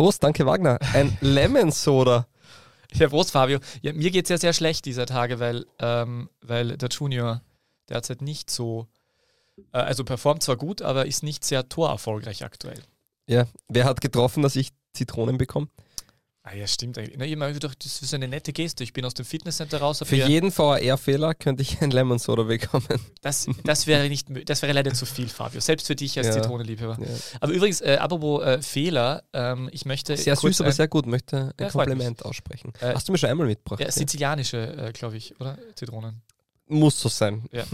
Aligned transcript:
Prost, 0.00 0.24
danke 0.24 0.46
Wagner. 0.46 0.78
Ein 0.94 1.18
Lemon 1.20 1.70
Soda. 1.70 2.26
Ja, 2.94 3.10
Prost, 3.10 3.32
Fabio. 3.32 3.58
Ja, 3.82 3.92
mir 3.92 4.10
geht 4.10 4.24
es 4.24 4.30
ja 4.30 4.38
sehr 4.38 4.54
schlecht 4.54 4.86
dieser 4.86 5.04
Tage, 5.04 5.40
weil, 5.40 5.66
ähm, 5.78 6.30
weil 6.40 6.78
der 6.78 6.88
Junior 6.88 7.42
derzeit 7.90 8.22
nicht 8.22 8.48
so, 8.48 8.86
äh, 9.74 9.76
also 9.76 10.02
performt 10.04 10.42
zwar 10.42 10.56
gut, 10.56 10.80
aber 10.80 11.04
ist 11.04 11.22
nicht 11.22 11.44
sehr 11.44 11.68
torerfolgreich 11.68 12.46
aktuell. 12.46 12.82
Ja, 13.26 13.44
wer 13.68 13.84
hat 13.84 14.00
getroffen, 14.00 14.42
dass 14.42 14.56
ich 14.56 14.70
Zitronen 14.94 15.36
bekomme? 15.36 15.68
Ah 16.42 16.54
ja, 16.54 16.66
stimmt 16.66 16.96
eigentlich. 16.96 17.18
Na, 17.18 17.26
ich 17.26 17.36
meine, 17.36 17.58
das 17.58 18.02
ist 18.02 18.14
eine 18.14 18.26
nette 18.26 18.54
Geste. 18.54 18.82
Ich 18.82 18.94
bin 18.94 19.04
aus 19.04 19.12
dem 19.12 19.26
Fitnesscenter 19.26 19.78
raus. 19.78 20.02
Für 20.02 20.16
jeden 20.16 20.50
VR-Fehler 20.50 21.34
könnte 21.34 21.62
ich 21.62 21.82
ein 21.82 21.90
Lemon 21.90 22.18
Soda 22.18 22.44
bekommen. 22.44 22.86
Das, 23.20 23.46
das, 23.64 23.86
wäre 23.86 24.08
nicht, 24.08 24.28
das 24.48 24.62
wäre 24.62 24.72
leider 24.72 24.94
zu 24.94 25.04
viel, 25.04 25.28
Fabio. 25.28 25.60
Selbst 25.60 25.86
für 25.86 25.94
dich 25.94 26.16
als 26.16 26.28
ja. 26.28 26.32
Zitronenliebhaber. 26.34 26.96
Ja. 26.98 27.08
Aber 27.40 27.52
übrigens, 27.52 27.82
äh, 27.82 27.98
apropos 28.00 28.42
äh, 28.42 28.62
Fehler, 28.62 29.24
ähm, 29.34 29.68
ich 29.72 29.84
möchte. 29.84 30.16
Sehr 30.16 30.36
süß, 30.36 30.62
aber 30.62 30.72
sehr 30.72 30.88
gut. 30.88 31.04
Möchte 31.04 31.52
ein 31.58 31.64
ja, 31.64 31.68
Kompliment 31.68 32.24
aussprechen. 32.24 32.72
Äh, 32.80 32.94
Hast 32.94 33.08
du 33.08 33.12
mir 33.12 33.18
schon 33.18 33.28
einmal 33.28 33.46
mitgebracht? 33.46 33.80
Ja, 33.80 33.90
sizilianische, 33.90 34.88
äh, 34.88 34.92
glaube 34.92 35.18
ich, 35.18 35.38
oder? 35.38 35.58
Zitronen. 35.74 36.22
Muss 36.70 37.00
so 37.00 37.08
sein. 37.08 37.44
Ja. 37.52 37.64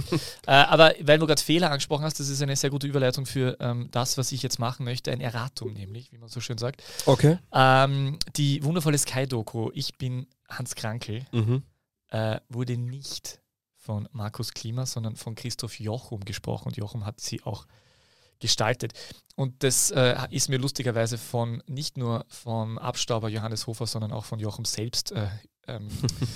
äh, 0.46 0.52
aber 0.52 0.94
weil 1.00 1.18
du 1.18 1.26
gerade 1.26 1.42
Fehler 1.42 1.70
angesprochen 1.70 2.04
hast, 2.04 2.18
das 2.18 2.28
ist 2.28 2.42
eine 2.42 2.56
sehr 2.56 2.70
gute 2.70 2.86
Überleitung 2.86 3.26
für 3.26 3.56
ähm, 3.60 3.88
das, 3.90 4.16
was 4.16 4.32
ich 4.32 4.42
jetzt 4.42 4.58
machen 4.58 4.84
möchte, 4.84 5.12
ein 5.12 5.20
Erratum 5.20 5.72
nämlich, 5.72 6.12
wie 6.12 6.18
man 6.18 6.28
so 6.28 6.40
schön 6.40 6.58
sagt. 6.58 6.82
Okay. 7.04 7.38
Ähm, 7.52 8.18
die 8.36 8.64
wundervolle 8.64 8.98
Sky-Doku, 8.98 9.70
Ich 9.74 9.98
bin 9.98 10.26
Hans 10.48 10.74
Krankel, 10.74 11.26
mhm. 11.32 11.62
äh, 12.08 12.40
wurde 12.48 12.78
nicht 12.78 13.40
von 13.76 14.08
Markus 14.12 14.52
Klima, 14.52 14.86
sondern 14.86 15.14
von 15.14 15.34
Christoph 15.34 15.78
Jochum 15.78 16.24
gesprochen 16.24 16.68
und 16.68 16.76
Jochum 16.76 17.04
hat 17.04 17.20
sie 17.20 17.42
auch 17.44 17.66
gestaltet. 18.40 18.92
Und 19.34 19.62
das 19.62 19.90
äh, 19.90 20.16
ist 20.30 20.48
mir 20.48 20.58
lustigerweise 20.58 21.18
von 21.18 21.62
nicht 21.66 21.96
nur 21.96 22.24
vom 22.28 22.78
Abstauber 22.78 23.28
Johannes 23.28 23.66
Hofer, 23.66 23.86
sondern 23.86 24.12
auch 24.12 24.24
von 24.24 24.38
Jochum 24.38 24.64
selbst 24.64 25.12
äh, 25.12 25.28
ähm, 25.68 25.88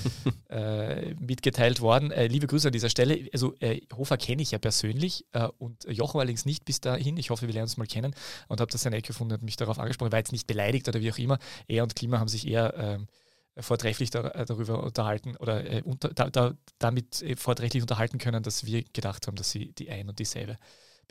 äh, 0.48 1.14
mitgeteilt 1.14 1.81
worden. 1.81 2.11
Äh, 2.11 2.27
liebe 2.27 2.47
Grüße 2.47 2.69
an 2.69 2.73
dieser 2.73 2.91
Stelle. 2.91 3.28
Also 3.33 3.55
äh, 3.61 3.81
Hofer 3.95 4.17
kenne 4.17 4.42
ich 4.42 4.50
ja 4.50 4.59
persönlich 4.59 5.27
äh, 5.33 5.48
und 5.59 5.84
Jochen 5.84 6.20
allerdings 6.20 6.45
nicht 6.45 6.64
bis 6.64 6.81
dahin. 6.81 7.17
Ich 7.17 7.31
hoffe, 7.31 7.47
wir 7.47 7.55
lernen 7.55 7.67
uns 7.67 7.77
mal 7.77 7.87
kennen 7.87 8.14
und 8.48 8.61
habe 8.61 8.70
das 8.70 8.83
seine 8.83 8.97
Ecke 8.97 9.09
gefunden 9.09 9.34
und 9.34 9.42
mich 9.42 9.56
darauf 9.56 9.78
angesprochen. 9.78 10.12
War 10.12 10.19
jetzt 10.19 10.33
nicht 10.33 10.47
beleidigt 10.47 10.89
oder 10.89 11.00
wie 11.00 11.12
auch 11.12 11.19
immer. 11.19 11.39
Er 11.69 11.83
und 11.83 11.95
Klima 11.97 12.19
haben 12.19 12.28
sich 12.28 12.47
eher 12.47 12.75
ähm, 12.77 13.06
vortrefflich 13.59 14.11
da, 14.11 14.28
äh, 14.28 14.45
darüber 14.45 14.83
unterhalten 14.83 15.37
oder 15.37 15.65
äh, 15.65 15.83
unter, 15.83 16.09
da, 16.11 16.31
da, 16.31 16.55
damit 16.78 17.25
vortrefflich 17.37 17.83
unterhalten 17.83 18.19
können, 18.19 18.42
dass 18.42 18.67
wir 18.67 18.84
gedacht 18.92 19.27
haben, 19.27 19.37
dass 19.37 19.50
sie 19.50 19.72
die 19.72 19.91
ein 19.91 20.09
und 20.09 20.19
dieselbe 20.19 20.56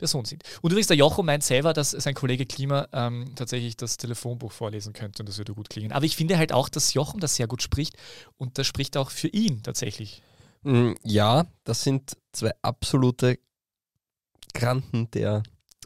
Person 0.00 0.24
sind. 0.24 0.42
Und 0.62 0.70
übrigens, 0.70 0.88
der 0.88 0.96
Jocho 0.96 1.22
meint 1.22 1.44
selber, 1.44 1.72
dass 1.74 1.90
sein 1.90 2.14
Kollege 2.14 2.46
Klima 2.46 2.88
ähm, 2.92 3.32
tatsächlich 3.36 3.76
das 3.76 3.98
Telefonbuch 3.98 4.50
vorlesen 4.50 4.94
könnte 4.94 5.22
und 5.22 5.28
das 5.28 5.36
würde 5.38 5.54
gut 5.54 5.68
klingen. 5.68 5.92
Aber 5.92 6.06
ich 6.06 6.16
finde 6.16 6.38
halt 6.38 6.52
auch, 6.52 6.70
dass 6.70 6.94
Jochen 6.94 7.20
das 7.20 7.36
sehr 7.36 7.46
gut 7.46 7.62
spricht 7.62 7.96
und 8.38 8.56
das 8.56 8.66
spricht 8.66 8.96
auch 8.96 9.10
für 9.10 9.28
ihn 9.28 9.62
tatsächlich. 9.62 10.22
Mm, 10.62 10.92
ja, 11.04 11.46
das 11.64 11.82
sind 11.82 12.16
zwei 12.32 12.52
absolute 12.62 13.38
Granten 14.54 15.10
der 15.10 15.42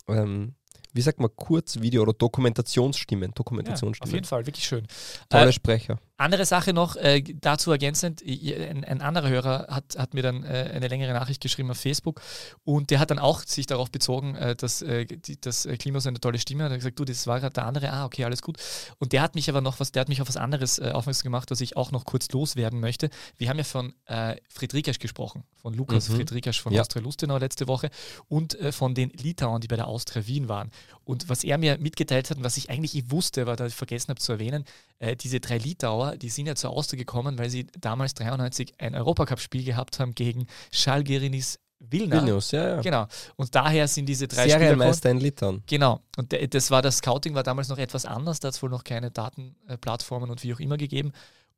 ähm, 0.09 0.55
wie 0.95 1.01
sagt 1.01 1.19
man, 1.19 1.29
Kurzvideo- 1.29 2.03
oder 2.03 2.12
Dokumentationsstimmen. 2.12 3.33
Dokumentationsstimmen. 3.35 4.09
Ja, 4.09 4.12
auf 4.12 4.15
jeden 4.15 4.27
Fall, 4.27 4.47
wirklich 4.47 4.65
schön. 4.65 4.87
Tolle 5.29 5.48
äh, 5.48 5.53
Sprecher. 5.53 5.98
Andere 6.17 6.47
Sache 6.47 6.73
noch, 6.73 6.95
äh, 6.95 7.23
dazu 7.23 7.73
ergänzend, 7.73 8.23
ein, 8.25 8.84
ein, 8.84 9.01
anderer 9.01 9.29
Hörer 9.29 9.67
hat, 9.69 9.97
hat 9.98 10.15
mir 10.15 10.23
dann 10.23 10.45
äh, 10.45 10.70
eine 10.73 10.87
längere 10.87 11.12
Nachricht 11.12 11.41
geschrieben 11.41 11.73
auf 11.73 11.79
Facebook 11.79 12.20
und 12.62 12.91
der 12.91 13.01
hat 13.01 13.11
dann 13.11 13.19
auch 13.19 13.43
sich 13.43 13.67
darauf 13.67 13.91
bezogen, 13.91 14.37
äh, 14.37 14.55
dass 14.55 14.81
äh, 14.83 15.07
die, 15.07 15.41
das 15.41 15.67
Klima 15.79 15.98
so 15.98 16.09
eine 16.09 16.20
tolle 16.20 16.39
Stimme 16.39 16.62
hat. 16.62 16.70
Er 16.70 16.75
hat 16.75 16.81
gesagt, 16.81 17.01
du, 17.01 17.05
das 17.05 17.27
war 17.27 17.41
gerade 17.41 17.55
der 17.55 17.67
andere, 17.67 17.92
ah, 17.92 18.05
okay, 18.05 18.25
alles 18.25 18.42
gut. 18.42 18.59
Und 18.98 19.12
der 19.12 19.23
hat 19.23 19.35
mich 19.35 19.51
aber 19.51 19.61
noch 19.61 19.81
was, 19.81 19.91
der 19.91 20.03
hat 20.03 20.09
mich 20.09 20.23
auf 20.23 20.29
was 20.29 20.37
anderes 20.37 20.79
äh, 20.79 20.92
aufmerksam 20.92 21.25
gemacht, 21.25 21.51
was 21.51 21.61
ich 21.61 21.77
auch 21.77 21.91
noch 21.91 22.05
kurz 22.05 22.31
loswerden 22.31 22.79
möchte. 22.79 23.11
Wir 23.37 23.48
haben 23.48 23.59
ja 23.59 23.64
von 23.64 23.92
äh, 24.07 24.36
Friedrichs 24.48 25.01
gesprochen, 25.01 25.42
von 25.57 25.75
Lukas 25.75 26.08
mhm. 26.08 26.14
Friedrichs 26.14 26.58
von 26.58 26.73
ja. 26.73 26.83
Austria 26.83 27.02
Lustenau 27.02 27.39
letzte 27.39 27.67
Woche 27.67 27.91
und 28.29 28.55
äh, 28.61 28.70
von 28.70 28.95
den 28.95 29.11
Litauern, 29.11 29.61
die 29.61 29.69
bei 29.69 29.77
der 29.77 29.89
Austria 29.89 30.25
Wien 30.29 30.48
waren. 30.48 30.70
Und 31.05 31.29
was 31.29 31.45
er 31.45 31.59
mir 31.59 31.79
mitgeteilt 31.79 32.31
hat 32.31 32.39
und 32.39 32.45
was 32.45 32.57
ich 32.57 32.70
eigentlich 32.70 33.11
wusste, 33.11 33.42
aber 33.42 33.57
da 33.57 33.67
ich 33.67 33.75
vergessen 33.75 34.09
habe 34.09 34.20
zu 34.20 34.33
erwähnen, 34.33 34.65
äh, 34.98 35.17
diese 35.17 35.41
drei 35.41 35.59
Litauer, 35.59 36.17
die 36.17 36.31
sind 36.31 36.47
ja 36.47 36.55
zur 36.55 36.70
Austria 36.70 36.98
gekommen, 36.98 37.39
weil 37.39 37.51
sie 37.51 37.67
damals 37.79 38.15
93 38.15 38.75
ein 38.79 38.95
Europacup-Spiel 38.95 39.64
gehabt 39.64 39.98
haben 39.98 40.14
gegen 40.14 40.47
Schalgerinis 40.73 41.59
Vilna. 41.91 42.17
Vilnius, 42.17 42.53
ja, 42.53 42.77
ja. 42.77 42.81
Genau. 42.81 43.07
Und 43.37 43.55
daher 43.55 43.89
sind 43.89 44.07
diese 44.07 44.27
drei 44.29 44.48
Serienmeister 44.48 45.11
in 45.11 45.19
Litauen. 45.19 45.63
Genau. 45.67 46.01
Und 46.17 46.35
das 46.55 46.70
war 46.70 46.83
das 46.83 46.98
Scouting 46.98 47.35
war 47.35 47.43
damals 47.43 47.69
noch 47.69 47.79
etwas 47.79 48.05
anders. 48.05 48.41
Da 48.41 48.48
hat 48.48 48.55
es 48.55 48.63
wohl 48.63 48.70
noch 48.70 48.85
keine 48.85 49.11
Datenplattformen 49.11 50.31
und 50.31 50.43
wie 50.43 50.55
auch 50.55 50.61
immer 50.61 50.77
gegeben. 50.77 51.13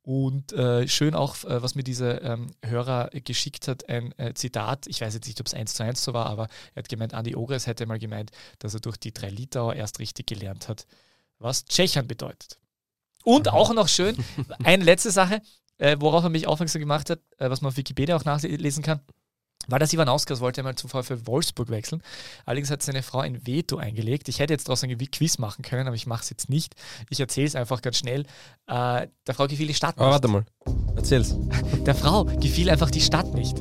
Und 0.07 0.53
äh, 0.53 0.87
schön 0.87 1.17
auch, 1.17 1.43
äh, 1.43 1.61
was 1.65 1.75
mir 1.75 1.83
dieser 1.83 2.23
ähm, 2.23 2.47
Hörer 2.65 3.11
geschickt 3.25 3.67
hat, 3.67 3.89
ein 3.89 4.17
äh, 4.19 4.35
Zitat. 4.35 4.87
Ich 4.87 5.01
weiß 5.01 5.13
jetzt 5.15 5.27
nicht, 5.27 5.41
ob 5.41 5.49
es 5.49 5.55
eins 5.55 5.75
zu 5.75 5.83
eins 5.83 6.05
so 6.05 6.15
war, 6.15 6.27
aber 6.27 6.47
er 6.77 6.85
hat 6.85 6.89
gemeint, 6.89 7.13
Andi 7.13 7.35
Ogres 7.35 7.67
hätte 7.67 7.87
mal 7.87 7.99
gemeint, 7.99 8.31
dass 8.61 8.73
er 8.73 8.79
durch 8.79 8.99
die 8.99 9.13
drei 9.13 9.31
Litauer 9.31 9.75
erst 9.75 9.99
richtig 9.99 10.29
gelernt 10.29 10.69
hat, 10.69 10.87
was 11.41 11.65
Tschechien 11.65 12.07
bedeutet. 12.07 12.61
Und 13.25 13.49
auch 13.49 13.75
noch 13.75 13.89
schön, 13.89 14.17
eine 14.63 14.85
letzte 14.85 15.11
Sache, 15.11 15.43
äh, 15.79 15.97
worauf 15.99 16.23
er 16.23 16.31
mich 16.31 16.47
aufmerksam 16.47 16.79
gemacht 16.79 17.11
hat, 17.11 17.19
äh, 17.39 17.51
was 17.51 17.61
man 17.61 17.71
auf 17.71 17.77
Wikipedia 17.77 18.15
auch 18.15 18.25
nachlesen 18.25 18.85
kann. 18.85 19.01
War 19.69 19.79
das 19.79 19.93
Ivanauskas 19.93 20.41
wollte 20.41 20.61
einmal 20.61 20.77
zum 20.77 20.91
VfL 20.91 21.27
Wolfsburg 21.27 21.71
wechseln. 21.71 22.03
Allerdings 22.45 22.71
hat 22.71 22.83
seine 22.83 23.03
Frau 23.03 23.19
ein 23.19 23.47
Veto 23.47 23.77
eingelegt. 23.77 24.29
Ich 24.29 24.39
hätte 24.39 24.53
jetzt 24.53 24.69
daraus 24.69 24.83
ein 24.83 24.97
Quiz 24.97 25.39
machen 25.39 25.63
können, 25.63 25.87
aber 25.87 25.97
ich 25.97 26.07
mache 26.07 26.23
es 26.23 26.31
jetzt 26.31 26.49
nicht. 26.49 26.75
Ich 27.11 27.21
erzähle 27.21 27.47
es 27.47 27.55
einfach 27.57 27.83
ganz 27.83 27.99
schnell. 27.99 28.23
Äh, 28.67 29.09
der 29.27 29.35
Frau 29.35 29.47
gefiel 29.47 29.67
die 29.67 29.75
Stadt 29.75 29.97
nicht. 29.97 30.07
Oh, 30.07 30.11
warte 30.11 30.29
mal. 30.29 30.45
Erzähl's. 30.97 31.37
Der 31.87 31.95
Frau 31.95 32.25
gefiel 32.25 32.71
einfach 32.71 32.91
die 32.91 33.01
Stadt 33.01 33.33
nicht. 33.35 33.59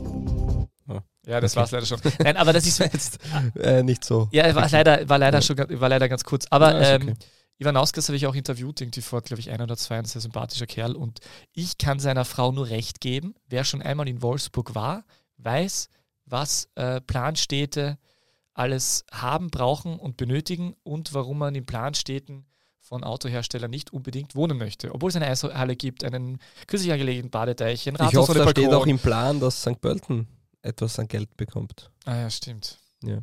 Oh, 0.88 1.00
ja, 1.28 1.40
das 1.40 1.52
okay. 1.52 1.58
war 1.58 1.66
es 1.66 1.72
leider 1.72 1.86
schon. 1.86 2.00
Nein, 2.20 2.38
aber 2.38 2.54
das 2.54 2.66
ist 2.66 2.80
jetzt 2.94 3.20
äh, 3.56 3.84
nicht 3.84 4.04
so. 4.04 4.30
Ja, 4.32 4.54
war 4.56 4.70
leider, 4.70 5.08
war 5.08 5.18
leider 5.18 5.42
schon 5.42 5.58
war 5.58 5.90
leider 5.90 6.10
ganz 6.10 6.24
kurz. 6.24 6.48
Aber 6.50 6.82
ja, 6.82 6.96
ähm, 6.96 7.16
Ivanauskas 7.58 8.10
habe 8.10 8.18
ich 8.18 8.28
auch 8.28 8.36
interviewt, 8.36 8.82
irgendwie 8.82 9.02
vor, 9.02 9.22
glaube 9.22 9.40
ich, 9.40 9.50
ein 9.50 9.62
oder 9.62 9.78
zwei, 9.78 9.98
ein 9.98 10.06
sehr 10.06 10.22
sympathischer 10.22 10.68
Kerl. 10.68 10.96
Und 10.96 11.20
ich 11.54 11.78
kann 11.78 12.00
seiner 12.00 12.26
Frau 12.26 12.52
nur 12.52 12.70
recht 12.70 13.00
geben. 13.00 13.36
Wer 13.48 13.64
schon 13.64 13.82
einmal 13.82 14.08
in 14.08 14.22
Wolfsburg 14.22 14.76
war, 14.76 15.06
weiß, 15.38 15.90
was 16.26 16.70
äh, 16.76 17.02
Planstädte 17.02 17.98
alles 18.54 19.06
haben, 19.12 19.50
brauchen 19.50 20.00
und 20.00 20.18
benötigen 20.18 20.76
und 20.84 21.14
warum 21.14 21.40
man 21.40 21.56
in 21.56 21.66
Planstädten 21.66 22.46
von 22.80 23.04
Autoherstellern 23.04 23.72
nicht 23.72 23.92
unbedingt 23.92 24.36
wohnen 24.36 24.58
möchte. 24.58 24.94
Obwohl 24.94 25.10
es 25.10 25.16
eine 25.16 25.28
Eishalle 25.28 25.76
gibt, 25.76 26.04
einen 26.04 26.40
kürzlich 26.68 26.92
angelegten 26.92 27.32
Badeteich, 27.32 27.88
ein 27.90 27.96
Rathaus 27.96 28.14
Ich 28.14 28.18
hoffe, 28.20 28.34
da 28.34 28.46
Balkon. 28.46 28.64
steht 28.64 28.74
auch 28.74 28.86
im 28.86 29.00
Plan, 29.00 29.40
dass 29.40 29.62
St. 29.62 29.82
Pölten 29.82 30.28
etwas 30.62 31.00
an 31.00 31.08
Geld 31.08 31.36
bekommt. 31.36 31.90
Ah 32.06 32.16
ja, 32.16 32.30
stimmt. 32.30 32.78
Ja. 33.04 33.20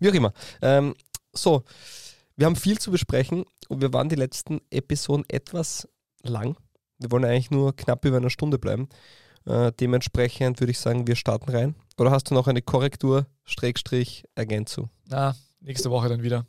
Wie 0.00 0.10
auch 0.10 0.14
immer. 0.14 0.32
Ähm, 0.62 0.94
so, 1.32 1.64
wir 2.36 2.46
haben 2.46 2.56
viel 2.56 2.78
zu 2.78 2.90
besprechen 2.90 3.44
und 3.68 3.80
wir 3.80 3.92
waren 3.92 4.08
die 4.08 4.14
letzten 4.16 4.60
Episoden 4.70 5.24
etwas 5.28 5.88
lang. 6.22 6.56
Wir 6.98 7.10
wollen 7.10 7.24
eigentlich 7.24 7.50
nur 7.50 7.74
knapp 7.74 8.04
über 8.04 8.18
eine 8.18 8.30
Stunde 8.30 8.58
bleiben. 8.58 8.88
Äh, 9.46 9.72
dementsprechend 9.78 10.60
würde 10.60 10.72
ich 10.72 10.78
sagen, 10.78 11.06
wir 11.06 11.16
starten 11.16 11.50
rein. 11.50 11.74
Oder 11.98 12.10
hast 12.10 12.30
du 12.30 12.34
noch 12.34 12.48
eine 12.48 12.62
Korrektur, 12.62 13.26
Schrägstrich, 13.44 14.24
Ergänzung? 14.34 14.90
Na, 15.08 15.34
nächste 15.60 15.90
Woche 15.90 16.08
dann 16.08 16.22
wieder. 16.22 16.46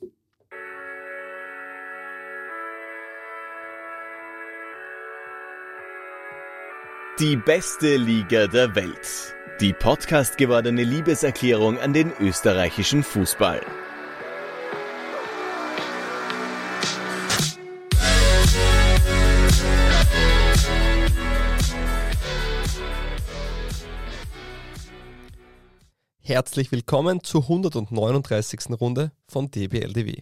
Die 7.19 7.36
beste 7.36 7.97
Liga 7.97 8.47
der 8.47 8.75
Welt. 8.75 9.36
Die 9.59 9.74
Podcast 9.74 10.38
gewordene 10.38 10.84
Liebeserklärung 10.84 11.80
an 11.80 11.94
den 11.94 12.12
österreichischen 12.19 13.02
Fußball. 13.02 13.62
Herzlich 26.27 26.74
willkommen 26.74 27.24
zur 27.24 27.44
139. 27.44 28.77
Runde 28.81 29.13
von 29.29 29.50
DBLDW. 29.50 30.19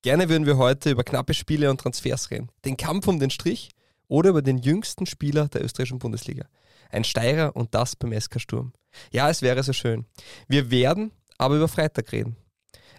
Gerne 0.00 0.28
würden 0.28 0.46
wir 0.46 0.58
heute 0.58 0.90
über 0.90 1.02
knappe 1.02 1.34
Spiele 1.34 1.70
und 1.70 1.80
Transfers 1.80 2.30
reden, 2.30 2.52
den 2.64 2.76
Kampf 2.76 3.08
um 3.08 3.18
den 3.18 3.30
Strich 3.30 3.70
oder 4.06 4.30
über 4.30 4.42
den 4.42 4.58
jüngsten 4.58 5.06
Spieler 5.06 5.48
der 5.48 5.64
österreichischen 5.64 5.98
Bundesliga. 5.98 6.44
Ein 6.90 7.02
Steirer 7.02 7.56
und 7.56 7.74
das 7.74 7.96
beim 7.96 8.12
SK 8.12 8.40
Sturm. 8.40 8.72
Ja, 9.10 9.28
es 9.28 9.42
wäre 9.42 9.64
so 9.64 9.72
schön. 9.72 10.06
Wir 10.46 10.70
werden 10.70 11.10
aber 11.36 11.56
über 11.56 11.66
Freitag 11.66 12.12
reden. 12.12 12.36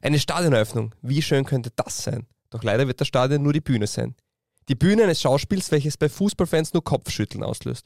Eine 0.01 0.19
Stadioneröffnung, 0.19 0.93
wie 1.01 1.21
schön 1.21 1.45
könnte 1.45 1.71
das 1.77 2.03
sein? 2.03 2.27
Doch 2.49 2.63
leider 2.63 2.85
wird 2.85 2.99
das 2.99 3.07
Stadion 3.07 3.43
nur 3.43 3.53
die 3.53 3.61
Bühne 3.61 3.87
sein. 3.87 4.13
Die 4.67 4.75
Bühne 4.75 5.03
eines 5.03 5.21
Schauspiels, 5.21 5.71
welches 5.71 5.95
bei 5.95 6.09
Fußballfans 6.09 6.73
nur 6.73 6.83
Kopfschütteln 6.83 7.45
auslöst. 7.45 7.85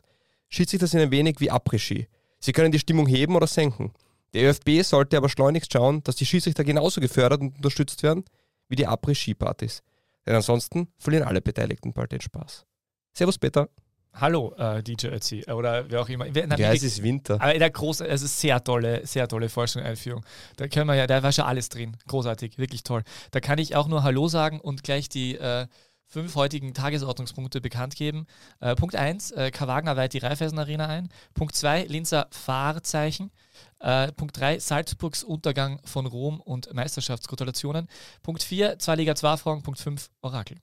Schied 0.50 0.72
sich 0.72 0.80
das 0.80 0.96
in 0.96 1.02
ein 1.02 1.12
wenig 1.12 1.36
wie 1.40 1.52
Après-Ski. 1.52 2.08
Sie 2.40 2.52
können 2.52 2.72
die 2.72 2.80
Stimmung 2.80 3.06
heben 3.06 3.36
oder 3.36 3.46
senken. 3.46 3.94
Der 4.36 4.50
ÖFB 4.50 4.84
sollte 4.84 5.16
aber 5.16 5.30
schleunigst 5.30 5.72
schauen, 5.72 6.04
dass 6.04 6.18
die 6.18 6.26
Schiedsrichter 6.26 6.66
genauso 6.66 7.00
gefördert 7.00 7.40
und 7.40 7.56
unterstützt 7.56 8.04
werden 8.04 8.26
wie 8.68 8.76
die 8.76 8.86
Après-Ski-Partys. 8.86 9.82
Denn 10.26 10.36
ansonsten 10.36 10.90
verlieren 10.98 11.26
alle 11.26 11.42
Beteiligten 11.42 11.94
bald 11.94 12.12
den 12.12 12.20
Spaß. 12.20 12.66
Servus, 13.14 13.38
Peter. 13.38 13.70
Hallo, 14.14 14.54
äh, 14.58 14.84
DJ 14.84 15.08
Ötzi, 15.08 15.46
oder 15.50 15.90
wer 15.90 16.02
auch 16.02 16.10
immer. 16.10 16.26
Na, 16.26 16.58
ja, 16.58 16.74
es 16.74 16.84
ist 16.84 17.02
Winter. 17.02 17.36
Aber 17.42 17.54
der 17.54 17.70
große, 17.70 18.06
es 18.06 18.24
ist 18.24 18.38
sehr 18.38 18.62
tolle, 18.62 19.08
sehr 19.08 19.26
tolle 19.30 19.48
Forschung-Einführung. 19.48 20.26
Da 20.58 20.68
können 20.68 20.88
wir 20.88 20.96
ja, 20.96 21.08
da 21.08 21.24
war 21.24 21.32
schon 21.32 21.46
alles 21.46 21.70
drin. 21.70 21.96
Großartig, 22.08 22.58
wirklich 22.58 22.84
toll. 22.84 23.04
Da 23.32 23.40
kann 23.40 23.58
ich 23.58 23.78
auch 23.78 23.88
nur 23.88 24.04
Hallo 24.04 24.28
sagen 24.28 24.60
und 24.60 24.84
gleich 24.84 25.08
die 25.08 25.36
äh, 25.36 25.68
fünf 26.08 26.36
heutigen 26.36 26.74
Tagesordnungspunkte 26.74 27.62
bekannt 27.62 27.96
geben. 27.96 28.28
Äh, 28.60 28.76
Punkt 28.76 28.96
1, 28.96 29.32
äh, 29.32 29.52
K. 29.52 29.68
Wagner 29.68 29.98
weiht 29.98 30.14
die 30.14 30.20
Raiffeisen 30.20 30.60
Arena 30.60 30.88
ein. 30.88 31.10
Punkt 31.34 31.56
2, 31.56 31.84
Linzer 31.84 32.28
Fahrzeichen. 32.32 33.32
Äh, 33.80 34.12
Punkt 34.14 34.40
3, 34.40 34.60
Salzburgs 34.60 35.24
Untergang 35.24 35.80
von 35.86 36.06
Rom 36.06 36.40
und 36.40 36.74
Meisterschaftsgratulationen. 36.74 37.88
Punkt 38.24 38.44
4, 38.44 38.80
2 38.80 38.96
Liga 38.96 39.16
2 39.16 39.38
Fragen. 39.38 39.64
Punkt 39.64 39.80
5, 39.80 40.10
Orakel. 40.22 40.58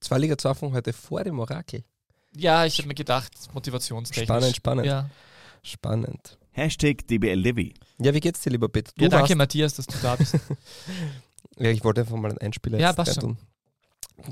2 0.00 0.18
Liga 0.18 0.38
2 0.38 0.54
Fragen 0.54 0.72
heute 0.74 0.92
vor 0.92 1.24
dem 1.24 1.38
Orakel. 1.38 1.84
Ja, 2.36 2.64
ich 2.64 2.78
habe 2.78 2.88
mir 2.88 2.94
gedacht, 2.94 3.32
motivationstechnisch. 3.52 4.26
Spannend, 4.26 4.56
spannend. 4.56 4.86
Ja. 4.86 5.10
Spannend. 5.62 6.38
Hashtag 6.50 7.06
DBLDevi. 7.06 7.74
Ja, 7.98 8.12
wie 8.12 8.20
geht's 8.20 8.40
dir, 8.40 8.50
lieber 8.50 8.68
Peter? 8.68 8.92
Du 8.96 9.04
ja, 9.04 9.08
danke, 9.08 9.36
Matthias, 9.36 9.74
dass 9.74 9.86
du 9.86 9.96
da 10.02 10.16
bist. 10.16 10.34
ja, 11.58 11.70
ich 11.70 11.84
wollte 11.84 12.02
einfach 12.02 12.16
mal 12.16 12.30
einen 12.30 12.38
Einspieler 12.38 12.78
ja, 12.78 12.92
passt 12.92 13.20
schon. 13.20 13.38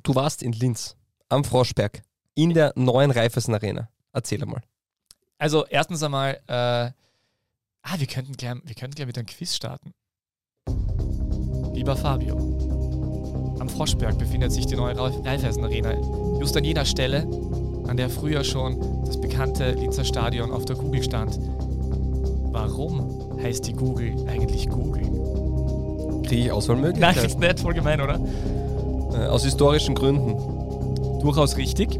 Du 0.02 0.14
warst 0.14 0.42
in 0.42 0.52
Linz, 0.52 0.96
am 1.28 1.44
Froschberg, 1.44 2.02
in 2.34 2.54
der 2.54 2.72
neuen 2.76 3.10
Raiffeisen 3.10 3.54
Arena. 3.54 3.88
Erzähl 4.12 4.42
einmal. 4.42 4.62
Also, 5.38 5.64
erstens 5.66 6.02
einmal, 6.02 6.40
äh, 6.46 6.52
ah, 6.52 6.92
wir 7.96 8.06
könnten 8.06 8.32
gleich, 8.34 8.56
wir 8.64 8.75
könnten 8.75 8.94
gleich 8.94 9.06
mit 9.06 9.19
einem 9.19 9.26
Quiz 9.26 9.54
starten. 9.54 9.92
Lieber 11.72 11.96
Fabio, 11.96 12.37
am 13.60 13.69
Froschberg 13.69 14.19
befindet 14.19 14.52
sich 14.52 14.66
die 14.66 14.76
neue 14.76 14.96
Raiffeisen 14.98 15.64
Arena. 15.64 15.94
Just 16.38 16.56
an 16.56 16.64
jener 16.64 16.84
Stelle, 16.84 17.22
an 17.87 17.96
der 17.96 18.10
früher 18.10 18.44
schon 18.44 19.04
das 19.04 19.20
bekannte 19.20 19.72
Linzer 19.72 20.04
Stadion 20.04 20.50
auf 20.50 20.64
der 20.64 20.76
Google 20.76 21.02
stand. 21.02 21.38
Warum 22.52 23.40
heißt 23.42 23.66
die 23.66 23.72
Google 23.72 24.26
eigentlich 24.28 24.69
Google? 24.69 25.02
Kriege 26.26 26.44
ich 26.44 26.52
Auswahlmöglichkeiten? 26.52 27.16
Nein, 27.16 27.26
ist 27.26 27.38
nicht 27.38 27.60
voll 27.60 27.75
gemein, 27.75 28.00
oder? 28.00 28.20
Äh, 29.14 29.26
aus 29.26 29.44
historischen 29.44 29.94
Gründen. 29.94 30.36
Durchaus 31.20 31.56
richtig. 31.56 31.98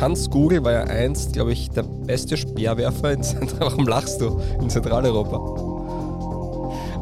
Hans 0.00 0.30
Google 0.30 0.64
war 0.64 0.72
ja 0.72 0.84
einst, 0.84 1.32
glaube 1.32 1.52
ich, 1.52 1.70
der 1.70 1.82
beste 1.82 2.36
Speerwerfer 2.36 3.12
in 3.12 3.22
Zentral 3.22 3.60
Warum 3.72 3.86
lachst 3.86 4.20
du? 4.20 4.40
In 4.60 4.70
Zentraleuropa. 4.70 5.68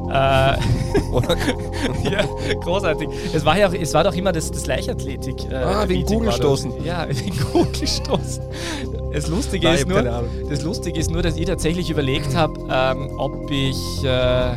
Äh, 0.08 0.56
ja, 2.11 2.25
großartig. 2.61 3.08
Es 3.34 3.44
war 3.44 3.58
ja 3.58 3.69
auch, 3.69 3.75
es 3.75 3.93
war 3.93 4.05
doch 4.05 4.14
immer 4.14 4.32
das, 4.32 4.50
das 4.50 4.67
Leichtathletik. 4.67 5.50
Äh, 5.50 5.56
ah, 5.56 5.88
wegen 5.88 6.06
Kugelstoßen. 6.06 6.84
Ja, 6.84 7.06
wegen 7.08 7.37
Kugelstoßen. 7.52 8.43
Das 9.12 9.26
Lustige, 9.29 9.67
Nein, 9.67 9.76
ist 9.79 9.88
nur, 9.88 10.02
das 10.49 10.62
Lustige 10.62 11.00
ist 11.00 11.11
nur, 11.11 11.22
dass 11.22 11.37
ich 11.37 11.46
tatsächlich 11.46 11.90
überlegt 11.90 12.34
habe, 12.37 12.55
ähm, 12.70 13.11
ob 13.19 13.50
ich. 13.50 14.05
Äh, 14.05 14.55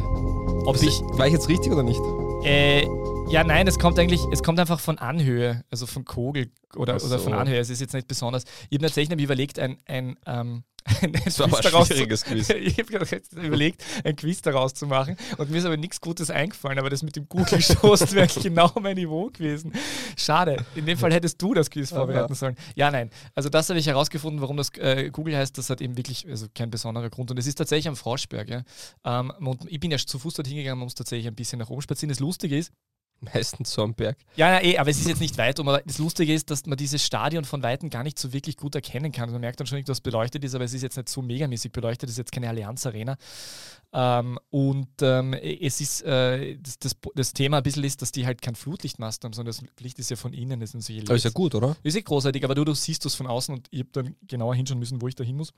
ob 0.66 0.76
ich 0.82 1.02
war 1.14 1.26
ich 1.28 1.34
jetzt 1.34 1.50
richtig 1.50 1.72
oder 1.72 1.84
nicht? 1.84 2.02
Äh, 2.44 2.86
ja, 3.30 3.44
nein, 3.44 3.68
es 3.68 3.78
kommt 3.78 4.00
eigentlich, 4.00 4.22
es 4.32 4.42
kommt 4.42 4.60
einfach 4.60 4.80
von 4.80 4.98
Anhöhe, 4.98 5.64
also 5.70 5.86
von 5.86 6.04
Kogel 6.04 6.52
oder, 6.76 7.00
so. 7.00 7.08
oder 7.08 7.20
von 7.20 7.34
Anhöhe. 7.34 7.60
Es 7.60 7.70
ist 7.70 7.80
jetzt 7.80 7.94
nicht 7.94 8.08
besonders. 8.08 8.44
Ich 8.70 8.78
habe 8.78 8.88
tatsächlich 8.88 9.22
überlegt, 9.22 9.60
ein, 9.60 9.78
ein, 9.86 10.18
ähm, 10.26 10.64
ein 11.02 11.14
das 11.26 11.40
war 11.40 11.48
Quiz 11.48 11.60
daraus 11.62 11.88
schwieriges 11.88 12.22
zu, 12.22 12.32
Quiz. 12.32 12.50
ich 12.50 12.80
habe 12.80 13.22
überlegt, 13.46 13.84
ein 14.04 14.16
Quiz 14.16 14.42
daraus 14.42 14.74
zu 14.74 14.88
machen 14.88 15.16
und 15.38 15.52
mir 15.52 15.58
ist 15.58 15.66
aber 15.66 15.78
nichts 15.78 16.02
Gutes 16.02 16.32
eingefallen, 16.32 16.80
aber 16.80 16.90
das 16.90 17.04
mit 17.04 17.16
dem 17.16 17.30
Google-Stoß 17.30 18.12
wäre 18.16 18.28
genau 18.42 18.72
mein 18.82 18.96
Niveau 18.96 19.28
gewesen. 19.28 19.74
Schade. 20.18 20.66
In 20.74 20.88
dem 20.88 20.98
Fall 20.98 21.14
hättest 21.14 21.40
du 21.40 21.54
das 21.54 21.70
Quiz 21.70 21.90
vorbereiten 21.90 22.34
sollen. 22.34 22.56
Ja, 22.76 22.90
nein. 22.90 23.12
Also 23.36 23.50
das 23.50 23.70
habe 23.70 23.78
ich 23.78 23.86
herausgefunden, 23.86 24.42
warum 24.42 24.58
das 24.58 24.72
äh, 24.78 25.12
Google 25.12 25.38
heißt. 25.38 25.56
Das 25.56 25.70
hat 25.70 25.82
eben 25.82 25.98
wirklich 25.98 26.28
also 26.28 26.48
kein 26.56 26.72
besonderer 26.72 27.12
Grund. 27.12 27.30
Und 27.30 27.38
es 27.38 27.46
ist 27.46 27.56
tatsächlich 27.56 27.88
am 27.88 27.96
Froschberg. 27.96 28.50
Ja. 28.50 28.64
Ähm, 29.06 29.32
ich 29.68 29.80
bin 29.80 29.92
ja 29.92 29.98
zu 29.98 30.18
Fuß 30.18 30.34
dort 30.34 30.48
hingegangen, 30.48 30.80
man 30.80 30.86
muss 30.86 30.96
tatsächlich 30.96 31.28
ein 31.28 31.36
bisschen 31.36 31.60
nach 31.60 31.70
oben 31.70 31.82
spazieren. 31.82 32.10
Das 32.10 32.20
Lustige 32.20 32.58
ist, 32.58 32.72
Meistens 33.22 33.72
so 33.72 33.84
am 33.84 33.94
Berg. 33.94 34.18
Ja, 34.36 34.52
ja, 34.52 34.64
eh, 34.64 34.78
aber 34.78 34.90
es 34.90 35.00
ist 35.00 35.08
jetzt 35.08 35.20
nicht 35.20 35.38
weit. 35.38 35.60
Aber 35.60 35.82
das 35.86 35.98
Lustige 35.98 36.34
ist, 36.34 36.50
dass 36.50 36.66
man 36.66 36.78
dieses 36.78 37.06
Stadion 37.06 37.44
von 37.44 37.62
Weitem 37.64 37.90
gar 37.90 38.04
nicht 38.04 38.18
so 38.18 38.32
wirklich 38.32 38.56
gut 38.56 38.76
erkennen 38.76 39.12
kann. 39.12 39.30
Man 39.32 39.42
merkt 39.42 39.60
dann 39.60 39.68
schon 39.68 39.84
dass 39.84 40.02
beleuchtet 40.02 40.44
ist, 40.44 40.56
aber 40.56 40.64
es 40.64 40.74
ist 40.74 40.84
jetzt 40.84 40.96
nicht 40.96 41.10
so 41.10 41.22
megamäßig 41.22 41.72
beleuchtet. 41.72 42.10
Es 42.10 42.14
ist 42.14 42.20
jetzt 42.20 42.32
keine 42.32 42.48
Allianz 42.48 42.86
Arena. 42.86 43.18
Ähm, 43.92 44.40
und 44.50 44.90
ähm, 45.02 45.34
es 45.34 45.82
ist, 45.82 46.02
äh, 46.04 46.58
das, 46.60 46.80
das, 46.80 46.96
das, 47.16 47.34
Thema 47.34 47.58
ein 47.58 47.64
bisschen 47.64 47.84
ist, 47.84 48.02
dass 48.02 48.12
die 48.12 48.26
halt 48.26 48.42
kein 48.42 48.56
Flutlichtmast 48.56 49.24
haben, 49.24 49.34
sondern 49.34 49.54
das 49.54 49.64
Licht 49.82 50.00
ist 50.00 50.10
ja 50.10 50.16
von 50.16 50.32
innen. 50.32 50.60
Das 50.60 50.72
sind 50.72 50.82
solche 50.82 51.02
aber 51.04 51.16
ist 51.16 51.24
ja 51.24 51.32
gut, 51.32 51.56
oder? 51.56 51.76
Ist 51.84 51.96
ja 51.96 52.02
großartig, 52.02 52.44
aber 52.44 52.56
du, 52.56 52.64
du 52.64 52.74
siehst 52.74 53.04
das 53.06 53.16
von 53.16 53.28
außen 53.28 53.56
und 53.56 53.68
ich 53.72 53.80
habe 53.80 53.90
dann 53.92 54.16
genauer 54.28 54.56
hinschauen 54.56 54.80
müssen, 54.80 55.02
wo 55.02 55.08
ich 55.08 55.16
da 55.16 55.24
hin 55.24 55.38
muss. 55.38 55.54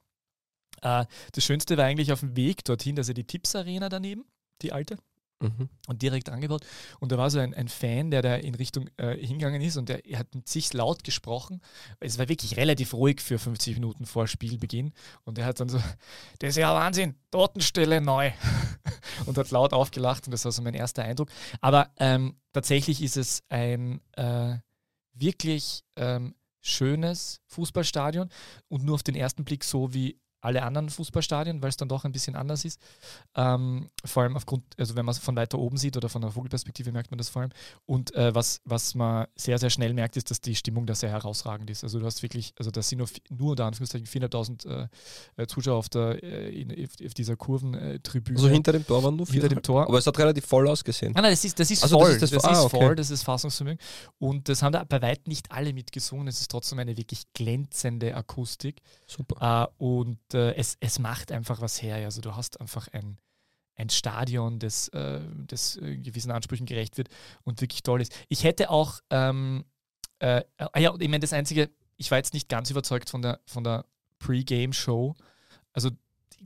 Äh, 0.81 1.05
das 1.33 1.43
Schönste 1.43 1.77
war 1.77 1.85
eigentlich 1.85 2.11
auf 2.11 2.21
dem 2.21 2.35
Weg 2.35 2.63
dorthin, 2.63 2.97
also 2.97 3.13
die 3.13 3.25
Tipps 3.25 3.55
Arena 3.55 3.89
daneben, 3.89 4.25
die 4.61 4.71
alte. 4.71 4.97
Mhm. 5.41 5.69
Und 5.87 6.01
direkt 6.01 6.29
angebaut. 6.29 6.65
Und 6.99 7.11
da 7.11 7.17
war 7.17 7.29
so 7.29 7.39
ein, 7.39 7.53
ein 7.53 7.67
Fan, 7.67 8.11
der 8.11 8.21
da 8.21 8.35
in 8.35 8.55
Richtung 8.55 8.89
äh, 8.97 9.15
hingegangen 9.17 9.61
ist 9.61 9.77
und 9.77 9.89
der 9.89 10.01
hat 10.15 10.33
mit 10.35 10.47
sich 10.47 10.73
laut 10.73 11.03
gesprochen. 11.03 11.61
Es 11.99 12.17
war 12.17 12.29
wirklich 12.29 12.57
relativ 12.57 12.93
ruhig 12.93 13.21
für 13.21 13.39
50 13.39 13.75
Minuten 13.75 14.05
vor 14.05 14.27
Spielbeginn. 14.27 14.93
Und 15.23 15.37
er 15.37 15.45
hat 15.45 15.59
dann 15.59 15.69
so, 15.69 15.77
das 16.39 16.51
ist 16.51 16.57
ja 16.57 16.73
Wahnsinn, 16.73 17.15
Totenstelle 17.31 18.01
neu. 18.01 18.31
und 19.25 19.37
hat 19.37 19.51
laut 19.51 19.73
aufgelacht 19.73 20.27
und 20.27 20.31
das 20.31 20.45
war 20.45 20.51
so 20.51 20.61
mein 20.61 20.73
erster 20.73 21.03
Eindruck. 21.03 21.29
Aber 21.59 21.91
ähm, 21.97 22.35
tatsächlich 22.53 23.01
ist 23.01 23.17
es 23.17 23.43
ein 23.49 24.01
äh, 24.13 24.57
wirklich 25.13 25.83
ähm, 25.95 26.35
schönes 26.61 27.41
Fußballstadion 27.47 28.29
und 28.67 28.83
nur 28.83 28.95
auf 28.95 29.03
den 29.03 29.15
ersten 29.15 29.43
Blick 29.43 29.63
so 29.63 29.93
wie 29.93 30.19
alle 30.41 30.63
anderen 30.63 30.89
Fußballstadien, 30.89 31.61
weil 31.61 31.69
es 31.69 31.77
dann 31.77 31.89
doch 31.89 32.03
ein 32.05 32.11
bisschen 32.11 32.35
anders 32.35 32.65
ist. 32.65 32.79
Ähm, 33.35 33.89
vor 34.03 34.23
allem 34.23 34.35
aufgrund, 34.35 34.63
also 34.77 34.95
wenn 34.95 35.05
man 35.05 35.13
es 35.13 35.19
von 35.19 35.35
weiter 35.35 35.59
oben 35.59 35.77
sieht 35.77 35.95
oder 35.97 36.09
von 36.09 36.21
der 36.21 36.31
Vogelperspektive 36.31 36.91
merkt 36.91 37.11
man 37.11 37.17
das 37.17 37.29
vor 37.29 37.43
allem. 37.43 37.51
Und 37.85 38.13
äh, 38.15 38.33
was, 38.33 38.61
was 38.65 38.95
man 38.95 39.27
sehr, 39.35 39.57
sehr 39.59 39.69
schnell 39.69 39.93
merkt, 39.93 40.17
ist, 40.17 40.31
dass 40.31 40.41
die 40.41 40.55
Stimmung 40.55 40.85
da 40.85 40.95
sehr 40.95 41.09
herausragend 41.09 41.69
ist. 41.69 41.83
Also 41.83 41.99
du 41.99 42.05
hast 42.05 42.23
wirklich, 42.23 42.53
also 42.57 42.71
da 42.71 42.81
sind 42.81 42.99
nur, 42.99 43.07
nur 43.29 43.55
da 43.55 43.67
Anführungszeichen 43.67 44.07
400.000 44.07 44.89
äh, 45.37 45.47
Zuschauer 45.47 45.77
auf, 45.77 45.89
der, 45.89 46.23
äh, 46.23 46.49
in, 46.49 46.87
auf 47.05 47.13
dieser 47.13 47.35
Kurventribüne. 47.35 48.37
Also 48.37 48.49
hinter 48.49 48.71
dem 48.71 48.85
Tor 48.85 49.03
waren 49.03 49.15
nur 49.15 49.27
Hinter 49.27 49.49
dem 49.49 49.61
Tor. 49.61 49.87
Aber 49.87 49.97
es 49.97 50.07
hat 50.07 50.17
relativ 50.17 50.45
voll 50.45 50.67
ausgesehen. 50.67 51.13
Nein, 51.13 51.23
nein, 51.23 51.33
das 51.33 51.45
ist, 51.45 51.59
das 51.59 51.69
ist 51.71 51.83
also 51.83 51.99
voll. 51.99 52.13
Das 52.13 52.23
ist, 52.23 52.33
das, 52.33 52.43
das 52.43 52.57
ah, 52.57 52.65
ist 52.65 52.71
voll, 52.71 52.95
das 52.95 53.09
ist 53.09 53.23
Fassungsvermögen. 53.23 53.79
Und 54.19 54.49
das 54.49 54.61
haben 54.61 54.73
da 54.73 54.83
bei 54.83 55.01
weitem 55.01 55.29
nicht 55.29 55.51
alle 55.51 55.73
mitgesungen. 55.73 56.27
Es 56.27 56.41
ist 56.41 56.51
trotzdem 56.51 56.79
eine 56.79 56.97
wirklich 56.97 57.23
glänzende 57.33 58.15
Akustik. 58.15 58.81
Super. 59.07 59.69
Äh, 59.79 59.83
und 60.33 60.39
äh, 60.39 60.53
es, 60.55 60.77
es 60.79 60.99
macht 60.99 61.31
einfach 61.31 61.61
was 61.61 61.81
her. 61.81 61.95
Also 61.95 62.21
du 62.21 62.35
hast 62.35 62.59
einfach 62.59 62.87
ein, 62.91 63.17
ein 63.75 63.89
Stadion, 63.89 64.59
das, 64.59 64.87
äh, 64.89 65.21
das 65.47 65.77
äh, 65.77 65.97
gewissen 65.97 66.31
Ansprüchen 66.31 66.65
gerecht 66.65 66.97
wird 66.97 67.09
und 67.43 67.61
wirklich 67.61 67.83
toll 67.83 68.01
ist. 68.01 68.13
Ich 68.29 68.43
hätte 68.43 68.69
auch, 68.69 68.99
ähm, 69.09 69.65
äh, 70.19 70.43
ah 70.57 70.79
ja, 70.79 70.93
ich 70.99 71.07
meine, 71.07 71.19
das 71.19 71.33
Einzige, 71.33 71.69
ich 71.97 72.11
war 72.11 72.17
jetzt 72.17 72.33
nicht 72.33 72.49
ganz 72.49 72.69
überzeugt 72.69 73.09
von 73.09 73.21
der, 73.21 73.39
von 73.45 73.63
der 73.63 73.85
Pre-Game-Show. 74.19 75.15
Also 75.73 75.89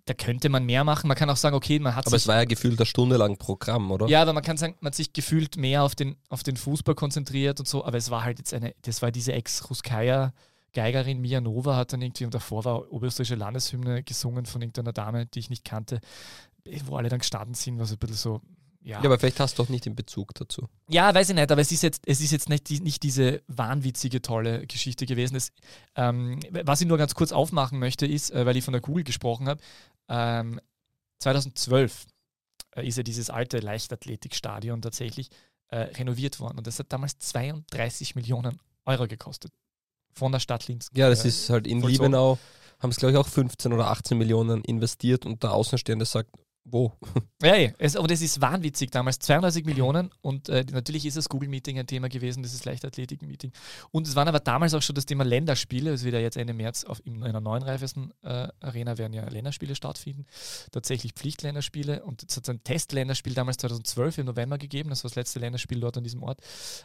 da 0.06 0.14
könnte 0.14 0.50
man 0.50 0.66
mehr 0.66 0.84
machen. 0.84 1.08
Man 1.08 1.18
kann 1.18 1.30
auch 1.30 1.38
sagen, 1.38 1.56
okay, 1.56 1.80
man 1.80 1.96
hat 1.96 2.06
Aber 2.06 2.16
es 2.16 2.28
war 2.28 2.36
ja 2.36 2.46
gefühlt 2.46 2.80
eine 2.80 2.86
Stunde 2.86 3.18
lang 3.18 3.38
Programm, 3.38 3.92
oder? 3.92 4.08
Ja, 4.08 4.22
aber 4.22 4.34
man 4.34 4.44
kann 4.44 4.58
sagen, 4.58 4.76
man 4.82 4.90
hat 4.90 4.96
sich 4.96 5.14
gefühlt 5.14 5.58
mehr 5.58 5.84
auf 5.84 5.96
den, 5.96 6.18
auf 6.30 6.44
den 6.44 6.58
Fußball 6.58 6.96
konzentriert 6.96 7.60
und 7.60 7.68
so, 7.68 7.86
aber 7.86 7.98
es 7.98 8.12
war 8.12 8.24
halt 8.24 8.38
jetzt 8.40 8.54
eine, 8.54 8.76
das 8.82 9.02
war 9.02 9.12
diese 9.12 9.34
Ex-Ruskaya- 9.34 10.32
Geigerin 10.76 11.22
Mia 11.22 11.42
Nova 11.42 11.76
hat 11.76 11.94
dann 11.94 12.02
irgendwie, 12.02 12.26
und 12.26 12.34
davor 12.34 12.66
war 12.66 12.92
oberösterreichische 12.92 13.36
Landeshymne 13.36 14.04
gesungen 14.04 14.46
von 14.46 14.62
irgendeiner 14.62 14.94
Dame, 14.94 15.26
die 15.26 15.40
ich 15.40 15.50
nicht 15.50 15.66
kannte, 15.66 16.00
wo 16.86 16.98
alle 16.98 17.10
dann 17.10 17.20
gestanden 17.20 17.56
sind, 17.56 17.80
was 17.80 17.92
ein 17.92 17.98
bisschen 17.98 18.18
so, 18.18 18.42
ja. 18.82 19.00
ja, 19.00 19.06
aber 19.06 19.18
vielleicht 19.18 19.40
hast 19.40 19.58
du 19.58 19.64
doch 19.64 19.70
nicht 19.70 19.86
den 19.86 19.96
Bezug 19.96 20.36
dazu. 20.36 20.68
Ja, 20.90 21.16
weiß 21.16 21.30
ich 21.30 21.36
nicht, 21.36 21.52
aber 21.52 21.62
es 21.62 21.72
ist 21.72 21.82
jetzt, 21.82 22.04
es 22.06 22.22
ist 22.22 22.32
jetzt 22.32 22.50
nicht, 22.50 22.70
die, 22.70 22.82
nicht 22.82 23.02
diese 23.02 23.42
wahnwitzige, 23.48 24.22
tolle 24.22 24.68
Geschichte 24.68 25.08
gewesen. 25.08 25.36
Es, 25.36 25.54
ähm, 25.96 26.40
was 26.52 26.82
ich 26.82 26.88
nur 26.88 26.98
ganz 26.98 27.16
kurz 27.16 27.32
aufmachen 27.32 27.80
möchte, 27.80 28.06
ist, 28.06 28.32
äh, 28.32 28.46
weil 28.46 28.58
ich 28.58 28.64
von 28.64 28.74
der 28.74 28.82
Google 28.82 29.04
gesprochen 29.04 29.48
habe, 29.48 29.62
ähm, 30.08 30.60
2012 31.20 32.06
äh, 32.76 32.88
ist 32.88 32.98
ja 32.98 33.04
dieses 33.04 33.30
alte 33.30 33.60
Leichtathletikstadion 33.60 34.82
tatsächlich 34.82 35.30
äh, 35.70 35.78
renoviert 35.78 36.40
worden 36.40 36.58
und 36.58 36.68
das 36.68 36.78
hat 36.78 36.94
damals 36.94 37.18
32 37.18 38.16
Millionen 38.16 38.60
Euro 38.86 39.08
gekostet 39.08 39.52
von 40.16 40.32
der 40.32 40.40
Stadt 40.40 40.68
Linz. 40.68 40.90
Ja, 40.94 41.10
das 41.10 41.26
äh, 41.26 41.30
ist 41.30 41.50
halt 41.50 41.68
in 41.68 41.82
vollzogen. 41.82 42.06
Liebenau, 42.06 42.40
haben 42.80 42.90
es 42.90 42.98
glaube 42.98 43.14
ich 43.14 43.18
auch 43.18 43.28
15 43.28 43.74
oder 43.74 43.88
18 43.88 44.18
Millionen 44.18 44.64
investiert 44.64 45.26
und 45.26 45.44
der 45.44 45.52
Außenstehende 45.52 46.06
sagt, 46.06 46.30
wo? 46.66 46.92
Ja, 47.44 47.56
ja. 47.58 47.70
Es, 47.78 47.96
und 47.96 48.10
es 48.10 48.22
ist 48.22 48.42
wahnwitzig 48.42 48.90
damals. 48.90 49.20
32 49.20 49.66
Millionen 49.66 50.10
und 50.22 50.50
äh, 50.50 50.66
natürlich 50.72 51.06
ist 51.06 51.16
das 51.16 51.30
Google-Meeting 51.30 51.78
ein 51.78 51.86
Thema 51.86 52.10
gewesen, 52.10 52.42
das 52.42 52.56
ist 52.56 52.66
Leichtathletik-Meeting. 52.66 53.52
Und 53.92 54.08
es 54.08 54.16
waren 54.16 54.28
aber 54.28 54.40
damals 54.40 54.74
auch 54.74 54.82
schon 54.82 54.96
das 54.96 55.06
Thema 55.06 55.24
Länderspiele. 55.24 55.92
Es 55.92 56.04
wird 56.04 56.16
ja 56.16 56.22
jetzt 56.22 56.38
Ende 56.38 56.54
März 56.54 56.86
auf, 56.86 57.06
in 57.06 57.22
einer 57.24 57.42
neuen 57.42 57.62
Reifesten 57.62 58.12
äh, 58.24 58.48
Arena 58.62 58.98
werden 58.98 59.14
ja 59.14 59.30
Länderspiele 59.30 59.76
stattfinden. 59.76 60.26
Tatsächlich 60.72 61.14
Pflichtländerspiele. 61.14 62.04
Und 62.04 62.26
es 62.28 62.36
hat 62.36 62.50
ein 62.50 62.64
Testländerspiel 62.64 63.36
damals 63.36 63.58
2012 63.58 64.20
im 64.20 64.26
November 64.26 64.58
gegeben. 64.58 64.90
Das 64.90 65.04
war 65.04 65.10
das 65.10 65.16
letzte 65.16 65.40
Länderspiel 65.40 65.80
dort 65.80 65.98
an 65.98 66.04
diesem 66.04 66.24
Ort. 66.24 66.40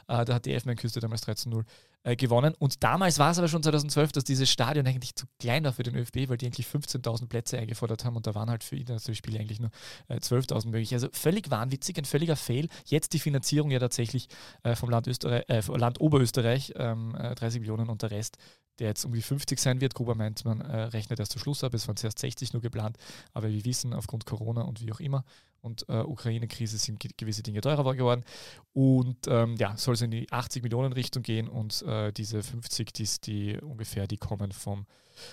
Äh, 0.08 0.26
da 0.26 0.34
hat 0.34 0.44
die 0.44 0.52
Elfenbeinküste 0.52 1.00
damals 1.00 1.26
13-0 1.26 1.64
äh, 2.02 2.16
gewonnen. 2.16 2.54
Und 2.58 2.82
damals 2.82 3.18
war 3.18 3.30
es 3.30 3.38
aber 3.38 3.48
schon 3.48 3.62
2012, 3.62 4.12
dass 4.12 4.24
dieses 4.24 4.50
Stadion 4.50 4.86
eigentlich 4.86 5.14
zu 5.14 5.26
klein 5.38 5.64
war 5.64 5.72
für 5.72 5.82
den 5.82 5.96
ÖFB, 5.96 6.28
weil 6.28 6.36
die 6.36 6.46
eigentlich 6.46 6.66
15.000 6.66 7.28
Plätze 7.28 7.58
eingefordert 7.58 8.04
haben 8.04 8.16
und 8.16 8.26
da 8.26 8.34
waren 8.34 8.48
halt 8.48 8.64
für 8.64 8.76
internationale 8.76 9.16
Spiele 9.16 9.40
eigentlich 9.40 9.60
nur 9.60 9.70
äh, 10.08 10.16
12.000 10.16 10.66
möglich. 10.66 10.94
Also 10.94 11.08
völlig 11.12 11.50
wahnwitzig, 11.50 11.98
ein 11.98 12.04
völliger 12.04 12.36
Fail. 12.36 12.68
Jetzt 12.86 13.12
die 13.12 13.18
Finanzierung 13.18 13.70
ja 13.70 13.78
tatsächlich 13.78 14.28
äh, 14.62 14.76
vom 14.76 14.90
Land, 14.90 15.06
Österreich, 15.06 15.44
äh, 15.48 15.62
vom 15.62 15.76
Land 15.76 16.00
Oberösterreich, 16.00 16.72
30 16.74 16.76
ähm, 16.76 17.60
Millionen 17.60 17.88
und 17.88 18.02
der 18.02 18.10
Rest 18.10 18.38
der 18.78 18.88
jetzt 18.88 19.04
um 19.04 19.12
die 19.12 19.20
50 19.20 19.60
sein 19.60 19.80
wird. 19.82 19.94
Gruber 19.94 20.14
meint, 20.14 20.44
man 20.46 20.62
äh, 20.62 20.84
rechnet 20.84 21.20
erst 21.20 21.32
zu 21.32 21.38
Schluss 21.38 21.62
ab. 21.62 21.74
Es 21.74 21.86
waren 21.86 21.96
zuerst 21.96 22.18
60 22.18 22.54
nur 22.54 22.62
geplant, 22.62 22.96
aber 23.34 23.50
wir 23.50 23.64
wissen, 23.66 23.92
aufgrund 23.92 24.24
Corona 24.24 24.62
und 24.62 24.80
wie 24.80 24.90
auch 24.90 25.00
immer 25.00 25.22
und 25.60 25.88
äh, 25.88 26.00
Ukraine-Krise 26.00 26.78
sind 26.78 27.00
gewisse 27.16 27.42
Dinge 27.42 27.60
teurer 27.60 27.94
geworden. 27.94 28.24
Und 28.72 29.26
ähm, 29.28 29.56
ja, 29.58 29.76
soll 29.76 29.94
es 29.94 30.02
in 30.02 30.10
die 30.10 30.30
80 30.30 30.62
Millionen 30.62 30.92
Richtung 30.92 31.22
gehen 31.22 31.48
und 31.48 31.82
äh, 31.82 32.12
diese 32.12 32.42
50, 32.42 32.92
die, 32.92 33.08
die 33.24 33.58
ungefähr, 33.60 34.06
die 34.06 34.16
kommen 34.16 34.52
vom, 34.52 34.86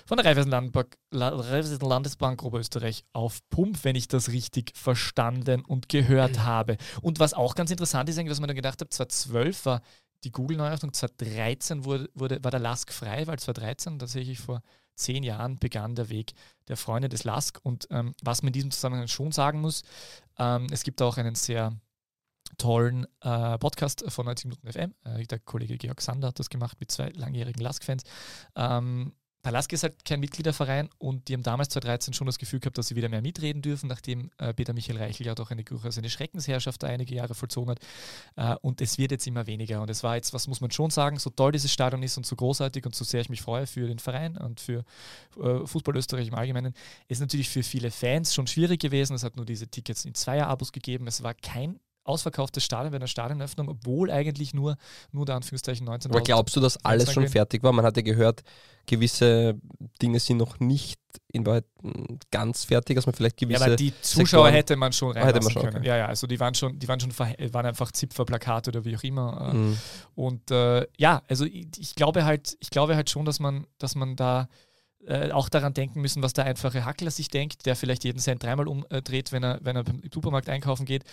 von 0.05 0.17
der 0.17 0.25
Raiffeisenlandbank, 0.25 0.97
Landesbank 1.11 2.43
Oberösterreich 2.43 3.05
auf 3.13 3.39
Pump, 3.49 3.83
wenn 3.83 3.95
ich 3.95 4.07
das 4.07 4.29
richtig 4.29 4.75
verstanden 4.75 5.63
und 5.65 5.89
gehört 5.89 6.39
habe. 6.43 6.77
Und 7.01 7.19
was 7.19 7.33
auch 7.33 7.55
ganz 7.55 7.71
interessant 7.71 8.09
ist, 8.09 8.17
was 8.17 8.39
man 8.39 8.47
da 8.47 8.53
gedacht 8.53 8.81
hat, 8.81 8.93
2012 8.93 9.65
war 9.65 9.81
die 10.23 10.31
Google-Neueröffnung, 10.31 10.93
2013 10.93 11.85
wurde, 11.85 12.09
wurde, 12.15 12.43
war 12.43 12.51
der 12.51 12.59
Lask 12.59 12.91
frei, 12.91 13.27
weil 13.27 13.37
2013 13.37 13.99
tatsächlich 13.99 14.39
vor 14.39 14.61
zehn 14.97 15.23
Jahren 15.23 15.57
begann 15.57 15.95
der 15.95 16.09
Weg 16.09 16.33
der 16.67 16.77
Freunde 16.77 17.09
des 17.09 17.23
Lask. 17.23 17.59
Und 17.63 17.87
ähm, 17.91 18.13
was 18.21 18.41
man 18.41 18.49
in 18.49 18.53
diesem 18.53 18.71
Zusammenhang 18.71 19.07
schon 19.07 19.31
sagen 19.31 19.61
muss, 19.61 19.83
ähm, 20.37 20.67
es 20.71 20.83
gibt 20.83 21.01
auch 21.01 21.17
einen 21.17 21.35
sehr 21.35 21.73
tollen 22.57 23.05
äh, 23.21 23.57
Podcast 23.57 24.03
von 24.09 24.25
90 24.25 24.45
Minuten 24.45 24.71
FM. 24.71 24.93
Äh, 25.03 25.23
der 25.25 25.39
Kollege 25.39 25.77
Georg 25.77 26.01
Sander 26.01 26.29
hat 26.29 26.39
das 26.39 26.49
gemacht 26.49 26.77
mit 26.79 26.91
zwei 26.91 27.09
langjährigen 27.09 27.61
Lask-Fans. 27.61 28.03
Ähm, 28.55 29.13
Palaske 29.47 29.75
ist 29.75 29.83
halt 29.83 30.03
kein 30.03 30.19
Mitgliederverein 30.19 30.89
und 30.97 31.29
die 31.29 31.33
haben 31.33 31.41
damals 31.41 31.69
2013 31.69 32.13
schon 32.13 32.27
das 32.27 32.37
Gefühl 32.37 32.59
gehabt, 32.59 32.77
dass 32.77 32.89
sie 32.89 32.97
wieder 32.97 33.07
mehr 33.07 33.21
mitreden 33.21 33.61
dürfen, 33.61 33.87
nachdem 33.87 34.29
äh, 34.39 34.53
Peter 34.53 34.73
Michael 34.73 34.97
Reichel 34.97 35.25
ja 35.25 35.35
doch 35.35 35.51
eine, 35.51 35.63
durchaus 35.63 35.97
eine 35.97 36.09
Schreckensherrschaft 36.09 36.83
da 36.83 36.87
einige 36.87 37.15
Jahre 37.15 37.33
vollzogen 37.33 37.69
hat. 37.69 37.79
Äh, 38.35 38.57
und 38.61 38.81
es 38.81 38.97
wird 38.97 39.11
jetzt 39.11 39.25
immer 39.25 39.47
weniger. 39.47 39.81
Und 39.81 39.89
es 39.89 40.03
war 40.03 40.17
jetzt, 40.17 40.33
was 40.33 40.47
muss 40.47 40.59
man 40.59 40.71
schon 40.71 40.89
sagen, 40.89 41.17
so 41.17 41.29
toll 41.29 41.53
dieses 41.53 41.71
Stadion 41.71 42.03
ist 42.03 42.17
und 42.17 42.25
so 42.25 42.35
großartig 42.35 42.85
und 42.85 42.93
so 42.93 43.05
sehr 43.05 43.21
ich 43.21 43.29
mich 43.29 43.41
freue 43.41 43.67
für 43.67 43.87
den 43.87 43.99
Verein 43.99 44.35
und 44.35 44.59
für 44.59 44.83
äh, 45.41 45.65
Fußball 45.65 45.95
Österreich 45.95 46.27
im 46.27 46.35
Allgemeinen, 46.35 46.73
ist 47.07 47.21
natürlich 47.21 47.47
für 47.47 47.63
viele 47.63 47.89
Fans 47.89 48.33
schon 48.33 48.47
schwierig 48.47 48.81
gewesen. 48.81 49.13
Es 49.13 49.23
hat 49.23 49.37
nur 49.37 49.45
diese 49.45 49.69
Tickets 49.69 50.03
in 50.03 50.13
Zweier-Abos 50.13 50.73
gegeben. 50.73 51.07
Es 51.07 51.23
war 51.23 51.33
kein 51.33 51.79
ausverkauftes 52.07 52.63
Stadion 52.63 52.91
bei 52.91 52.97
einer 52.97 53.07
Stadionöffnung, 53.07 53.69
obwohl 53.69 54.11
eigentlich 54.11 54.53
nur, 54.53 54.77
nur 55.11 55.25
der 55.25 55.35
Anführungszeichen 55.35 55.85
19. 55.85 56.11
Aber 56.11 56.21
glaubst 56.21 56.55
du, 56.55 56.59
dass 56.59 56.83
alles 56.83 57.11
schon 57.11 57.27
fertig 57.27 57.63
war? 57.63 57.71
Man 57.73 57.85
hatte 57.85 58.03
gehört, 58.03 58.43
gewisse 58.85 59.55
Dinge 60.01 60.19
sind 60.19 60.37
noch 60.37 60.59
nicht 60.59 60.99
in 61.31 61.45
Wahrheit 61.45 61.65
hm, 61.81 62.19
ganz 62.31 62.63
fertig, 62.63 62.95
dass 62.95 63.05
man 63.05 63.13
vielleicht 63.13 63.37
gewisse. 63.37 63.59
Ja, 63.59 63.65
aber 63.67 63.75
die 63.75 63.93
Zuschauer 64.01 64.25
Sektoren 64.25 64.53
hätte 64.53 64.75
man 64.75 64.93
schon 64.93 65.11
reinlassen 65.11 65.53
man 65.53 65.63
können. 65.63 65.77
Okay. 65.77 65.87
Ja, 65.87 65.97
ja, 65.97 66.05
also 66.07 66.25
die 66.27 66.39
waren 66.39 66.55
schon, 66.55 66.79
die 66.79 66.87
waren 66.87 66.99
schon 66.99 67.17
waren 67.17 67.65
einfach 67.65 67.91
Zipferplakate 67.91 68.69
oder 68.69 68.85
wie 68.85 68.95
auch 68.95 69.03
immer. 69.03 69.51
Äh. 69.51 69.53
Mhm. 69.53 69.77
Und 70.15 70.51
äh, 70.51 70.87
ja, 70.97 71.21
also 71.27 71.45
ich, 71.45 71.67
ich, 71.77 71.95
glaube 71.95 72.25
halt, 72.25 72.57
ich 72.59 72.69
glaube 72.69 72.95
halt 72.95 73.09
schon, 73.09 73.25
dass 73.25 73.39
man, 73.39 73.67
dass 73.77 73.95
man 73.95 74.15
da 74.15 74.47
äh, 75.07 75.31
auch 75.31 75.49
daran 75.49 75.73
denken 75.73 76.01
müssen, 76.01 76.21
was 76.21 76.33
der 76.33 76.45
einfache 76.45 76.85
Hackler 76.85 77.11
sich 77.11 77.29
denkt, 77.29 77.65
der 77.65 77.75
vielleicht 77.75 78.03
jeden 78.03 78.19
Cent 78.19 78.43
dreimal 78.43 78.67
umdreht, 78.67 79.31
wenn 79.31 79.43
er, 79.43 79.59
wenn 79.61 79.75
er 79.75 79.87
im 79.87 80.01
Supermarkt 80.13 80.49
einkaufen 80.49 80.85
geht. 80.85 81.03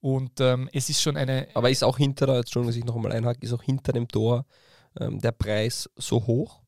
Und 0.00 0.40
ähm, 0.40 0.68
es 0.72 0.88
ist 0.88 1.02
schon 1.02 1.16
eine. 1.16 1.48
Aber 1.54 1.70
ist 1.70 1.82
auch 1.82 1.98
hinter, 1.98 2.28
Entschuldigung, 2.38 2.68
dass 2.68 2.76
ich 2.76 2.84
noch 2.84 2.96
einmal 2.96 3.12
einhake, 3.12 3.40
ist 3.42 3.52
auch 3.52 3.62
hinter 3.62 3.92
dem 3.92 4.08
Tor 4.08 4.46
ähm, 4.98 5.20
der 5.20 5.32
Preis 5.32 5.90
so 5.96 6.26
hoch? 6.26 6.62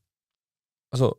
Also 0.91 1.17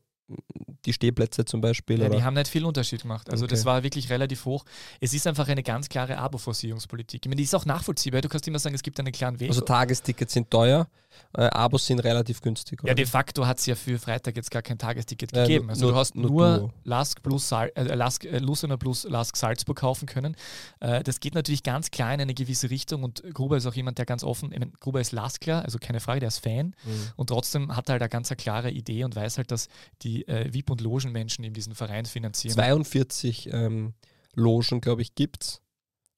die 0.86 0.94
Stehplätze 0.94 1.46
zum 1.46 1.62
Beispiel? 1.62 2.02
Ja, 2.02 2.10
die 2.10 2.24
haben 2.24 2.34
nicht 2.34 2.48
viel 2.48 2.66
Unterschied 2.66 3.02
gemacht. 3.02 3.30
Also 3.30 3.46
okay. 3.46 3.54
das 3.54 3.66
war 3.66 3.84
wirklich 3.84 4.10
relativ 4.10 4.46
hoch. 4.46 4.66
Es 5.00 5.14
ist 5.14 5.28
einfach 5.28 5.48
eine 5.48 5.64
ganz 5.64 5.90
klare 5.90 6.18
Abo-Forcierungspolitik. 6.18 7.26
Ich 7.26 7.30
meine, 7.30 7.38
die 7.38 7.44
ist 7.44 7.56
auch 7.56 7.66
nachvollziehbar. 7.66 8.22
Du 8.22 8.30
kannst 8.30 8.48
immer 8.48 8.60
sagen, 8.60 8.76
es 8.76 8.84
gibt 8.84 9.00
einen 9.00 9.12
klaren 9.12 9.40
Weg. 9.40 9.50
Also 9.50 9.62
Tagestickets 9.62 10.34
sind 10.34 10.50
teuer, 10.50 10.88
äh, 11.34 11.44
Abos 11.44 11.86
sind 11.86 12.00
relativ 12.00 12.42
günstig. 12.42 12.82
Oder? 12.84 12.92
Ja, 12.92 12.96
de 12.96 13.06
facto 13.06 13.46
hat 13.46 13.60
es 13.60 13.66
ja 13.66 13.76
für 13.76 13.98
Freitag 14.00 14.36
jetzt 14.36 14.52
gar 14.52 14.62
kein 14.62 14.78
Tagesticket 14.78 15.36
ja, 15.36 15.44
gegeben. 15.44 15.70
Also 15.70 15.92
du 15.92 15.96
hast 15.96 16.16
nur, 16.16 16.30
nur 16.30 16.74
Lask 16.84 17.22
plus 17.22 17.48
Sal 17.48 17.72
äh, 17.76 17.84
Lask, 17.84 18.26
äh, 18.26 18.40
Lucena 18.40 18.78
plus 18.78 19.06
Lask 19.06 19.36
Salzburg 19.36 19.78
kaufen 19.78 20.06
können. 20.06 20.36
Äh, 20.80 21.04
das 21.04 21.20
geht 21.20 21.36
natürlich 21.36 21.64
ganz 21.64 21.92
klar 21.92 22.14
in 22.14 22.22
eine 22.22 22.34
gewisse 22.34 22.70
Richtung 22.70 23.04
und 23.04 23.24
Gruber 23.34 23.58
ist 23.58 23.66
auch 23.66 23.74
jemand, 23.74 23.98
der 23.98 24.06
ganz 24.06 24.24
offen, 24.24 24.52
ich 24.52 24.60
meine, 24.60 24.72
Gruber 24.80 25.02
ist 25.02 25.12
Laskler, 25.12 25.64
also 25.64 25.78
keine 25.80 26.00
Frage, 26.00 26.20
der 26.20 26.28
ist 26.28 26.40
Fan 26.40 26.76
mhm. 26.84 26.92
und 27.16 27.28
trotzdem 27.28 27.76
hat 27.76 27.90
er 27.90 27.94
halt 27.94 28.02
eine 28.02 28.10
ganz 28.10 28.30
klare 28.38 28.72
Idee 28.72 29.04
und 29.04 29.16
weiß 29.16 29.38
halt, 29.38 29.52
dass 29.52 29.68
die 30.02 30.13
äh, 30.22 30.54
VIP- 30.54 30.72
und 30.72 30.82
Logenmenschen 30.82 31.44
in 31.44 31.54
diesen 31.54 31.76
Verein 31.76 32.06
finanzieren. 32.06 32.54
42 32.54 33.52
ähm, 33.52 33.94
Logen, 34.36 34.82
glaube 34.82 35.02
ich, 35.02 35.16
gibt 35.16 35.44
es 35.44 35.62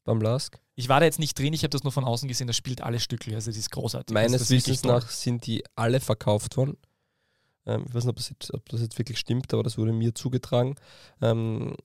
beim 0.03 0.21
Lask. 0.21 0.59
Ich 0.75 0.89
war 0.89 0.99
da 0.99 1.05
jetzt 1.05 1.19
nicht 1.19 1.37
drin, 1.39 1.53
ich 1.53 1.63
habe 1.63 1.69
das 1.69 1.83
nur 1.83 1.91
von 1.91 2.03
außen 2.03 2.27
gesehen, 2.27 2.47
das 2.47 2.57
spielt 2.57 2.81
alle 2.81 2.99
Stücke, 2.99 3.33
also 3.33 3.49
das 3.49 3.57
ist 3.57 3.71
großartig. 3.71 4.13
Meines 4.13 4.49
Wissens 4.49 4.83
nach 4.83 5.09
sind 5.09 5.45
die 5.47 5.63
alle 5.75 5.99
verkauft 5.99 6.57
worden. 6.57 6.77
Ähm, 7.65 7.85
ich 7.87 7.93
weiß 7.93 8.03
nicht, 8.03 8.11
ob 8.11 8.17
das, 8.17 8.29
jetzt, 8.29 8.53
ob 8.53 8.69
das, 8.69 8.81
jetzt, 8.81 8.97
wirklich 8.97 9.17
stimmt, 9.17 9.53
aber 9.53 9.63
das 9.63 9.77
wurde 9.77 9.93
mir 9.93 10.13
zugetragen. 10.13 10.75
Ähm, 11.21 11.75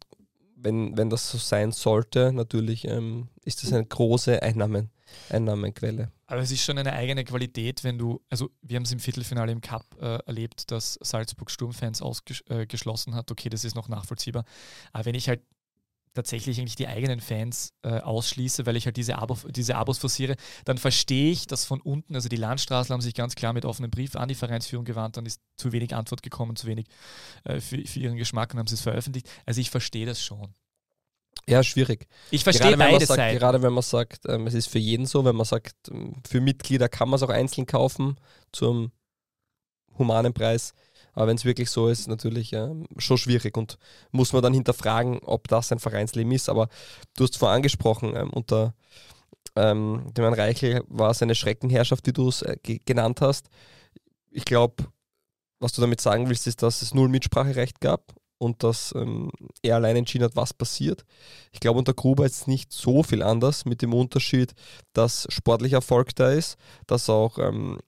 wenn, 0.57 0.97
wenn 0.97 1.09
das 1.09 1.31
so 1.31 1.39
sein 1.39 1.73
sollte, 1.73 2.33
natürlich 2.33 2.87
ähm, 2.87 3.29
ist 3.45 3.63
das 3.63 3.73
eine 3.73 3.87
große 3.87 4.43
Einnahmen, 4.43 4.91
Einnahmenquelle. 5.31 6.11
Aber 6.27 6.41
es 6.41 6.51
ist 6.51 6.65
schon 6.65 6.79
eine 6.79 6.93
eigene 6.93 7.25
Qualität, 7.25 7.85
wenn 7.85 7.99
du, 7.99 8.21
also 8.31 8.51
wir 8.63 8.77
haben 8.77 8.85
es 8.85 8.93
im 8.93 9.01
Viertelfinale 9.01 9.53
im 9.53 9.61
Cup 9.61 9.85
äh, 10.01 10.19
erlebt, 10.27 10.71
dass 10.71 10.99
Salzburg 11.03 11.51
Sturmfans 11.51 12.03
ausgeschlossen 12.03 13.13
äh, 13.13 13.17
hat. 13.17 13.31
Okay, 13.31 13.49
das 13.49 13.65
ist 13.65 13.75
noch 13.75 13.89
nachvollziehbar. 13.89 14.45
Aber 14.93 15.07
wenn 15.07 15.15
ich 15.15 15.29
halt 15.29 15.43
tatsächlich 16.15 16.59
eigentlich 16.59 16.77
die 16.77 16.89
eigenen 16.89 17.21
Fans 17.21 17.73
äh, 17.83 18.01
ausschließe, 18.01 18.67
weil 18.67 18.77
ich 18.77 18.87
halt 18.87 18.97
diese, 18.97 19.19
Abo, 19.19 19.37
diese 19.49 19.77
Abos 19.77 19.99
forciere, 19.99 20.37
dann 20.65 20.79
verstehe 20.79 21.31
ich, 21.31 21.47
dass 21.47 21.65
von 21.65 21.81
unten, 21.81 22.15
also 22.15 22.29
die 22.29 22.37
Landstraßler 22.37 22.95
haben 22.95 23.01
sich 23.01 23.15
ganz 23.15 23.35
klar 23.35 23.53
mit 23.53 23.65
offenem 23.65 23.91
Brief 23.91 24.17
an 24.17 24.29
die 24.29 24.35
Vereinsführung 24.35 24.85
gewandt, 24.85 25.17
dann 25.17 25.27
ist 25.27 25.41
zu 25.57 25.73
wenig 25.73 25.95
Antwort 25.95 26.23
gekommen, 26.23 26.57
zu 26.57 26.67
wenig 26.67 26.87
äh, 27.45 27.61
für, 27.61 27.85
für 27.87 28.01
ihren 28.01 28.17
Geschmack 28.17 28.53
und 28.53 28.59
haben 28.59 28.67
sie 28.67 28.75
es 28.75 28.81
veröffentlicht. 28.81 29.29
Also 29.47 29.61
ich 29.61 29.71
verstehe 29.71 30.07
das 30.07 30.23
schon. 30.23 30.55
Ja, 31.49 31.63
schwierig. 31.65 32.07
Ich 32.31 32.45
verstehe 32.45 32.77
gerade, 32.77 32.79
beide 32.79 33.07
sagt, 33.07 33.17
Seiten. 33.17 33.39
Gerade 33.39 33.63
wenn 33.63 33.73
man 33.73 33.83
sagt, 33.83 34.21
ähm, 34.29 34.47
es 34.47 34.55
ist 34.55 34.69
für 34.69 34.79
jeden 34.79 35.07
so, 35.07 35.25
wenn 35.25 35.35
man 35.35 35.47
sagt, 35.47 35.75
für 36.29 36.41
Mitglieder 36.41 36.89
kann 36.89 37.09
man 37.09 37.17
es 37.17 37.23
auch 37.23 37.31
einzeln 37.31 37.67
kaufen 37.67 38.17
zum 38.53 38.93
humanen 39.99 40.33
Preis. 40.33 40.75
Aber 41.13 41.27
wenn 41.27 41.37
es 41.37 41.45
wirklich 41.45 41.71
so 41.71 41.89
ist, 41.89 42.07
natürlich 42.07 42.53
äh, 42.53 42.71
schon 42.99 43.19
schwierig 43.19 43.57
und 43.57 43.79
muss 44.13 44.33
man 44.33 44.43
dann 44.43 44.55
hinterfragen, 44.55 45.19
ob 45.25 45.49
das 45.49 45.73
ein 45.73 45.81
Vereinsleben 45.81 46.31
ist. 46.31 46.49
Aber 46.49 46.69
du 47.17 47.25
hast 47.25 47.37
vorher 47.37 47.57
angesprochen, 47.57 48.15
ähm, 48.15 48.31
unter 48.31 48.75
ähm, 49.57 50.07
dem 50.17 50.23
Herrn 50.25 50.35
Reichel 50.35 50.85
war 50.89 51.11
es 51.11 51.23
eine 51.23 51.35
Schreckenherrschaft, 51.35 52.07
die 52.07 52.13
du 52.13 52.29
es 52.29 52.43
äh, 52.43 52.57
genannt 52.63 53.21
hast. 53.21 53.49
Ich 54.31 54.45
glaube, 54.45 54.85
was 55.59 55.73
du 55.73 55.81
damit 55.81 56.01
sagen 56.01 56.29
willst, 56.29 56.47
ist, 56.47 56.63
dass 56.63 56.83
es 56.83 56.95
null 56.95 57.09
Mitspracherecht 57.09 57.81
gab 57.81 58.15
und 58.41 58.63
dass 58.63 58.95
ähm, 58.97 59.31
er 59.63 59.77
allein 59.77 59.97
entschieden 59.97 60.25
hat, 60.25 60.35
was 60.35 60.55
passiert. 60.55 61.05
Ich 61.53 61.61
glaube, 61.61 61.79
unter 61.79 61.93
Gruber 61.93 62.25
ist 62.25 62.37
es 62.37 62.47
nicht 62.47 62.73
so 62.73 63.03
viel 63.03 63.23
anders, 63.23 63.67
mit 63.67 63.83
dem 63.83 63.93
Unterschied, 63.93 64.55
dass 64.95 65.27
sportlicher 65.29 65.77
Erfolg 65.77 66.15
da 66.15 66.31
ist, 66.31 66.57
dass 66.87 67.11
auch 67.11 67.39
ähm, 67.39 67.79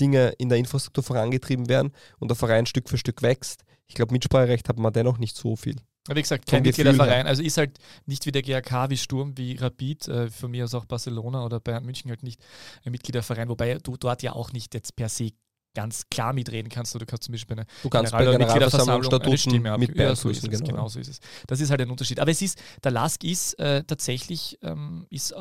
Dinge 0.00 0.30
in 0.38 0.48
der 0.48 0.58
Infrastruktur 0.58 1.04
vorangetrieben 1.04 1.68
werden 1.68 1.92
und 2.18 2.28
der 2.28 2.36
Verein 2.36 2.66
Stück 2.66 2.88
für 2.88 2.98
Stück 2.98 3.22
wächst. 3.22 3.62
Ich 3.86 3.94
glaube, 3.94 4.12
Mitspracherecht 4.12 4.68
hat 4.68 4.78
man 4.78 4.92
dennoch 4.92 5.18
nicht 5.18 5.36
so 5.36 5.54
viel. 5.54 5.76
Wie 6.08 6.20
gesagt, 6.20 6.46
kein 6.46 6.62
Mitgliederverein. 6.62 7.28
Also 7.28 7.42
ist 7.42 7.56
halt 7.56 7.78
nicht 8.06 8.26
wie 8.26 8.32
der 8.32 8.42
GAK, 8.42 8.90
wie 8.90 8.96
Sturm, 8.96 9.36
wie 9.36 9.56
Rapid, 9.56 10.08
äh, 10.08 10.30
von 10.30 10.50
mir 10.50 10.64
aus 10.64 10.74
auch 10.74 10.86
Barcelona 10.86 11.44
oder 11.44 11.60
Bayern 11.60 11.84
München 11.84 12.10
halt 12.10 12.24
nicht 12.24 12.40
ein 12.84 12.90
Mitgliederverein, 12.90 13.48
wobei 13.48 13.74
du 13.74 13.96
dort 13.96 14.22
ja 14.22 14.32
auch 14.32 14.52
nicht 14.52 14.74
jetzt 14.74 14.96
per 14.96 15.08
se 15.08 15.30
ganz 15.74 16.08
klar 16.10 16.32
mitreden 16.32 16.68
kannst. 16.68 16.94
Du 16.94 17.04
kannst 17.06 17.24
zum 17.24 17.32
Beispiel 17.32 17.58
eine 17.58 17.66
du 17.82 17.88
kannst 17.88 18.12
General- 18.12 18.38
bei 18.38 18.44
Generalversammlung 18.44 19.12
eine 19.22 19.38
Stimme 19.38 19.78
mit 19.78 19.96
ja, 19.96 20.14
so 20.16 20.28
ist 20.28 20.42
es, 20.42 20.50
genau. 20.50 20.64
genau. 20.64 20.88
so 20.88 20.98
ist 20.98 21.08
es. 21.08 21.20
Das 21.46 21.60
ist 21.60 21.70
halt 21.70 21.80
ein 21.80 21.90
Unterschied. 21.90 22.18
Aber 22.20 22.30
es 22.30 22.42
ist, 22.42 22.60
der 22.82 22.90
LASK 22.90 23.24
ist 23.24 23.54
äh, 23.58 23.84
tatsächlich 23.84 24.58
ähm, 24.62 25.06
ist, 25.10 25.32
äh, 25.32 25.36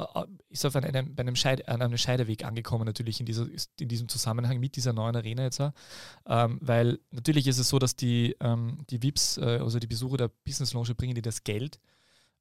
ist 0.49 0.65
auf 0.65 0.75
einem, 0.75 1.15
bei 1.15 1.21
einem, 1.21 1.35
Scheide, 1.35 1.67
an 1.67 1.81
einem 1.81 1.97
Scheideweg 1.97 2.45
angekommen, 2.45 2.85
natürlich 2.85 3.19
in, 3.19 3.25
dieser, 3.25 3.47
in 3.79 3.87
diesem 3.87 4.07
Zusammenhang 4.07 4.59
mit 4.59 4.75
dieser 4.75 4.93
neuen 4.93 5.15
Arena 5.15 5.43
jetzt. 5.43 5.61
Ähm, 6.27 6.57
weil 6.61 6.99
natürlich 7.11 7.47
ist 7.47 7.57
es 7.57 7.69
so, 7.69 7.79
dass 7.79 7.95
die, 7.95 8.35
ähm, 8.39 8.85
die 8.89 9.01
VIPs, 9.01 9.37
äh, 9.37 9.59
also 9.61 9.79
die 9.79 9.87
Besucher 9.87 10.17
der 10.17 10.29
Business 10.45 10.73
Lounge 10.73 10.93
bringen 10.95 11.15
die 11.15 11.21
das 11.21 11.43
Geld 11.43 11.79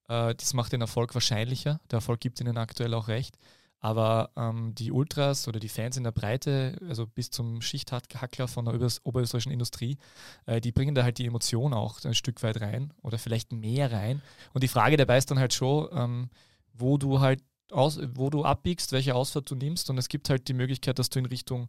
Äh, 0.09 0.35
das 0.35 0.54
macht 0.54 0.73
den 0.73 0.80
Erfolg 0.80 1.14
wahrscheinlicher. 1.14 1.80
Der 1.90 1.99
Erfolg 1.99 2.21
gibt 2.21 2.40
ihnen 2.40 2.57
aktuell 2.57 2.95
auch 2.95 3.09
recht. 3.09 3.38
Aber 3.80 4.30
ähm, 4.37 4.75
die 4.75 4.90
Ultras 4.90 5.47
oder 5.47 5.61
die 5.61 5.68
Fans 5.68 5.97
in 5.97 6.04
der 6.04 6.11
Breite, 6.11 6.76
also 6.88 7.06
bis 7.06 7.30
zum 7.30 7.61
Schichthackler 7.61 8.49
von 8.49 8.64
der 8.64 8.75
oberösterreichischen 8.75 9.52
Industrie, 9.52 9.99
äh, 10.47 10.61
die 10.61 10.73
bringen 10.73 10.94
da 10.94 11.04
halt 11.04 11.18
die 11.18 11.26
Emotion 11.26 11.73
auch 11.73 12.02
ein 12.04 12.14
Stück 12.14 12.42
weit 12.42 12.61
rein 12.61 12.92
oder 13.02 13.18
vielleicht 13.18 13.52
mehr 13.52 13.92
rein. 13.92 14.20
Und 14.52 14.64
die 14.64 14.68
Frage 14.68 14.97
dabei 14.97 15.18
ist 15.18 15.30
dann 15.30 15.38
halt 15.38 15.54
schon, 15.54 15.88
ähm, 15.92 16.30
wo 16.73 16.99
du 16.99 17.20
halt 17.20 17.42
aus, 17.70 18.00
wo 18.14 18.30
du 18.30 18.44
abbiegst, 18.44 18.92
welche 18.92 19.14
Ausfahrt 19.14 19.50
du 19.50 19.54
nimmst. 19.54 19.90
Und 19.90 19.99
es 19.99 20.08
gibt 20.08 20.28
halt 20.28 20.49
die 20.49 20.54
Möglichkeit, 20.54 20.99
dass 20.99 21.11
du 21.11 21.18
in 21.20 21.26
Richtung 21.26 21.68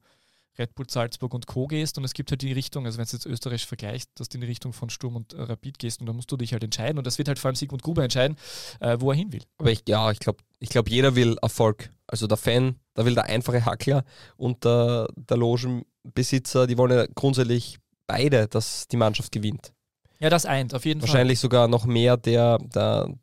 Red 0.58 0.76
Bull 0.76 0.90
Salzburg 0.90 1.34
und 1.34 1.48
Co. 1.48 1.68
gehst 1.68 1.98
und 1.98 2.04
es 2.04 2.14
gibt 2.14 2.32
halt 2.32 2.42
die 2.42 2.52
Richtung, 2.52 2.86
also 2.86 2.98
wenn 2.98 3.06
du 3.06 3.12
jetzt 3.14 3.26
Österreich 3.26 3.66
vergleichst, 3.66 4.12
dass 4.16 4.28
du 4.28 4.38
in 4.38 4.42
die 4.42 4.48
Richtung 4.48 4.74
von 4.74 4.90
Sturm 4.90 5.16
und 5.16 5.34
äh, 5.34 5.42
Rapid 5.42 5.80
gehst 5.80 6.02
und 6.02 6.06
da 6.06 6.14
musst 6.14 6.30
du 6.32 6.38
dich 6.38 6.52
halt 6.52 6.64
entscheiden 6.64 6.98
und 6.98 7.08
das 7.08 7.18
wird 7.18 7.30
halt 7.30 7.40
vor 7.40 7.48
allem 7.48 7.56
Sigmund 7.56 7.82
Gruber 7.82 8.04
entscheiden, 8.04 8.38
äh, 8.82 8.98
wo 9.00 9.12
er 9.12 9.16
hin 9.16 9.32
will. 9.32 9.42
Aber 9.58 9.72
ich, 9.72 9.84
ja, 9.88 10.12
ich 10.12 10.20
glaube, 10.20 10.40
ich 10.60 10.70
glaub, 10.70 10.90
jeder 10.90 11.16
will 11.16 11.38
Erfolg. 11.42 11.90
Also 12.12 12.26
der 12.26 12.38
Fan, 12.38 12.76
da 12.96 13.06
will 13.06 13.14
der 13.14 13.26
einfache 13.26 13.64
Hackler 13.64 14.04
und 14.36 14.66
der, 14.66 15.08
der 15.16 15.38
Logenbesitzer, 15.38 16.66
die 16.66 16.78
wollen 16.78 16.92
ja 16.92 17.06
grundsätzlich 17.14 17.78
beide, 18.08 18.48
dass 18.48 18.88
die 18.88 18.98
Mannschaft 18.98 19.32
gewinnt. 19.32 19.74
Ja, 20.20 20.30
das 20.30 20.46
eint, 20.46 20.74
auf 20.74 20.86
jeden 20.86 21.02
Wahrscheinlich 21.02 21.40
Fall. 21.40 21.52
Wahrscheinlich 21.52 21.68
sogar 21.68 21.68
noch 21.68 21.86
mehr 21.86 22.18
der, 22.18 22.58
der, 22.58 23.14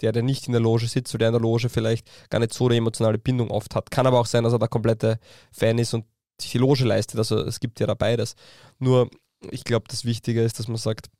der, 0.00 0.12
der 0.12 0.22
nicht 0.22 0.46
in 0.46 0.52
der 0.52 0.60
Loge 0.60 0.86
sitzt, 0.86 1.12
oder 1.14 1.20
der 1.20 1.28
in 1.28 1.34
der 1.34 1.42
Loge 1.42 1.68
vielleicht 1.68 2.30
gar 2.30 2.38
nicht 2.38 2.54
so 2.54 2.66
eine 2.66 2.76
emotionale 2.76 3.18
Bindung 3.18 3.50
oft 3.50 3.74
hat. 3.74 3.90
Kann 3.90 4.06
aber 4.06 4.20
auch 4.20 4.26
sein, 4.26 4.44
dass 4.44 4.52
er 4.52 4.60
der 4.60 4.68
komplette 4.68 5.18
Fan 5.50 5.78
ist 5.78 5.94
und 5.94 6.06
sich 6.40 6.52
die 6.52 6.58
Loge 6.58 6.84
leistet. 6.84 7.18
Also 7.18 7.40
es 7.40 7.58
gibt 7.58 7.80
ja 7.80 7.86
da 7.86 7.94
beides. 7.94 8.36
Nur, 8.78 9.10
ich 9.50 9.64
glaube, 9.64 9.86
das 9.88 10.04
Wichtige 10.04 10.42
ist, 10.42 10.58
dass 10.58 10.68
man 10.68 10.76
sagt, 10.76 11.10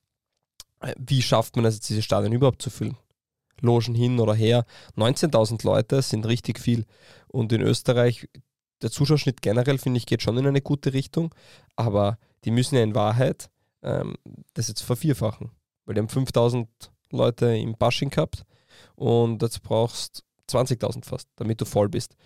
äh, 0.80 0.94
wie 0.98 1.20
schafft 1.20 1.56
man 1.56 1.64
es 1.64 1.74
jetzt, 1.74 1.88
diese 1.88 2.02
Stadien 2.02 2.32
überhaupt 2.32 2.62
zu 2.62 2.70
füllen? 2.70 2.96
Logen 3.60 3.94
hin 3.94 4.20
oder 4.20 4.34
her. 4.34 4.64
19.000 4.96 5.64
Leute 5.64 6.02
sind 6.02 6.26
richtig 6.26 6.58
viel. 6.58 6.84
Und 7.28 7.52
in 7.52 7.60
Österreich, 7.60 8.28
der 8.82 8.90
Zuschauerschnitt 8.90 9.42
generell, 9.42 9.78
finde 9.78 9.98
ich, 9.98 10.06
geht 10.06 10.22
schon 10.22 10.36
in 10.38 10.46
eine 10.46 10.60
gute 10.60 10.92
Richtung. 10.92 11.34
Aber 11.76 12.18
die 12.44 12.50
müssen 12.50 12.76
ja 12.76 12.82
in 12.82 12.94
Wahrheit 12.94 13.50
ähm, 13.82 14.14
das 14.54 14.68
jetzt 14.68 14.82
vervierfachen. 14.82 15.50
Weil 15.84 15.94
die 15.94 16.00
haben 16.00 16.08
5.000 16.08 16.66
Leute 17.10 17.56
im 17.56 17.76
Bashing 17.76 18.10
gehabt 18.10 18.44
und 18.96 19.42
jetzt 19.42 19.62
brauchst 19.62 20.24
20.000 20.50 21.04
fast, 21.04 21.28
damit 21.36 21.60
du 21.60 21.64
voll 21.64 21.88
bist. 21.88 22.16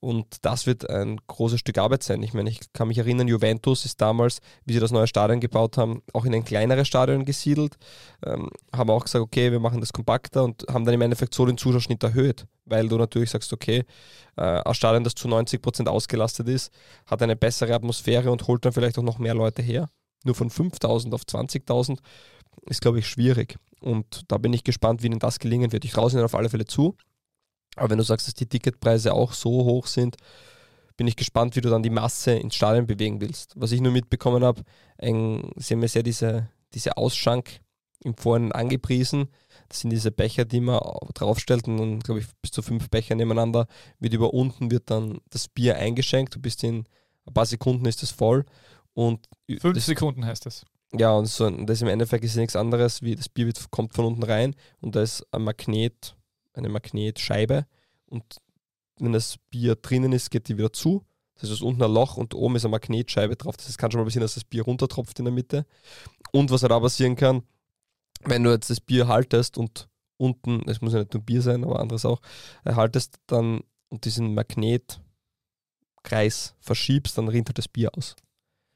Und 0.00 0.26
das 0.42 0.66
wird 0.66 0.88
ein 0.88 1.20
großes 1.26 1.60
Stück 1.60 1.78
Arbeit 1.78 2.02
sein. 2.02 2.22
Ich 2.22 2.34
meine, 2.34 2.50
ich 2.50 2.60
kann 2.72 2.88
mich 2.88 2.98
erinnern, 2.98 3.28
Juventus 3.28 3.84
ist 3.84 4.00
damals, 4.00 4.40
wie 4.64 4.72
sie 4.72 4.80
das 4.80 4.90
neue 4.90 5.06
Stadion 5.06 5.40
gebaut 5.40 5.76
haben, 5.76 6.02
auch 6.12 6.24
in 6.24 6.34
ein 6.34 6.44
kleineres 6.44 6.88
Stadion 6.88 7.24
gesiedelt. 7.24 7.76
Ähm, 8.24 8.50
haben 8.74 8.90
auch 8.90 9.04
gesagt, 9.04 9.22
okay, 9.22 9.52
wir 9.52 9.60
machen 9.60 9.80
das 9.80 9.92
kompakter 9.92 10.44
und 10.44 10.64
haben 10.68 10.84
dann 10.84 10.94
im 10.94 11.00
Endeffekt 11.02 11.34
so 11.34 11.46
den 11.46 11.58
Zuschauerschnitt 11.58 12.02
erhöht, 12.02 12.46
weil 12.64 12.88
du 12.88 12.96
natürlich 12.96 13.30
sagst, 13.30 13.52
okay, 13.52 13.84
äh, 14.36 14.42
ein 14.42 14.74
Stadion, 14.74 15.04
das 15.04 15.14
zu 15.14 15.28
90 15.28 15.62
Prozent 15.62 15.88
ausgelastet 15.88 16.48
ist, 16.48 16.72
hat 17.06 17.22
eine 17.22 17.36
bessere 17.36 17.74
Atmosphäre 17.74 18.30
und 18.30 18.46
holt 18.48 18.64
dann 18.64 18.72
vielleicht 18.72 18.98
auch 18.98 19.02
noch 19.02 19.18
mehr 19.18 19.34
Leute 19.34 19.62
her. 19.62 19.88
Nur 20.24 20.34
von 20.34 20.50
5.000 20.50 21.12
auf 21.14 21.22
20.000 21.22 21.98
ist, 22.66 22.80
glaube 22.80 23.00
ich, 23.00 23.08
schwierig. 23.08 23.56
Und 23.80 24.22
da 24.28 24.38
bin 24.38 24.52
ich 24.52 24.64
gespannt, 24.64 25.02
wie 25.02 25.08
ihnen 25.08 25.18
das 25.18 25.38
gelingen 25.38 25.72
wird. 25.72 25.84
Ich 25.84 25.92
traue 25.92 26.10
ihnen 26.12 26.22
auf 26.22 26.34
alle 26.34 26.48
Fälle 26.48 26.64
zu. 26.64 26.96
Aber 27.76 27.90
wenn 27.90 27.98
du 27.98 28.04
sagst, 28.04 28.26
dass 28.26 28.34
die 28.34 28.46
Ticketpreise 28.46 29.14
auch 29.14 29.32
so 29.32 29.50
hoch 29.50 29.86
sind, 29.86 30.16
bin 30.96 31.06
ich 31.06 31.16
gespannt, 31.16 31.56
wie 31.56 31.60
du 31.60 31.70
dann 31.70 31.82
die 31.82 31.90
Masse 31.90 32.32
ins 32.32 32.54
Stadion 32.54 32.86
bewegen 32.86 33.20
willst. 33.20 33.54
Was 33.56 33.72
ich 33.72 33.80
nur 33.80 33.92
mitbekommen 33.92 34.44
habe, 34.44 34.62
sie 35.00 35.08
haben 35.74 35.82
ja 35.82 35.88
sehr 35.88 36.02
diese, 36.02 36.48
diese 36.74 36.96
Ausschank 36.96 37.60
im 38.04 38.14
Vorhinein 38.14 38.52
angepriesen. 38.52 39.28
Das 39.68 39.80
sind 39.80 39.90
diese 39.90 40.10
Becher, 40.10 40.44
die 40.44 40.60
man 40.60 40.80
draufstellt 41.14 41.66
und 41.66 41.78
dann, 41.78 42.00
glaube 42.00 42.20
ich, 42.20 42.26
bis 42.42 42.50
zu 42.50 42.62
fünf 42.62 42.90
Becher 42.90 43.14
nebeneinander 43.14 43.66
wird 44.00 44.12
über 44.12 44.34
unten 44.34 44.70
wird 44.70 44.90
dann 44.90 45.18
das 45.30 45.48
Bier 45.48 45.76
eingeschenkt. 45.76 46.34
Du 46.34 46.40
bist 46.40 46.62
in 46.64 46.84
ein 47.26 47.34
paar 47.34 47.46
Sekunden 47.46 47.86
ist 47.86 48.02
es 48.02 48.10
voll. 48.10 48.44
Und 48.94 49.26
Fünf 49.60 49.74
das, 49.74 49.86
Sekunden 49.86 50.26
heißt 50.26 50.44
das. 50.44 50.64
Ja, 50.94 51.12
und 51.12 51.26
so, 51.26 51.48
das 51.48 51.80
im 51.80 51.88
Endeffekt 51.88 52.24
ist 52.24 52.36
nichts 52.36 52.56
anderes, 52.56 53.00
wie 53.02 53.16
das 53.16 53.28
Bier 53.28 53.46
wird, 53.46 53.70
kommt 53.70 53.94
von 53.94 54.04
unten 54.04 54.22
rein 54.22 54.54
und 54.80 54.94
da 54.94 55.02
ist 55.02 55.26
ein 55.32 55.42
Magnet 55.42 56.14
eine 56.54 56.68
Magnetscheibe 56.68 57.66
und 58.06 58.24
wenn 58.98 59.12
das 59.12 59.38
Bier 59.50 59.74
drinnen 59.76 60.12
ist, 60.12 60.30
geht 60.30 60.48
die 60.48 60.58
wieder 60.58 60.72
zu. 60.72 61.04
Das 61.40 61.50
ist 61.50 61.62
unten 61.62 61.82
ein 61.82 61.92
Loch 61.92 62.16
und 62.16 62.34
oben 62.34 62.56
ist 62.56 62.64
eine 62.64 62.72
Magnetscheibe 62.72 63.36
drauf. 63.36 63.56
Das 63.56 63.66
heißt, 63.66 63.78
kann 63.78 63.90
schon 63.90 64.00
mal 64.00 64.04
passieren, 64.04 64.22
dass 64.22 64.34
das 64.34 64.44
Bier 64.44 64.62
runtertropft 64.62 65.18
in 65.18 65.24
der 65.24 65.34
Mitte. 65.34 65.66
Und 66.30 66.50
was 66.50 66.62
halt 66.62 66.72
auch 66.72 66.82
passieren 66.82 67.16
kann, 67.16 67.42
wenn 68.24 68.44
du 68.44 68.50
jetzt 68.50 68.70
das 68.70 68.80
Bier 68.80 69.08
haltest 69.08 69.58
und 69.58 69.88
unten, 70.18 70.62
es 70.68 70.80
muss 70.80 70.92
ja 70.92 71.00
nicht 71.00 71.14
nur 71.14 71.22
Bier 71.22 71.42
sein, 71.42 71.64
aber 71.64 71.80
anderes 71.80 72.04
auch, 72.04 72.20
äh, 72.64 72.74
haltest 72.74 73.16
dann 73.26 73.62
und 73.88 74.04
diesen 74.04 74.34
Magnetkreis 74.34 75.00
verschiebst, 76.60 77.18
dann 77.18 77.26
rinnt 77.28 77.48
halt 77.48 77.58
das 77.58 77.66
Bier 77.68 77.90
aus. 77.96 78.14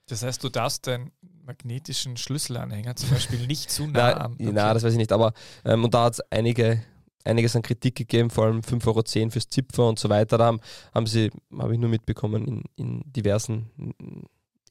Das 0.09 0.23
heißt, 0.23 0.43
du 0.43 0.49
darfst 0.49 0.87
deinen 0.87 1.13
magnetischen 1.45 2.17
Schlüsselanhänger 2.17 2.97
zum 2.97 3.11
Beispiel 3.15 3.47
nicht 3.47 3.71
zu 3.71 3.87
nah 3.87 4.17
am. 4.17 4.33
Okay. 4.35 4.45
Nein, 4.53 4.75
das 4.75 4.83
weiß 4.83 4.93
ich 4.93 4.99
nicht, 4.99 5.13
aber 5.13 5.33
ähm, 5.65 5.85
und 5.85 5.95
da 5.95 6.05
hat 6.05 6.15
es 6.15 6.21
einige 6.31 6.83
einiges 7.27 7.57
an 7.57 7.63
Kritik 7.63 7.97
gegeben, 7.97 8.31
vor 8.31 8.45
allem 8.45 8.61
5,10 8.61 8.87
Euro 8.87 9.31
fürs 9.31 9.49
Zipfer 9.49 9.89
und 9.89 9.99
so 9.99 10.09
weiter. 10.09 10.39
Da 10.39 10.47
haben, 10.47 10.61
haben 10.95 11.07
sie, 11.07 11.31
habe 11.59 11.75
ich 11.75 11.81
nur 11.81 11.91
mitbekommen, 11.91 12.47
in, 12.47 12.63
in 12.77 13.03
diversen 13.13 13.71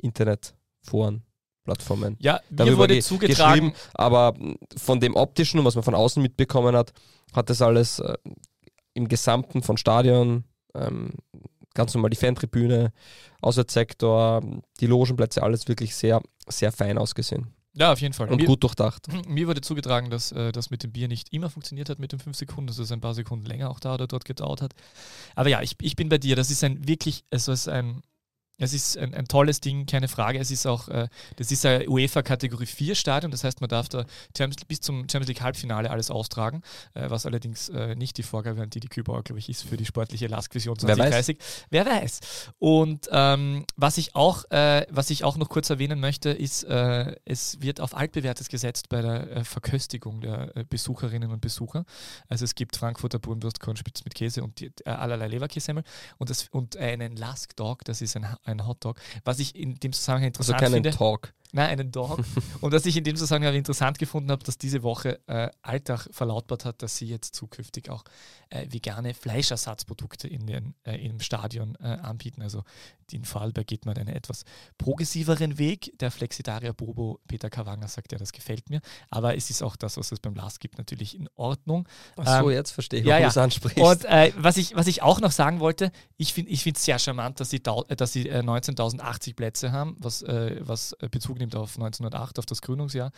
Internetforen. 0.01 1.23
Plattformen. 1.65 2.15
Ja, 2.19 2.41
mir 2.51 2.77
wurde 2.77 2.99
zugetragen. 3.01 3.73
Aber 3.95 4.35
von 4.77 4.99
dem 4.99 5.15
optischen 5.15 5.59
und 5.59 5.65
was 5.65 5.73
man 5.73 5.83
von 5.83 5.95
außen 5.95 6.21
mitbekommen 6.21 6.75
hat, 6.75 6.93
hat 7.33 7.49
das 7.49 7.59
alles 7.61 7.97
äh, 7.97 8.15
im 8.93 9.07
Gesamten 9.07 9.63
von 9.63 9.75
Stadion, 9.75 10.43
ähm, 10.75 11.11
ganz 11.73 11.93
normal 11.93 12.11
die 12.11 12.17
Fantribüne, 12.17 12.93
Auswärtssektor, 13.41 14.43
die 14.79 14.85
Logenplätze, 14.85 15.41
alles 15.41 15.67
wirklich 15.67 15.95
sehr, 15.95 16.21
sehr 16.47 16.71
fein 16.71 16.99
ausgesehen. 16.99 17.54
Ja, 17.77 17.91
auf 17.91 17.99
jeden 17.99 18.13
Fall. 18.13 18.29
Und 18.29 18.37
mir, 18.37 18.45
gut 18.45 18.63
durchdacht. 18.63 19.07
Mir 19.27 19.47
wurde 19.47 19.61
zugetragen, 19.61 20.09
dass 20.09 20.31
äh, 20.31 20.51
das 20.51 20.69
mit 20.69 20.83
dem 20.83 20.91
Bier 20.93 21.07
nicht 21.07 21.33
immer 21.33 21.49
funktioniert 21.49 21.89
hat 21.89 21.99
mit 21.99 22.11
den 22.11 22.19
fünf 22.19 22.37
Sekunden, 22.37 22.67
dass 22.67 22.79
es 22.79 22.91
ein 22.91 23.01
paar 23.01 23.13
Sekunden 23.13 23.45
länger 23.45 23.69
auch 23.69 23.79
da 23.79 23.93
oder 23.95 24.07
dort 24.07 24.25
gedauert 24.25 24.61
hat. 24.61 24.73
Aber 25.35 25.49
ja, 25.49 25.61
ich, 25.61 25.75
ich 25.81 25.95
bin 25.95 26.09
bei 26.09 26.17
dir. 26.17 26.35
Das 26.35 26.51
ist 26.51 26.63
ein 26.63 26.87
wirklich, 26.87 27.25
also 27.31 27.51
es 27.51 27.61
ist 27.61 27.67
ein 27.67 28.01
es 28.57 28.73
ist 28.73 28.97
ein, 28.97 29.13
ein, 29.13 29.27
tolles 29.27 29.59
Ding, 29.59 29.85
keine 29.85 30.07
Frage. 30.07 30.39
Es 30.39 30.49
ist 30.49 30.65
auch, 30.65 30.87
äh, 30.87 31.07
das 31.35 31.51
ist 31.51 31.65
ein 31.65 31.87
UEFA 31.89 32.21
Kategorie 32.21 32.65
4 32.65 32.95
Stadion, 32.95 33.31
das 33.31 33.43
heißt, 33.43 33.59
man 33.59 33.69
darf 33.69 33.89
da 33.89 34.05
Champions, 34.37 34.65
bis 34.65 34.81
zum 34.81 35.01
Champions 35.09 35.27
League 35.27 35.41
Halbfinale 35.41 35.89
alles 35.89 36.09
austragen, 36.09 36.61
äh, 36.93 37.09
was 37.09 37.25
allerdings 37.25 37.69
äh, 37.69 37.95
nicht 37.95 38.17
die 38.17 38.23
Vorgabe 38.23 38.61
an 38.61 38.69
die 38.69 38.79
die 38.79 38.87
Kübauer, 38.87 39.23
glaube 39.23 39.39
ich, 39.39 39.49
ist 39.49 39.63
für 39.63 39.77
die 39.77 39.85
sportliche 39.85 40.27
Lask-Vision 40.27 40.79
2030. 40.79 41.37
Wer 41.69 41.85
weiß. 41.85 41.87
Wer 41.87 42.01
weiß. 42.01 42.19
Und 42.59 43.09
ähm, 43.11 43.65
was 43.75 43.97
ich 43.97 44.15
auch, 44.15 44.49
äh, 44.51 44.85
was 44.89 45.09
ich 45.09 45.23
auch 45.23 45.37
noch 45.37 45.49
kurz 45.49 45.69
erwähnen 45.69 45.99
möchte, 45.99 46.29
ist, 46.29 46.63
äh, 46.63 47.15
es 47.25 47.61
wird 47.61 47.81
auf 47.81 47.95
altbewährtes 47.95 48.47
gesetzt 48.47 48.87
bei 48.89 49.01
der 49.01 49.31
äh, 49.31 49.43
Verköstigung 49.43 50.21
der 50.21 50.53
Besucherinnen 50.69 51.31
und 51.31 51.41
Besucher. 51.41 51.83
Also 52.29 52.45
es 52.45 52.55
gibt 52.55 52.77
Frankfurter 52.77 53.19
Burenwurst, 53.19 53.59
Kornspitz 53.59 54.03
mit 54.05 54.15
Käse 54.15 54.43
und 54.43 54.59
die, 54.59 54.71
allerlei 54.85 55.27
Leberkäsemmel 55.27 55.83
und, 56.17 56.29
das, 56.29 56.47
und 56.49 56.77
einen 56.77 57.15
Lask 57.15 57.55
Dog, 57.55 57.83
das 57.83 58.01
ist 58.01 58.15
ein 58.15 58.25
ein 58.45 58.65
Hotdog. 58.65 58.99
Was 59.23 59.39
ich 59.39 59.55
in 59.55 59.75
dem 59.75 59.93
Zusammenhang 59.93 60.23
also 60.23 60.27
interessant 60.27 60.61
also 60.61 60.65
keinen 60.65 60.83
finde. 60.83 60.97
Talk. 60.97 61.33
Nein, 61.51 61.69
einen 61.69 61.91
Dog. 61.91 62.19
und 62.61 62.73
was 62.73 62.85
ich 62.85 62.97
in 62.97 63.03
dem 63.03 63.15
Zusammenhang 63.15 63.55
interessant 63.55 63.97
gefunden 63.99 64.31
habe, 64.31 64.43
dass 64.43 64.57
diese 64.57 64.83
Woche 64.83 65.19
äh, 65.27 65.49
Alltag 65.61 66.07
verlautbart 66.11 66.65
hat, 66.65 66.81
dass 66.81 66.97
sie 66.97 67.07
jetzt 67.07 67.35
zukünftig 67.35 67.89
auch 67.89 68.03
äh, 68.49 68.67
vegane 68.71 69.13
Fleischersatzprodukte 69.13 70.27
in 70.27 70.47
den, 70.47 70.75
äh, 70.83 70.95
im 70.97 71.19
Stadion 71.19 71.77
äh, 71.81 71.87
anbieten. 71.87 72.41
Also 72.41 72.63
in 73.11 73.23
Vorarlberg 73.23 73.67
geht 73.67 73.85
man 73.85 73.97
einen 73.97 74.09
etwas 74.09 74.43
progressiveren 74.77 75.57
Weg. 75.57 75.93
Der 75.99 76.11
Flexitarier 76.11 76.73
Bobo 76.73 77.19
Peter 77.27 77.49
Kawanger 77.49 77.87
sagt 77.87 78.11
ja, 78.11 78.17
das 78.17 78.31
gefällt 78.31 78.69
mir. 78.69 78.81
Aber 79.09 79.35
es 79.35 79.49
ist 79.49 79.61
auch 79.61 79.75
das, 79.75 79.97
was 79.97 80.11
es 80.11 80.19
beim 80.19 80.35
Last 80.35 80.59
gibt, 80.59 80.77
natürlich 80.77 81.15
in 81.15 81.29
Ordnung. 81.35 81.87
Ach 82.17 82.41
so, 82.41 82.49
ähm, 82.49 82.55
jetzt 82.55 82.71
verstehe 82.71 82.99
ich, 83.01 83.05
ja, 83.05 83.17
ja. 83.17 83.23
du 83.23 83.29
es 83.29 83.37
ansprichst. 83.37 83.77
Und 83.77 84.05
äh, 84.05 84.33
was, 84.37 84.57
ich, 84.57 84.75
was 84.75 84.87
ich 84.87 85.01
auch 85.01 85.21
noch 85.21 85.31
sagen 85.31 85.59
wollte, 85.59 85.91
ich 86.17 86.33
finde 86.33 86.51
es 86.51 86.83
sehr 86.83 86.99
charmant, 86.99 87.39
dass 87.39 87.49
sie, 87.49 87.57
äh, 87.57 87.95
dass 87.95 88.13
sie 88.13 88.31
19.080 88.31 89.35
Plätze 89.35 89.71
haben, 89.71 89.95
was, 89.99 90.23
was 90.23 90.95
Bezug 91.11 91.34
nimmt 91.39 91.55
auf 91.55 91.75
1908, 91.75 92.39
auf 92.39 92.45
das 92.45 92.61
Gründungsjahr. 92.61 93.11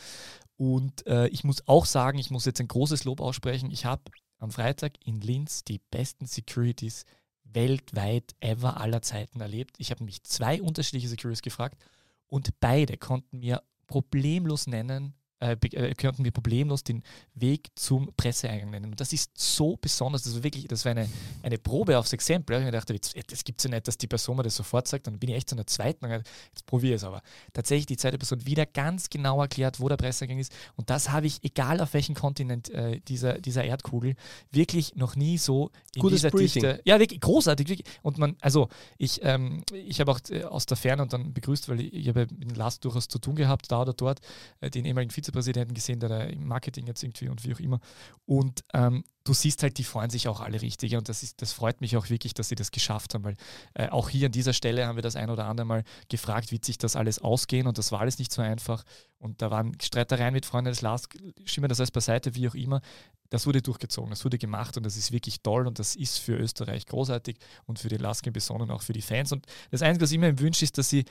Und 0.57 1.05
äh, 1.07 1.27
ich 1.27 1.43
muss 1.43 1.67
auch 1.67 1.85
sagen, 1.85 2.17
ich 2.17 2.31
muss 2.31 2.45
jetzt 2.45 2.59
ein 2.59 2.67
großes 2.67 3.03
Lob 3.03 3.21
aussprechen. 3.21 3.71
Ich 3.71 3.85
habe 3.85 4.03
am 4.39 4.51
Freitag 4.51 4.93
in 5.05 5.21
Linz 5.21 5.63
die 5.63 5.79
besten 5.91 6.25
Securities 6.25 7.05
weltweit 7.43 8.35
ever 8.39 8.79
aller 8.79 9.01
Zeiten 9.01 9.39
erlebt. 9.41 9.75
Ich 9.77 9.91
habe 9.91 10.03
mich 10.03 10.23
zwei 10.23 10.61
unterschiedliche 10.61 11.07
Securities 11.07 11.41
gefragt 11.41 11.81
und 12.27 12.59
beide 12.59 12.97
konnten 12.97 13.39
mir 13.39 13.63
problemlos 13.87 14.67
nennen, 14.67 15.13
äh, 15.39 15.51
äh, 15.51 15.93
könnten 15.93 16.23
wir 16.23 16.31
problemlos 16.31 16.83
den 16.83 17.03
Weg 17.35 17.67
zum 17.75 18.11
Presseeingang 18.17 18.71
nennen. 18.71 18.91
Und 18.91 18.99
das 18.99 19.13
ist 19.13 19.37
so 19.37 19.77
besonders, 19.79 20.23
das 20.23 20.33
war 20.33 20.43
wirklich, 20.43 20.67
das 20.67 20.83
war 20.83 20.93
eine, 20.93 21.07
eine 21.43 21.59
Probe 21.59 21.99
aufs 21.99 22.11
Exempel. 22.11 22.57
Ich 22.57 22.65
mir 22.65 22.71
dachte, 22.71 22.97
das 22.97 23.43
gibt 23.43 23.59
es 23.59 23.63
ja 23.63 23.69
nicht, 23.69 23.87
dass 23.87 23.99
die 23.99 24.07
Person 24.07 24.37
mir 24.37 24.43
das 24.43 24.55
sofort 24.55 24.87
sagt, 24.87 25.05
dann 25.05 25.19
bin 25.19 25.29
ich 25.29 25.35
echt 25.35 25.49
zu 25.49 25.55
einer 25.55 25.67
zweiten, 25.67 26.09
jetzt 26.09 26.65
probiere 26.65 26.95
ich 26.95 27.01
es 27.01 27.03
aber. 27.03 27.21
Tatsächlich 27.53 27.85
die 27.85 27.97
zweite 27.97 28.17
Person 28.17 28.43
wieder 28.47 28.65
ganz 28.65 29.11
genau 29.11 29.39
erklärt, 29.39 29.79
wo 29.79 29.87
der 29.87 29.97
Presseeingang 29.97 30.39
ist. 30.39 30.51
Und 30.75 30.89
das 30.89 31.11
habe 31.11 31.27
ich, 31.27 31.43
egal 31.43 31.81
auf 31.81 31.93
welchem 31.93 32.15
Kontinent 32.15 32.71
äh, 32.71 32.99
dieser, 33.01 33.39
dieser 33.39 33.63
Erdkugel, 33.63 34.15
wirklich 34.49 34.95
noch 34.95 35.15
nie 35.15 35.37
so 35.37 35.69
in 35.93 36.01
Gutes 36.01 36.21
dieser 36.21 36.31
Briefing. 36.31 36.63
Dichte. 36.63 36.81
Ja, 36.83 36.99
wirklich 36.99 37.21
großartig. 37.21 37.69
Wirklich. 37.69 37.87
Und 38.01 38.17
man, 38.17 38.37
also 38.41 38.69
ich, 38.97 39.19
ähm, 39.21 39.63
ich 39.71 39.99
habe 39.99 40.11
auch 40.11 40.19
äh, 40.31 40.45
aus 40.45 40.65
der 40.65 40.77
Ferne 40.77 41.03
und 41.03 41.13
dann 41.13 41.31
begrüßt, 41.31 41.69
weil 41.69 41.81
ich, 41.81 41.93
ich 41.93 42.07
habe 42.07 42.25
mit 42.35 42.57
Lars 42.57 42.79
durchaus 42.79 43.07
zu 43.07 43.19
tun 43.19 43.35
gehabt, 43.35 43.71
da 43.71 43.83
oder 43.83 43.93
dort, 43.93 44.19
den 44.61 44.85
ehemaligen 44.85 45.11
Vize 45.11 45.26
Vizepräsidenten 45.27 45.73
gesehen, 45.73 45.99
der 45.99 46.09
da 46.09 46.23
im 46.23 46.47
Marketing 46.47 46.87
jetzt 46.87 47.03
irgendwie 47.03 47.29
und 47.29 47.43
wie 47.45 47.53
auch 47.53 47.59
immer. 47.59 47.79
Und 48.25 48.63
ähm, 48.73 49.03
du 49.23 49.33
siehst 49.33 49.61
halt, 49.63 49.77
die 49.77 49.83
freuen 49.83 50.09
sich 50.09 50.27
auch 50.27 50.39
alle 50.39 50.61
richtig. 50.61 50.95
Und 50.95 51.09
das, 51.09 51.23
ist, 51.23 51.41
das 51.41 51.51
freut 51.51 51.81
mich 51.81 51.97
auch 51.97 52.09
wirklich, 52.09 52.33
dass 52.33 52.49
sie 52.49 52.55
das 52.55 52.71
geschafft 52.71 53.13
haben, 53.13 53.23
weil 53.23 53.35
äh, 53.73 53.89
auch 53.89 54.09
hier 54.09 54.27
an 54.27 54.31
dieser 54.31 54.53
Stelle 54.53 54.87
haben 54.87 54.95
wir 54.95 55.03
das 55.03 55.15
ein 55.15 55.29
oder 55.29 55.45
andere 55.45 55.65
Mal 55.65 55.83
gefragt, 56.09 56.51
wie 56.51 56.59
sich 56.63 56.77
das 56.77 56.95
alles 56.95 57.19
ausgehen. 57.19 57.67
Und 57.67 57.77
das 57.77 57.91
war 57.91 57.99
alles 57.99 58.19
nicht 58.19 58.31
so 58.31 58.41
einfach. 58.41 58.83
Und 59.19 59.41
da 59.41 59.51
waren 59.51 59.77
Streitereien 59.81 60.33
mit 60.33 60.45
Freunden 60.45 60.69
des 60.69 60.81
Lars, 60.81 61.09
schieben 61.45 61.69
das 61.69 61.79
alles 61.79 61.91
beiseite, 61.91 62.35
wie 62.35 62.47
auch 62.47 62.55
immer. 62.55 62.81
Das 63.29 63.45
wurde 63.45 63.61
durchgezogen, 63.61 64.09
das 64.09 64.23
wurde 64.23 64.37
gemacht 64.37 64.77
und 64.77 64.85
das 64.85 64.95
ist 64.95 65.11
wirklich 65.11 65.41
toll 65.41 65.67
und 65.67 65.79
das 65.79 65.97
ist 65.97 66.17
für 66.19 66.37
Österreich 66.37 66.85
großartig 66.85 67.37
und 67.65 67.77
für 67.77 67.89
den 67.89 67.99
Laskin 67.99 68.31
besonders 68.31 68.69
auch 68.69 68.81
für 68.81 68.93
die 68.93 69.01
Fans. 69.01 69.33
Und 69.33 69.45
das 69.69 69.81
Einzige, 69.81 70.03
was 70.03 70.11
ich 70.13 70.17
mir 70.17 70.39
wünsche, 70.39 70.63
ist, 70.63 70.77
dass 70.77 70.89
sie 70.89 71.03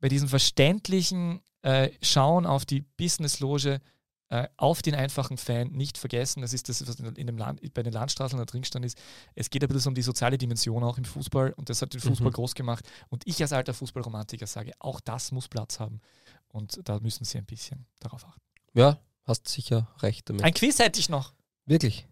bei 0.00 0.08
diesem 0.08 0.28
verständlichen 0.28 1.40
äh, 1.62 1.90
Schauen 2.02 2.46
auf 2.46 2.64
die 2.64 2.82
Business-Loge 2.82 3.80
äh, 4.28 4.48
auf 4.56 4.82
den 4.82 4.94
einfachen 4.94 5.36
Fan 5.36 5.68
nicht 5.68 5.98
vergessen. 5.98 6.40
Das 6.40 6.52
ist 6.52 6.68
das, 6.68 6.86
was 6.86 6.96
in 6.96 7.26
dem 7.26 7.38
Land, 7.38 7.60
bei 7.74 7.82
den 7.82 7.92
Landstraßen 7.92 8.36
da 8.38 8.44
drin 8.44 8.64
stand 8.64 8.84
ist. 8.84 8.98
Es 9.34 9.50
geht 9.50 9.62
ein 9.62 9.68
bisschen 9.68 9.90
um 9.90 9.94
die 9.94 10.02
soziale 10.02 10.36
Dimension 10.36 10.82
auch 10.82 10.98
im 10.98 11.04
Fußball 11.04 11.52
und 11.52 11.70
das 11.70 11.80
hat 11.80 11.94
den 11.94 12.00
Fußball 12.00 12.30
mhm. 12.30 12.34
groß 12.34 12.54
gemacht. 12.54 12.88
Und 13.08 13.22
ich 13.24 13.40
als 13.40 13.52
alter 13.52 13.72
Fußballromantiker 13.72 14.46
sage, 14.46 14.72
auch 14.80 15.00
das 15.00 15.30
muss 15.30 15.46
Platz 15.46 15.78
haben. 15.78 16.00
Und 16.48 16.80
da 16.84 16.98
müssen 16.98 17.24
Sie 17.24 17.38
ein 17.38 17.44
bisschen 17.44 17.86
darauf 18.00 18.26
achten. 18.26 18.40
Ja, 18.74 18.98
hast 19.24 19.46
sicher 19.46 19.94
recht 20.00 20.28
damit. 20.28 20.42
Ein 20.44 20.54
Quiz 20.54 20.78
hätte 20.80 20.98
ich 20.98 21.08
noch. 21.08 21.32
Wirklich? 21.64 22.08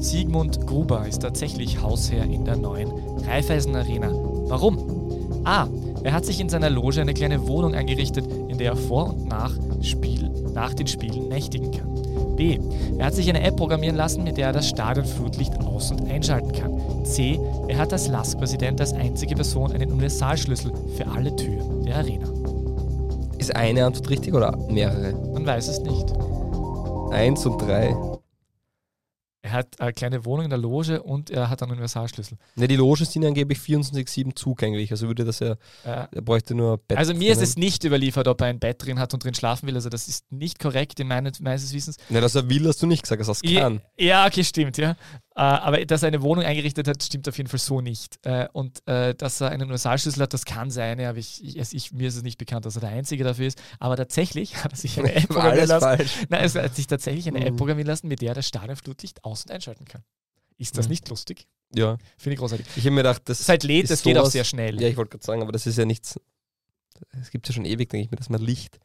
Sigmund 0.00 0.66
Gruber 0.66 1.06
ist 1.06 1.20
tatsächlich 1.20 1.80
Hausherr 1.80 2.24
in 2.24 2.44
der 2.44 2.56
neuen 2.56 2.90
Raiffeisen 3.24 3.76
Arena. 3.76 4.10
Warum? 4.10 4.97
A. 5.44 5.66
Er 6.02 6.12
hat 6.12 6.24
sich 6.24 6.40
in 6.40 6.48
seiner 6.48 6.70
Loge 6.70 7.00
eine 7.00 7.14
kleine 7.14 7.46
Wohnung 7.48 7.74
eingerichtet, 7.74 8.26
in 8.48 8.58
der 8.58 8.72
er 8.72 8.76
vor 8.76 9.10
und 9.10 9.28
nach, 9.28 9.52
Spiel, 9.82 10.30
nach 10.54 10.74
den 10.74 10.86
Spielen 10.86 11.28
nächtigen 11.28 11.70
kann. 11.72 11.88
B. 12.36 12.58
Er 12.98 13.06
hat 13.06 13.14
sich 13.14 13.28
eine 13.28 13.42
App 13.42 13.56
programmieren 13.56 13.96
lassen, 13.96 14.22
mit 14.22 14.36
der 14.36 14.48
er 14.48 14.52
das 14.52 14.68
Stadionflutlicht 14.68 15.58
aus- 15.64 15.90
und 15.90 16.08
einschalten 16.08 16.52
kann. 16.52 17.04
C. 17.04 17.40
Er 17.66 17.78
hat 17.78 17.92
als 17.92 18.08
LASK-Präsident 18.08 18.80
als 18.80 18.92
einzige 18.92 19.34
Person 19.34 19.72
einen 19.72 19.90
Universalschlüssel 19.90 20.72
für 20.96 21.06
alle 21.08 21.34
Türen 21.34 21.84
der 21.84 21.96
Arena. 21.96 22.28
Ist 23.38 23.54
eine 23.54 23.84
Antwort 23.84 24.10
richtig 24.10 24.34
oder 24.34 24.56
mehrere? 24.68 25.12
Man 25.32 25.46
weiß 25.46 25.68
es 25.68 25.80
nicht. 25.80 26.12
Eins 27.10 27.44
und 27.46 27.60
drei. 27.60 27.94
Er 29.48 29.52
hat 29.52 29.80
eine 29.80 29.94
kleine 29.94 30.24
Wohnung 30.26 30.44
in 30.44 30.50
der 30.50 30.58
Loge 30.58 31.02
und 31.02 31.30
er 31.30 31.48
hat 31.48 31.62
einen 31.62 31.72
Universalschlüssel. 31.72 32.36
Ne, 32.56 32.68
die 32.68 32.76
Logen 32.76 33.06
sind 33.06 33.24
angeblich 33.24 33.58
24-7 33.58 34.34
zugänglich. 34.34 34.90
Also 34.90 35.06
würde 35.06 35.24
das 35.24 35.38
ja, 35.38 35.56
ja. 35.86 36.08
er 36.12 36.20
bräuchte 36.20 36.54
nur 36.54 36.76
Bett. 36.76 36.98
Also 36.98 37.14
mir 37.14 37.32
ist 37.32 37.40
es 37.40 37.56
nicht 37.56 37.82
überliefert, 37.82 38.28
ob 38.28 38.42
er 38.42 38.48
ein 38.48 38.58
Bett 38.58 38.84
drin 38.84 38.98
hat 38.98 39.14
und 39.14 39.24
drin 39.24 39.32
schlafen 39.32 39.66
will. 39.66 39.74
Also 39.74 39.88
das 39.88 40.06
ist 40.06 40.30
nicht 40.30 40.58
korrekt 40.58 41.00
in 41.00 41.08
meines, 41.08 41.40
meines 41.40 41.72
Wissens. 41.72 41.96
Ne, 42.10 42.20
dass 42.20 42.34
er 42.34 42.50
will, 42.50 42.68
hast 42.68 42.82
du 42.82 42.86
nicht 42.86 43.02
gesagt, 43.02 43.22
dass 43.22 43.28
er 43.28 43.32
es 43.32 43.42
kann. 43.42 43.80
Ja, 43.96 44.26
okay, 44.26 44.44
stimmt, 44.44 44.76
ja. 44.76 44.96
Äh, 45.38 45.42
aber 45.42 45.86
dass 45.86 46.02
er 46.02 46.08
eine 46.08 46.20
Wohnung 46.20 46.44
eingerichtet 46.44 46.88
hat, 46.88 47.00
stimmt 47.00 47.28
auf 47.28 47.36
jeden 47.36 47.48
Fall 47.48 47.60
so 47.60 47.80
nicht. 47.80 48.18
Äh, 48.26 48.48
und 48.52 48.84
äh, 48.88 49.14
dass 49.14 49.40
er 49.40 49.50
einen 49.50 49.62
Universalschlüssel 49.62 50.24
hat, 50.24 50.34
das 50.34 50.44
kann 50.44 50.72
sein. 50.72 51.00
Aber 51.00 51.16
ich, 51.16 51.56
ich, 51.56 51.72
ich, 51.72 51.92
mir 51.92 52.08
ist 52.08 52.16
es 52.16 52.24
nicht 52.24 52.38
bekannt, 52.38 52.66
dass 52.66 52.74
er 52.74 52.80
der 52.80 52.90
Einzige 52.90 53.22
dafür 53.22 53.46
ist. 53.46 53.62
Aber 53.78 53.96
tatsächlich 53.96 54.56
hat 54.64 54.72
er 54.72 54.76
sich 54.76 54.98
eine 54.98 55.14
App 55.14 55.28
programmieren 55.28 55.68
lassen. 55.68 56.10
Nein, 56.28 56.50
er 56.52 56.62
hat 56.64 56.74
sich 56.74 56.88
tatsächlich 56.88 57.28
eine 57.28 57.46
App 57.46 57.52
mhm. 57.52 57.56
programmieren 57.56 57.86
lassen, 57.86 58.08
mit 58.08 58.20
der 58.20 58.30
er 58.30 58.34
das 58.34 58.48
Stadionflutlicht 58.48 59.22
aus- 59.22 59.44
und 59.44 59.52
einschalten 59.52 59.84
kann. 59.84 60.02
Ist 60.56 60.76
das 60.76 60.86
mhm. 60.86 60.90
nicht 60.90 61.08
lustig? 61.08 61.46
Ja. 61.72 61.98
Finde 62.16 62.34
ich 62.34 62.40
großartig. 62.40 62.66
Ich 62.74 62.82
habe 62.82 62.90
mir 62.90 63.02
gedacht, 63.02 63.22
das 63.26 63.38
Seit 63.46 63.62
lädt, 63.62 63.88
das 63.90 64.02
geht 64.02 64.18
auch 64.18 64.26
sehr 64.26 64.42
schnell. 64.42 64.80
Ja, 64.82 64.88
ich 64.88 64.96
wollte 64.96 65.10
gerade 65.10 65.24
sagen, 65.24 65.42
aber 65.42 65.52
das 65.52 65.68
ist 65.68 65.78
ja 65.78 65.84
nichts. 65.84 66.20
Es 67.20 67.30
gibt 67.30 67.46
ja 67.46 67.54
schon 67.54 67.64
ewig, 67.64 67.90
denke 67.90 68.06
ich 68.06 68.10
mir, 68.10 68.16
dass 68.16 68.28
man 68.28 68.42
Licht 68.42 68.80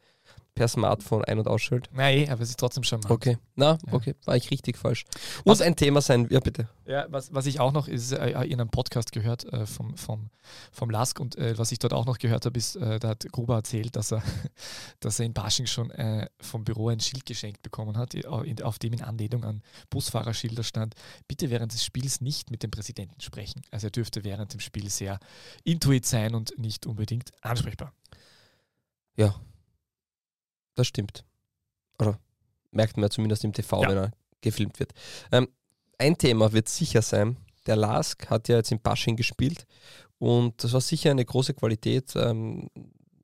per 0.54 0.68
Smartphone 0.68 1.24
ein- 1.24 1.38
und 1.38 1.48
ausschaltet. 1.48 1.92
Nein, 1.92 2.30
aber 2.30 2.42
es 2.42 2.50
ist 2.50 2.60
trotzdem 2.60 2.84
schon 2.84 3.00
mal. 3.00 3.10
Okay, 3.10 3.38
na, 3.56 3.78
ja. 3.86 3.92
okay, 3.92 4.14
war 4.24 4.36
ich 4.36 4.50
richtig 4.50 4.78
falsch. 4.78 5.04
Muss 5.44 5.58
was, 5.58 5.66
ein 5.66 5.74
Thema 5.74 6.00
sein, 6.00 6.28
ja 6.30 6.40
bitte. 6.40 6.68
Ja, 6.86 7.06
was, 7.08 7.34
was 7.34 7.46
ich 7.46 7.60
auch 7.60 7.72
noch 7.72 7.88
ist, 7.88 8.12
äh, 8.12 8.30
in 8.44 8.60
einem 8.60 8.70
Podcast 8.70 9.12
gehört 9.12 9.44
äh, 9.52 9.66
vom, 9.66 9.96
vom, 9.96 10.30
vom 10.70 10.90
Lask 10.90 11.18
und 11.18 11.36
äh, 11.36 11.58
was 11.58 11.72
ich 11.72 11.78
dort 11.78 11.92
auch 11.92 12.06
noch 12.06 12.18
gehört 12.18 12.46
habe, 12.46 12.56
ist, 12.56 12.76
äh, 12.76 13.00
da 13.00 13.08
hat 13.08 13.26
Gruber 13.32 13.56
erzählt, 13.56 13.96
dass 13.96 14.12
er, 14.12 14.22
dass 15.00 15.18
er 15.18 15.26
in 15.26 15.34
Basching 15.34 15.66
schon 15.66 15.90
äh, 15.90 16.28
vom 16.40 16.64
Büro 16.64 16.88
ein 16.88 17.00
Schild 17.00 17.26
geschenkt 17.26 17.62
bekommen 17.62 17.96
hat, 17.96 18.14
auf 18.26 18.78
dem 18.78 18.92
in 18.92 19.02
Anlehnung 19.02 19.44
an 19.44 19.62
Busfahrerschilder 19.90 20.62
stand, 20.62 20.94
bitte 21.26 21.50
während 21.50 21.72
des 21.72 21.84
Spiels 21.84 22.20
nicht 22.20 22.50
mit 22.50 22.62
dem 22.62 22.70
Präsidenten 22.70 23.20
sprechen. 23.20 23.62
Also 23.70 23.88
er 23.88 23.90
dürfte 23.90 24.24
während 24.24 24.52
dem 24.52 24.60
Spiel 24.60 24.88
sehr 24.88 25.18
intuit 25.64 26.06
sein 26.06 26.34
und 26.34 26.56
nicht 26.58 26.86
unbedingt 26.86 27.32
ansprechbar. 27.42 27.92
Ja, 29.16 29.34
das 30.74 30.86
stimmt. 30.86 31.24
Oder 31.98 32.18
merkt 32.70 32.96
man 32.96 33.10
zumindest 33.10 33.44
im 33.44 33.52
TV, 33.52 33.82
ja. 33.82 33.88
wenn 33.88 33.96
er 33.98 34.10
gefilmt 34.40 34.78
wird. 34.78 34.92
Ähm, 35.32 35.48
ein 35.98 36.18
Thema 36.18 36.52
wird 36.52 36.68
sicher 36.68 37.02
sein, 37.02 37.36
der 37.66 37.76
Lask 37.76 38.28
hat 38.28 38.48
ja 38.48 38.56
jetzt 38.56 38.72
in 38.72 38.80
Basching 38.80 39.16
gespielt 39.16 39.66
und 40.18 40.62
das 40.62 40.72
war 40.72 40.80
sicher 40.80 41.10
eine 41.10 41.24
große 41.24 41.54
Qualität, 41.54 42.14
ähm, 42.16 42.68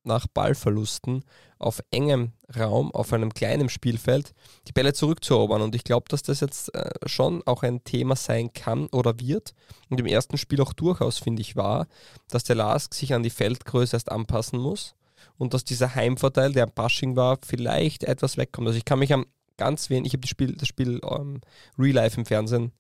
nach 0.02 0.26
Ballverlusten 0.26 1.24
auf 1.58 1.82
engem 1.90 2.32
Raum, 2.56 2.90
auf 2.92 3.12
einem 3.12 3.34
kleinen 3.34 3.68
Spielfeld, 3.68 4.32
die 4.66 4.72
Bälle 4.72 4.94
zurückzuerobern. 4.94 5.60
Und 5.60 5.74
ich 5.74 5.84
glaube, 5.84 6.06
dass 6.08 6.22
das 6.22 6.40
jetzt 6.40 6.74
äh, 6.74 6.90
schon 7.06 7.42
auch 7.46 7.62
ein 7.62 7.84
Thema 7.84 8.16
sein 8.16 8.52
kann 8.52 8.86
oder 8.88 9.20
wird. 9.20 9.54
Und 9.90 10.00
im 10.00 10.06
ersten 10.06 10.38
Spiel 10.38 10.60
auch 10.62 10.72
durchaus, 10.72 11.18
finde 11.18 11.42
ich, 11.42 11.56
war, 11.56 11.86
dass 12.28 12.44
der 12.44 12.56
Lask 12.56 12.94
sich 12.94 13.12
an 13.12 13.22
die 13.22 13.30
Feldgröße 13.30 13.94
erst 13.94 14.10
anpassen 14.10 14.58
muss 14.58 14.94
und 15.40 15.54
dass 15.54 15.64
dieser 15.64 15.94
Heimvorteil, 15.94 16.52
der 16.52 16.64
am 16.64 16.72
Bashing 16.74 17.16
war, 17.16 17.38
vielleicht 17.42 18.04
etwas 18.04 18.36
wegkommt. 18.36 18.66
Also 18.66 18.76
ich 18.76 18.84
kann 18.84 18.98
mich 18.98 19.14
am 19.14 19.24
ganz 19.56 19.88
wenig, 19.88 20.08
ich 20.08 20.12
habe 20.12 20.20
das 20.20 20.28
Spiel, 20.28 20.54
das 20.54 20.68
Spiel 20.68 21.00
ähm, 21.02 21.40
Real 21.78 21.94
Life 21.94 22.20
im 22.20 22.26
Fernsehen 22.26 22.72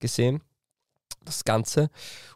gesehen, 0.00 0.42
das 1.24 1.44
Ganze. 1.44 1.90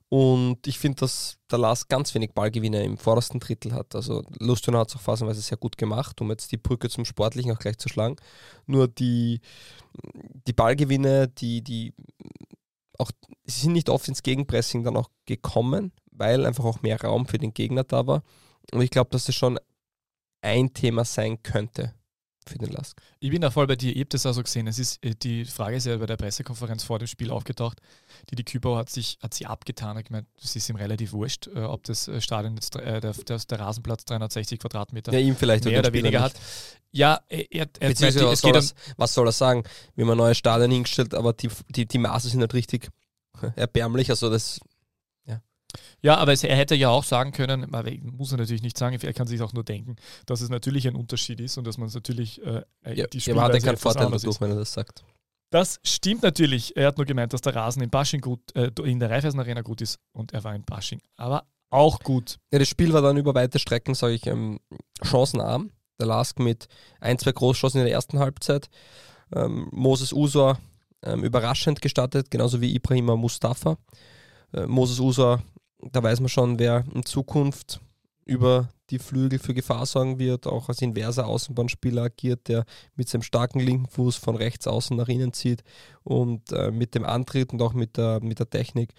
Und 0.08 0.68
ich 0.68 0.78
finde, 0.78 1.00
dass 1.00 1.36
der 1.50 1.58
Lars 1.58 1.88
ganz 1.88 2.14
wenig 2.14 2.32
Ballgewinne 2.32 2.84
im 2.84 2.96
vordersten 2.96 3.40
Drittel 3.40 3.72
hat. 3.72 3.96
Also 3.96 4.22
Lustiger 4.38 4.78
hat 4.78 4.88
es 4.88 4.94
auch 4.94 5.00
phasenweise 5.00 5.40
sehr 5.40 5.58
gut 5.58 5.76
gemacht, 5.76 6.20
um 6.20 6.30
jetzt 6.30 6.52
die 6.52 6.58
Brücke 6.58 6.88
zum 6.88 7.04
Sportlichen 7.04 7.50
auch 7.50 7.58
gleich 7.58 7.78
zu 7.78 7.88
schlagen. 7.88 8.14
Nur 8.66 8.86
die, 8.86 9.40
die 10.46 10.52
Ballgewinne, 10.52 11.26
die, 11.26 11.60
die 11.60 11.92
auch, 12.98 13.10
sie 13.46 13.62
sind 13.62 13.72
nicht 13.72 13.90
oft 13.90 14.06
ins 14.06 14.22
Gegenpressing 14.22 14.84
dann 14.84 14.96
auch 14.96 15.10
gekommen, 15.26 15.90
weil 16.12 16.46
einfach 16.46 16.64
auch 16.64 16.82
mehr 16.82 17.00
Raum 17.00 17.26
für 17.26 17.38
den 17.38 17.52
Gegner 17.52 17.82
da 17.82 18.06
war. 18.06 18.22
Und 18.70 18.80
ich 18.80 18.90
glaube, 18.90 19.10
dass 19.10 19.24
das 19.24 19.34
schon 19.34 19.58
ein 20.42 20.74
Thema 20.74 21.04
sein 21.04 21.42
könnte 21.42 21.94
für 22.46 22.58
den 22.58 22.70
Lask. 22.70 23.00
Ich 23.20 23.30
bin 23.30 23.40
da 23.40 23.50
voll 23.50 23.66
bei 23.66 23.76
dir. 23.76 23.92
Ich 23.92 24.00
habe 24.00 24.08
das 24.08 24.26
auch 24.26 24.32
so 24.32 24.42
gesehen. 24.42 24.66
Es 24.66 24.78
ist, 24.78 25.04
äh, 25.04 25.14
die 25.14 25.44
Frage 25.44 25.76
ist 25.76 25.86
ja 25.86 25.96
bei 25.96 26.06
der 26.06 26.16
Pressekonferenz 26.16 26.82
vor 26.82 26.98
dem 26.98 27.06
Spiel 27.06 27.30
aufgetaucht. 27.30 27.78
Die, 28.30 28.34
die 28.34 28.44
Kübauer 28.44 28.78
hat 28.78 28.90
sich 28.90 29.18
hat 29.22 29.34
sie 29.34 29.46
abgetan. 29.46 29.96
Ich 29.98 30.10
meine, 30.10 30.26
es 30.42 30.56
ist 30.56 30.68
ihm 30.68 30.76
relativ 30.76 31.12
wurscht, 31.12 31.46
äh, 31.46 31.60
ob 31.60 31.84
das 31.84 32.08
äh, 32.08 32.20
Stadion 32.20 32.54
jetzt, 32.54 32.74
äh, 32.76 33.00
der, 33.00 33.12
der, 33.12 33.38
der, 33.38 33.60
Rasenplatz 33.60 34.04
360 34.06 34.58
Quadratmeter 34.58 35.12
ja, 35.12 35.20
ihm 35.20 35.36
vielleicht 35.36 35.64
mehr 35.64 35.78
oder 35.78 35.92
weniger 35.92 36.20
hat. 36.20 36.34
Ja, 36.90 37.20
er, 37.28 37.50
er, 37.50 37.68
meint, 37.80 38.02
was, 38.02 38.40
soll 38.40 38.52
das, 38.52 38.74
was 38.96 39.14
soll 39.14 39.26
er 39.26 39.32
sagen? 39.32 39.62
Wir 39.94 40.04
haben 40.04 40.10
ein 40.10 40.18
neues 40.18 40.36
Stadion 40.36 40.70
hingestellt, 40.70 41.14
aber 41.14 41.32
die, 41.32 41.48
die, 41.70 41.86
die 41.86 41.98
Maße 41.98 42.28
sind 42.28 42.40
halt 42.40 42.54
richtig 42.54 42.88
erbärmlich. 43.56 44.10
Also 44.10 44.30
das 44.30 44.60
ja, 46.00 46.16
aber 46.16 46.32
es, 46.32 46.44
er 46.44 46.56
hätte 46.56 46.74
ja 46.74 46.88
auch 46.90 47.04
sagen 47.04 47.32
können, 47.32 47.70
muss 48.02 48.32
er 48.32 48.38
natürlich 48.38 48.62
nicht 48.62 48.78
sagen, 48.78 48.98
er 49.00 49.12
kann 49.12 49.26
sich 49.26 49.40
auch 49.42 49.52
nur 49.52 49.64
denken, 49.64 49.96
dass 50.26 50.40
es 50.40 50.48
natürlich 50.48 50.86
ein 50.88 50.96
Unterschied 50.96 51.40
ist 51.40 51.58
und 51.58 51.66
dass 51.66 51.78
man 51.78 51.88
es 51.88 51.94
natürlich 51.94 52.44
äh, 52.44 52.62
äh 52.84 52.94
ja, 52.94 53.06
die 53.06 53.20
Spielweise 53.20 53.54
hat 53.54 53.62
keinen 53.62 53.76
Vorteil 53.76 54.10
dadurch, 54.10 54.40
wenn 54.40 54.50
er 54.50 54.56
das 54.56 54.72
sagt. 54.72 55.04
Das 55.50 55.80
stimmt 55.84 56.22
natürlich. 56.22 56.76
Er 56.76 56.86
hat 56.86 56.96
nur 56.96 57.04
gemeint, 57.04 57.34
dass 57.34 57.42
der 57.42 57.54
Rasen 57.54 57.82
in 57.82 57.90
Basching 57.90 58.22
gut, 58.22 58.40
äh, 58.56 58.70
in 58.84 58.98
der 58.98 59.10
Raiffeisen 59.10 59.38
Arena 59.38 59.60
gut 59.60 59.82
ist 59.82 59.98
und 60.12 60.32
er 60.32 60.42
war 60.44 60.54
in 60.54 60.64
Basching. 60.64 61.00
Aber 61.16 61.44
auch 61.68 62.00
gut. 62.00 62.38
Ja, 62.52 62.58
das 62.58 62.68
Spiel 62.68 62.92
war 62.92 63.02
dann 63.02 63.16
über 63.16 63.34
weite 63.34 63.58
Strecken, 63.58 63.94
sage 63.94 64.14
ich, 64.14 64.26
ähm, 64.26 64.60
chancenarm. 65.02 65.70
Der 65.98 66.06
Lask 66.06 66.38
mit 66.38 66.68
ein, 67.00 67.18
zwei 67.18 67.32
Großchancen 67.32 67.80
in 67.80 67.86
der 67.86 67.94
ersten 67.94 68.18
Halbzeit. 68.18 68.68
Ähm, 69.34 69.68
Moses 69.72 70.12
Usor 70.12 70.58
ähm, 71.02 71.22
überraschend 71.22 71.82
gestartet, 71.82 72.30
genauso 72.30 72.60
wie 72.60 72.74
Ibrahima 72.74 73.16
Mustafa. 73.16 73.76
Äh, 74.52 74.66
Moses 74.66 75.00
Usor 75.00 75.42
da 75.90 76.02
weiß 76.02 76.20
man 76.20 76.28
schon, 76.28 76.58
wer 76.58 76.84
in 76.94 77.04
Zukunft 77.04 77.80
über 78.24 78.68
die 78.90 78.98
Flügel 78.98 79.38
für 79.38 79.54
Gefahr 79.54 79.86
sorgen 79.86 80.18
wird, 80.18 80.46
auch 80.46 80.68
als 80.68 80.82
inverser 80.82 81.26
Außenbahnspieler 81.26 82.02
agiert, 82.02 82.48
der 82.48 82.64
mit 82.94 83.08
seinem 83.08 83.22
starken 83.22 83.58
linken 83.58 83.88
Fuß 83.88 84.16
von 84.16 84.36
rechts 84.36 84.66
außen 84.66 84.96
nach 84.96 85.08
innen 85.08 85.32
zieht 85.32 85.64
und 86.04 86.52
äh, 86.52 86.70
mit 86.70 86.94
dem 86.94 87.04
Antritt 87.04 87.52
und 87.52 87.62
auch 87.62 87.72
mit 87.72 87.96
der, 87.96 88.20
mit 88.22 88.38
der 88.38 88.48
Technik 88.48 88.92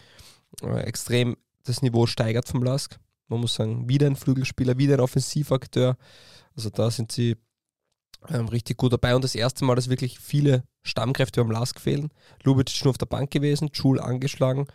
äh, 0.62 0.82
extrem 0.82 1.38
das 1.64 1.82
Niveau 1.82 2.06
steigert 2.06 2.48
vom 2.48 2.64
Lask. 2.64 3.00
Man 3.28 3.40
muss 3.40 3.56
sagen, 3.56 3.88
wieder 3.88 4.08
ein 4.08 4.16
Flügelspieler, 4.16 4.78
wieder 4.78 4.96
ein 4.96 5.00
Offensivakteur. 5.00 5.96
Also 6.56 6.70
da 6.70 6.92
sind 6.92 7.12
sie 7.12 7.38
ähm, 8.30 8.48
richtig 8.48 8.78
gut 8.78 8.94
dabei 8.94 9.16
und 9.16 9.24
das 9.24 9.36
erste 9.36 9.64
Mal, 9.64 9.76
dass 9.76 9.90
wirklich 9.90 10.20
viele 10.20 10.64
Stammkräfte 10.82 11.42
beim 11.42 11.52
Lask 11.52 11.80
fehlen. 11.80 12.10
Lubitsch 12.44 12.84
nur 12.84 12.92
auf 12.92 12.98
der 12.98 13.06
Bank 13.06 13.32
gewesen, 13.32 13.70
Schul 13.74 14.00
angeschlagen, 14.00 14.68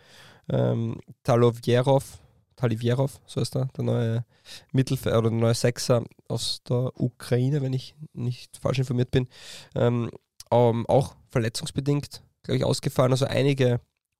ähm, 0.49 0.99
Talovjerov, 1.23 2.19
Talivjerov, 2.55 3.21
so 3.25 3.39
ist 3.39 3.55
er, 3.55 3.65
der 3.77 3.83
neue 3.83 4.25
Mittelfeld 4.73 5.15
oder 5.15 5.29
der 5.29 5.39
neue 5.39 5.53
Sechser 5.53 6.03
aus 6.27 6.61
der 6.67 6.91
Ukraine, 6.99 7.61
wenn 7.61 7.73
ich 7.73 7.95
nicht 8.13 8.57
falsch 8.57 8.79
informiert 8.79 9.11
bin, 9.11 9.27
ähm, 9.75 10.11
ähm, 10.51 10.85
auch 10.87 11.15
verletzungsbedingt, 11.29 12.21
glaube 12.43 12.57
ich, 12.57 12.65
ausgefallen. 12.65 13.11
Also 13.11 13.25
einige, 13.25 13.79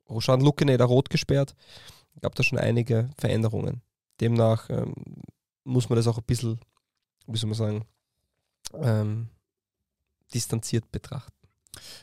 Roshan 0.09 0.41
Lukene 0.41 0.77
da 0.77 0.85
rot 0.85 1.09
gesperrt, 1.09 1.55
gab 2.21 2.35
da 2.35 2.43
schon 2.43 2.59
einige 2.59 3.09
Veränderungen. 3.17 3.81
Demnach 4.21 4.69
ähm, 4.69 4.93
muss 5.63 5.89
man 5.89 5.97
das 5.97 6.07
auch 6.07 6.17
ein 6.17 6.23
bisschen, 6.25 6.59
wie 7.27 7.37
soll 7.37 7.49
man 7.49 7.57
sagen, 7.57 7.85
ähm, 8.73 9.29
distanziert 10.33 10.91
betrachten. 10.91 11.38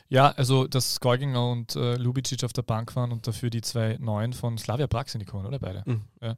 Ja, 0.09 0.29
also 0.31 0.67
dass 0.67 0.99
Golginger 0.99 1.49
und 1.51 1.75
äh, 1.75 1.95
Lubicic 1.95 2.43
auf 2.43 2.53
der 2.53 2.61
Bank 2.61 2.95
waren 2.95 3.11
und 3.11 3.27
dafür 3.27 3.49
die 3.49 3.61
zwei 3.61 3.97
Neuen 3.99 4.33
von 4.33 4.57
Slavia 4.57 4.87
Prag 4.87 5.07
sind 5.07 5.25
gekommen, 5.25 5.45
oder 5.45 5.59
beide? 5.59 5.83
Mhm. 5.85 6.03
Ja. 6.21 6.37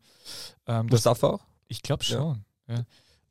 Ähm, 0.68 0.88
Mustafa 0.88 1.28
auch? 1.28 1.46
Ich 1.68 1.82
glaube 1.82 2.04
schon. 2.04 2.44
Ja. 2.68 2.76
ja. 2.76 2.86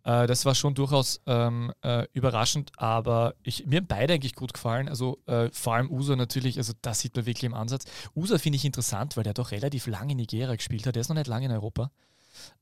Äh, 0.08 0.26
das 0.26 0.44
war 0.44 0.54
schon 0.54 0.74
durchaus 0.74 1.20
ähm, 1.26 1.72
äh, 1.82 2.06
überraschend, 2.12 2.72
aber 2.76 3.34
ich, 3.42 3.66
mir 3.66 3.78
haben 3.78 3.86
beide 3.86 4.14
eigentlich 4.14 4.34
gut 4.34 4.54
gefallen. 4.54 4.88
Also 4.88 5.18
äh, 5.26 5.50
vor 5.52 5.74
allem 5.74 5.90
Usa 5.90 6.16
natürlich, 6.16 6.56
also 6.58 6.72
das 6.82 7.00
sieht 7.00 7.14
man 7.16 7.26
wirklich 7.26 7.44
im 7.44 7.54
Ansatz. 7.54 7.84
Usa 8.14 8.38
finde 8.38 8.56
ich 8.56 8.64
interessant, 8.64 9.16
weil 9.16 9.24
der 9.24 9.34
doch 9.34 9.50
relativ 9.50 9.86
lange 9.86 10.12
in 10.12 10.18
Nigeria 10.18 10.54
gespielt 10.54 10.86
hat. 10.86 10.94
Der 10.94 11.00
ist 11.00 11.08
noch 11.08 11.16
nicht 11.16 11.26
lange 11.26 11.46
in 11.46 11.52
Europa. 11.52 11.90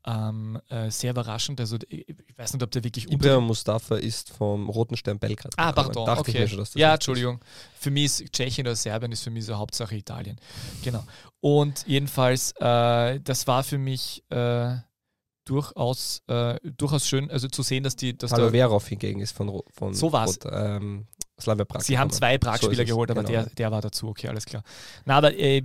Ähm, 0.06 0.60
äh, 0.68 0.90
sehr 0.90 1.10
überraschend. 1.10 1.58
Also 1.60 1.78
ich 1.88 2.06
weiß 2.36 2.52
nicht, 2.52 2.62
ob 2.62 2.70
der 2.70 2.84
wirklich 2.84 3.10
Ibrahim 3.10 3.44
Mustafa 3.44 3.96
ist 3.96 4.30
vom 4.30 4.68
Roten 4.68 4.96
Stern 4.96 5.18
Belgrad. 5.18 5.54
Ah, 5.56 5.72
pardon, 5.72 6.06
Dachte 6.06 6.20
okay. 6.20 6.46
Schon, 6.46 6.64
ja, 6.74 6.94
Entschuldigung. 6.94 7.36
Ist. 7.36 7.82
Für 7.82 7.90
mich 7.90 8.04
ist 8.04 8.32
Tschechien 8.32 8.66
oder 8.66 8.76
Serbien 8.76 9.10
ist 9.10 9.24
für 9.24 9.30
mich 9.30 9.44
so 9.44 9.56
Hauptsache 9.56 9.96
Italien. 9.96 10.38
Genau. 10.84 11.04
Und 11.40 11.84
jedenfalls, 11.86 12.52
äh, 12.60 13.18
das 13.20 13.46
war 13.48 13.64
für 13.64 13.78
mich 13.78 14.22
äh, 14.30 14.76
durchaus, 15.44 16.22
äh, 16.28 16.58
durchaus 16.62 17.08
schön, 17.08 17.30
also 17.30 17.48
zu 17.48 17.62
sehen, 17.62 17.82
dass 17.82 17.96
die. 17.96 18.16
Dass 18.16 18.32
Hallo 18.32 18.50
Verov 18.50 18.86
hingegen 18.86 19.20
ist 19.20 19.32
von, 19.32 19.60
von 19.72 19.94
so 19.94 20.12
war's. 20.12 20.38
Rot, 20.44 20.52
ähm, 20.52 21.06
Slavia 21.40 21.64
Prag. 21.64 21.82
Sie 21.82 21.98
haben 21.98 22.10
zwei 22.10 22.38
Prag-Spieler 22.38 22.86
so 22.86 22.94
geholt, 22.94 23.10
aber 23.10 23.22
genau. 23.22 23.42
der, 23.42 23.50
der 23.50 23.70
war 23.70 23.82
dazu, 23.82 24.08
okay, 24.08 24.28
alles 24.28 24.46
klar. 24.46 24.62
Na, 25.04 25.16
aber 25.16 25.36
äh, 25.36 25.62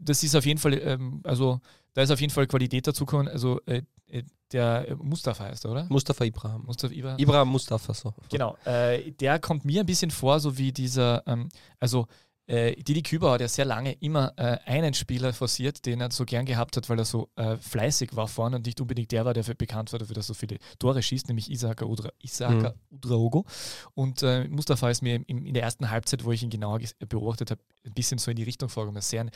das 0.00 0.22
ist 0.22 0.34
auf 0.34 0.46
jeden 0.46 0.58
Fall, 0.58 0.74
ähm, 0.74 1.20
also 1.24 1.60
da 1.94 2.02
ist 2.02 2.10
auf 2.10 2.20
jeden 2.20 2.32
Fall 2.32 2.46
Qualität 2.46 2.86
dazugekommen. 2.86 3.28
Also 3.28 3.60
äh, 3.66 3.82
äh 4.06 4.22
der 4.52 4.96
Mustafa 5.00 5.44
heißt 5.44 5.64
er, 5.64 5.70
oder? 5.70 5.86
Mustafa 5.88 6.24
Ibrahim. 6.24 6.62
Mustafa 6.62 6.92
Ibrahim. 6.92 7.18
Ibrahim 7.18 7.48
Mustafa, 7.48 7.94
so. 7.94 8.12
Genau. 8.30 8.56
Äh, 8.64 9.12
der 9.12 9.38
kommt 9.38 9.64
mir 9.64 9.80
ein 9.80 9.86
bisschen 9.86 10.10
vor, 10.10 10.40
so 10.40 10.58
wie 10.58 10.72
dieser, 10.72 11.22
ähm, 11.28 11.48
also 11.78 12.08
äh, 12.50 12.74
Didi 12.74 13.02
Küber 13.02 13.30
hat 13.30 13.40
ja 13.40 13.46
sehr 13.46 13.64
lange 13.64 13.92
immer 14.00 14.32
äh, 14.36 14.58
einen 14.66 14.92
Spieler 14.92 15.32
forciert, 15.32 15.86
den 15.86 16.00
er 16.00 16.10
so 16.10 16.24
gern 16.24 16.44
gehabt 16.44 16.76
hat, 16.76 16.88
weil 16.88 16.98
er 16.98 17.04
so 17.04 17.28
äh, 17.36 17.56
fleißig 17.56 18.16
war 18.16 18.26
vorne 18.26 18.56
und 18.56 18.66
nicht 18.66 18.80
unbedingt 18.80 19.12
der 19.12 19.24
war, 19.24 19.34
der 19.34 19.44
bekannt 19.54 19.92
war 19.92 20.00
dafür, 20.00 20.14
dass 20.14 20.24
er 20.24 20.34
so 20.34 20.34
viele 20.34 20.58
Tore 20.80 21.00
schießt, 21.00 21.28
nämlich 21.28 21.48
Isaka, 21.48 21.84
Udra, 21.84 22.10
Isaka 22.20 22.70
mhm. 22.70 22.96
Udraogo. 22.96 23.46
Und 23.94 24.24
äh, 24.24 24.48
Mustafa 24.48 24.90
ist 24.90 25.00
mir 25.00 25.22
in, 25.28 25.46
in, 25.46 25.54
der 25.54 25.62
ersten 25.62 25.90
Halbzeit, 25.90 26.24
wo 26.24 26.32
ich 26.32 26.42
ihn 26.42 26.50
genauer 26.50 26.80
beobachtet 27.08 27.52
habe, 27.52 27.60
ein 27.86 27.94
bisschen 27.94 28.18
so 28.18 28.30
in 28.32 28.36
die 28.36 28.42
Richtung 28.42 28.68
vorgekommen. 28.68 29.00
Sehr, 29.00 29.26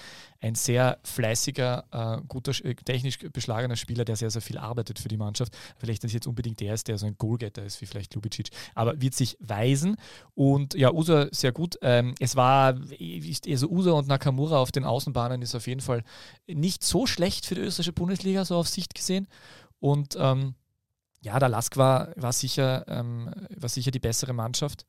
ein 0.41 0.55
sehr 0.57 0.99
fleißiger, 1.05 1.85
äh, 1.93 2.23
guter, 2.27 2.53
äh, 2.65 2.75
technisch 2.75 3.19
beschlagener 3.33 3.77
Spieler, 3.77 4.05
der 4.05 4.17
sehr, 4.17 4.31
sehr 4.31 4.43
viel 4.43 4.59
arbeitet 4.59 4.99
für 4.99 5.09
die 5.09 5.17
Mannschaft. 5.17 5.57
Vielleicht 5.79 6.03
nicht 6.03 6.13
jetzt 6.15 6.27
unbedingt 6.27 6.59
der 6.59 6.75
ist, 6.75 6.89
der 6.89 6.99
so 6.99 7.07
ein 7.07 7.17
Goalgetter 7.17 7.65
ist, 7.65 7.81
wie 7.81 7.87
vielleicht 7.87 8.13
Lubicic, 8.15 8.49
aber 8.75 9.01
wird 9.01 9.15
sich 9.15 9.37
weisen. 9.41 9.97
Und 10.35 10.75
ja, 10.75 10.93
Usa 10.93 11.29
sehr 11.31 11.53
gut. 11.53 11.79
Ähm, 11.81 12.15
es 12.19 12.35
war 12.35 12.75
also 13.47 13.69
Usa 13.69 13.93
und 13.93 14.09
Nakamura 14.09 14.59
auf 14.59 14.73
den 14.73 14.85
Außenbahnen 14.85 15.43
ist 15.43 15.55
auf 15.55 15.67
jeden 15.67 15.81
Fall 15.81 16.03
nicht 16.47 16.83
so 16.83 17.07
schlecht 17.07 17.47
für 17.47 17.55
die 17.55 17.63
österreichische 17.63 17.93
Bundesliga, 17.93 18.45
so 18.45 18.57
auf 18.57 18.69
Sicht 18.69 18.95
gesehen. 18.95 19.29
Und 19.81 20.17
ähm, 20.19 20.55
ja, 21.21 21.39
der 21.39 21.49
Lask 21.49 21.77
war, 21.77 22.13
war, 22.17 22.33
sicher, 22.33 22.85
ähm, 22.89 23.31
war 23.57 23.69
sicher 23.69 23.91
die 23.91 23.99
bessere 23.99 24.33
Mannschaft 24.33 24.85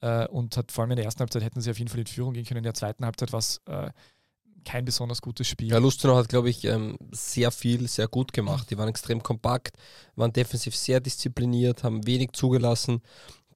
äh, 0.00 0.26
und 0.28 0.56
hat 0.56 0.72
vor 0.72 0.82
allem 0.82 0.92
in 0.92 0.96
der 0.96 1.04
ersten 1.04 1.20
Halbzeit 1.20 1.42
hätten 1.42 1.60
sie 1.60 1.70
auf 1.70 1.78
jeden 1.78 1.88
Fall 1.88 2.00
in 2.00 2.06
Führung 2.06 2.34
gehen 2.34 2.44
können. 2.44 2.58
In 2.58 2.64
der 2.64 2.74
zweiten 2.74 3.04
Halbzeit 3.04 3.32
war 3.32 3.38
es 3.38 3.60
äh, 3.66 3.90
kein 4.64 4.84
besonders 4.84 5.22
gutes 5.22 5.46
Spiel. 5.46 5.70
Ja, 5.70 5.78
Lustenau 5.78 6.16
hat, 6.16 6.28
glaube 6.28 6.50
ich, 6.50 6.64
ähm, 6.64 6.98
sehr 7.12 7.50
viel, 7.52 7.88
sehr 7.88 8.08
gut 8.08 8.32
gemacht. 8.32 8.70
Die 8.70 8.76
waren 8.76 8.88
extrem 8.88 9.22
kompakt, 9.22 9.76
waren 10.16 10.32
defensiv 10.32 10.74
sehr 10.74 11.00
diszipliniert, 11.00 11.84
haben 11.84 12.06
wenig 12.06 12.32
zugelassen 12.32 13.00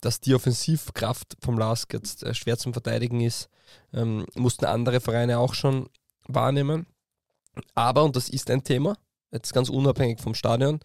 dass 0.00 0.20
die 0.20 0.34
Offensivkraft 0.34 1.36
vom 1.40 1.58
LASK 1.58 1.94
jetzt 1.94 2.22
äh, 2.22 2.34
schwer 2.34 2.58
zum 2.58 2.72
Verteidigen 2.72 3.20
ist, 3.20 3.48
ähm, 3.92 4.26
mussten 4.34 4.64
andere 4.64 5.00
Vereine 5.00 5.38
auch 5.38 5.54
schon 5.54 5.88
wahrnehmen. 6.26 6.86
Aber, 7.74 8.04
und 8.04 8.16
das 8.16 8.28
ist 8.28 8.50
ein 8.50 8.64
Thema, 8.64 8.96
jetzt 9.32 9.52
ganz 9.52 9.68
unabhängig 9.68 10.20
vom 10.20 10.34
Stadion, 10.34 10.80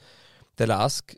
der 0.57 0.67
LASK 0.67 1.17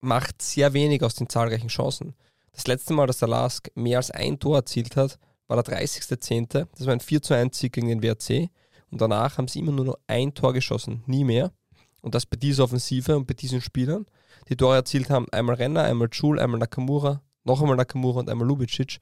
macht 0.00 0.40
sehr 0.42 0.72
wenig 0.72 1.02
aus 1.02 1.14
den 1.14 1.28
zahlreichen 1.28 1.68
Chancen. 1.68 2.14
Das 2.52 2.66
letzte 2.66 2.94
Mal, 2.94 3.06
dass 3.06 3.18
der 3.18 3.28
LASK 3.28 3.70
mehr 3.74 3.98
als 3.98 4.10
ein 4.10 4.38
Tor 4.38 4.56
erzielt 4.56 4.96
hat, 4.96 5.18
war 5.46 5.62
der 5.62 5.78
30.10. 5.78 6.66
Das 6.76 6.86
war 6.86 6.92
ein 6.92 7.00
4 7.00 7.22
zu 7.22 7.34
1 7.34 7.58
Sieg 7.58 7.72
gegen 7.72 7.88
den 7.88 8.02
WRC. 8.02 8.50
Und 8.90 9.00
danach 9.00 9.36
haben 9.36 9.48
sie 9.48 9.58
immer 9.58 9.72
nur 9.72 9.84
noch 9.84 9.98
ein 10.06 10.32
Tor 10.34 10.52
geschossen, 10.52 11.02
nie 11.06 11.24
mehr. 11.24 11.52
Und 12.00 12.14
das 12.14 12.24
bei 12.24 12.36
dieser 12.36 12.64
Offensive 12.64 13.16
und 13.16 13.26
bei 13.26 13.34
diesen 13.34 13.60
Spielern 13.60 14.06
die 14.48 14.56
Tore 14.56 14.76
erzielt 14.76 15.10
haben. 15.10 15.26
Einmal 15.30 15.56
Renner, 15.56 15.82
einmal 15.82 16.12
Schul, 16.12 16.38
einmal 16.38 16.60
Nakamura, 16.60 17.22
noch 17.44 17.60
einmal 17.60 17.76
Nakamura 17.76 18.20
und 18.20 18.30
einmal 18.30 18.46
Lubicic. 18.46 18.98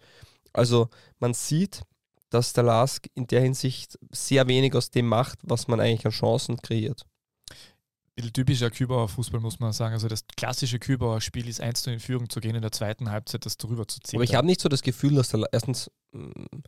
Also 0.53 0.88
man 1.18 1.35
sieht, 1.35 1.83
dass 2.31 2.53
der 2.53 2.64
Lask 2.64 3.07
in 3.14 3.27
der 3.27 3.40
Hinsicht 3.40 3.99
sehr 4.11 4.47
wenig 4.49 4.75
aus 4.75 4.90
dem 4.90 5.07
macht, 5.07 5.38
was 5.42 5.68
man 5.68 5.81
eigentlich 5.81 6.07
an 6.07 6.12
Chancen 6.12 6.57
kreiert. 6.61 7.07
Typischer 8.33 8.70
Kübauer 8.70 9.09
Fußball, 9.09 9.40
muss 9.40 9.59
man 9.59 9.73
sagen. 9.73 9.94
Also 9.94 10.07
das 10.07 10.25
klassische 10.37 10.79
Kübauer 10.79 11.20
Spiel 11.20 11.49
ist 11.49 11.61
eins 11.61 11.83
zu 11.83 11.90
in 11.90 11.99
Führung 11.99 12.29
zu 12.29 12.40
gehen, 12.40 12.55
in 12.55 12.62
der 12.62 12.70
zweiten 12.70 13.11
Halbzeit 13.11 13.44
das 13.44 13.57
drüber 13.57 13.88
zu 13.88 14.01
ziehen. 14.01 14.18
Aber 14.18 14.25
ich 14.25 14.37
habe 14.37 14.47
nicht 14.47 14.61
so 14.61 14.68
das 14.68 14.83
Gefühl, 14.83 15.14
dass 15.14 15.31
der 15.31 15.49
erstens 15.53 15.90
mh, 16.12 16.29
mm, 16.29 16.62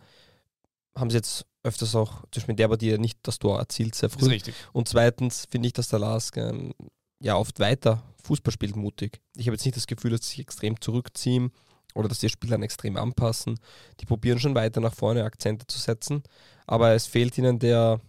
haben 0.97 1.11
sie 1.11 1.17
jetzt 1.17 1.47
öfters 1.63 1.95
auch, 1.95 2.23
zum 2.31 2.41
Beispiel 2.41 2.53
in 2.53 2.57
der 2.57 2.69
Partie 2.69 2.99
nicht 2.99 3.19
das 3.23 3.39
Tor 3.39 3.59
erzielt, 3.59 3.95
sehr 3.95 4.09
früh. 4.09 4.21
Das 4.21 4.29
ist 4.29 4.35
richtig. 4.35 4.55
Und 4.73 4.89
zweitens 4.89 5.47
finde 5.51 5.69
ich, 5.69 5.73
dass 5.73 5.89
der 5.89 5.99
Lask 5.99 6.37
ähm, 6.37 6.73
ja 7.21 7.37
oft 7.37 7.61
weiter 7.61 8.03
Fußball 8.27 8.53
spielt 8.53 8.77
mutig. 8.77 9.21
Ich 9.37 9.47
habe 9.47 9.55
jetzt 9.55 9.65
nicht 9.65 9.77
das 9.77 9.87
Gefühl, 9.87 10.11
dass 10.11 10.23
sie 10.23 10.29
sich 10.29 10.41
extrem 10.41 10.81
zurückziehen 10.81 11.53
oder 11.95 12.09
dass 12.09 12.19
die 12.19 12.29
Spieler 12.29 12.61
extrem 12.61 12.97
anpassen. 12.97 13.59
Die 14.01 14.07
probieren 14.07 14.39
schon 14.39 14.55
weiter 14.55 14.81
nach 14.81 14.95
vorne 14.95 15.25
Akzente 15.25 15.67
zu 15.67 15.79
setzen, 15.79 16.23
aber 16.67 16.93
es 16.93 17.07
fehlt 17.07 17.39
ihnen 17.39 17.59
der. 17.59 18.01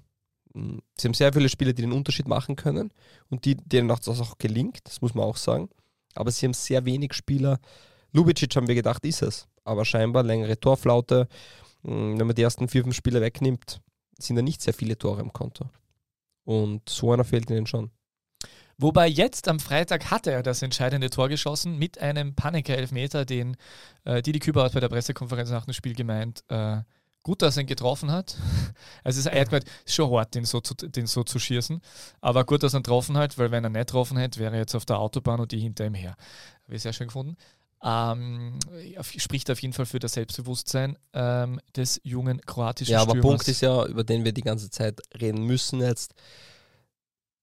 Hm, 0.53 0.82
sie 0.97 1.08
haben 1.08 1.13
sehr 1.13 1.34
viele 1.34 1.49
Spieler, 1.49 1.73
die 1.73 1.84
den 1.84 1.93
Unterschied 1.93 2.27
machen 2.27 2.56
können 2.56 2.91
und 3.30 3.45
die, 3.45 3.56
denen 3.56 3.88
das 3.88 4.08
auch 4.08 4.38
gelingt, 4.38 4.80
das 4.84 5.01
muss 5.01 5.13
man 5.13 5.25
auch 5.25 5.38
sagen. 5.38 5.69
Aber 6.15 6.32
sie 6.32 6.45
haben 6.45 6.53
sehr 6.53 6.86
wenig 6.86 7.13
Spieler. 7.13 7.60
Lubicic 8.12 8.56
haben 8.56 8.67
wir 8.67 8.75
gedacht, 8.75 9.06
ist 9.06 9.21
es. 9.21 9.47
Aber 9.63 9.86
scheinbar 9.86 10.23
längere 10.23 10.60
Torflaute. 10.60 11.27
Hm, 11.84 12.19
wenn 12.19 12.27
man 12.27 12.36
die 12.36 12.41
ersten 12.41 12.67
vier, 12.67 12.84
fünf 12.84 12.95
Spieler 12.95 13.21
wegnimmt, 13.21 13.82
sind 14.17 14.36
da 14.36 14.41
nicht 14.41 14.62
sehr 14.62 14.73
viele 14.73 14.97
Tore 14.97 15.21
im 15.21 15.32
Konto. 15.32 15.69
Und 16.43 16.89
so 16.89 17.12
einer 17.12 17.23
fehlt 17.23 17.49
ihnen 17.49 17.67
schon. 17.67 17.91
Wobei 18.80 19.08
jetzt 19.08 19.48
am 19.48 19.60
Freitag 19.60 20.12
hatte 20.12 20.32
er 20.32 20.44
das 20.44 20.62
entscheidende 20.62 21.10
Tor 21.10 21.30
geschossen 21.30 21.78
mit 21.78 22.00
einem 22.00 22.36
Paniker-Elfmeter, 22.36 23.26
den 23.26 23.58
äh, 24.06 24.22
Didi 24.22 24.40
Küber 24.40 24.63
hat 24.63 24.74
bei 24.74 24.80
der 24.80 24.90
Pressekonferenz 24.90 25.50
nach 25.50 25.66
dem 25.66 25.74
Spiel 25.74 25.96
gemeint, 25.96 26.44
äh, 26.50 26.82
gut, 27.24 27.42
dass 27.42 27.58
er 27.58 27.62
ihn 27.62 27.68
getroffen 27.68 28.12
hat. 28.12 28.38
Also 29.04 29.28
er 29.30 29.42
hat 29.42 29.50
gemeint, 29.50 29.66
ist 29.86 29.96
schon 29.96 30.12
hart, 30.12 30.36
den 30.36 30.46
so, 30.46 30.60
zu, 30.60 30.76
den 30.76 31.08
so 31.08 31.24
zu 31.24 31.40
schießen. 31.40 31.82
Aber 32.22 32.46
gut, 32.46 32.62
dass 32.62 32.74
er 32.74 32.80
ihn 32.80 32.84
getroffen 32.84 33.18
hat, 33.18 33.38
weil 33.38 33.52
wenn 33.52 33.63
er 33.63 33.70
nicht 33.70 33.88
getroffen 33.88 34.18
hätte, 34.18 34.40
wäre 34.40 34.54
er 34.54 34.60
jetzt 34.60 34.76
auf 34.76 34.86
der 34.86 35.00
Autobahn 35.00 35.40
und 35.40 35.52
die 35.52 35.60
hinter 35.60 35.86
ihm 35.86 35.94
her. 35.94 36.16
Habe 36.66 36.76
ich 36.76 36.82
sehr 36.82 36.94
schön 36.94 37.08
gefunden. 37.08 37.38
Ähm, 37.84 38.60
spricht 39.02 39.50
auf 39.50 39.62
jeden 39.62 39.74
Fall 39.74 39.86
für 39.86 40.00
das 40.00 40.13
Selbstbewusstsein 40.13 40.98
ähm, 41.13 41.60
des 41.76 42.02
jungen 42.04 42.42
kroatischen 42.42 42.92
Ja, 42.92 43.02
aber 43.02 43.12
Stürmers. 43.12 43.30
Punkt 43.30 43.48
ist 43.48 43.62
ja, 43.62 43.86
über 43.86 44.04
den 44.04 44.26
wir 44.26 44.34
die 44.34 44.42
ganze 44.42 44.70
Zeit 44.70 45.00
reden 45.20 45.44
müssen 45.46 45.80
jetzt 45.80 46.13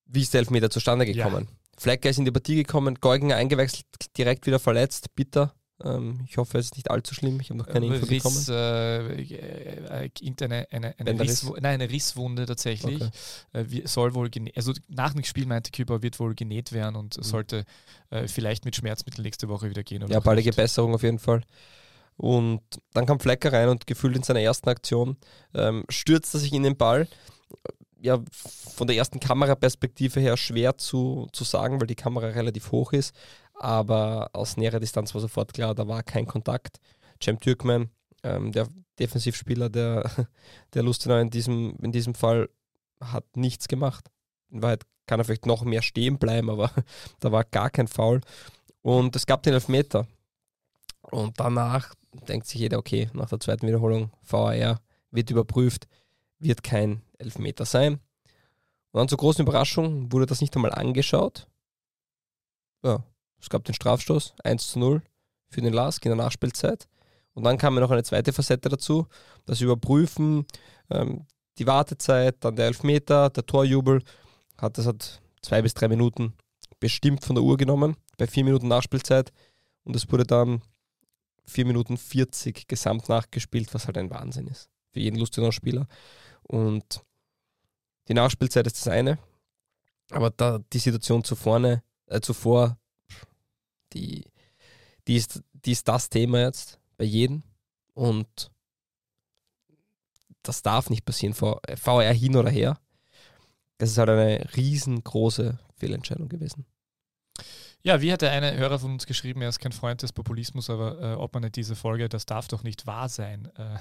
wie 0.07 0.23
ist 0.23 0.35
der 0.35 0.41
Elfmeter 0.41 0.71
zustande 0.71 1.07
gekommen? 1.07 1.49
Ja. 1.51 1.57
Flecker 1.77 2.11
ist 2.11 2.19
in 2.19 2.25
die 2.25 2.31
Partie 2.31 2.57
gekommen, 2.57 2.97
Geugen 3.01 3.33
eingewechselt, 3.33 3.87
direkt 4.17 4.47
wieder 4.47 4.59
verletzt, 4.59 5.15
bitter. 5.15 5.55
Ähm, 5.83 6.21
ich 6.29 6.37
hoffe, 6.37 6.59
es 6.59 6.67
ist 6.67 6.77
nicht 6.77 6.91
allzu 6.91 7.15
schlimm. 7.15 7.41
Ich 7.41 7.51
habe 7.51 7.59
noch 7.59 7.67
keine 7.67 7.87
Info 7.87 8.07
Riss, 8.07 8.23
bekommen. 8.23 8.45
Äh, 8.49 9.23
äh, 9.23 10.11
eine, 10.41 10.67
eine, 10.71 10.95
eine, 10.99 11.21
Riss, 11.21 11.43
nein, 11.43 11.65
eine 11.65 11.91
Risswunde 11.91 12.47
tatsächlich. 12.47 13.03
Okay. 13.03 13.11
Äh, 13.83 13.87
soll 13.87 14.15
wohl 14.15 14.31
also 14.55 14.73
nach 14.89 15.15
dem 15.15 15.25
Spiel 15.25 15.47
meinte 15.47 15.73
Küber, 15.73 16.03
wird 16.03 16.21
wohl 16.21 16.35
genäht 16.35 16.73
werden 16.73 16.95
und 16.95 17.17
mhm. 17.17 17.23
sollte 17.23 17.65
äh, 18.11 18.29
vielleicht 18.29 18.65
mit 18.65 18.77
Schmerzmitteln 18.77 19.25
nächste 19.25 19.49
Woche 19.49 19.69
wieder 19.69 19.83
gehen. 19.83 20.07
ja, 20.09 20.21
baldige 20.21 20.53
Besserung 20.53 20.95
auf 20.95 21.03
jeden 21.03 21.19
Fall. 21.19 21.43
Und 22.17 22.63
dann 22.93 23.07
kam 23.07 23.19
Flecker 23.19 23.53
rein 23.53 23.69
und 23.69 23.89
gefühlt 23.89 24.15
in 24.15 24.23
seiner 24.23 24.41
ersten 24.41 24.69
Aktion 24.69 25.17
ähm, 25.53 25.85
stürzt 25.89 26.33
er 26.35 26.41
sich 26.41 26.53
in 26.53 26.63
den 26.63 26.77
Ball. 26.77 27.09
Ja, 28.05 28.21
von 28.75 28.87
der 28.87 28.97
ersten 28.97 29.19
Kameraperspektive 29.19 30.21
her 30.21 30.37
schwer 30.37 30.77
zu, 30.77 31.27
zu 31.33 31.43
sagen, 31.43 31.81
weil 31.81 31.87
die 31.87 31.95
Kamera 31.95 32.27
relativ 32.27 32.71
hoch 32.71 32.93
ist. 32.93 33.15
Aber 33.55 34.29
aus 34.35 34.59
näherer 34.59 34.79
Distanz 34.79 35.15
war 35.15 35.23
sofort 35.23 35.55
klar, 35.55 35.75
da 35.75 35.89
war 35.89 36.03
kein 36.03 36.27
Kontakt. 36.27 36.81
Cem 37.19 37.41
Türkman, 37.41 37.89
ähm, 38.23 38.53
der 38.53 38.69
Defensivspieler 38.99 39.71
der, 39.71 40.11
der 40.75 40.83
Lustenau 40.83 41.17
in 41.17 41.31
diesem, 41.31 41.79
in 41.81 41.93
diesem 41.93 42.15
Fall, 42.15 42.51
hat 43.01 43.25
nichts 43.39 43.69
gemacht. 43.69 44.11
In 44.51 44.61
Wahrheit 44.61 44.83
kann 45.07 45.19
er 45.19 45.25
vielleicht 45.25 45.47
noch 45.47 45.65
mehr 45.65 45.81
stehen 45.81 46.19
bleiben, 46.19 46.51
aber 46.51 46.71
da 47.21 47.33
war 47.33 47.45
gar 47.45 47.71
kein 47.71 47.89
Foul. 47.89 48.21
Und 48.83 49.17
es 49.17 49.25
gab 49.25 49.43
den 49.45 49.55
Elfmeter. 49.55 50.07
Und 51.11 51.41
danach 51.41 51.95
denkt 52.29 52.49
sich 52.49 52.61
jeder, 52.61 52.77
okay, 52.77 53.09
nach 53.15 53.31
der 53.31 53.41
zweiten 53.41 53.67
Wiederholung, 53.67 54.11
VAR 54.21 54.83
wird 55.11 55.31
überprüft, 55.31 55.87
wird 56.39 56.63
kein 56.63 57.01
Elfmeter 57.19 57.65
sein. 57.65 57.95
Und 58.93 58.99
dann 58.99 59.09
zur 59.09 59.19
großen 59.19 59.43
Überraschung 59.43 60.13
wurde 60.13 60.27
das 60.27 60.41
nicht 60.41 60.55
einmal 60.55 60.73
angeschaut. 60.73 61.49
Ja, 62.85 63.05
es 63.41 63.49
gab 63.49 63.65
den 63.65 63.75
Strafstoß, 63.75 64.35
1 64.45 64.69
zu 64.69 64.79
0 64.79 65.03
für 65.49 65.61
den 65.61 65.73
Lask 65.73 66.05
in 66.05 66.11
der 66.11 66.17
Nachspielzeit. 66.17 66.89
Und 67.33 67.45
dann 67.45 67.59
kam 67.59 67.75
ja 67.75 67.81
noch 67.81 67.91
eine 67.91 68.05
zweite 68.05 68.33
Facette 68.33 68.69
dazu, 68.69 69.09
das 69.45 69.61
Überprüfen, 69.61 70.47
ähm, 70.91 71.27
die 71.59 71.67
Wartezeit, 71.67 72.37
dann 72.41 72.57
der 72.57 72.67
Elfmeter, 72.67 73.31
der 73.31 73.47
Torjubel. 73.47 74.03
Hat, 74.59 74.79
das 74.79 74.87
hat 74.87 75.21
zwei 75.43 75.63
bis 75.63 75.75
drei 75.75 75.89
Minuten 75.89 76.35
bestimmt 76.79 77.25
von 77.25 77.35
der 77.35 77.45
Uhr 77.45 77.57
genommen, 77.57 77.97
bei 78.19 78.27
vier 78.27 78.45
Minuten 78.45 78.69
Nachspielzeit. 78.69 79.33
Und 79.85 79.97
es 79.97 80.11
wurde 80.11 80.25
dann 80.25 80.63
4 81.47 81.67
Minuten 81.67 81.97
40 81.97 82.69
gesamt 82.69 83.09
nachgespielt, 83.09 83.73
was 83.75 83.87
halt 83.87 83.99
ein 83.99 84.11
Wahnsinn 84.11 84.47
ist 84.47 84.71
für 84.93 85.01
jeden 85.01 85.19
Lustenau-Spieler. 85.19 85.87
Und 86.45 87.03
die 88.09 88.15
Nachspielzeit 88.15 88.67
ist 88.67 88.77
das 88.77 88.89
eine, 88.89 89.19
aber 90.11 90.31
da 90.31 90.61
die 90.73 90.79
Situation 90.79 91.25
zu 91.25 91.37
vorne, 91.37 91.83
äh, 92.07 92.21
zuvor, 92.21 92.79
die, 93.93 94.25
die, 95.07 95.17
ist, 95.17 95.43
die 95.53 95.73
ist 95.73 95.89
das 95.89 96.09
Thema 96.09 96.41
jetzt 96.41 96.79
bei 96.97 97.05
jedem 97.05 97.43
und 97.95 98.51
das 100.43 100.63
darf 100.63 100.91
nicht 100.91 101.07
passieren, 101.07 101.35
VR 101.35 102.13
hin 102.13 102.37
oder 102.37 102.51
her. 102.51 102.79
Das 103.79 103.91
ist 103.91 103.99
halt 103.99 104.11
eine 104.11 104.47
riesengroße 104.57 105.59
Fehlentscheidung 105.77 106.29
gewesen. 106.29 106.67
Ja, 107.83 108.01
wie 108.01 108.13
hat 108.13 108.23
der 108.23 108.31
eine 108.31 108.57
Hörer 108.57 108.79
von 108.79 108.93
uns 108.93 109.07
geschrieben, 109.07 109.43
er 109.43 109.49
ist 109.49 109.59
kein 109.59 109.73
Freund 109.73 110.03
des 110.03 110.13
Populismus, 110.13 110.71
aber 110.71 111.01
äh, 111.01 111.15
ob 111.15 111.35
man 111.35 111.43
nicht 111.43 111.57
diese 111.57 111.77
Folge, 111.77 112.09
das 112.09 112.25
darf 112.25 112.49
doch 112.49 112.63
nicht 112.63 112.87
wahr 112.87 113.09
sein, 113.09 113.51
äh, 113.57 113.77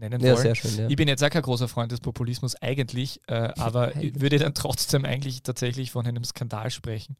nennen 0.00 0.20
ja, 0.24 0.36
Sehr 0.36 0.54
schön, 0.54 0.76
ja. 0.76 0.88
Ich 0.88 0.96
bin 0.96 1.08
jetzt 1.08 1.22
auch 1.22 1.30
kein 1.30 1.42
großer 1.42 1.68
Freund 1.68 1.92
des 1.92 2.00
Populismus 2.00 2.56
eigentlich, 2.56 3.20
äh, 3.28 3.34
aber 3.58 3.88
eigentlich. 3.88 4.20
würde 4.20 4.38
dann 4.38 4.54
trotzdem 4.54 5.04
eigentlich 5.04 5.42
tatsächlich 5.42 5.92
von 5.92 6.06
einem 6.06 6.24
Skandal 6.24 6.70
sprechen. 6.70 7.16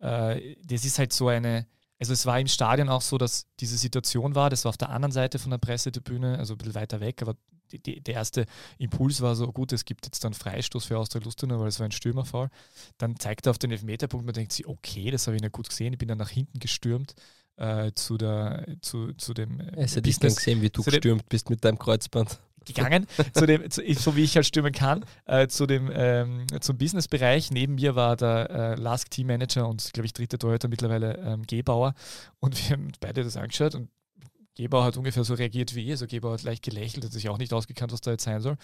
Äh, 0.00 0.56
das 0.64 0.84
ist 0.84 0.98
halt 0.98 1.12
so 1.12 1.28
eine, 1.28 1.66
also 1.98 2.12
es 2.12 2.26
war 2.26 2.38
im 2.38 2.46
Stadion 2.46 2.88
auch 2.88 3.02
so, 3.02 3.18
dass 3.18 3.46
diese 3.60 3.76
Situation 3.76 4.34
war, 4.34 4.50
das 4.50 4.64
war 4.64 4.70
auf 4.70 4.76
der 4.76 4.90
anderen 4.90 5.12
Seite 5.12 5.38
von 5.38 5.50
der 5.50 5.58
Pressetribüne, 5.58 6.38
also 6.38 6.54
ein 6.54 6.58
bisschen 6.58 6.74
weiter 6.74 7.00
weg, 7.00 7.22
aber 7.22 7.36
die, 7.72 7.82
die, 7.82 8.00
der 8.00 8.14
erste 8.14 8.46
Impuls 8.78 9.20
war 9.20 9.34
so, 9.36 9.52
gut, 9.52 9.72
es 9.72 9.84
gibt 9.84 10.06
jetzt 10.06 10.24
dann 10.24 10.34
Freistoß 10.34 10.86
für 10.86 10.98
Austria 10.98 11.22
Lustenau, 11.22 11.60
weil 11.60 11.68
es 11.68 11.78
war 11.80 11.86
ein 11.86 11.92
Stürmerfall. 11.92 12.48
Dann 12.96 13.18
zeigt 13.18 13.46
er 13.46 13.50
auf 13.50 13.58
den 13.58 13.70
Elfmeterpunkt, 13.70 14.24
man 14.24 14.34
denkt 14.34 14.52
sich, 14.52 14.66
okay, 14.66 15.10
das 15.10 15.26
habe 15.26 15.36
ich 15.36 15.42
nicht 15.42 15.52
gut 15.52 15.68
gesehen, 15.68 15.92
ich 15.92 15.98
bin 15.98 16.08
dann 16.08 16.18
nach 16.18 16.30
hinten 16.30 16.58
gestürmt 16.58 17.14
äh, 17.58 17.92
zu, 17.94 18.16
der, 18.16 18.64
zu, 18.80 19.12
zu 19.14 19.34
dem 19.34 19.60
Es 19.76 19.96
hätte 19.96 20.08
ich 20.08 20.18
dann 20.18 20.34
gesehen, 20.34 20.62
wie 20.62 20.70
du 20.70 20.82
gestürmt 20.82 21.28
bist 21.28 21.50
mit 21.50 21.64
deinem 21.64 21.78
Kreuzband 21.78 22.38
gegangen, 22.64 23.06
zu 23.32 23.46
dem, 23.46 23.70
zu, 23.70 23.82
so 23.94 24.16
wie 24.16 24.24
ich 24.24 24.36
halt 24.36 24.46
stürmen 24.46 24.72
kann, 24.72 25.04
äh, 25.26 25.48
zu 25.48 25.66
dem, 25.66 25.90
ähm, 25.92 26.46
zum 26.60 26.76
Businessbereich. 26.78 27.50
Neben 27.50 27.76
mir 27.76 27.94
war 27.94 28.16
der 28.16 28.50
äh, 28.50 28.74
Lask 28.74 29.10
Team 29.10 29.28
Manager 29.28 29.68
und, 29.68 29.92
glaube 29.92 30.06
ich, 30.06 30.12
dritte 30.12 30.38
Torhüter 30.38 30.68
mittlerweile 30.68 31.16
ähm, 31.18 31.46
Gebauer. 31.46 31.94
Und 32.40 32.58
wir 32.58 32.76
haben 32.76 32.92
beide 33.00 33.24
das 33.24 33.36
angeschaut 33.36 33.74
und 33.74 33.88
Gebauer 34.62 34.84
hat 34.84 34.96
ungefähr 34.96 35.24
so 35.24 35.34
reagiert 35.34 35.74
wie 35.74 35.84
ich. 35.84 35.90
Also 35.90 36.06
Gebauer 36.06 36.34
hat 36.34 36.42
leicht 36.42 36.62
gelächelt, 36.62 37.04
hat 37.04 37.12
sich 37.12 37.28
auch 37.28 37.38
nicht 37.38 37.52
ausgekannt, 37.52 37.92
was 37.92 38.00
da 38.00 38.10
jetzt 38.10 38.24
sein 38.24 38.40
soll. 38.40 38.56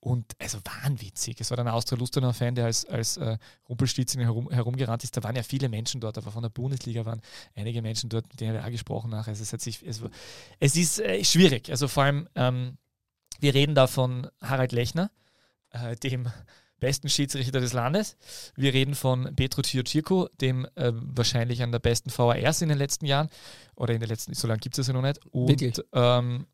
Und 0.00 0.32
also 0.38 0.58
wahnwitzig. 0.64 1.40
Es 1.40 1.50
war 1.50 1.56
dann 1.56 1.68
ein 1.68 1.74
Austria-Lustenau-Fan, 1.74 2.54
der 2.54 2.66
als, 2.66 2.84
als 2.84 3.16
äh, 3.16 3.38
Rumpelstilzchen 3.68 4.20
herum, 4.20 4.50
herumgerannt 4.50 5.04
ist. 5.04 5.16
Da 5.16 5.22
waren 5.22 5.36
ja 5.36 5.42
viele 5.42 5.68
Menschen 5.68 6.00
dort, 6.00 6.18
aber 6.18 6.30
von 6.30 6.42
der 6.42 6.50
Bundesliga 6.50 7.04
waren 7.04 7.20
einige 7.54 7.82
Menschen 7.82 8.10
dort, 8.10 8.28
mit 8.28 8.40
denen 8.40 8.54
wir 8.54 8.64
auch 8.64 8.70
gesprochen 8.70 9.14
haben. 9.14 9.26
Also 9.26 9.42
es, 9.42 9.52
hat 9.52 9.60
sich, 9.60 9.86
es, 9.86 10.02
es 10.58 10.76
ist 10.76 11.00
äh, 11.00 11.22
schwierig. 11.24 11.70
Also 11.70 11.88
vor 11.88 12.02
allem, 12.02 12.28
ähm, 12.34 12.78
wir 13.40 13.54
reden 13.54 13.74
da 13.74 13.86
von 13.86 14.28
Harald 14.40 14.72
Lechner, 14.72 15.10
äh, 15.70 15.96
dem 15.96 16.28
besten 16.78 17.08
Schiedsrichter 17.08 17.60
des 17.60 17.72
Landes. 17.72 18.16
Wir 18.54 18.72
reden 18.74 18.94
von 18.94 19.34
Petro 19.34 19.62
Ciocirco, 19.62 20.28
dem 20.40 20.66
äh, 20.74 20.92
wahrscheinlich 20.94 21.62
an 21.62 21.72
der 21.72 21.78
besten 21.78 22.10
VARs 22.10 22.62
in 22.62 22.68
den 22.68 22.78
letzten 22.78 23.06
Jahren. 23.06 23.28
Oder 23.74 23.94
in 23.94 24.00
den 24.00 24.08
letzten, 24.08 24.34
so 24.34 24.46
lange 24.46 24.60
gibt 24.60 24.78
es 24.78 24.86
ja 24.86 24.92
noch 24.92 25.02
nicht. 25.02 25.20
Und 25.30 25.84
ähm, 25.92 26.46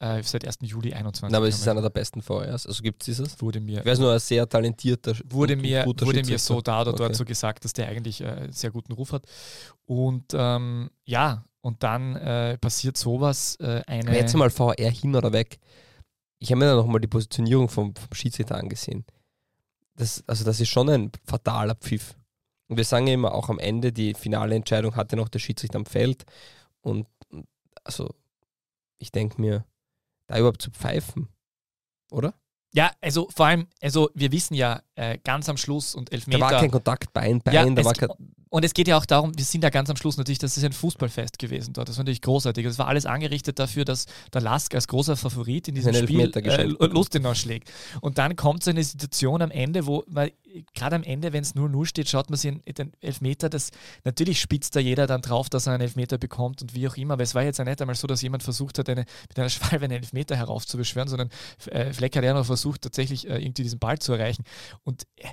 äh, 0.00 0.22
seit 0.22 0.46
1. 0.46 0.58
Juli 0.62 0.92
21. 0.92 1.34
aber 1.34 1.48
es 1.48 1.58
ist 1.58 1.68
einer 1.68 1.80
der 1.80 1.90
besten 1.90 2.22
VRs. 2.22 2.66
Also 2.66 2.82
gibt 2.82 3.02
es 3.02 3.06
dieses? 3.06 3.40
Wurde 3.40 3.60
mir. 3.60 3.80
Ich 3.80 3.86
weiß 3.86 3.98
nur, 3.98 4.12
ein 4.12 4.18
sehr 4.18 4.48
talentierter 4.48 5.14
Wurde 5.30 5.56
mir, 5.56 5.86
wurde 5.86 6.24
mir 6.24 6.38
so 6.38 6.60
da 6.60 6.80
oder 6.80 6.90
okay. 6.90 6.98
dort 6.98 7.16
so 7.16 7.24
gesagt, 7.24 7.64
dass 7.64 7.72
der 7.72 7.88
eigentlich 7.88 8.20
äh, 8.20 8.26
einen 8.26 8.52
sehr 8.52 8.70
guten 8.70 8.92
Ruf 8.92 9.12
hat. 9.12 9.26
Und 9.84 10.24
ähm, 10.34 10.90
ja, 11.04 11.44
und 11.60 11.82
dann 11.82 12.16
äh, 12.16 12.58
passiert 12.58 12.96
sowas. 12.96 13.56
Äh, 13.60 13.82
eine 13.86 14.16
jetzt 14.16 14.34
mal 14.34 14.50
VR 14.50 14.90
hin 14.90 15.14
oder 15.14 15.32
weg. 15.32 15.58
Ich 16.40 16.50
habe 16.50 16.58
mir 16.58 16.66
dann 16.66 16.78
nochmal 16.78 17.00
die 17.00 17.06
Positionierung 17.06 17.68
vom, 17.68 17.94
vom 17.94 18.12
Schiedsrichter 18.12 18.56
angesehen 18.56 19.04
das, 19.94 20.24
also 20.26 20.44
das 20.44 20.60
ist 20.60 20.68
schon 20.68 20.88
ein 20.88 21.12
fataler 21.24 21.74
Pfiff. 21.74 22.16
Und 22.68 22.76
wir 22.76 22.84
sagen 22.84 23.06
ja 23.06 23.14
immer 23.14 23.34
auch 23.34 23.48
am 23.48 23.58
Ende, 23.58 23.92
die 23.92 24.14
finale 24.14 24.54
Entscheidung 24.54 24.96
hatte 24.96 25.16
noch 25.16 25.28
der 25.28 25.38
Schiedsrichter 25.38 25.76
am 25.76 25.86
Feld. 25.86 26.24
Und 26.80 27.06
also 27.84 28.14
ich 28.98 29.12
denke 29.12 29.40
mir, 29.40 29.64
da 30.26 30.38
überhaupt 30.38 30.62
zu 30.62 30.70
pfeifen, 30.70 31.28
oder? 32.10 32.34
Ja, 32.74 32.92
also 33.02 33.28
vor 33.28 33.46
allem, 33.46 33.66
also 33.82 34.10
wir 34.14 34.32
wissen 34.32 34.54
ja 34.54 34.80
äh, 34.94 35.18
ganz 35.18 35.48
am 35.48 35.58
Schluss 35.58 35.94
und 35.94 36.10
Elfmeter. 36.12 36.38
Da 36.38 36.44
war 36.50 36.60
kein 36.60 36.70
Kontakt 36.70 37.12
Bein, 37.12 37.40
Bein, 37.40 37.54
ja, 37.54 37.68
da 37.68 37.84
war 37.84 37.92
kein 37.92 38.08
und 38.52 38.66
es 38.66 38.74
geht 38.74 38.86
ja 38.86 38.98
auch 38.98 39.06
darum, 39.06 39.32
wir 39.34 39.46
sind 39.46 39.64
ja 39.64 39.70
ganz 39.70 39.88
am 39.88 39.96
Schluss 39.96 40.18
natürlich, 40.18 40.38
das 40.38 40.58
ist 40.58 40.64
ein 40.64 40.74
Fußballfest 40.74 41.38
gewesen 41.38 41.72
dort. 41.72 41.88
Das 41.88 41.96
war 41.96 42.04
natürlich 42.04 42.20
großartig. 42.20 42.66
Es 42.66 42.78
war 42.78 42.86
alles 42.86 43.06
angerichtet 43.06 43.58
dafür, 43.58 43.86
dass 43.86 44.04
der 44.30 44.42
Lask 44.42 44.74
als 44.74 44.88
großer 44.88 45.16
Favorit 45.16 45.68
in 45.68 45.74
diesem 45.74 45.94
Spiel 45.94 46.30
äh, 46.34 46.64
Lustenau 46.64 47.32
schlägt. 47.32 47.72
Und 48.02 48.18
dann 48.18 48.36
kommt 48.36 48.62
so 48.62 48.70
eine 48.70 48.84
Situation 48.84 49.40
am 49.40 49.50
Ende, 49.50 49.86
wo, 49.86 50.04
weil 50.06 50.32
gerade 50.74 50.96
am 50.96 51.02
Ende, 51.02 51.32
wenn 51.32 51.42
es 51.42 51.56
0-0 51.56 51.86
steht, 51.86 52.10
schaut 52.10 52.28
man 52.28 52.36
sich 52.36 52.52
den 52.74 52.92
Elfmeter, 53.00 53.48
das 53.48 53.70
natürlich 54.04 54.38
spitzt 54.38 54.76
da 54.76 54.80
jeder 54.80 55.06
dann 55.06 55.22
drauf, 55.22 55.48
dass 55.48 55.66
er 55.66 55.72
einen 55.72 55.84
Elfmeter 55.84 56.18
bekommt 56.18 56.60
und 56.60 56.74
wie 56.74 56.86
auch 56.86 56.96
immer. 56.98 57.14
Aber 57.14 57.22
es 57.22 57.34
war 57.34 57.44
jetzt 57.44 57.58
ja 57.58 57.64
nicht 57.64 57.80
einmal 57.80 57.96
so, 57.96 58.06
dass 58.06 58.20
jemand 58.20 58.42
versucht 58.42 58.78
hat, 58.78 58.86
eine, 58.90 59.06
mit 59.30 59.38
einer 59.38 59.48
Schwalbe 59.48 59.86
einen 59.86 59.96
Elfmeter 59.96 60.36
heraufzubeschwören, 60.36 61.08
sondern 61.08 61.30
äh, 61.70 61.90
Fleck 61.94 62.14
hat 62.16 62.24
ja 62.24 62.34
noch 62.34 62.44
versucht, 62.44 62.82
tatsächlich 62.82 63.26
äh, 63.26 63.38
irgendwie 63.38 63.62
diesen 63.62 63.78
Ball 63.78 63.98
zu 63.98 64.12
erreichen. 64.12 64.44
Und 64.84 65.04
äh, 65.16 65.28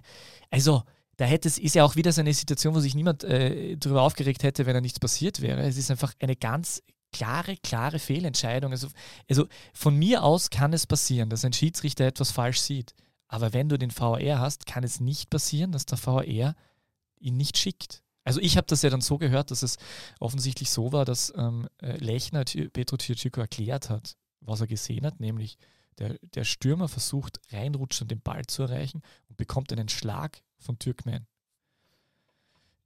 also 0.52 0.84
da 1.20 1.26
hätte 1.26 1.50
es, 1.50 1.58
ist 1.58 1.76
ja 1.76 1.84
auch 1.84 1.98
wieder 1.98 2.14
so 2.14 2.22
eine 2.22 2.34
Situation, 2.34 2.74
wo 2.74 2.80
sich 2.80 2.96
niemand 2.96 3.26
äh, 3.26 3.76
darüber 3.76 4.04
aufgeregt 4.04 4.44
hätte, 4.44 4.66
wenn 4.66 4.74
da 4.74 4.80
nichts 4.80 5.02
passiert 5.02 5.42
wäre. 5.42 5.62
Es 5.64 5.76
ist 5.76 5.92
einfach 5.92 6.14
eine 6.22 6.38
ganz 6.38 6.82
klare, 7.12 7.58
klare 7.58 8.00
Fehlentscheidung. 8.00 8.72
Also, 8.72 8.88
also 9.30 9.46
von 9.74 9.98
mir 9.98 10.24
aus 10.24 10.50
kann 10.50 10.72
es 10.72 10.88
passieren, 10.88 11.30
dass 11.30 11.44
ein 11.44 11.52
Schiedsrichter 11.52 12.06
etwas 12.06 12.32
falsch 12.32 12.62
sieht. 12.62 12.94
Aber 13.28 13.52
wenn 13.52 13.68
du 13.68 13.78
den 13.78 13.92
VR 13.92 14.40
hast, 14.40 14.66
kann 14.66 14.86
es 14.86 15.02
nicht 15.02 15.30
passieren, 15.30 15.74
dass 15.74 15.86
der 15.86 15.98
VR 15.98 16.56
ihn 17.20 17.36
nicht 17.36 17.58
schickt. 17.58 18.02
Also 18.24 18.40
ich 18.40 18.56
habe 18.56 18.68
das 18.68 18.82
ja 18.82 18.90
dann 18.90 19.02
so 19.02 19.18
gehört, 19.18 19.52
dass 19.52 19.62
es 19.62 19.76
offensichtlich 20.22 20.72
so 20.72 20.94
war, 20.94 21.04
dass 21.04 21.34
ähm, 21.36 21.68
äh, 21.82 21.98
Lechner 21.98 22.46
Petro 22.46 22.96
Tjurczyko 22.96 23.42
erklärt 23.42 23.90
hat, 23.90 24.16
was 24.40 24.62
er 24.62 24.68
gesehen 24.68 25.06
hat, 25.06 25.20
nämlich 25.20 25.58
der, 25.98 26.18
der 26.34 26.46
Stürmer 26.46 26.88
versucht 26.88 27.42
reinrutschen 27.52 28.06
und 28.06 28.12
den 28.12 28.22
Ball 28.22 28.46
zu 28.46 28.64
erreichen 28.64 29.02
und 29.28 29.36
bekommt 29.36 29.74
einen 29.74 29.90
Schlag 29.90 30.42
von 30.60 30.78
Türkmen. 30.80 31.26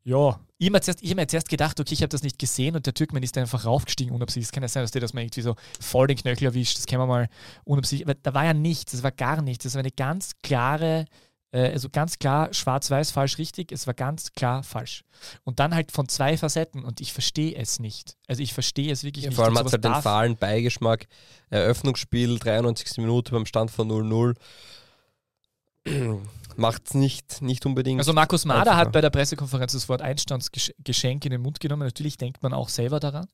Ja, 0.06 0.40
ich 0.58 0.68
habe 0.68 0.82
zuerst, 0.82 1.02
hab 1.02 1.16
mir 1.16 1.28
zuerst 1.28 1.48
gedacht, 1.48 1.80
okay, 1.80 1.94
ich 1.94 2.02
habe 2.02 2.10
das 2.10 2.24
nicht 2.24 2.38
gesehen 2.38 2.76
und 2.76 2.86
der 2.86 2.94
Türkmen 2.94 3.24
ist 3.24 3.38
einfach 3.38 3.66
raufgestiegen 3.66 4.14
unabsichtlich. 4.14 4.48
Es 4.48 4.52
kann 4.52 4.64
ja 4.64 4.68
sein, 4.68 4.84
dass 4.84 4.92
der 4.92 5.02
das 5.02 5.14
mal 5.14 5.22
irgendwie 5.22 5.42
so 5.42 5.56
voll 5.80 6.08
den 6.08 6.18
Knöchel 6.18 6.48
erwischt. 6.48 6.78
Das 6.78 6.86
kennen 6.86 7.02
wir 7.02 7.08
mal 7.08 7.30
unabsichtlich. 7.64 8.06
Aber 8.08 8.20
da 8.22 8.34
war 8.34 8.44
ja 8.44 8.54
nichts, 8.54 8.92
das 8.92 9.04
war 9.04 9.12
gar 9.12 9.42
nichts. 9.42 9.64
Das 9.64 9.76
war 9.76 9.80
eine 9.80 9.92
ganz 9.92 10.34
klare 10.42 11.06
äh, 11.54 11.72
also 11.72 11.90
ganz 11.90 12.20
klar 12.20 12.54
schwarz-weiß, 12.54 13.12
falsch, 13.12 13.38
richtig. 13.38 13.72
Es 13.72 13.88
war 13.88 13.94
ganz 13.94 14.34
klar 14.34 14.64
falsch. 14.64 15.06
Und 15.44 15.60
dann 15.60 15.74
halt 15.74 15.92
von 15.92 16.10
zwei 16.10 16.36
Facetten 16.36 16.84
und 16.84 17.00
ich 17.00 17.14
verstehe 17.14 17.56
es 17.56 17.80
nicht. 17.80 18.18
Also 18.28 18.42
ich 18.42 18.54
verstehe 18.54 18.92
es 18.92 19.04
wirklich 19.04 19.26
ja, 19.26 19.30
nicht. 19.30 19.38
Vor 19.38 19.46
allem 19.46 19.58
hat 19.58 19.68
es 19.68 19.72
halt 19.72 19.86
den 19.86 20.02
fahlen 20.02 20.36
Beigeschmack. 20.36 21.08
Eröffnungsspiel, 21.50 22.40
93. 22.40 22.98
Minute 22.98 23.32
beim 23.32 23.46
Stand 23.46 23.72
von 23.72 23.90
0-0 23.90 24.36
macht 26.58 26.88
es 26.88 26.94
nicht, 26.94 27.42
nicht 27.42 27.66
unbedingt. 27.66 28.00
Also 28.00 28.14
Markus 28.14 28.46
Mader 28.46 28.76
hat 28.76 28.92
bei 28.92 29.02
der 29.02 29.10
Pressekonferenz 29.10 29.74
das 29.74 29.90
Wort 29.90 30.02
Einstandsgeschenk 30.02 31.26
in 31.26 31.32
den 31.32 31.42
Mund 31.42 31.60
genommen. 31.60 31.84
Natürlich 31.84 32.18
denkt 32.18 32.44
man 32.44 32.54
auch 32.54 32.70
selber 32.70 33.00
daran. 33.00 33.28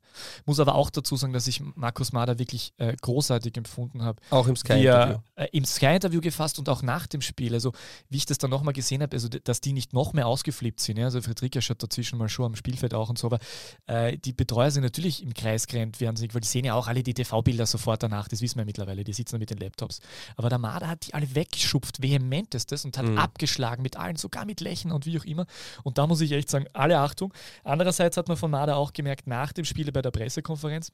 Muss 0.45 0.59
aber 0.59 0.75
auch 0.75 0.89
dazu 0.89 1.15
sagen, 1.15 1.33
dass 1.33 1.47
ich 1.47 1.61
Markus 1.75 2.11
Mader 2.11 2.39
wirklich 2.39 2.73
äh, 2.77 2.95
großartig 2.95 3.55
empfunden 3.57 4.03
habe. 4.03 4.21
Auch 4.29 4.47
im 4.47 4.55
Sky-Interview. 4.55 5.17
Äh, 5.35 5.47
Im 5.51 5.65
Sky-Interview 5.65 6.21
gefasst 6.21 6.59
und 6.59 6.69
auch 6.69 6.81
nach 6.81 7.07
dem 7.07 7.21
Spiel. 7.21 7.53
Also 7.53 7.73
wie 8.09 8.17
ich 8.17 8.25
das 8.25 8.37
dann 8.37 8.49
nochmal 8.49 8.73
gesehen 8.73 9.01
habe, 9.01 9.15
also 9.15 9.27
dass 9.29 9.61
die 9.61 9.73
nicht 9.73 9.93
noch 9.93 10.13
mehr 10.13 10.27
ausgeflippt 10.27 10.79
sind. 10.79 10.97
Ja? 10.97 11.05
Also 11.05 11.21
Friedrich 11.21 11.63
schaut 11.63 11.81
dazwischen 11.81 12.17
mal 12.17 12.29
schon 12.29 12.45
am 12.45 12.55
Spielfeld 12.55 12.93
auch 12.93 13.09
und 13.09 13.17
so. 13.17 13.27
Aber 13.27 13.39
äh, 13.87 14.17
die 14.17 14.33
Betreuer 14.33 14.71
sind 14.71 14.83
natürlich 14.83 15.23
im 15.23 15.33
Kreis 15.33 15.67
gerannt, 15.67 15.99
werden 15.99 16.15
sie, 16.15 16.33
weil 16.33 16.41
die 16.41 16.47
sehen 16.47 16.65
ja 16.65 16.73
auch 16.73 16.87
alle 16.87 17.03
die 17.03 17.13
TV-Bilder 17.13 17.65
sofort 17.65 18.03
danach. 18.03 18.27
Das 18.27 18.41
wissen 18.41 18.57
wir 18.57 18.65
mittlerweile. 18.65 19.03
Die 19.03 19.13
sitzen 19.13 19.39
mit 19.39 19.49
den 19.49 19.57
Laptops. 19.57 19.99
Aber 20.35 20.49
der 20.49 20.57
Mader 20.57 20.87
hat 20.87 21.07
die 21.07 21.13
alle 21.13 21.33
weggeschupft, 21.35 22.01
vehementestes 22.39 22.85
und 22.85 22.97
hat 22.97 23.05
mhm. 23.05 23.17
abgeschlagen 23.17 23.81
mit 23.81 23.97
allen, 23.97 24.15
sogar 24.15 24.45
mit 24.45 24.61
Lächeln 24.61 24.91
und 24.91 25.05
wie 25.05 25.19
auch 25.19 25.25
immer. 25.25 25.45
Und 25.83 25.97
da 25.97 26.07
muss 26.07 26.21
ich 26.21 26.31
echt 26.31 26.49
sagen, 26.49 26.65
alle 26.73 26.99
Achtung. 26.99 27.33
Andererseits 27.63 28.17
hat 28.17 28.27
man 28.27 28.37
von 28.37 28.51
Mader 28.51 28.77
auch 28.77 28.93
gemerkt, 28.93 29.27
nach 29.27 29.53
dem 29.53 29.65
Spiel 29.65 29.91
bei 29.91 30.01
der 30.01 30.11
Pressekonferenz, 30.11 30.91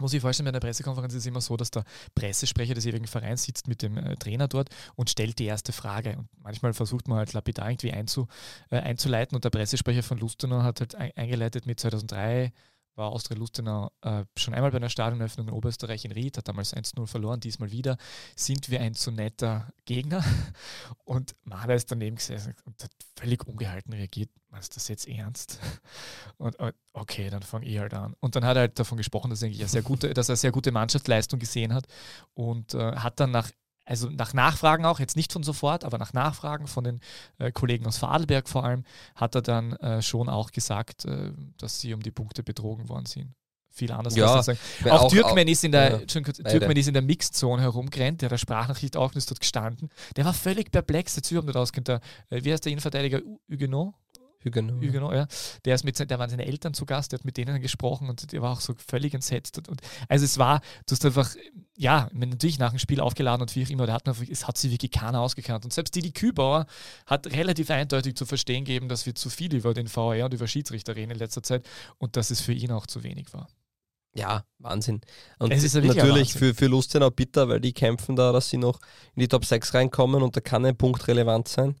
muss 0.00 0.12
ich 0.12 0.20
vorstellen, 0.20 0.44
bei 0.44 0.50
einer 0.50 0.60
Pressekonferenz 0.60 1.12
ist 1.14 1.20
es 1.20 1.26
immer 1.26 1.40
so, 1.40 1.56
dass 1.56 1.72
der 1.72 1.82
Pressesprecher 2.14 2.74
des 2.74 2.84
jeweiligen 2.84 3.08
Vereins 3.08 3.42
sitzt 3.42 3.66
mit 3.66 3.82
dem 3.82 3.96
äh, 3.96 4.14
Trainer 4.14 4.46
dort 4.46 4.68
und 4.94 5.10
stellt 5.10 5.40
die 5.40 5.46
erste 5.46 5.72
Frage. 5.72 6.16
Und 6.18 6.28
manchmal 6.40 6.72
versucht 6.72 7.08
man 7.08 7.18
halt 7.18 7.32
lapidar 7.32 7.68
irgendwie 7.68 7.92
einzu, 7.92 8.28
äh, 8.70 8.78
einzuleiten 8.78 9.34
und 9.34 9.44
der 9.44 9.50
Pressesprecher 9.50 10.04
von 10.04 10.18
Lustenau 10.18 10.62
hat 10.62 10.80
halt 10.80 10.94
eingeleitet 10.94 11.66
mit 11.66 11.80
2003 11.80 12.52
war 12.98 13.10
Austria 13.12 13.38
Lustenau 13.38 13.90
äh, 14.02 14.24
schon 14.36 14.52
einmal 14.52 14.70
bei 14.70 14.76
einer 14.76 14.90
Stadionöffnung 14.90 15.48
in 15.48 15.54
Oberösterreich 15.54 16.04
in 16.04 16.12
Ried, 16.12 16.36
hat 16.36 16.48
damals 16.48 16.74
1-0 16.74 17.06
verloren, 17.06 17.40
diesmal 17.40 17.70
wieder. 17.70 17.96
Sind 18.36 18.68
wir 18.68 18.80
ein 18.80 18.94
zu 18.94 19.10
netter 19.10 19.72
Gegner? 19.86 20.22
Und 21.04 21.34
Maler 21.44 21.74
ist 21.74 21.90
daneben 21.90 22.16
gesessen 22.16 22.54
und 22.64 22.82
hat 22.82 22.90
völlig 23.16 23.46
ungehalten 23.46 23.92
reagiert. 23.92 24.30
Meinst 24.50 24.72
du 24.72 24.74
das 24.74 24.88
jetzt 24.88 25.08
ernst? 25.08 25.60
Und 26.36 26.56
okay, 26.92 27.30
dann 27.30 27.42
fange 27.42 27.66
ich 27.66 27.78
halt 27.78 27.94
an. 27.94 28.14
Und 28.20 28.36
dann 28.36 28.44
hat 28.44 28.56
er 28.56 28.60
halt 28.60 28.78
davon 28.78 28.98
gesprochen, 28.98 29.30
dass 29.30 29.42
er, 29.42 29.68
sehr 29.68 29.82
gute, 29.82 30.12
dass 30.12 30.28
er 30.28 30.36
sehr 30.36 30.52
gute 30.52 30.72
Mannschaftsleistung 30.72 31.38
gesehen 31.38 31.72
hat 31.72 31.86
und 32.34 32.74
äh, 32.74 32.96
hat 32.96 33.20
dann 33.20 33.30
nach 33.30 33.50
also 33.88 34.10
nach 34.10 34.34
Nachfragen 34.34 34.84
auch, 34.84 35.00
jetzt 35.00 35.16
nicht 35.16 35.32
von 35.32 35.42
sofort, 35.42 35.84
aber 35.84 35.98
nach 35.98 36.12
Nachfragen 36.12 36.66
von 36.66 36.84
den 36.84 37.00
äh, 37.38 37.50
Kollegen 37.50 37.86
aus 37.86 37.96
Vorarlberg 37.96 38.48
vor 38.48 38.64
allem, 38.64 38.84
hat 39.14 39.34
er 39.34 39.42
dann 39.42 39.72
äh, 39.76 40.02
schon 40.02 40.28
auch 40.28 40.52
gesagt, 40.52 41.06
äh, 41.06 41.32
dass 41.58 41.80
sie 41.80 41.94
um 41.94 42.02
die 42.02 42.10
Punkte 42.10 42.42
betrogen 42.42 42.88
worden 42.88 43.06
sind. 43.06 43.34
Viel 43.70 43.92
anders 43.92 44.16
ja, 44.16 44.42
sagen. 44.42 44.58
Auch, 44.86 45.04
auch 45.04 45.10
Türkmen 45.10 45.46
ist 45.46 45.62
in 45.62 45.72
der, 45.72 45.90
ja, 45.92 45.98
Türkmen 45.98 46.76
ist 46.76 46.88
in 46.88 46.94
der 46.94 47.02
Mixed-Zone 47.02 47.62
herumgerannt, 47.62 48.22
der 48.22 48.28
der 48.28 48.38
Sprachnachricht 48.38 48.96
auch 48.96 49.14
ist 49.14 49.30
dort 49.30 49.40
gestanden. 49.40 49.88
Der 50.16 50.24
war 50.24 50.34
völlig 50.34 50.72
perplex, 50.72 51.14
der 51.14 51.22
Typ 51.22 51.44
nicht 51.44 51.56
auskennt. 51.56 51.88
Der, 51.88 52.00
äh, 52.30 52.42
wie 52.42 52.52
heißt 52.52 52.64
der 52.64 52.72
Innenverteidiger? 52.72 53.20
Huguenot? 53.50 53.94
Huguenot. 54.44 54.82
Huguenot, 54.82 55.14
ja. 55.14 55.26
Der, 55.64 55.74
ist 55.74 55.84
mit, 55.84 55.98
der 55.98 56.18
waren 56.18 56.30
seine 56.30 56.46
Eltern 56.46 56.72
zu 56.72 56.86
Gast, 56.86 57.12
der 57.12 57.18
hat 57.18 57.24
mit 57.24 57.36
denen 57.36 57.60
gesprochen 57.60 58.08
und 58.08 58.32
der 58.32 58.40
war 58.40 58.52
auch 58.52 58.60
so 58.60 58.74
völlig 58.74 59.14
entsetzt. 59.14 59.58
Und, 59.58 59.68
und 59.68 59.80
also 60.08 60.24
es 60.24 60.38
war, 60.38 60.60
du 60.86 60.92
hast 60.92 61.04
einfach, 61.04 61.34
ja, 61.76 62.08
natürlich 62.12 62.58
nach 62.58 62.70
dem 62.70 62.78
Spiel 62.78 63.00
aufgeladen 63.00 63.42
und 63.42 63.54
wie 63.56 63.64
auch 63.64 63.70
immer, 63.70 63.86
da 63.86 63.94
hat 63.94 64.06
man, 64.06 64.16
es 64.30 64.46
hat 64.46 64.56
sich 64.56 64.70
wirklich 64.70 64.92
keiner 64.92 65.20
ausgekannt. 65.20 65.64
Und 65.64 65.72
selbst 65.72 65.94
Didi 65.94 66.12
Kübauer 66.12 66.66
hat 67.06 67.26
relativ 67.26 67.70
eindeutig 67.70 68.14
zu 68.14 68.26
verstehen 68.26 68.64
gegeben, 68.64 68.88
dass 68.88 69.06
wir 69.06 69.14
zu 69.14 69.28
viel 69.28 69.54
über 69.54 69.74
den 69.74 69.88
VR 69.88 70.26
und 70.26 70.34
über 70.34 70.46
Schiedsrichter 70.46 70.94
reden 70.94 71.10
in 71.10 71.18
letzter 71.18 71.42
Zeit 71.42 71.68
und 71.98 72.16
dass 72.16 72.30
es 72.30 72.40
für 72.40 72.52
ihn 72.52 72.70
auch 72.70 72.86
zu 72.86 73.02
wenig 73.02 73.32
war. 73.32 73.48
Ja, 74.14 74.44
Wahnsinn. 74.58 75.00
Und 75.38 75.52
es 75.52 75.62
ist 75.62 75.74
natürlich 75.74 75.96
Wahnsinn. 75.96 76.26
für, 76.26 76.54
für 76.54 76.66
Lustenau 76.66 77.10
bitter, 77.10 77.48
weil 77.48 77.60
die 77.60 77.72
kämpfen 77.72 78.16
da, 78.16 78.32
dass 78.32 78.50
sie 78.50 78.56
noch 78.56 78.80
in 79.14 79.20
die 79.20 79.28
Top 79.28 79.44
6 79.44 79.74
reinkommen 79.74 80.22
und 80.22 80.36
da 80.36 80.40
kann 80.40 80.64
ein 80.64 80.76
Punkt 80.76 81.06
relevant 81.08 81.48
sein. 81.48 81.76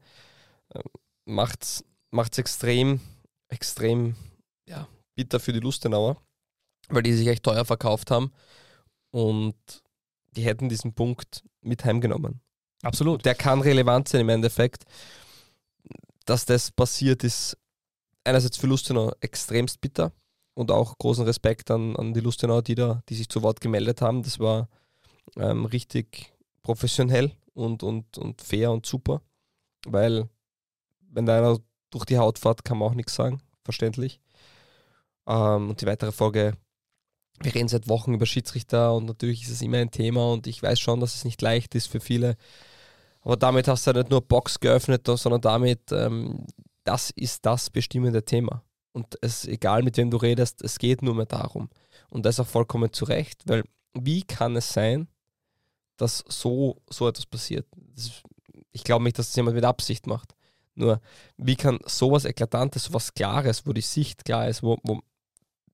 Ähm, 0.74 0.82
macht's 1.24 1.84
macht 2.10 2.32
es 2.32 2.38
extrem, 2.38 3.00
extrem 3.48 4.14
ja, 4.68 4.88
bitter 5.14 5.40
für 5.40 5.52
die 5.52 5.60
Lustenauer, 5.60 6.20
weil 6.88 7.02
die 7.02 7.12
sich 7.12 7.28
echt 7.28 7.42
teuer 7.42 7.64
verkauft 7.64 8.10
haben 8.10 8.32
und 9.10 9.56
die 10.36 10.42
hätten 10.42 10.68
diesen 10.68 10.94
Punkt 10.94 11.42
mit 11.60 11.84
heimgenommen. 11.84 12.40
Absolut. 12.82 13.24
Der 13.24 13.34
kann 13.34 13.60
relevant 13.60 14.08
sein 14.08 14.20
im 14.20 14.28
Endeffekt. 14.28 14.84
Dass 16.26 16.44
das 16.44 16.70
passiert, 16.70 17.24
ist 17.24 17.56
einerseits 18.24 18.56
für 18.56 18.66
Lustenau 18.66 19.12
extremst 19.20 19.80
bitter 19.80 20.12
und 20.54 20.70
auch 20.70 20.98
großen 20.98 21.24
Respekt 21.24 21.70
an, 21.70 21.96
an 21.96 22.12
die 22.12 22.20
Lustenauer, 22.20 22.62
die, 22.62 22.74
da, 22.74 23.02
die 23.08 23.14
sich 23.14 23.28
zu 23.28 23.42
Wort 23.42 23.60
gemeldet 23.60 24.02
haben. 24.02 24.22
Das 24.22 24.38
war 24.38 24.68
ähm, 25.36 25.64
richtig 25.64 26.32
professionell 26.62 27.32
und, 27.54 27.82
und, 27.82 28.18
und 28.18 28.42
fair 28.42 28.70
und 28.70 28.84
super, 28.84 29.22
weil 29.86 30.28
wenn 31.10 31.26
da 31.26 31.38
einer 31.38 31.58
durch 31.90 32.04
die 32.04 32.18
Haut 32.18 32.38
fährt, 32.38 32.64
kann 32.64 32.78
man 32.78 32.90
auch 32.90 32.94
nichts 32.94 33.14
sagen, 33.14 33.40
verständlich. 33.64 34.20
Ähm, 35.26 35.70
und 35.70 35.80
die 35.80 35.86
weitere 35.86 36.12
Folge, 36.12 36.54
wir 37.40 37.54
reden 37.54 37.68
seit 37.68 37.88
Wochen 37.88 38.14
über 38.14 38.26
Schiedsrichter 38.26 38.94
und 38.94 39.06
natürlich 39.06 39.42
ist 39.42 39.50
es 39.50 39.62
immer 39.62 39.78
ein 39.78 39.90
Thema 39.90 40.32
und 40.32 40.46
ich 40.46 40.62
weiß 40.62 40.80
schon, 40.80 41.00
dass 41.00 41.14
es 41.14 41.24
nicht 41.24 41.40
leicht 41.42 41.74
ist 41.74 41.86
für 41.86 42.00
viele. 42.00 42.36
Aber 43.22 43.36
damit 43.36 43.68
hast 43.68 43.86
du 43.86 43.90
ja 43.90 43.98
nicht 43.98 44.10
nur 44.10 44.22
Box 44.22 44.58
geöffnet, 44.60 45.06
sondern 45.06 45.40
damit, 45.40 45.92
ähm, 45.92 46.46
das 46.84 47.10
ist 47.10 47.44
das 47.44 47.70
bestimmende 47.70 48.24
Thema. 48.24 48.62
Und 48.92 49.18
es 49.20 49.46
egal 49.46 49.82
mit 49.82 49.96
wem 49.96 50.10
du 50.10 50.16
redest, 50.16 50.62
es 50.62 50.78
geht 50.78 51.02
nur 51.02 51.14
mehr 51.14 51.26
darum. 51.26 51.68
Und 52.10 52.24
das 52.24 52.40
auch 52.40 52.46
vollkommen 52.46 52.92
zu 52.92 53.04
Recht, 53.04 53.42
weil 53.46 53.64
wie 53.94 54.22
kann 54.22 54.56
es 54.56 54.72
sein, 54.72 55.08
dass 55.96 56.24
so, 56.28 56.80
so 56.88 57.08
etwas 57.08 57.26
passiert? 57.26 57.66
Ich 58.72 58.84
glaube 58.84 59.04
nicht, 59.04 59.18
dass 59.18 59.26
das 59.28 59.36
jemand 59.36 59.56
mit 59.56 59.64
Absicht 59.64 60.06
macht. 60.06 60.34
Nur, 60.78 61.00
wie 61.36 61.56
kann 61.56 61.80
sowas 61.86 62.24
Eklatantes, 62.24 62.84
sowas 62.84 63.12
Klares, 63.12 63.66
wo 63.66 63.72
die 63.72 63.80
Sicht 63.80 64.24
klar 64.24 64.48
ist, 64.48 64.62
wo, 64.62 64.78
wo 64.84 65.00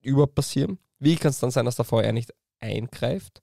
überhaupt 0.01 0.35
passieren? 0.35 0.79
Wie 0.99 1.17
kann 1.17 1.31
es 1.31 1.41
dann 1.41 1.51
sein, 1.51 1.67
dass 1.67 1.77
der 1.77 1.85
VR 1.85 2.13
nicht 2.13 2.33
eingreift? 2.59 3.43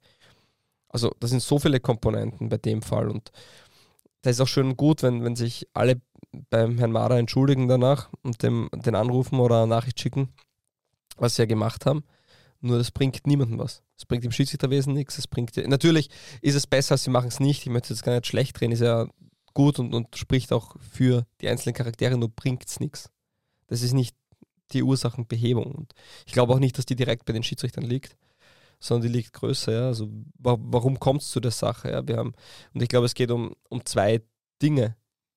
Also, 0.89 1.15
das 1.19 1.29
sind 1.29 1.41
so 1.41 1.59
viele 1.59 1.79
Komponenten 1.79 2.49
bei 2.49 2.57
dem 2.57 2.81
Fall 2.81 3.09
und 3.09 3.31
da 4.23 4.29
ist 4.29 4.41
auch 4.41 4.47
schön 4.47 4.75
gut, 4.75 5.03
wenn, 5.03 5.23
wenn 5.23 5.35
sich 5.35 5.67
alle 5.73 6.01
beim 6.49 6.77
Herrn 6.77 6.91
Mara 6.91 7.17
entschuldigen 7.17 7.67
danach 7.67 8.09
und 8.23 8.41
dem, 8.43 8.69
den 8.73 8.95
anrufen 8.95 9.39
oder 9.39 9.57
eine 9.57 9.67
Nachricht 9.67 9.99
schicken, 9.99 10.29
was 11.17 11.35
sie 11.35 11.43
ja 11.43 11.45
gemacht 11.45 11.85
haben. 11.85 12.03
Nur 12.59 12.77
das 12.77 12.91
bringt 12.91 13.25
niemandem 13.25 13.59
was. 13.59 13.83
Es 13.97 14.05
bringt 14.05 14.23
dem 14.23 14.31
Schiedsrichterwesen 14.31 14.93
nichts. 14.93 15.17
Es 15.17 15.27
bringt 15.27 15.55
natürlich 15.67 16.09
ist 16.41 16.55
es 16.55 16.67
besser, 16.67 16.97
sie 16.97 17.09
machen 17.09 17.27
es 17.27 17.39
nicht. 17.39 17.61
Ich 17.61 17.71
möchte 17.71 17.93
jetzt 17.93 18.03
gar 18.03 18.13
nicht 18.13 18.27
schlecht 18.27 18.59
drehen, 18.59 18.71
ist 18.71 18.81
ja 18.81 19.07
gut 19.53 19.79
und, 19.79 19.93
und 19.93 20.15
spricht 20.15 20.51
auch 20.51 20.75
für 20.79 21.25
die 21.41 21.49
einzelnen 21.49 21.75
Charaktere, 21.75 22.17
nur 22.17 22.29
bringt 22.29 22.65
es 22.65 22.79
nichts. 22.79 23.09
Das 23.67 23.81
ist 23.81 23.93
nicht 23.93 24.15
die 24.73 24.83
Ursachenbehebung. 24.83 25.71
Und 25.71 25.93
ich 26.25 26.33
glaube 26.33 26.53
auch 26.53 26.59
nicht, 26.59 26.77
dass 26.77 26.85
die 26.85 26.95
direkt 26.95 27.25
bei 27.25 27.33
den 27.33 27.43
Schiedsrichtern 27.43 27.83
liegt, 27.83 28.17
sondern 28.79 29.09
die 29.09 29.17
liegt 29.17 29.33
größer. 29.33 29.71
Ja? 29.71 29.87
Also 29.87 30.09
warum 30.37 30.99
kommt 30.99 31.21
es 31.21 31.29
zu 31.29 31.39
der 31.39 31.51
Sache? 31.51 31.91
Ja? 31.91 32.07
Wir 32.07 32.17
haben, 32.17 32.33
und 32.73 32.81
ich 32.81 32.89
glaube, 32.89 33.05
es 33.05 33.13
geht 33.13 33.31
um, 33.31 33.55
um 33.69 33.85
zwei 33.85 34.21
Dinge. 34.61 34.95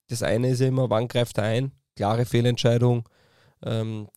Das 0.08 0.22
eine 0.22 0.48
ist 0.48 0.60
ja 0.60 0.68
immer, 0.68 0.90
wann 0.90 1.08
greift 1.08 1.38
er 1.38 1.44
ein? 1.44 1.72
Klare 1.96 2.24
Fehlentscheidung. 2.24 3.08
Ähm, 3.62 4.08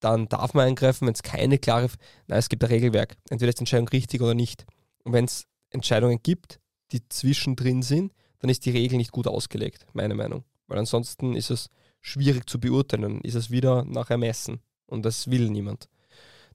dann 0.00 0.28
darf 0.28 0.54
man 0.54 0.66
eingreifen, 0.66 1.06
wenn 1.06 1.14
es 1.14 1.22
keine 1.22 1.58
klare, 1.58 1.88
nein, 2.26 2.38
es 2.38 2.48
gibt 2.48 2.64
ein 2.64 2.70
Regelwerk. 2.70 3.16
Entweder 3.28 3.50
ist 3.50 3.58
die 3.58 3.62
Entscheidung 3.62 3.88
richtig 3.88 4.22
oder 4.22 4.34
nicht. 4.34 4.66
Und 5.04 5.12
wenn 5.12 5.26
es 5.26 5.46
Entscheidungen 5.70 6.20
gibt, 6.22 6.58
die 6.92 7.06
zwischendrin 7.08 7.82
sind, 7.82 8.12
dann 8.40 8.50
ist 8.50 8.66
die 8.66 8.70
Regel 8.70 8.96
nicht 8.96 9.12
gut 9.12 9.26
ausgelegt, 9.26 9.86
meine 9.92 10.14
Meinung. 10.14 10.44
Weil 10.66 10.78
ansonsten 10.78 11.36
ist 11.36 11.50
es 11.50 11.70
schwierig 12.00 12.48
zu 12.48 12.58
beurteilen, 12.58 13.20
ist 13.20 13.34
es 13.34 13.50
wieder 13.50 13.84
nach 13.84 14.10
Ermessen 14.10 14.60
und 14.86 15.04
das 15.04 15.30
will 15.30 15.50
niemand. 15.50 15.88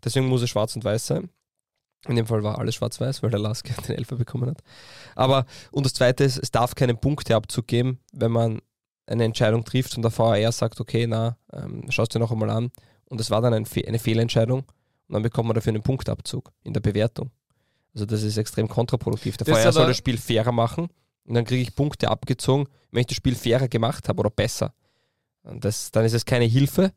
Deswegen 0.04 0.28
muss 0.28 0.42
es 0.42 0.50
schwarz 0.50 0.76
und 0.76 0.84
weiß 0.84 1.08
sein. 1.08 1.30
In 2.08 2.16
dem 2.16 2.28
Fall 2.28 2.44
war 2.44 2.60
alles 2.60 2.76
schwarz-weiß, 2.76 3.24
weil 3.24 3.32
der 3.32 3.40
Laske 3.40 3.74
den 3.88 3.96
Elfer 3.96 4.16
bekommen 4.16 4.50
hat. 4.50 4.62
Aber, 5.16 5.46
und 5.72 5.86
das 5.86 5.94
Zweite 5.94 6.24
ist, 6.24 6.38
es 6.38 6.52
darf 6.52 6.76
keinen 6.76 6.98
Punkteabzug 6.98 7.68
geben, 7.68 8.00
wenn 8.12 8.32
man 8.32 8.62
eine 9.08 9.24
Entscheidung 9.24 9.64
trifft 9.64 9.96
und 9.96 10.02
der 10.02 10.16
VAR 10.16 10.52
sagt, 10.52 10.80
okay, 10.80 11.06
na, 11.08 11.38
ähm, 11.54 11.90
schaust 11.90 12.14
dir 12.14 12.20
noch 12.20 12.32
einmal 12.32 12.50
an. 12.50 12.72
Und 13.06 13.22
es 13.22 13.30
war 13.30 13.42
dann 13.42 13.54
ein 13.54 13.66
Fe 13.66 13.88
eine 13.88 14.00
Fehlentscheidung 14.00 14.62
und 14.62 15.14
dann 15.14 15.22
bekommt 15.22 15.48
man 15.48 15.56
dafür 15.56 15.72
einen 15.72 15.84
Punktabzug 15.84 16.52
in 16.64 16.74
der 16.74 16.82
Bewertung. 16.82 17.30
Also 17.94 18.06
das 18.06 18.24
ist 18.24 18.38
extrem 18.38 18.68
kontraproduktiv. 18.68 19.38
Der 19.38 19.48
VAR 19.48 19.72
soll 19.72 19.88
das 19.88 19.98
Spiel 19.98 20.18
fairer 20.18 20.52
machen 20.52 20.90
und 21.26 21.34
dann 21.34 21.46
kriege 21.46 21.62
ich 21.62 21.76
Punkte 21.76 22.10
abgezogen, 22.10 22.68
wenn 22.92 23.02
ich 23.02 23.08
das 23.08 23.18
Spiel 23.18 23.36
fairer 23.36 23.68
gemacht 23.68 24.08
habe 24.10 24.20
oder 24.20 24.30
besser. 24.30 24.74
Und 25.44 25.66
das, 25.66 25.92
dann 25.92 26.06
ist 26.06 26.14
es 26.14 26.26
keine 26.26 26.46
Hilfe, 26.46 26.92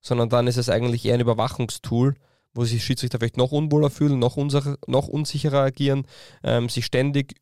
sondern 0.00 0.28
dann 0.28 0.46
ist 0.46 0.56
es 0.56 0.68
eigentlich 0.68 1.04
eher 1.04 1.14
ein 1.14 1.20
Überwachungstool, 1.20 2.14
wo 2.54 2.64
sich 2.64 2.84
Schiedsrichter 2.84 3.18
vielleicht 3.18 3.36
noch 3.36 3.52
unwohler 3.52 3.90
fühlen, 3.90 4.18
noch, 4.18 4.36
unsicher, 4.36 4.76
noch 4.86 5.08
unsicherer 5.08 5.60
agieren, 5.60 6.06
ähm, 6.42 6.68
sich 6.68 6.84
ständig 6.84 7.34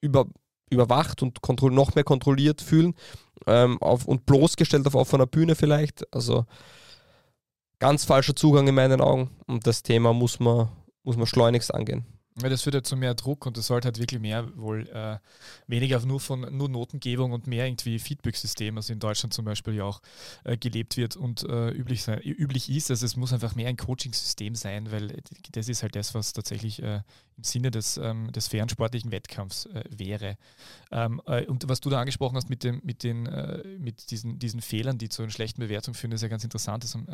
über, 0.00 0.26
überwacht 0.70 1.22
und 1.22 1.38
noch 1.70 1.94
mehr 1.94 2.04
kontrolliert 2.04 2.60
fühlen 2.60 2.94
ähm, 3.46 3.80
auf, 3.80 4.06
und 4.06 4.26
bloßgestellt 4.26 4.86
auf 4.86 4.94
offener 4.94 5.26
Bühne 5.26 5.54
vielleicht. 5.54 6.12
Also 6.12 6.46
ganz 7.78 8.04
falscher 8.04 8.34
Zugang 8.34 8.66
in 8.66 8.74
meinen 8.74 9.00
Augen 9.00 9.30
und 9.46 9.66
das 9.66 9.82
Thema 9.82 10.12
muss 10.12 10.40
man, 10.40 10.68
muss 11.04 11.16
man 11.16 11.26
schleunigst 11.26 11.72
angehen. 11.72 12.04
Ja, 12.40 12.48
das 12.48 12.62
führt 12.62 12.74
ja 12.74 12.82
zu 12.82 12.96
mehr 12.96 13.14
Druck 13.14 13.44
und 13.44 13.58
das 13.58 13.66
sollte 13.66 13.86
halt 13.86 13.98
wirklich 13.98 14.18
mehr 14.18 14.56
wohl 14.56 14.88
äh, 14.88 15.18
weniger 15.66 16.00
nur 16.00 16.18
von 16.18 16.56
nur 16.56 16.70
Notengebung 16.70 17.32
und 17.32 17.46
mehr 17.46 17.66
irgendwie 17.66 17.98
Feedback-System, 17.98 18.78
also 18.78 18.90
in 18.90 19.00
Deutschland 19.00 19.34
zum 19.34 19.44
Beispiel 19.44 19.74
ja 19.74 19.84
auch 19.84 20.00
äh, 20.44 20.56
gelebt 20.56 20.96
wird 20.96 21.14
und 21.14 21.42
äh, 21.42 21.68
üblich, 21.70 22.02
sein, 22.02 22.20
üblich 22.20 22.70
ist. 22.70 22.90
Also 22.90 23.04
es 23.04 23.16
muss 23.16 23.34
einfach 23.34 23.54
mehr 23.54 23.68
ein 23.68 23.76
Coaching-System 23.76 24.54
sein, 24.54 24.90
weil 24.90 25.22
das 25.52 25.68
ist 25.68 25.82
halt 25.82 25.94
das, 25.94 26.14
was 26.14 26.32
tatsächlich 26.32 26.82
äh, 26.82 27.02
im 27.36 27.44
Sinne 27.44 27.70
des, 27.70 27.96
ähm, 27.96 28.30
des 28.32 28.48
fairen 28.48 28.68
sportlichen 28.68 29.12
Wettkampfs 29.12 29.66
äh, 29.66 29.84
wäre. 29.90 30.36
Ähm, 30.90 31.20
äh, 31.26 31.46
und 31.46 31.68
was 31.68 31.80
du 31.80 31.90
da 31.90 32.00
angesprochen 32.00 32.36
hast 32.36 32.50
mit, 32.50 32.64
dem, 32.64 32.80
mit, 32.84 33.02
den, 33.02 33.22
mit 33.78 34.10
diesen, 34.10 34.38
diesen 34.38 34.60
Fehlern, 34.60 34.98
die 34.98 35.08
zu 35.08 35.22
einer 35.22 35.30
schlechten 35.30 35.60
Bewertung 35.60 35.94
führen, 35.94 36.12
ist 36.12 36.22
ja 36.22 36.28
ganz 36.28 36.44
interessant. 36.44 36.84
Das 36.84 36.94
haben, 36.94 37.06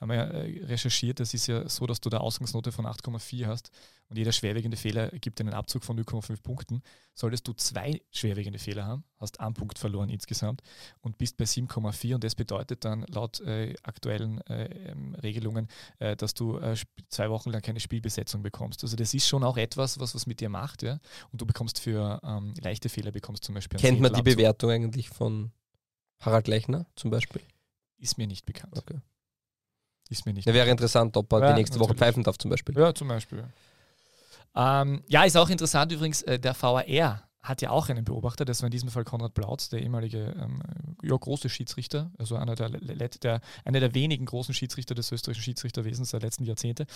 haben 0.00 0.08
wir 0.08 0.16
ja 0.16 0.24
recherchiert. 0.66 1.20
Das 1.20 1.34
ist 1.34 1.46
ja 1.46 1.68
so, 1.68 1.86
dass 1.86 2.00
du 2.00 2.10
da 2.10 2.18
Ausgangsnote 2.18 2.72
von 2.72 2.86
8,4 2.86 3.46
hast 3.46 3.70
und 4.08 4.16
jeder 4.16 4.32
schwerwiegende 4.32 4.76
Fehler 4.76 5.08
gibt 5.08 5.40
einen 5.40 5.52
Abzug 5.52 5.82
von 5.82 5.98
0,5 5.98 6.42
Punkten. 6.42 6.82
Solltest 7.14 7.48
du 7.48 7.54
zwei 7.54 8.00
schwerwiegende 8.12 8.58
Fehler 8.58 8.84
haben, 8.84 9.04
hast 9.18 9.40
einen 9.40 9.54
Punkt 9.54 9.78
verloren 9.78 10.10
insgesamt 10.10 10.62
und 11.00 11.18
bist 11.18 11.36
bei 11.36 11.44
7,4 11.44 12.14
und 12.14 12.22
das 12.24 12.34
bedeutet 12.34 12.84
dann 12.84 13.04
laut 13.08 13.40
äh, 13.40 13.74
aktuellen 13.82 14.40
äh, 14.42 14.90
ähm, 14.90 15.14
Regelungen, 15.14 15.68
äh, 15.98 16.14
dass 16.14 16.34
du 16.34 16.58
äh, 16.58 16.76
zwei 17.08 17.30
Wochen 17.30 17.50
lang 17.50 17.62
keine 17.62 17.80
Spielbesetzung 17.80 18.42
bekommst. 18.42 18.84
Also 18.84 18.96
das 18.96 19.12
ist 19.12 19.26
schon 19.26 19.42
auch 19.42 19.55
etwas, 19.56 19.98
was 20.00 20.14
was 20.14 20.26
mit 20.26 20.40
dir 20.40 20.48
macht, 20.48 20.82
ja. 20.82 20.98
Und 21.32 21.40
du 21.40 21.46
bekommst 21.46 21.80
für 21.80 22.20
ähm, 22.24 22.54
leichte 22.60 22.88
Fehler 22.88 23.12
bekommst 23.12 23.44
zum 23.44 23.54
Beispiel. 23.54 23.78
Kennt 23.78 24.00
man 24.00 24.12
die 24.12 24.22
Bewertung 24.22 24.70
eigentlich 24.70 25.08
von 25.08 25.52
Harald 26.20 26.48
Lechner 26.48 26.86
zum 26.96 27.10
Beispiel? 27.10 27.42
Ist 27.98 28.18
mir 28.18 28.26
nicht 28.26 28.46
bekannt. 28.46 28.76
Okay. 28.76 29.00
Ist 30.08 30.26
mir 30.26 30.32
nicht. 30.32 30.46
Ja, 30.46 30.54
wäre 30.54 30.70
interessant, 30.70 31.16
ob 31.16 31.32
er 31.32 31.40
ja, 31.40 31.48
die 31.48 31.54
nächste 31.54 31.78
natürlich. 31.78 31.90
Woche 31.90 31.98
pfeifen 31.98 32.22
darf 32.22 32.38
zum 32.38 32.50
Beispiel. 32.50 32.76
Ja, 32.78 32.94
zum 32.94 33.08
Beispiel. 33.08 33.44
Ähm, 34.54 35.02
ja, 35.06 35.24
ist 35.24 35.36
auch 35.36 35.50
interessant 35.50 35.92
übrigens, 35.92 36.22
äh, 36.22 36.38
der 36.38 36.54
VAR 36.60 36.86
hat 37.48 37.62
ja 37.62 37.70
auch 37.70 37.88
einen 37.88 38.04
Beobachter, 38.04 38.44
das 38.44 38.62
war 38.62 38.66
in 38.66 38.72
diesem 38.72 38.88
Fall 38.90 39.04
Konrad 39.04 39.34
Blautz, 39.34 39.68
der 39.68 39.82
ehemalige 39.82 40.34
ähm, 40.38 40.62
ja, 41.02 41.16
große 41.16 41.48
Schiedsrichter, 41.48 42.10
also 42.18 42.36
einer 42.36 42.54
der, 42.54 42.70
der, 42.70 43.40
einer 43.64 43.80
der 43.80 43.94
wenigen 43.94 44.26
großen 44.26 44.54
Schiedsrichter 44.54 44.94
des 44.94 45.12
österreichischen 45.12 45.44
Schiedsrichterwesens 45.44 46.10
der 46.10 46.20
letzten 46.20 46.44
Jahrzehnte. 46.44 46.86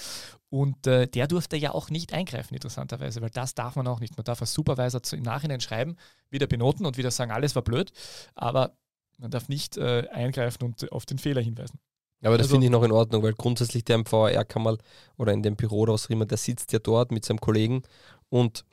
Und 0.49 0.87
äh, 0.87 1.07
der 1.07 1.27
durfte 1.29 1.57
ja 1.57 1.73
auch 1.73 1.91
nicht 1.91 2.13
eingreifen, 2.13 2.55
interessanterweise, 2.55 3.23
weil 3.23 3.31
das 3.31 3.55
darf 3.55 3.77
man 3.77 3.87
auch 3.87 4.01
nicht. 4.01 4.17
Man 4.17 4.25
darf 4.25 4.41
als 4.41 4.53
Supervisor 4.53 5.01
im 5.13 5.23
Nachhinein 5.23 5.61
schreiben, 5.61 5.97
wieder 6.31 6.47
benoten 6.47 6.87
und 6.87 6.97
wieder 6.97 7.11
sagen, 7.11 7.31
alles 7.31 7.55
war 7.55 7.63
blöd, 7.63 7.93
aber 8.35 8.77
man 9.19 9.31
darf 9.31 9.49
nicht 9.49 9.77
äh, 9.77 10.09
eingreifen 10.11 10.65
und 10.65 10.91
auf 10.93 11.07
den 11.07 11.19
Fehler 11.19 11.43
hinweisen. 11.43 11.79
Aber 12.23 12.37
das 12.37 12.47
also, 12.47 12.55
finde 12.55 12.67
ich 12.67 12.71
noch 12.71 12.83
in 12.83 12.93
Ordnung, 12.93 13.23
weil 13.23 13.33
grundsätzlich 13.33 13.85
der 13.85 13.97
im 13.97 14.11
VAR 14.11 14.45
kann 14.45 14.63
mal 14.63 14.79
oder 15.17 15.33
in 15.33 15.43
dem 15.43 15.57
Büro 15.57 15.81
oder 15.81 15.95
was 15.95 16.07
auch 16.07 16.11
immer, 16.11 16.27
der 16.27 16.39
sitzt 16.39 16.73
ja 16.73 16.79
dort 16.79 17.13
mit 17.13 17.25
seinem 17.25 17.41
Kollegen 17.41 17.83
und, 18.29 18.65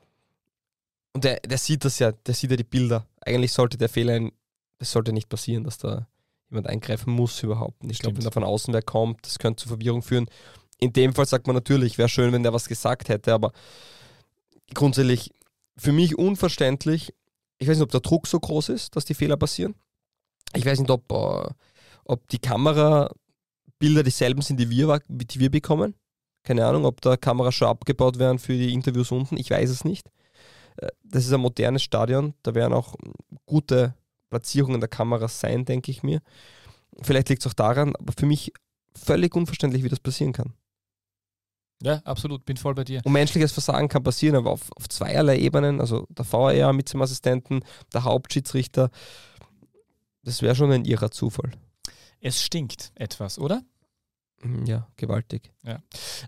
und 1.17 1.23
der, 1.23 1.39
der 1.39 1.57
sieht 1.57 1.83
das 1.83 1.97
ja, 1.97 2.11
der 2.11 2.35
sieht 2.35 2.51
ja 2.51 2.57
die 2.57 2.63
Bilder. 2.63 3.07
Eigentlich 3.21 3.51
sollte 3.51 3.75
der 3.75 3.89
Fehler, 3.89 4.29
das 4.77 4.91
sollte 4.91 5.13
nicht 5.13 5.29
passieren, 5.29 5.63
dass 5.63 5.79
da 5.79 6.07
jemand 6.51 6.67
eingreifen 6.67 7.11
muss 7.11 7.41
überhaupt. 7.41 7.81
Und 7.81 7.89
ich 7.89 7.97
glaube, 7.97 8.17
wenn 8.17 8.23
da 8.23 8.29
von 8.29 8.43
außen 8.43 8.71
wer 8.71 8.83
kommt, 8.83 9.25
das 9.25 9.39
könnte 9.39 9.63
zu 9.63 9.67
Verwirrung 9.67 10.03
führen. 10.03 10.27
In 10.77 10.93
dem 10.93 11.15
Fall 11.15 11.25
sagt 11.25 11.47
man 11.47 11.55
natürlich, 11.55 11.97
wäre 11.97 12.07
schön, 12.07 12.33
wenn 12.33 12.43
der 12.43 12.53
was 12.53 12.67
gesagt 12.67 13.09
hätte, 13.09 13.33
aber 13.33 13.51
grundsätzlich 14.75 15.33
für 15.75 15.91
mich 15.91 16.19
unverständlich. 16.19 17.15
Ich 17.57 17.67
weiß 17.67 17.77
nicht, 17.77 17.85
ob 17.85 17.89
der 17.91 18.01
Druck 18.01 18.27
so 18.27 18.39
groß 18.39 18.69
ist, 18.69 18.95
dass 18.95 19.05
die 19.05 19.15
Fehler 19.15 19.37
passieren. 19.37 19.73
Ich 20.53 20.67
weiß 20.67 20.79
nicht, 20.79 20.91
ob, 20.91 21.11
äh, 21.11 21.49
ob 22.05 22.27
die 22.27 22.37
Kamera 22.37 23.09
Bilder 23.79 24.03
dieselben 24.03 24.43
sind, 24.43 24.59
die 24.59 24.69
wir, 24.69 25.01
die 25.07 25.39
wir 25.39 25.49
bekommen. 25.49 25.95
Keine 26.43 26.63
Ahnung, 26.67 26.85
ob 26.85 27.01
da 27.01 27.17
Kameras 27.17 27.55
schon 27.55 27.69
abgebaut 27.69 28.19
werden 28.19 28.37
für 28.37 28.53
die 28.53 28.71
Interviews 28.71 29.11
unten. 29.11 29.35
Ich 29.37 29.49
weiß 29.49 29.71
es 29.71 29.83
nicht. 29.83 30.11
Das 31.03 31.25
ist 31.25 31.33
ein 31.33 31.41
modernes 31.41 31.83
Stadion. 31.83 32.33
Da 32.43 32.53
werden 32.55 32.73
auch 32.73 32.95
gute 33.45 33.95
Platzierungen 34.29 34.79
der 34.79 34.89
Kameras 34.89 35.39
sein, 35.39 35.65
denke 35.65 35.91
ich 35.91 36.03
mir. 36.03 36.21
Vielleicht 37.01 37.29
liegt 37.29 37.41
es 37.43 37.47
auch 37.47 37.53
daran, 37.53 37.95
aber 37.95 38.13
für 38.17 38.25
mich 38.25 38.51
völlig 38.95 39.35
unverständlich, 39.35 39.83
wie 39.83 39.89
das 39.89 39.99
passieren 39.99 40.33
kann. 40.33 40.53
Ja, 41.83 42.01
absolut, 42.05 42.43
bin 42.45 42.57
voll 42.57 42.73
bei 42.73 42.83
dir. 42.83 43.01
Und 43.03 43.11
menschliches 43.11 43.51
Versagen 43.51 43.87
kann 43.87 44.03
passieren, 44.03 44.35
aber 44.35 44.51
auf, 44.51 44.71
auf 44.75 44.89
zweierlei 44.89 45.37
Ebenen, 45.37 45.79
also 45.79 46.07
der 46.09 46.25
VR 46.25 46.73
mit 46.73 46.91
dem 46.91 47.01
Assistenten, 47.01 47.61
der 47.93 48.03
Hauptschiedsrichter, 48.03 48.89
das 50.23 50.41
wäre 50.41 50.55
schon 50.55 50.71
ein 50.71 50.85
irrer 50.85 51.11
Zufall. 51.11 51.51
Es 52.19 52.41
stinkt 52.41 52.91
etwas, 52.95 53.37
oder? 53.37 53.61
Mhm, 54.43 54.65
ja, 54.65 54.87
gewaltig. 54.97 55.51
Ja. 55.63 55.81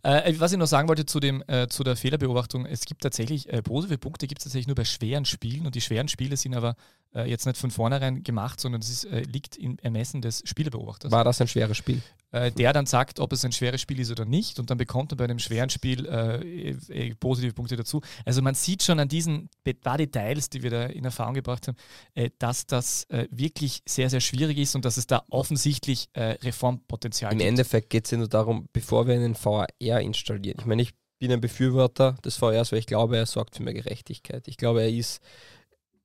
Äh, 0.03 0.33
was 0.39 0.51
ich 0.51 0.57
noch 0.57 0.67
sagen 0.67 0.87
wollte 0.87 1.05
zu, 1.05 1.19
dem, 1.19 1.43
äh, 1.47 1.67
zu 1.67 1.83
der 1.83 1.95
Fehlerbeobachtung, 1.95 2.65
es 2.65 2.85
gibt 2.85 3.03
tatsächlich 3.03 3.49
äh, 3.49 3.61
positive 3.61 3.99
Punkte, 3.99 4.27
gibt 4.27 4.41
es 4.41 4.45
tatsächlich 4.45 4.67
nur 4.67 4.75
bei 4.75 4.85
schweren 4.85 5.25
Spielen 5.25 5.65
und 5.65 5.75
die 5.75 5.81
schweren 5.81 6.07
Spiele 6.07 6.35
sind 6.35 6.55
aber 6.55 6.75
äh, 7.15 7.29
jetzt 7.29 7.45
nicht 7.45 7.57
von 7.57 7.71
vornherein 7.71 8.23
gemacht, 8.23 8.59
sondern 8.59 8.81
es 8.81 9.03
äh, 9.03 9.21
liegt 9.21 9.57
im 9.57 9.77
Ermessen 9.79 10.21
des 10.21 10.43
Spielebeobachters. 10.45 11.11
War 11.11 11.23
das 11.23 11.41
ein 11.41 11.47
schweres 11.47 11.77
Spiel? 11.77 12.01
Äh, 12.31 12.51
der 12.51 12.71
dann 12.73 12.85
sagt, 12.85 13.19
ob 13.19 13.33
es 13.33 13.43
ein 13.43 13.51
schweres 13.51 13.81
Spiel 13.81 13.99
ist 13.99 14.11
oder 14.11 14.25
nicht 14.25 14.59
und 14.59 14.69
dann 14.69 14.77
bekommt 14.77 15.11
er 15.11 15.15
bei 15.15 15.23
einem 15.23 15.39
schweren 15.39 15.71
Spiel 15.71 16.05
äh, 16.05 16.69
äh, 16.69 17.15
positive 17.15 17.53
Punkte 17.53 17.75
dazu. 17.75 18.01
Also 18.25 18.43
man 18.43 18.53
sieht 18.53 18.83
schon 18.83 18.99
an 18.99 19.07
diesen 19.07 19.49
paar 19.81 19.97
Details, 19.97 20.49
die 20.49 20.61
wir 20.61 20.69
da 20.69 20.85
in 20.85 21.03
Erfahrung 21.03 21.33
gebracht 21.33 21.67
haben, 21.67 21.77
äh, 22.13 22.29
dass 22.37 22.67
das 22.67 23.07
wirklich 23.31 23.81
sehr, 23.87 24.09
sehr 24.09 24.19
schwierig 24.19 24.57
ist 24.57 24.75
und 24.75 24.85
dass 24.85 24.97
es 24.97 25.07
da 25.07 25.23
offensichtlich 25.29 26.09
Reformpotenzial 26.15 27.31
Im 27.31 27.39
gibt. 27.39 27.47
Im 27.47 27.49
Endeffekt 27.49 27.89
geht 27.89 28.05
es 28.05 28.11
ja 28.11 28.17
nur 28.17 28.27
darum, 28.27 28.67
bevor 28.73 29.07
wir 29.07 29.15
einen 29.15 29.35
VR 29.35 29.67
installieren. 30.01 30.57
Ich 30.59 30.65
meine, 30.65 30.81
ich 30.81 30.93
bin 31.17 31.31
ein 31.31 31.41
Befürworter 31.41 32.13
des 32.23 32.37
VRs, 32.37 32.71
weil 32.71 32.79
ich 32.79 32.87
glaube, 32.87 33.17
er 33.17 33.25
sorgt 33.25 33.55
für 33.55 33.63
mehr 33.63 33.73
Gerechtigkeit. 33.73 34.47
Ich 34.47 34.57
glaube, 34.57 34.81
er 34.81 34.89
ist 34.89 35.21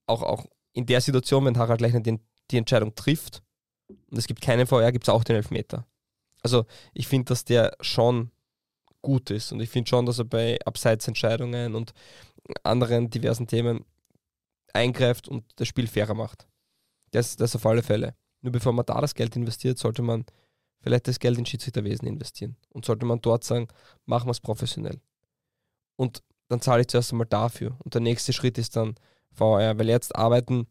auch, 0.07 0.23
auch 0.23 0.47
in 0.75 0.87
der 0.87 1.01
Situation, 1.01 1.45
wenn 1.45 1.57
Harald 1.57 1.81
Leichner 1.81 2.01
den, 2.01 2.21
die 2.51 2.59
Entscheidung 2.59 2.95
trifft 2.95 3.43
und 3.89 4.19
es 4.19 4.27
gibt 4.27 4.41
keinen 4.41 4.67
VR, 4.67 4.93
gibt 4.93 5.05
es 5.05 5.09
auch 5.09 5.25
den 5.25 5.37
Elfmeter. 5.37 5.87
Also 6.43 6.67
ich 6.93 7.09
finde, 7.09 7.27
dass 7.27 7.45
der 7.45 7.75
schon 7.81 8.31
gut 9.01 9.31
ist 9.31 9.53
und 9.53 9.61
ich 9.61 9.71
finde 9.71 9.89
schon, 9.89 10.05
dass 10.07 10.19
er 10.19 10.25
bei 10.25 10.59
Abseitsentscheidungen 10.65 11.75
und 11.75 11.93
anderen 12.63 13.09
diversen 13.09 13.47
Themen 13.47 13.85
eingreift 14.73 15.29
und 15.29 15.45
das 15.57 15.69
Spiel 15.69 15.87
fairer 15.87 16.15
macht. 16.15 16.47
Das, 17.13 17.37
das 17.37 17.57
auf 17.57 17.65
alle 17.65 17.83
Fälle. 17.83 18.15
Nur 18.43 18.53
bevor 18.53 18.73
man 18.73 18.85
da 18.85 19.01
das 19.01 19.15
Geld 19.15 19.37
investiert, 19.37 19.79
sollte 19.79 20.03
man 20.03 20.27
vielleicht 20.81 21.09
das 21.09 21.19
Geld 21.19 21.39
in 21.39 21.47
Schiedsrichterwesen 21.47 22.07
investieren. 22.07 22.57
Und 22.71 22.85
sollte 22.85 23.07
man 23.07 23.21
dort 23.21 23.45
sagen, 23.45 23.69
machen 24.05 24.27
wir 24.27 24.33
es 24.33 24.41
professionell. 24.41 25.01
Und 25.97 26.23
dann 26.49 26.61
zahle 26.61 26.83
ich 26.83 26.89
zuerst 26.89 27.13
einmal 27.13 27.27
dafür. 27.27 27.77
Und 27.85 27.95
der 27.95 28.03
nächste 28.03 28.33
Schritt 28.33 28.59
ist 28.59 28.77
dann 28.77 28.97
VR, 29.35 29.79
weil 29.79 29.89
jetzt 29.89 30.15
arbeiten 30.15 30.67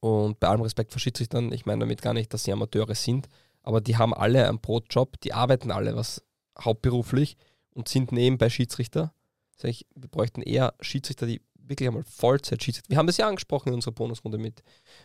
und 0.00 0.38
bei 0.40 0.48
allem 0.48 0.62
Respekt 0.62 0.92
vor 0.92 1.00
Schiedsrichtern, 1.00 1.52
ich 1.52 1.66
meine 1.66 1.80
damit 1.80 2.02
gar 2.02 2.14
nicht, 2.14 2.32
dass 2.32 2.44
sie 2.44 2.52
Amateure 2.52 2.94
sind, 2.94 3.28
aber 3.62 3.80
die 3.80 3.96
haben 3.96 4.14
alle 4.14 4.48
einen 4.48 4.60
Brotjob, 4.60 5.20
die 5.20 5.32
arbeiten 5.32 5.70
alle 5.70 5.96
was 5.96 6.22
hauptberuflich 6.58 7.36
und 7.74 7.88
sind 7.88 8.12
nebenbei 8.12 8.50
Schiedsrichter. 8.50 9.12
Sag 9.56 9.70
ich, 9.70 9.86
wir 9.94 10.08
bräuchten 10.08 10.42
eher 10.42 10.74
Schiedsrichter, 10.80 11.26
die 11.26 11.40
wirklich 11.54 11.88
einmal 11.88 12.04
Vollzeit-Schiedsrichter. 12.04 12.90
Wir 12.90 12.98
haben 12.98 13.06
das 13.06 13.16
ja 13.16 13.28
angesprochen 13.28 13.68
in 13.68 13.74
unserer 13.76 13.92
Bonusrunde 13.92 14.38
mit, 14.38 14.62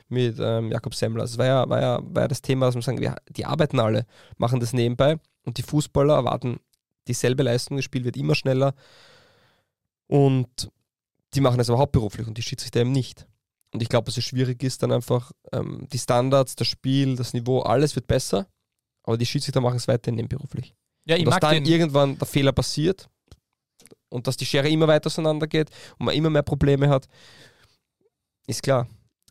mit 0.08 0.38
ähm, 0.40 0.72
Jakob 0.72 0.96
Semmler. 0.96 1.24
Es 1.24 1.38
war 1.38 1.46
ja, 1.46 1.70
war, 1.70 1.82
ja, 1.82 2.00
war 2.04 2.24
ja 2.24 2.28
das 2.28 2.42
Thema, 2.42 2.66
dass 2.66 2.76
wir 2.76 2.82
sagen, 2.82 3.00
wir, 3.00 3.16
die 3.30 3.46
arbeiten 3.46 3.80
alle, 3.80 4.06
machen 4.38 4.60
das 4.60 4.74
nebenbei 4.74 5.18
und 5.44 5.58
die 5.58 5.64
Fußballer 5.64 6.16
erwarten 6.16 6.60
dieselbe 7.08 7.44
Leistung, 7.44 7.78
das 7.78 7.86
Spiel 7.86 8.04
wird 8.04 8.18
immer 8.18 8.34
schneller 8.34 8.74
und 10.08 10.72
die 11.36 11.42
machen 11.42 11.58
das 11.58 11.70
aber 11.70 11.80
hauptberuflich 11.80 12.28
und 12.28 12.38
die 12.38 12.42
Schiedsrichter 12.42 12.82
eben 12.82 12.92
nicht. 12.92 13.28
Und 13.74 13.82
ich 13.82 13.90
glaube, 13.90 14.06
dass 14.06 14.18
es 14.18 14.24
schwierig 14.24 14.64
ist, 14.64 14.82
dann 14.84 14.92
einfach 14.92 15.32
ähm, 15.52 15.88
die 15.92 16.00
Standards, 16.00 16.56
das 16.56 16.68
Spiel, 16.68 17.16
das 17.16 17.34
Niveau, 17.34 17.60
alles 17.60 17.96
wird 17.96 18.08
besser, 18.08 18.48
aber 19.04 19.18
die 19.18 19.26
Schiedsrichter 19.26 19.62
machen 19.62 19.76
es 19.76 19.88
weiterhin 19.88 20.16
nebenberuflich. 20.16 20.74
Ja, 21.06 21.18
ich 21.18 21.26
und 21.26 21.32
dass 21.32 21.40
dann 21.40 21.66
irgendwann 21.66 22.18
der 22.18 22.28
Fehler 22.28 22.52
passiert 22.52 23.10
und 24.10 24.28
dass 24.28 24.38
die 24.38 24.46
Schere 24.46 24.70
immer 24.70 24.88
weiter 24.88 25.08
auseinander 25.08 25.48
geht 25.48 25.70
und 26.00 26.06
man 26.06 26.16
immer 26.16 26.30
mehr 26.30 26.42
Probleme 26.42 26.90
hat, 26.90 27.08
ist 28.48 28.64
klar. 28.64 28.88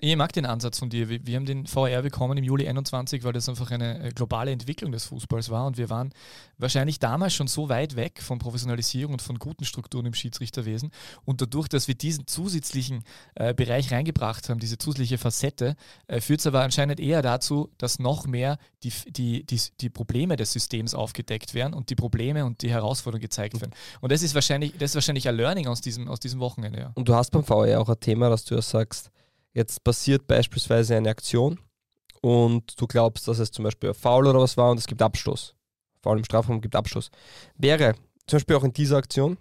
Ich 0.06 0.16
mag 0.16 0.34
den 0.34 0.44
Ansatz 0.44 0.78
von 0.80 0.90
dir. 0.90 1.08
Wir, 1.08 1.36
haben 1.36 1.46
den 1.46 1.66
VR 1.66 2.02
bekommen 2.02 2.36
im 2.36 2.44
Juli 2.44 2.68
21, 2.68 3.24
weil 3.24 3.32
das 3.32 3.48
einfach 3.48 3.70
eine 3.70 4.04
äh, 4.04 4.10
globale 4.10 4.50
Entwicklung 4.50 4.92
des 4.92 5.06
Fußballs 5.06 5.48
war 5.48 5.66
und 5.66 5.78
wir 5.78 5.88
waren 5.88 6.12
wahrscheinlich 6.58 6.98
damals 6.98 7.32
schon 7.32 7.46
so 7.46 7.70
weit 7.70 7.96
weg 7.96 8.20
von 8.20 8.38
Professionalisierung 8.38 9.14
und 9.14 9.22
von 9.22 9.38
guten 9.38 9.64
Strukturen 9.64 10.04
im 10.04 10.12
Schiedsrichterwesen 10.12 10.90
und 11.24 11.40
dadurch, 11.40 11.68
dass 11.68 11.88
wir 11.88 11.94
diesen 11.94 12.26
zusätzlichen 12.26 13.02
äh, 13.34 13.54
Bereich 13.54 13.92
reingebracht 13.92 14.50
haben, 14.50 14.60
diese 14.60 14.76
zusätzliche 14.76 15.16
Facette, 15.16 15.74
äh, 16.06 16.20
führt 16.20 16.40
es 16.40 16.46
aber 16.46 16.60
anscheinend 16.60 17.00
eher 17.00 17.22
dazu, 17.22 17.70
dass 17.78 17.98
noch 17.98 18.26
mehr 18.26 18.58
die, 18.82 18.92
die, 19.06 19.46
die, 19.46 19.60
die 19.80 19.88
Probleme 19.88 20.36
des 20.36 20.52
Systems 20.52 20.92
aufgedeckt 20.94 21.54
werden 21.54 21.72
und 21.72 21.88
die 21.88 21.94
Probleme 21.94 22.44
und 22.44 22.60
die 22.60 22.70
Herausforderungen 22.70 23.22
gezeigt 23.22 23.58
werden. 23.58 23.72
Und 24.02 24.12
das 24.12 24.20
ist 24.20 24.34
wahrscheinlich, 24.34 24.74
das 24.78 24.90
ist 24.90 24.96
wahrscheinlich 24.96 25.26
ein 25.30 25.36
Learning 25.36 25.66
aus 25.66 25.80
diesem, 25.80 26.08
aus 26.08 26.20
diesem 26.20 26.40
Wochenende. 26.40 26.78
Ja. 26.78 26.92
Und 26.94 27.08
du 27.08 27.14
hast 27.14 27.30
beim 27.30 27.42
VR 27.42 27.80
auch 27.80 27.88
ein 27.88 28.00
Thema, 28.00 28.28
dass 28.28 28.44
du 28.44 28.54
ja 28.54 28.60
sagst, 28.60 29.10
jetzt 29.54 29.82
passiert 29.84 30.26
beispielsweise 30.26 30.96
eine 30.96 31.10
Aktion 31.10 31.58
und 32.20 32.80
du 32.80 32.86
glaubst, 32.86 33.26
dass 33.28 33.38
es 33.38 33.50
zum 33.50 33.64
Beispiel 33.64 33.90
ein 33.90 33.94
Foul 33.94 34.26
oder 34.26 34.40
was 34.40 34.56
war 34.56 34.70
und 34.70 34.78
es 34.78 34.86
gibt 34.86 35.00
Abstoß. 35.00 35.54
Foul 36.02 36.18
im 36.18 36.24
Strafraum 36.24 36.60
gibt 36.60 36.76
Abstoß. 36.76 37.10
Wäre 37.56 37.94
zum 38.26 38.36
Beispiel 38.36 38.56
auch 38.56 38.64
in 38.64 38.72
dieser 38.72 38.98
Aktion, 38.98 39.38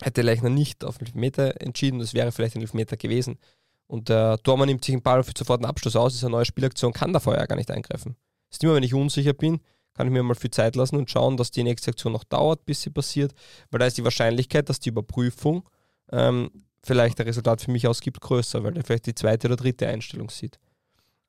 hätte 0.00 0.22
Lechner 0.22 0.50
nicht 0.50 0.84
auf 0.84 1.00
Elfmeter 1.00 1.60
entschieden, 1.60 1.98
das 1.98 2.14
wäre 2.14 2.30
vielleicht 2.30 2.56
ein 2.56 2.62
Elfmeter 2.62 2.96
gewesen. 2.96 3.38
Und 3.86 4.10
der 4.10 4.38
Tormann 4.42 4.68
nimmt 4.68 4.84
sich 4.84 4.94
den 4.94 5.02
Ball 5.02 5.24
führt 5.24 5.38
sofort 5.38 5.60
einen 5.60 5.70
Abschluss 5.70 5.96
aus, 5.96 6.14
ist 6.14 6.22
eine 6.22 6.32
neue 6.32 6.44
Spielaktion, 6.44 6.92
kann 6.92 7.12
da 7.12 7.20
vorher 7.20 7.46
gar 7.46 7.56
nicht 7.56 7.70
eingreifen. 7.70 8.16
Das 8.50 8.58
ist 8.58 8.64
immer, 8.64 8.74
wenn 8.74 8.82
ich 8.82 8.94
unsicher 8.94 9.32
bin, 9.32 9.60
kann 9.94 10.06
ich 10.06 10.12
mir 10.12 10.22
mal 10.22 10.34
viel 10.34 10.50
Zeit 10.50 10.76
lassen 10.76 10.96
und 10.96 11.10
schauen, 11.10 11.36
dass 11.36 11.50
die 11.50 11.64
nächste 11.64 11.90
Aktion 11.90 12.12
noch 12.12 12.24
dauert, 12.24 12.64
bis 12.66 12.82
sie 12.82 12.90
passiert, 12.90 13.34
weil 13.70 13.80
da 13.80 13.86
ist 13.86 13.98
die 13.98 14.04
Wahrscheinlichkeit, 14.04 14.68
dass 14.68 14.78
die 14.78 14.90
Überprüfung 14.90 15.68
ähm, 16.12 16.50
vielleicht 16.82 17.20
ein 17.20 17.26
Resultat 17.26 17.62
für 17.62 17.70
mich 17.70 17.86
ausgibt, 17.86 18.20
größer, 18.20 18.62
weil 18.62 18.76
er 18.76 18.84
vielleicht 18.84 19.06
die 19.06 19.14
zweite 19.14 19.48
oder 19.48 19.56
dritte 19.56 19.86
Einstellung 19.86 20.30
sieht. 20.30 20.58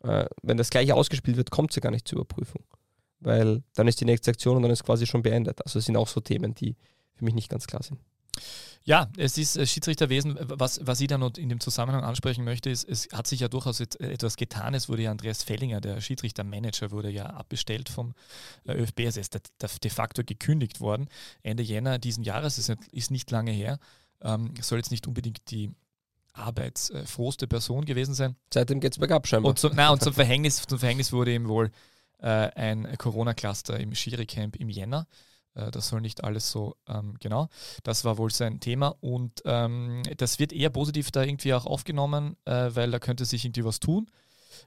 Äh, 0.04 0.26
wenn 0.41 0.58
das 0.58 0.70
gleich 0.70 0.91
ausgespielt 0.93 1.38
wird, 1.38 1.52
kommt 1.52 1.74
sie 1.74 1.82
gar 1.82 1.91
nicht 1.91 2.08
zur 2.08 2.20
Überprüfung. 2.20 2.64
Weil 3.20 3.64
dann 3.74 3.88
ist 3.88 4.00
die 4.00 4.06
nächste 4.06 4.32
Aktion 4.32 4.56
und 4.56 4.64
dann 4.64 4.72
ist 4.72 4.86
quasi 4.86 5.06
schon 5.06 5.22
beendet. 5.22 5.62
Also 5.66 5.80
es 5.80 5.86
sind 5.86 5.97
auch 5.97 6.08
so 6.08 6.22
Themen, 6.22 6.56
die 6.56 6.76
für 7.16 7.26
mich 7.26 7.34
nicht 7.34 7.50
ganz 7.50 7.68
klar 7.68 7.84
sind. 7.84 8.00
Ja, 8.86 9.10
es 9.18 9.38
ist 9.38 9.58
äh, 9.58 9.68
Schiedsrichterwesen. 9.68 10.38
Was, 10.39 10.80
was 10.84 11.02
ich 11.02 11.08
dann 11.08 11.20
noch 11.20 11.36
in 11.36 11.50
dem 11.50 11.60
Zusammenhang 11.60 12.04
ansprechen 12.04 12.45
möchte, 12.45 12.70
ist, 12.70 12.88
es 12.88 13.10
hat 13.12 13.28
sich 13.28 13.41
ja 13.41 13.50
durchaus 13.50 13.82
etwas 13.82 14.38
getan. 14.38 14.74
Es 14.74 14.88
wurde 14.88 15.04
ja 15.04 15.12
Andreas 15.12 15.43
Fellinger, 15.43 15.82
der 15.82 16.00
Schiedsrichtermanager, 16.00 16.91
wurde 16.91 17.10
ja 17.10 17.26
abbestellt 17.26 17.89
vom 17.89 18.14
äh, 18.66 18.74
ÖFB. 18.74 19.02
Also 19.02 19.20
ist 19.20 19.38
de 19.84 19.91
facto 19.91 20.24
gekündigt 20.24 20.80
worden. 20.80 21.10
Ende 21.43 21.64
Jänner 21.64 22.00
diesen 22.00 22.24
Jahres, 22.24 22.58
ist 22.58 22.74
ist 22.91 23.12
nicht 23.12 23.30
lange 23.32 23.52
her 23.52 23.80
ähm, 24.22 24.53
soll 24.61 24.80
jetzt 24.80 24.91
nicht 24.91 25.07
unbedingt 25.07 25.49
die 25.51 25.72
arbeitsfrohste 26.34 27.47
Person 27.47 27.86
gewesen 27.86 28.13
sein. 28.13 28.36
Seitdem 28.53 28.80
geht 28.80 28.93
es 28.93 28.99
bergab 28.99 29.28
scheinbar. 29.28 29.49
Und, 29.49 29.59
zum, 29.59 29.72
na, 29.76 29.89
und 29.89 30.01
zum, 30.01 30.13
Verhängnis, 30.13 30.63
zum 30.67 30.80
Verhängnis 30.80 31.11
wurde 31.11 31.34
ihm 31.34 31.47
wohl 31.47 31.72
äh, 32.20 32.28
ein 32.28 32.97
Corona-Cluster 32.97 33.80
im 33.80 33.93
Schiri-Camp 33.93 34.55
im 34.55 34.70
Jänner. 34.70 35.07
Äh, 35.55 35.72
das 35.72 35.89
soll 35.89 36.01
nicht 36.01 36.24
alles 36.24 36.51
so, 36.51 36.76
ähm, 36.88 37.15
genau. 37.20 37.49
Das 37.84 38.05
war 38.05 38.17
wohl 38.17 38.32
sein 38.32 38.59
Thema 38.59 38.95
und 39.01 39.41
ähm, 39.45 40.03
das 40.17 40.39
wird 40.39 40.53
eher 40.53 40.70
positiv 40.70 41.11
da 41.11 41.24
irgendwie 41.24 41.53
auch 41.53 41.65
aufgenommen, 41.65 42.38
äh, 42.45 42.70
weil 42.74 42.91
da 42.91 42.99
könnte 42.99 43.26
sich 43.26 43.45
irgendwie 43.45 43.65
was 43.65 43.80
tun. 43.80 44.07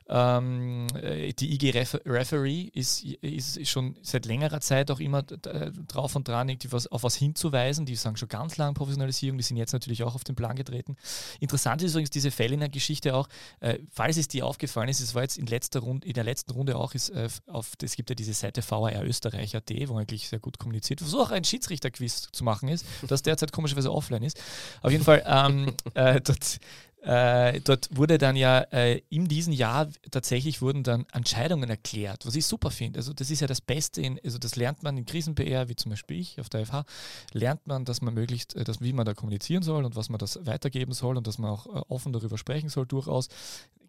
Ähm, 0.09 0.86
äh, 0.95 1.32
die 1.32 1.55
IG 1.55 1.70
Refer 1.70 2.01
Referee 2.05 2.70
ist, 2.74 3.05
ist 3.05 3.68
schon 3.68 3.97
seit 4.03 4.26
längerer 4.26 4.61
Zeit 4.61 4.90
auch 4.90 5.01
immer 5.01 5.22
drauf 5.22 6.16
und 6.16 6.28
dran, 6.28 6.49
irgendwie 6.49 6.72
was, 6.72 6.86
auf 6.86 7.03
was 7.03 7.14
hinzuweisen. 7.14 7.86
Die 7.86 7.97
sagen 7.97 8.16
schon 8.16 8.28
ganz 8.28 8.57
lange 8.57 8.74
Professionalisierung, 8.74 9.38
die 9.38 9.45
sind 9.45 9.57
jetzt 9.57 9.72
natürlich 9.72 10.03
auch 10.03 10.14
auf 10.14 10.24
den 10.24 10.34
Plan 10.34 10.57
getreten. 10.57 10.97
Interessant 11.40 11.82
ist 11.82 11.93
übrigens 11.93 12.11
diese 12.11 12.30
Fälle 12.30 12.55
in 12.55 12.61
der 12.61 12.68
Geschichte 12.68 13.14
auch, 13.14 13.28
äh, 13.61 13.78
falls 13.90 14.16
es 14.16 14.28
dir 14.28 14.47
aufgefallen 14.47 14.88
ist, 14.88 15.01
es 15.01 15.14
war 15.14 15.22
jetzt 15.22 15.38
in, 15.38 15.47
letzter 15.47 15.80
Runde, 15.80 16.07
in 16.07 16.14
der 16.14 16.24
letzten 16.24 16.53
Runde 16.53 16.76
auch, 16.76 16.95
ist, 16.95 17.11
äh, 17.11 17.28
auf, 17.47 17.72
es 17.82 17.97
gibt 17.97 18.11
ja 18.11 18.14
diese 18.14 18.34
Seite 18.34 18.62
VAR 18.62 19.05
Österreich.at, 19.05 19.70
wo 19.86 19.97
eigentlich 19.97 20.28
sehr 20.28 20.38
gut 20.38 20.59
kommuniziert 20.59 21.03
wo 21.12 21.18
auch 21.20 21.30
ein 21.30 21.45
Schiedsrichterquiz 21.45 22.28
zu 22.32 22.45
machen 22.45 22.68
ist, 22.68 22.86
das 23.07 23.22
derzeit 23.22 23.53
komischerweise 23.53 23.93
offline 23.93 24.22
ist. 24.22 24.40
Auf 24.82 24.90
jeden 24.90 25.05
Fall, 25.05 25.22
ähm, 25.26 25.74
äh, 25.95 26.20
dort, 26.20 26.59
äh, 27.03 27.61
dort 27.61 27.88
wurde 27.90 28.16
dann 28.16 28.36
ja 28.36 28.61
äh, 28.70 29.03
in 29.09 29.26
diesem 29.26 29.53
Jahr 29.53 29.88
tatsächlich 30.12 30.62
wurden 30.62 30.84
dann 30.84 31.05
Entscheidungen 31.12 31.68
erklärt, 31.68 32.24
was 32.24 32.36
ich 32.36 32.46
super 32.46 32.70
finde. 32.70 33.00
Also 33.00 33.12
das 33.12 33.28
ist 33.30 33.40
ja 33.40 33.48
das 33.48 33.61
Beste, 33.61 34.00
in, 34.00 34.20
also 34.24 34.38
das 34.38 34.55
lernt 34.55 34.84
man 34.84 34.96
in 34.96 35.05
Krisen-PR, 35.05 35.68
wie 35.68 35.74
zum 35.74 35.90
Beispiel 35.90 36.20
ich 36.20 36.40
auf 36.40 36.48
der 36.48 36.64
FH, 36.64 36.84
lernt 37.32 37.66
man, 37.66 37.84
dass 37.84 38.03
man 38.03 38.14
möglichst, 38.14 38.55
äh, 38.55 38.62
dass, 38.62 38.80
wie 38.80 38.92
man 38.92 39.05
da 39.05 39.14
kommunizieren 39.14 39.64
soll 39.64 39.84
und 39.84 39.96
was 39.96 40.11
man 40.11 40.18
das 40.18 40.46
weitergeben 40.46 40.92
soll 40.92 41.16
und 41.16 41.26
dass 41.26 41.38
man 41.38 41.50
auch 41.50 41.66
äh, 41.66 41.82
offen 41.88 42.12
darüber 42.12 42.38
sprechen 42.38 42.68
soll 42.68 42.86
durchaus. 42.86 43.28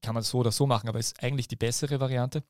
Kann 0.01 0.15
man 0.15 0.23
so 0.23 0.39
oder 0.39 0.51
so 0.51 0.65
machen, 0.65 0.89
aber 0.89 0.97
ist 0.97 1.21
eigentlich 1.21 1.47
die 1.47 1.55
bessere 1.55 1.99
Variante. 1.99 2.43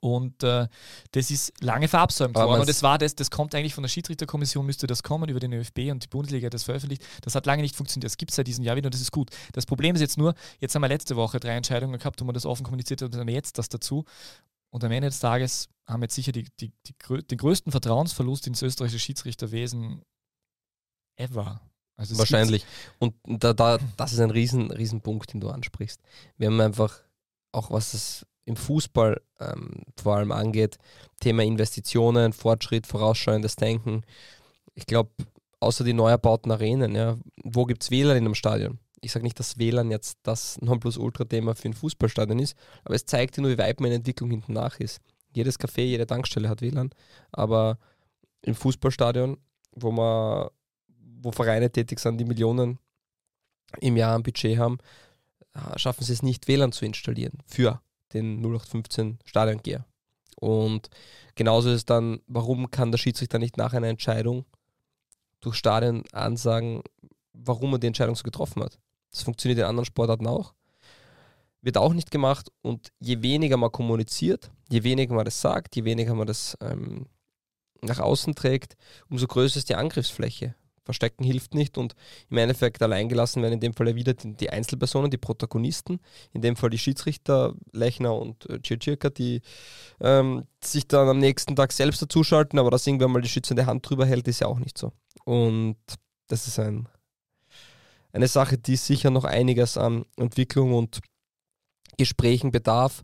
Und 0.00 0.42
äh, 0.42 0.68
das 1.12 1.30
ist 1.30 1.52
lange 1.60 1.88
verabsäumt 1.88 2.34
worden. 2.34 2.60
Und 2.60 2.68
das 2.68 2.82
war 2.82 2.98
das, 2.98 3.14
das 3.14 3.30
kommt 3.30 3.54
eigentlich 3.54 3.74
von 3.74 3.82
der 3.82 3.88
Schiedsrichterkommission, 3.88 4.64
müsste 4.64 4.86
das 4.86 5.02
kommen, 5.02 5.28
über 5.28 5.40
den 5.40 5.52
ÖFB 5.52 5.90
und 5.90 6.04
die 6.04 6.08
Bundesliga 6.08 6.46
hat 6.46 6.54
das 6.54 6.64
veröffentlicht. 6.64 7.04
Das 7.22 7.34
hat 7.34 7.46
lange 7.46 7.62
nicht 7.62 7.76
funktioniert. 7.76 8.04
Das 8.04 8.16
gibt 8.16 8.30
es 8.30 8.36
seit 8.36 8.46
diesem 8.46 8.64
Jahr 8.64 8.76
wieder 8.76 8.86
und 8.86 8.94
das 8.94 9.00
ist 9.00 9.12
gut. 9.12 9.30
Das 9.52 9.66
Problem 9.66 9.94
ist 9.94 10.00
jetzt 10.00 10.18
nur, 10.18 10.34
jetzt 10.60 10.74
haben 10.74 10.82
wir 10.82 10.88
letzte 10.88 11.16
Woche 11.16 11.40
drei 11.40 11.56
Entscheidungen 11.56 11.98
gehabt, 11.98 12.20
wo 12.20 12.24
man 12.24 12.34
das 12.34 12.46
offen 12.46 12.64
kommuniziert 12.64 13.00
hat 13.02 13.06
und 13.06 13.14
dann 13.14 13.20
haben 13.20 13.28
wir 13.28 13.34
jetzt 13.34 13.58
das 13.58 13.68
dazu. 13.68 14.04
Und 14.70 14.84
am 14.84 14.92
Ende 14.92 15.08
des 15.08 15.20
Tages 15.20 15.68
haben 15.86 16.00
wir 16.00 16.04
jetzt 16.04 16.14
sicher 16.14 16.32
die, 16.32 16.48
die, 16.60 16.72
die, 16.86 17.22
den 17.22 17.38
größten 17.38 17.72
Vertrauensverlust 17.72 18.46
ins 18.46 18.62
österreichische 18.62 18.98
Schiedsrichterwesen 18.98 20.02
ever. 21.16 21.60
Also 21.96 22.18
Wahrscheinlich. 22.18 22.66
Und 22.98 23.14
da, 23.24 23.54
da, 23.54 23.78
das 23.96 24.12
ist 24.12 24.20
ein 24.20 24.30
riesen, 24.30 24.70
riesen 24.70 25.00
Punkt, 25.00 25.32
den 25.32 25.40
du 25.40 25.48
ansprichst. 25.48 26.00
Wir 26.36 26.48
haben 26.48 26.60
einfach 26.60 27.00
auch 27.52 27.70
was 27.70 27.92
das 27.92 28.26
im 28.46 28.56
Fußball 28.56 29.20
ähm, 29.40 29.82
vor 30.00 30.16
allem 30.16 30.32
angeht, 30.32 30.78
Thema 31.20 31.42
Investitionen, 31.42 32.32
Fortschritt, 32.32 32.86
vorausschauendes 32.86 33.56
Denken. 33.56 34.02
Ich 34.74 34.86
glaube, 34.86 35.10
außer 35.60 35.84
die 35.84 35.92
neu 35.92 36.08
erbauten 36.08 36.50
Arenen, 36.50 36.94
ja, 36.94 37.16
wo 37.42 37.64
gibt 37.64 37.82
es 37.82 37.90
WLAN 37.90 38.16
in 38.16 38.24
einem 38.24 38.34
Stadion? 38.34 38.78
Ich 39.00 39.12
sage 39.12 39.24
nicht, 39.24 39.38
dass 39.38 39.58
WLAN 39.58 39.90
jetzt 39.90 40.18
das 40.22 40.58
Nonplusultra-Thema 40.60 41.54
für 41.54 41.68
ein 41.68 41.74
Fußballstadion 41.74 42.38
ist, 42.38 42.56
aber 42.84 42.94
es 42.94 43.04
zeigt 43.04 43.36
dir 43.36 43.42
nur, 43.42 43.50
wie 43.50 43.58
weit 43.58 43.80
meine 43.80 43.96
Entwicklung 43.96 44.30
hinten 44.30 44.52
nach 44.52 44.78
ist. 44.80 45.00
Jedes 45.34 45.60
Café, 45.60 45.82
jede 45.82 46.06
Tankstelle 46.06 46.48
hat 46.48 46.62
WLAN, 46.62 46.90
aber 47.32 47.78
im 48.42 48.54
Fußballstadion, 48.54 49.38
wo 49.72 49.90
man, 49.90 50.48
wo 51.20 51.32
Vereine 51.32 51.70
tätig 51.70 51.98
sind, 51.98 52.18
die 52.18 52.24
Millionen 52.24 52.78
im 53.80 53.96
Jahr 53.96 54.16
ein 54.16 54.22
Budget 54.22 54.56
haben, 54.58 54.78
schaffen 55.76 56.04
sie 56.04 56.12
es 56.12 56.22
nicht, 56.22 56.46
WLAN 56.48 56.72
zu 56.72 56.84
installieren 56.84 57.38
für 57.46 57.80
den 58.12 58.38
0815 58.38 59.18
Stadiongeher. 59.24 59.84
Und 60.38 60.90
genauso 61.34 61.70
ist 61.70 61.88
dann, 61.90 62.20
warum 62.26 62.70
kann 62.70 62.90
der 62.90 62.98
Schiedsrichter 62.98 63.38
nicht 63.38 63.56
nach 63.56 63.72
einer 63.72 63.88
Entscheidung 63.88 64.44
durch 65.40 65.56
Stadion 65.56 66.04
ansagen, 66.12 66.82
warum 67.32 67.72
er 67.72 67.78
die 67.78 67.86
Entscheidung 67.86 68.16
so 68.16 68.22
getroffen 68.22 68.62
hat. 68.62 68.78
Das 69.10 69.22
funktioniert 69.22 69.58
in 69.58 69.64
anderen 69.64 69.86
Sportarten 69.86 70.26
auch. 70.26 70.54
Wird 71.62 71.78
auch 71.78 71.94
nicht 71.94 72.10
gemacht 72.10 72.50
und 72.62 72.92
je 73.00 73.22
weniger 73.22 73.56
man 73.56 73.72
kommuniziert, 73.72 74.50
je 74.68 74.82
weniger 74.82 75.14
man 75.14 75.24
das 75.24 75.40
sagt, 75.40 75.74
je 75.76 75.84
weniger 75.84 76.14
man 76.14 76.26
das 76.26 76.56
ähm, 76.60 77.06
nach 77.80 77.98
außen 77.98 78.34
trägt, 78.34 78.76
umso 79.08 79.26
größer 79.26 79.58
ist 79.58 79.68
die 79.68 79.74
Angriffsfläche. 79.74 80.54
Verstecken 80.86 81.24
hilft 81.24 81.52
nicht 81.52 81.76
und 81.76 81.94
im 82.30 82.38
Endeffekt 82.38 82.80
alleingelassen 82.80 83.42
werden 83.42 83.54
in 83.54 83.60
dem 83.60 83.74
Fall 83.74 83.94
wieder 83.96 84.14
die 84.14 84.48
Einzelpersonen, 84.48 85.10
die 85.10 85.18
Protagonisten, 85.18 86.00
in 86.32 86.40
dem 86.40 86.56
Fall 86.56 86.70
die 86.70 86.78
Schiedsrichter 86.78 87.54
Lechner 87.72 88.14
und 88.14 88.48
äh, 88.48 88.60
Circirca, 88.64 89.10
die 89.10 89.42
ähm, 90.00 90.44
sich 90.64 90.86
dann 90.88 91.08
am 91.08 91.18
nächsten 91.18 91.56
Tag 91.56 91.72
selbst 91.72 92.00
dazuschalten, 92.00 92.58
aber 92.58 92.70
dass 92.70 92.86
irgendwann 92.86 93.10
mal 93.10 93.20
die 93.20 93.28
schützende 93.28 93.66
Hand 93.66 93.88
drüber 93.88 94.06
hält, 94.06 94.28
ist 94.28 94.40
ja 94.40 94.46
auch 94.46 94.60
nicht 94.60 94.78
so. 94.78 94.92
Und 95.24 95.76
das 96.28 96.46
ist 96.46 96.58
ein, 96.60 96.88
eine 98.12 98.28
Sache, 98.28 98.56
die 98.56 98.76
sicher 98.76 99.10
noch 99.10 99.24
einiges 99.24 99.76
an 99.76 100.04
Entwicklung 100.16 100.72
und 100.72 101.00
Gesprächen 101.98 102.52
bedarf. 102.52 103.02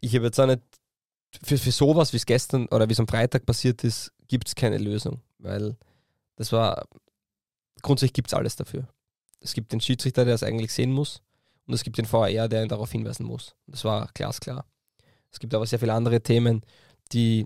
Ich 0.00 0.14
habe 0.16 0.26
jetzt 0.26 0.40
auch 0.40 0.46
nicht, 0.46 0.62
für, 1.44 1.56
für 1.56 1.70
sowas, 1.70 2.12
wie 2.12 2.16
es 2.16 2.26
gestern 2.26 2.66
oder 2.66 2.88
wie 2.88 2.94
es 2.94 3.00
am 3.00 3.06
Freitag 3.06 3.46
passiert 3.46 3.84
ist, 3.84 4.12
gibt 4.26 4.48
es 4.48 4.54
keine 4.56 4.78
Lösung, 4.78 5.20
weil 5.38 5.76
das 6.40 6.52
war, 6.52 6.88
grundsätzlich 7.82 8.14
gibt 8.14 8.28
es 8.28 8.34
alles 8.34 8.56
dafür. 8.56 8.88
Es 9.40 9.52
gibt 9.52 9.72
den 9.72 9.80
Schiedsrichter, 9.82 10.24
der 10.24 10.34
es 10.34 10.42
eigentlich 10.42 10.72
sehen 10.72 10.90
muss 10.90 11.20
und 11.66 11.74
es 11.74 11.84
gibt 11.84 11.98
den 11.98 12.10
VAR, 12.10 12.48
der 12.48 12.62
ihn 12.62 12.68
darauf 12.70 12.90
hinweisen 12.90 13.26
muss. 13.26 13.54
Das 13.66 13.84
war 13.84 14.08
glasklar. 14.14 14.64
Es 15.30 15.38
gibt 15.38 15.54
aber 15.54 15.66
sehr 15.66 15.78
viele 15.78 15.92
andere 15.92 16.22
Themen, 16.22 16.62
die, 17.12 17.44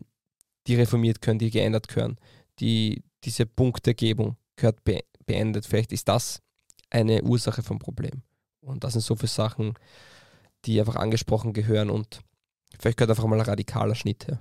die 0.69 0.77
reformiert 0.77 1.21
können, 1.21 1.41
die 1.41 1.51
geändert 1.51 1.89
können, 1.89 2.19
die 2.61 3.03
diese 3.25 3.47
Punktegebung 3.47 4.37
gehört 4.55 4.85
be 4.85 5.01
beendet. 5.27 5.67
Vielleicht 5.67 5.91
ist 5.91 6.07
das 6.07 6.41
eine 6.89 7.25
Ursache 7.25 7.65
vom 7.65 7.81
Problem. 7.81 8.23
Und 8.61 8.85
das 8.85 8.93
sind 8.93 9.03
so 9.03 9.17
viele 9.17 9.27
Sachen, 9.27 9.75
die 10.67 10.79
einfach 10.79 10.95
angesprochen 10.95 11.53
gehören 11.53 11.91
und 11.91 12.21
vielleicht 12.79 12.99
gehört 12.99 13.11
einfach 13.11 13.27
mal 13.27 13.41
ein 13.41 13.47
radikaler 13.47 13.97
Schnitt 13.97 14.29
her. 14.29 14.41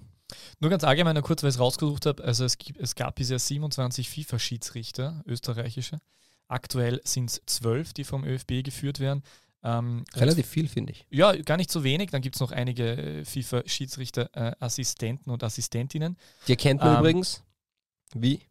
Nur 0.59 0.69
ganz 0.69 0.83
allgemein, 0.83 1.15
noch 1.15 1.23
kurz, 1.23 1.43
weil 1.43 1.49
ich 1.49 1.55
es 1.55 1.59
rausgesucht 1.59 2.05
habe. 2.05 2.23
Also 2.23 2.45
es, 2.45 2.57
gibt, 2.57 2.79
es 2.79 2.95
gab 2.95 3.15
bisher 3.15 3.39
27 3.39 4.09
FIFA-Schiedsrichter, 4.09 5.23
österreichische. 5.25 5.99
Aktuell 6.47 7.01
sind 7.03 7.31
es 7.31 7.41
zwölf, 7.45 7.93
die 7.93 8.03
vom 8.03 8.23
ÖFB 8.23 8.63
geführt 8.63 8.99
werden. 8.99 9.23
Ähm, 9.63 10.03
Relativ 10.15 10.47
viel, 10.47 10.67
finde 10.67 10.91
ich. 10.91 11.07
Ja, 11.09 11.35
gar 11.35 11.57
nicht 11.57 11.71
so 11.71 11.83
wenig. 11.83 12.11
Dann 12.11 12.21
gibt 12.21 12.35
es 12.35 12.41
noch 12.41 12.51
einige 12.51 12.97
äh, 12.97 13.25
FIFA-Schiedsrichter-Assistenten 13.25 15.29
äh, 15.29 15.33
und 15.33 15.43
Assistentinnen. 15.43 16.17
Die 16.47 16.51
erkennt 16.51 16.81
man 16.81 16.95
ähm, 16.95 16.99
übrigens. 16.99 17.43
Wie? 18.13 18.41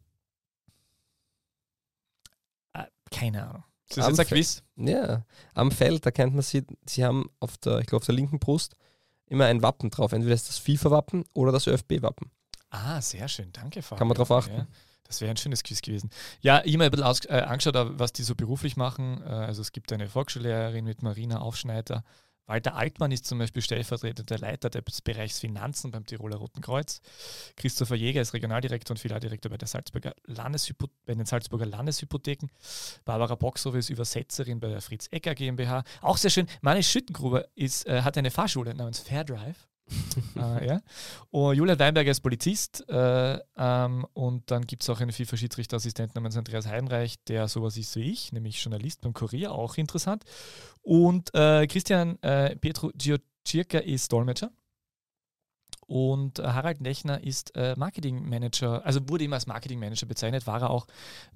Äh, 2.73 2.85
keine 3.11 3.47
Ahnung. 3.47 3.63
Das 3.89 3.97
ist 3.97 4.03
am 4.05 4.11
jetzt 4.11 4.19
ein 4.19 4.27
Quiz. 4.27 4.63
Ja, 4.75 5.25
am 5.53 5.71
Feld 5.71 6.05
erkennt 6.05 6.33
man 6.33 6.41
sie, 6.41 6.65
sie 6.85 7.05
haben 7.05 7.29
auf 7.39 7.57
der, 7.59 7.79
ich 7.79 7.85
glaube, 7.85 8.01
auf 8.01 8.07
der 8.07 8.15
linken 8.15 8.39
Brust 8.39 8.75
immer 9.33 9.45
ein 9.45 9.61
Wappen 9.61 9.89
drauf. 9.89 10.13
Entweder 10.13 10.35
ist 10.35 10.47
das 10.47 10.59
FIFA-Wappen 10.59 11.25
oder 11.33 11.51
das 11.51 11.67
ÖFB-Wappen. 11.67 12.31
Ah, 12.69 13.01
sehr 13.01 13.27
schön, 13.27 13.51
danke, 13.51 13.81
Fabian. 13.81 13.99
Kann 13.99 14.07
man 14.07 14.15
darauf 14.15 14.31
achten. 14.31 14.55
Ja. 14.55 14.67
Das 15.03 15.21
wäre 15.21 15.31
ein 15.31 15.37
schönes 15.37 15.63
Quiz 15.63 15.81
gewesen. 15.81 16.09
Ja, 16.41 16.61
ich 16.63 16.73
habe 16.73 16.77
mir 16.79 16.85
ein 16.85 16.91
bisschen 16.91 17.05
aus, 17.05 17.25
äh, 17.25 17.41
angeschaut, 17.41 17.75
was 17.99 18.13
die 18.13 18.23
so 18.23 18.35
beruflich 18.35 18.77
machen. 18.77 19.21
Äh, 19.21 19.29
also 19.29 19.61
es 19.61 19.71
gibt 19.71 19.91
eine 19.91 20.07
Volksschullehrerin 20.07 20.85
mit 20.85 21.03
Marina 21.03 21.39
Aufschneider, 21.39 22.03
Walter 22.45 22.75
Altmann 22.75 23.11
ist 23.11 23.25
zum 23.25 23.39
Beispiel 23.39 23.61
stellvertretender 23.61 24.37
Leiter 24.37 24.69
des 24.69 25.01
Bereichs 25.01 25.39
Finanzen 25.39 25.91
beim 25.91 26.05
Tiroler 26.05 26.37
Roten 26.37 26.61
Kreuz. 26.61 27.01
Christopher 27.55 27.95
Jäger 27.95 28.21
ist 28.21 28.33
Regionaldirektor 28.33 28.93
und 28.93 28.99
Filialdirektor 28.99 29.49
bei, 29.49 29.57
der 29.57 29.67
Salzburger 29.67 30.13
bei 31.05 31.13
den 31.15 31.25
Salzburger 31.25 31.65
Landeshypotheken. 31.65 32.49
Barbara 33.05 33.35
Boxhofer 33.35 33.77
ist 33.77 33.89
Übersetzerin 33.89 34.59
bei 34.59 34.69
der 34.69 34.81
Fritz 34.81 35.07
Ecker 35.11 35.35
GmbH. 35.35 35.83
Auch 36.01 36.17
sehr 36.17 36.31
schön. 36.31 36.47
Manni 36.61 36.83
Schüttengruber 36.83 37.45
ist, 37.55 37.87
äh, 37.87 38.01
hat 38.01 38.17
eine 38.17 38.31
Fahrschule 38.31 38.73
namens 38.75 38.99
Fair 38.99 39.23
Drive 39.23 39.67
äh, 40.35 40.67
ja. 40.67 40.81
Und 41.31 41.55
Julian 41.55 41.79
Weinberger 41.79 42.11
ist 42.11 42.21
Polizist 42.21 42.87
äh, 42.89 43.39
ähm, 43.57 44.05
und 44.13 44.49
dann 44.51 44.65
gibt 44.65 44.83
es 44.83 44.89
auch 44.89 44.99
einen 44.99 45.11
FIFA-Schiedsrichterassistenten 45.11 46.15
namens 46.15 46.37
Andreas 46.37 46.67
Heidenreich, 46.67 47.23
der 47.25 47.47
sowas 47.47 47.77
ist 47.77 47.95
wie 47.95 48.11
ich, 48.11 48.31
nämlich 48.31 48.61
Journalist 48.63 49.01
beim 49.01 49.13
Kurier, 49.13 49.51
auch 49.51 49.77
interessant. 49.77 50.23
Und 50.81 51.33
äh, 51.33 51.67
Christian 51.67 52.21
äh, 52.21 52.55
Petro 52.55 52.91
Giocirca 52.95 53.79
ist 53.79 54.11
Dolmetscher. 54.11 54.51
Und 55.85 56.39
äh, 56.39 56.43
Harald 56.43 56.79
Lechner 56.79 57.23
ist 57.23 57.55
äh, 57.55 57.75
Marketingmanager, 57.77 58.85
also 58.85 59.01
wurde 59.09 59.25
immer 59.25 59.35
als 59.35 59.47
Marketingmanager 59.47 60.05
bezeichnet, 60.05 60.47
war 60.47 60.61
er 60.61 60.69
auch 60.69 60.87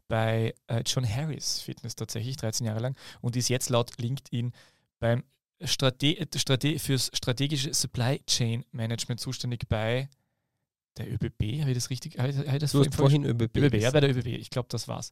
bei 0.07 0.55
äh, 0.67 0.83
John 0.85 1.07
Harris 1.07 1.59
Fitness 1.59 1.95
tatsächlich 1.95 2.37
13 2.37 2.65
Jahre 2.65 2.79
lang 2.79 2.95
und 3.21 3.35
ist 3.35 3.49
jetzt 3.49 3.69
laut 3.69 3.91
LinkedIn 3.99 4.53
beim 4.99 5.23
Strate 5.63 6.27
Strate 6.35 6.79
fürs 6.79 7.09
strategische 7.13 7.73
Supply 7.73 8.21
Chain 8.27 8.63
Management 8.71 9.19
zuständig 9.19 9.67
bei 9.67 10.09
der 10.97 11.11
ÖBB. 11.11 11.61
Habe 11.61 11.71
ich 11.71 11.77
das 11.77 11.89
richtig? 11.89 12.17
Habe 12.17 12.29
ich, 12.29 12.59
das 12.59 12.71
du 12.71 12.79
hast 12.79 12.95
vorhin 12.95 13.25
ÖBB. 13.25 13.57
ÖBB, 13.57 13.75
ja, 13.75 13.91
bei 13.91 14.01
der 14.01 14.11
ÖBB. 14.11 14.27
Ich 14.27 14.49
glaube, 14.49 14.67
das 14.69 14.87
war's. 14.87 15.11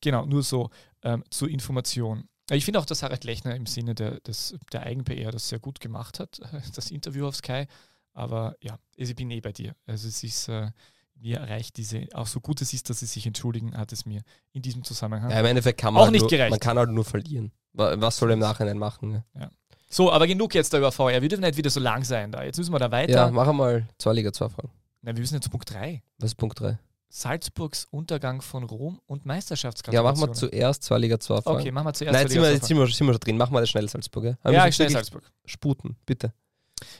Genau, 0.00 0.26
nur 0.26 0.42
so 0.42 0.70
ähm, 1.02 1.24
zur 1.30 1.48
Information. 1.48 2.28
Ich 2.50 2.64
finde 2.64 2.78
auch, 2.78 2.86
dass 2.86 3.02
Harald 3.02 3.24
Lechner 3.24 3.56
im 3.56 3.66
Sinne 3.66 3.94
der, 3.94 4.20
des, 4.20 4.54
der 4.72 4.84
Eigen-PR 4.84 5.32
das 5.32 5.48
sehr 5.48 5.58
gut 5.58 5.80
gemacht 5.80 6.20
hat, 6.20 6.40
das 6.74 6.90
Interview 6.90 7.26
auf 7.26 7.36
Sky. 7.36 7.66
Aber 8.12 8.56
ja, 8.60 8.78
ich 8.94 9.14
bin 9.14 9.30
eh 9.30 9.40
bei 9.40 9.52
dir. 9.52 9.74
Also 9.86 10.08
es 10.08 10.22
ist, 10.22 10.48
äh, 10.48 10.70
mir 11.16 11.38
erreicht 11.38 11.76
diese, 11.76 12.06
auch 12.14 12.26
so 12.26 12.40
gut 12.40 12.62
es 12.62 12.72
ist, 12.72 12.88
dass 12.88 13.00
sie 13.00 13.06
sich 13.06 13.26
entschuldigen, 13.26 13.76
hat 13.76 13.92
es 13.92 14.06
mir 14.06 14.22
in 14.52 14.62
diesem 14.62 14.84
Zusammenhang 14.84 15.30
ja, 15.30 15.40
im 15.40 15.46
Endeffekt 15.46 15.80
kann 15.80 15.94
man 15.94 16.02
auch 16.02 16.06
halt 16.06 16.12
nicht 16.12 16.22
nur, 16.22 16.30
gereicht. 16.30 16.50
Man 16.50 16.60
kann 16.60 16.78
halt 16.78 16.90
nur 16.90 17.04
verlieren. 17.04 17.52
Was 17.72 18.16
soll 18.16 18.30
er 18.30 18.34
im 18.34 18.40
Nachhinein 18.40 18.78
machen? 18.78 19.22
Ja. 19.34 19.50
So, 19.96 20.12
aber 20.12 20.26
genug 20.26 20.54
jetzt 20.54 20.74
da 20.74 20.76
über 20.76 20.92
VR. 20.92 21.22
Wir 21.22 21.28
dürfen 21.30 21.40
nicht 21.40 21.56
wieder 21.56 21.70
so 21.70 21.80
lang 21.80 22.04
sein 22.04 22.30
da. 22.30 22.44
Jetzt 22.44 22.58
müssen 22.58 22.70
wir 22.70 22.78
da 22.78 22.90
weiter. 22.90 23.12
Ja, 23.12 23.30
machen 23.30 23.56
wir 23.56 23.64
mal 23.64 23.88
zwei 23.96 24.12
Liga 24.12 24.30
2 24.30 24.50
Fragen. 24.50 24.68
Nein, 25.00 25.16
wir 25.16 25.22
müssen 25.22 25.36
jetzt 25.36 25.50
Punkt 25.50 25.72
3. 25.72 26.02
Was 26.18 26.32
ist 26.32 26.34
Punkt 26.34 26.60
3? 26.60 26.78
Salzburgs 27.08 27.86
Untergang 27.90 28.42
von 28.42 28.64
Rom 28.64 29.00
und 29.06 29.24
Meisterschaftsgratulation. 29.24 30.04
Ja, 30.04 30.20
machen 30.20 30.28
wir 30.28 30.34
zuerst 30.34 30.82
zwei 30.82 30.98
Liga 30.98 31.18
2 31.18 31.40
Fragen. 31.40 31.60
Okay, 31.60 31.72
machen 31.72 31.86
wir 31.86 31.94
zuerst 31.94 32.12
Nein, 32.12 32.22
jetzt 32.24 32.32
sind 32.32 32.42
wir, 32.42 32.52
jetzt 32.52 32.66
sind, 32.66 32.76
wir, 32.76 32.86
sind 32.88 33.06
wir 33.06 33.14
schon 33.14 33.20
drin. 33.20 33.38
Machen 33.38 33.54
wir 33.54 33.60
das 33.60 33.70
schnell 33.70 33.88
Salzburg. 33.88 34.36
Ja, 34.44 34.50
ja 34.50 34.70
schnell 34.70 34.90
Salzburg. 34.90 35.22
Sputen, 35.46 35.96
bitte. 36.04 36.34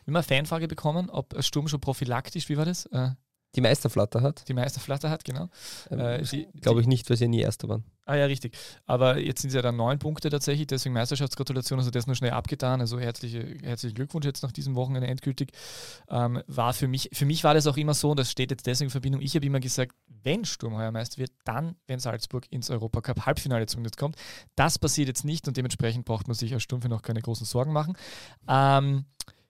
Wir 0.06 0.12
haben 0.12 0.16
eine 0.16 0.22
Fanfrage 0.22 0.66
bekommen, 0.66 1.10
ob 1.10 1.34
Sturm 1.44 1.68
schon 1.68 1.82
prophylaktisch, 1.82 2.48
wie 2.48 2.56
war 2.56 2.64
das? 2.64 2.86
Äh, 2.86 3.10
die 3.56 3.60
Meisterflatter 3.60 4.22
hat. 4.22 4.46
Die 4.48 4.54
Meisterflatter 4.54 5.10
hat, 5.10 5.24
genau. 5.24 5.48
Ähm, 5.90 5.98
äh, 5.98 6.46
Glaube 6.60 6.80
ich 6.80 6.86
nicht, 6.86 7.08
weil 7.08 7.16
sie 7.16 7.26
nie 7.26 7.40
Erster 7.40 7.68
waren. 7.68 7.84
Ah 8.04 8.14
ja, 8.14 8.26
richtig. 8.26 8.56
Aber 8.86 9.18
jetzt 9.18 9.42
sind 9.42 9.48
es 9.48 9.54
ja 9.54 9.62
dann 9.62 9.76
neun 9.76 9.98
Punkte 9.98 10.30
tatsächlich, 10.30 10.68
deswegen 10.68 10.92
Meisterschaftsgratulation, 10.92 11.78
also 11.80 11.90
das 11.90 12.06
nur 12.06 12.14
schnell 12.14 12.30
abgetan. 12.30 12.80
Also 12.80 13.00
herzliche, 13.00 13.56
herzlichen 13.62 13.96
Glückwunsch 13.96 14.26
jetzt 14.26 14.42
nach 14.42 14.52
diesem 14.52 14.76
Wochenende 14.76 15.08
endgültig. 15.08 15.50
Ähm, 16.08 16.42
war 16.46 16.72
für 16.72 16.86
mich, 16.86 17.10
für 17.12 17.24
mich 17.24 17.42
war 17.42 17.54
das 17.54 17.66
auch 17.66 17.76
immer 17.76 17.94
so, 17.94 18.10
und 18.10 18.20
das 18.20 18.30
steht 18.30 18.50
jetzt 18.52 18.66
deswegen 18.66 18.86
in 18.86 18.90
Verbindung. 18.92 19.20
Ich 19.22 19.34
habe 19.34 19.44
immer 19.44 19.58
gesagt, 19.58 19.96
wenn 20.22 20.44
Sturm 20.44 20.76
heuer 20.76 20.92
Meister 20.92 21.18
wird, 21.18 21.32
dann, 21.44 21.76
wenn 21.86 21.98
Salzburg 21.98 22.46
ins 22.50 22.70
Europacup 22.70 23.26
Halbfinale 23.26 23.66
zumindest 23.66 23.96
kommt. 23.96 24.16
Das 24.54 24.78
passiert 24.78 25.08
jetzt 25.08 25.24
nicht 25.24 25.48
und 25.48 25.56
dementsprechend 25.56 26.04
braucht 26.04 26.28
man 26.28 26.36
sich 26.36 26.52
als 26.52 26.62
Sturm 26.62 26.82
für 26.82 26.88
noch 26.88 27.02
keine 27.02 27.20
großen 27.20 27.46
Sorgen 27.46 27.72
machen. 27.72 27.96
Ähm, 28.48 29.06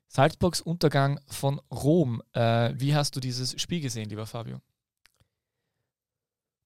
Salzburgs 0.08 0.60
Untergang 0.60 1.20
von 1.26 1.60
Rom. 1.70 2.22
Äh, 2.32 2.72
wie 2.76 2.94
hast 2.94 3.16
du 3.16 3.20
dieses 3.20 3.60
Spiel 3.60 3.80
gesehen, 3.80 4.08
lieber 4.08 4.26
Fabio? 4.26 4.60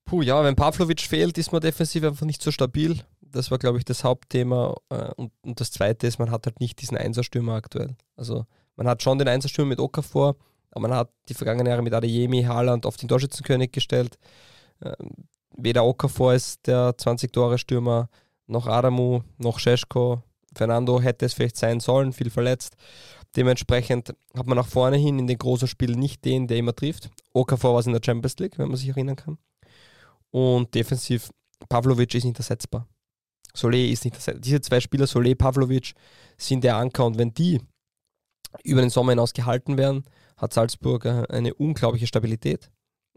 Puh, 0.05 0.23
ja, 0.23 0.43
wenn 0.43 0.57
Pavlovic 0.57 1.03
fehlt, 1.03 1.39
ist 1.39 1.53
man 1.53 1.61
defensiv 1.61 2.03
einfach 2.03 2.27
nicht 2.27 2.43
so 2.43 2.51
stabil. 2.51 3.01
Das 3.21 3.51
war, 3.53 3.59
glaube 3.59 3.79
ich, 3.79 3.85
das 3.85 4.03
Hauptthema. 4.03 4.75
Äh, 4.89 5.13
und, 5.15 5.33
und, 5.43 5.61
das 5.61 5.71
Zweite 5.71 6.07
ist, 6.07 6.19
man 6.19 6.31
hat 6.31 6.47
halt 6.47 6.59
nicht 6.59 6.81
diesen 6.81 6.97
Einserstürmer 6.97 7.55
aktuell. 7.55 7.97
Also 8.17 8.45
man 8.77 8.89
hat 8.89 9.03
schon 9.03 9.19
den 9.19 9.29
Einserstürmer 9.29 9.69
mit 9.69 9.79
Okafor, 9.79 10.35
aber 10.73 10.89
man 10.89 10.95
hat 10.95 11.11
die 11.29 11.35
vergangenen 11.35 11.69
Jahre 11.69 11.83
mit 11.83 11.95
Adeyemi, 11.95 12.43
Haaland 12.43 12.87
auf 12.87 12.97
den 12.97 13.09
Torschützenkönig 13.09 13.71
gestellt. 13.71 14.19
Ähm, 14.83 15.29
weder 15.57 15.85
Okafor 15.85 16.35
ist 16.35 16.67
der 16.67 16.91
20-Tore-Stürmer, 16.97 18.09
noch 18.49 18.67
Adamu, 18.67 19.21
noch 19.39 19.61
Scheschko. 19.61 20.23
Fernando 20.55 21.01
hätte 21.01 21.27
es 21.27 21.35
vielleicht 21.35 21.57
sein 21.57 21.79
sollen, 21.79 22.13
viel 22.13 22.31
verletzt. 22.31 22.75
Dementsprechend 23.37 24.15
hat 24.35 24.47
man 24.47 24.57
nach 24.57 24.67
vorne 24.67 24.97
hin 24.97 25.19
in 25.19 25.27
den 25.27 25.39
großen 25.39 25.69
Spielen 25.69 25.99
nicht 25.99 26.25
den, 26.25 26.49
der 26.49 26.57
immer 26.57 26.75
trifft. 26.75 27.11
Okafor 27.33 27.75
war 27.75 27.81
es 27.81 27.87
in 27.87 27.93
der 27.93 28.03
Champions 28.05 28.39
League, 28.39 28.59
wenn 28.59 28.69
man 28.69 28.77
sich 28.77 28.89
erinnern 28.89 29.17
kann. 29.17 29.39
Und 30.31 30.75
defensiv, 30.75 31.31
Pavlovic 31.69 32.15
ist 32.15 32.25
nicht 32.25 32.39
ersetzbar. 32.39 32.89
Solé 33.55 33.91
ist 33.91 34.05
nicht 34.05 34.17
ersetzbar. 34.17 34.41
Diese 34.41 34.61
zwei 34.61 34.81
Spieler, 34.81 35.07
Solé, 35.07 35.35
Pavlovic, 35.37 35.95
sind 36.37 36.65
der 36.65 36.77
Anker. 36.77 37.07
Und 37.07 37.19
wenn 37.19 37.33
die 37.33 37.61
über 38.65 38.81
den 38.81 38.91
Sommer 38.91 39.13
hinaus 39.13 39.33
gehalten 39.33 39.79
werden, 39.79 40.05
hat 40.37 40.53
Salzburg 40.53 41.07
eine 41.07 41.55
unglaubliche 41.55 42.07
Stabilität, 42.07 42.71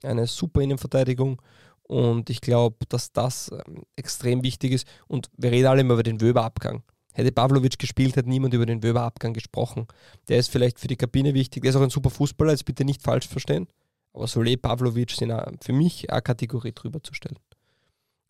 eine 0.03 0.28
super 0.28 0.61
Innenverteidigung. 0.61 1.41
Und 1.84 2.30
ich 2.30 2.41
glaube, 2.41 2.78
dass 2.89 3.11
das 3.11 3.51
ähm, 3.51 3.84
extrem 3.95 4.43
wichtig 4.43 4.72
ist. 4.72 4.88
Und 5.07 5.30
wir 5.38 5.51
reden 5.51 5.68
alle 5.68 5.82
immer 5.82 5.95
über 5.95 6.03
den 6.03 6.22
Wöber-Abgang. 6.22 6.84
Hätte 7.14 7.32
Pavlovic 7.32 7.78
gespielt, 7.78 8.16
hätte 8.16 8.30
niemand 8.30 8.53
über 8.53 8.66
den 8.66 8.84
Wöber-Abgang 8.84 9.34
gesprochen. 9.34 9.88
Der 10.28 10.38
ist 10.38 10.49
vielleicht 10.49 10.80
für 10.80 10.88
die 10.88 10.95
Kabine 10.95 11.34
wichtig. 11.34 11.61
Der 11.61 11.70
ist 11.70 11.76
auch 11.76 11.82
ein 11.82 11.89
super 11.89 12.09
Fußballer, 12.09 12.51
jetzt 12.51 12.66
bitte 12.66 12.86
nicht 12.86 13.01
falsch 13.01 13.28
verstehen. 13.28 13.68
Aber 14.14 14.26
Solé, 14.26 14.57
Pavlovic 14.57 15.11
sind 15.11 15.34
für 15.61 15.74
mich 15.74 16.11
eine 16.11 16.22
Kategorie 16.22 16.72
drüber 16.72 17.01
zu 17.03 17.14
stellen. 17.14 17.39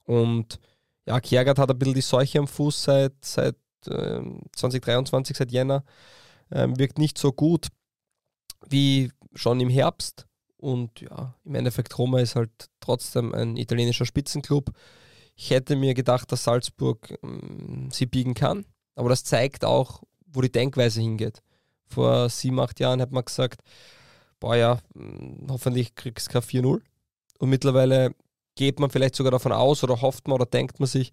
Und 0.06 0.60
ja, 1.06 1.20
Kjergaard 1.20 1.60
hat 1.60 1.72
ein 1.72 1.80
bisschen 1.80 1.96
die 1.96 2.02
Seuche 2.02 2.40
am 2.40 2.48
Fuß 2.48 2.84
seit, 2.84 3.14
seit 3.22 3.56
äh, 3.88 4.22
2023, 4.54 5.36
seit 5.36 5.52
Jänner. 5.52 5.84
Ähm, 6.52 6.78
wirkt 6.78 6.98
nicht 6.98 7.18
so 7.18 7.32
gut 7.32 7.68
wie 8.70 9.12
schon 9.34 9.60
im 9.60 9.70
Herbst. 9.70 10.26
Und 10.58 11.02
ja, 11.02 11.36
im 11.44 11.56
Endeffekt 11.56 11.98
Roma 11.98 12.20
ist 12.20 12.36
halt 12.36 12.70
trotzdem 12.80 13.34
ein 13.34 13.58
italienischer 13.58 14.06
Spitzenclub. 14.06 14.72
Ich 15.36 15.50
hätte 15.50 15.76
mir 15.76 15.94
gedacht, 15.94 16.32
dass 16.32 16.46
Salzburg 16.46 17.18
ähm, 17.24 17.90
sie 17.92 18.06
biegen 18.06 18.34
kann. 18.34 18.66
Aber 18.96 19.10
das 19.10 19.24
zeigt 19.24 19.66
auch, 19.66 20.04
wo 20.26 20.42
die 20.42 20.52
Denkweise 20.52 21.02
hingeht. 21.02 21.42
Vor 21.88 22.30
sieben, 22.30 22.60
acht 22.60 22.80
Jahren 22.80 23.02
hat 23.02 23.12
man 23.12 23.26
gesagt, 23.26 23.62
boah 24.40 24.56
ja, 24.56 24.80
hm, 24.96 25.48
hoffentlich 25.50 25.96
kriegst 25.96 26.28
du 26.28 26.34
kein 26.34 26.42
4-0. 26.42 26.82
Und 27.40 27.50
mittlerweile 27.50 28.16
geht 28.56 28.80
man 28.80 28.90
vielleicht 28.90 29.16
sogar 29.16 29.32
davon 29.32 29.52
aus 29.52 29.84
oder 29.84 30.02
hofft 30.02 30.28
man 30.28 30.36
oder 30.36 30.46
denkt 30.46 30.80
man 30.80 30.88
sich, 30.88 31.12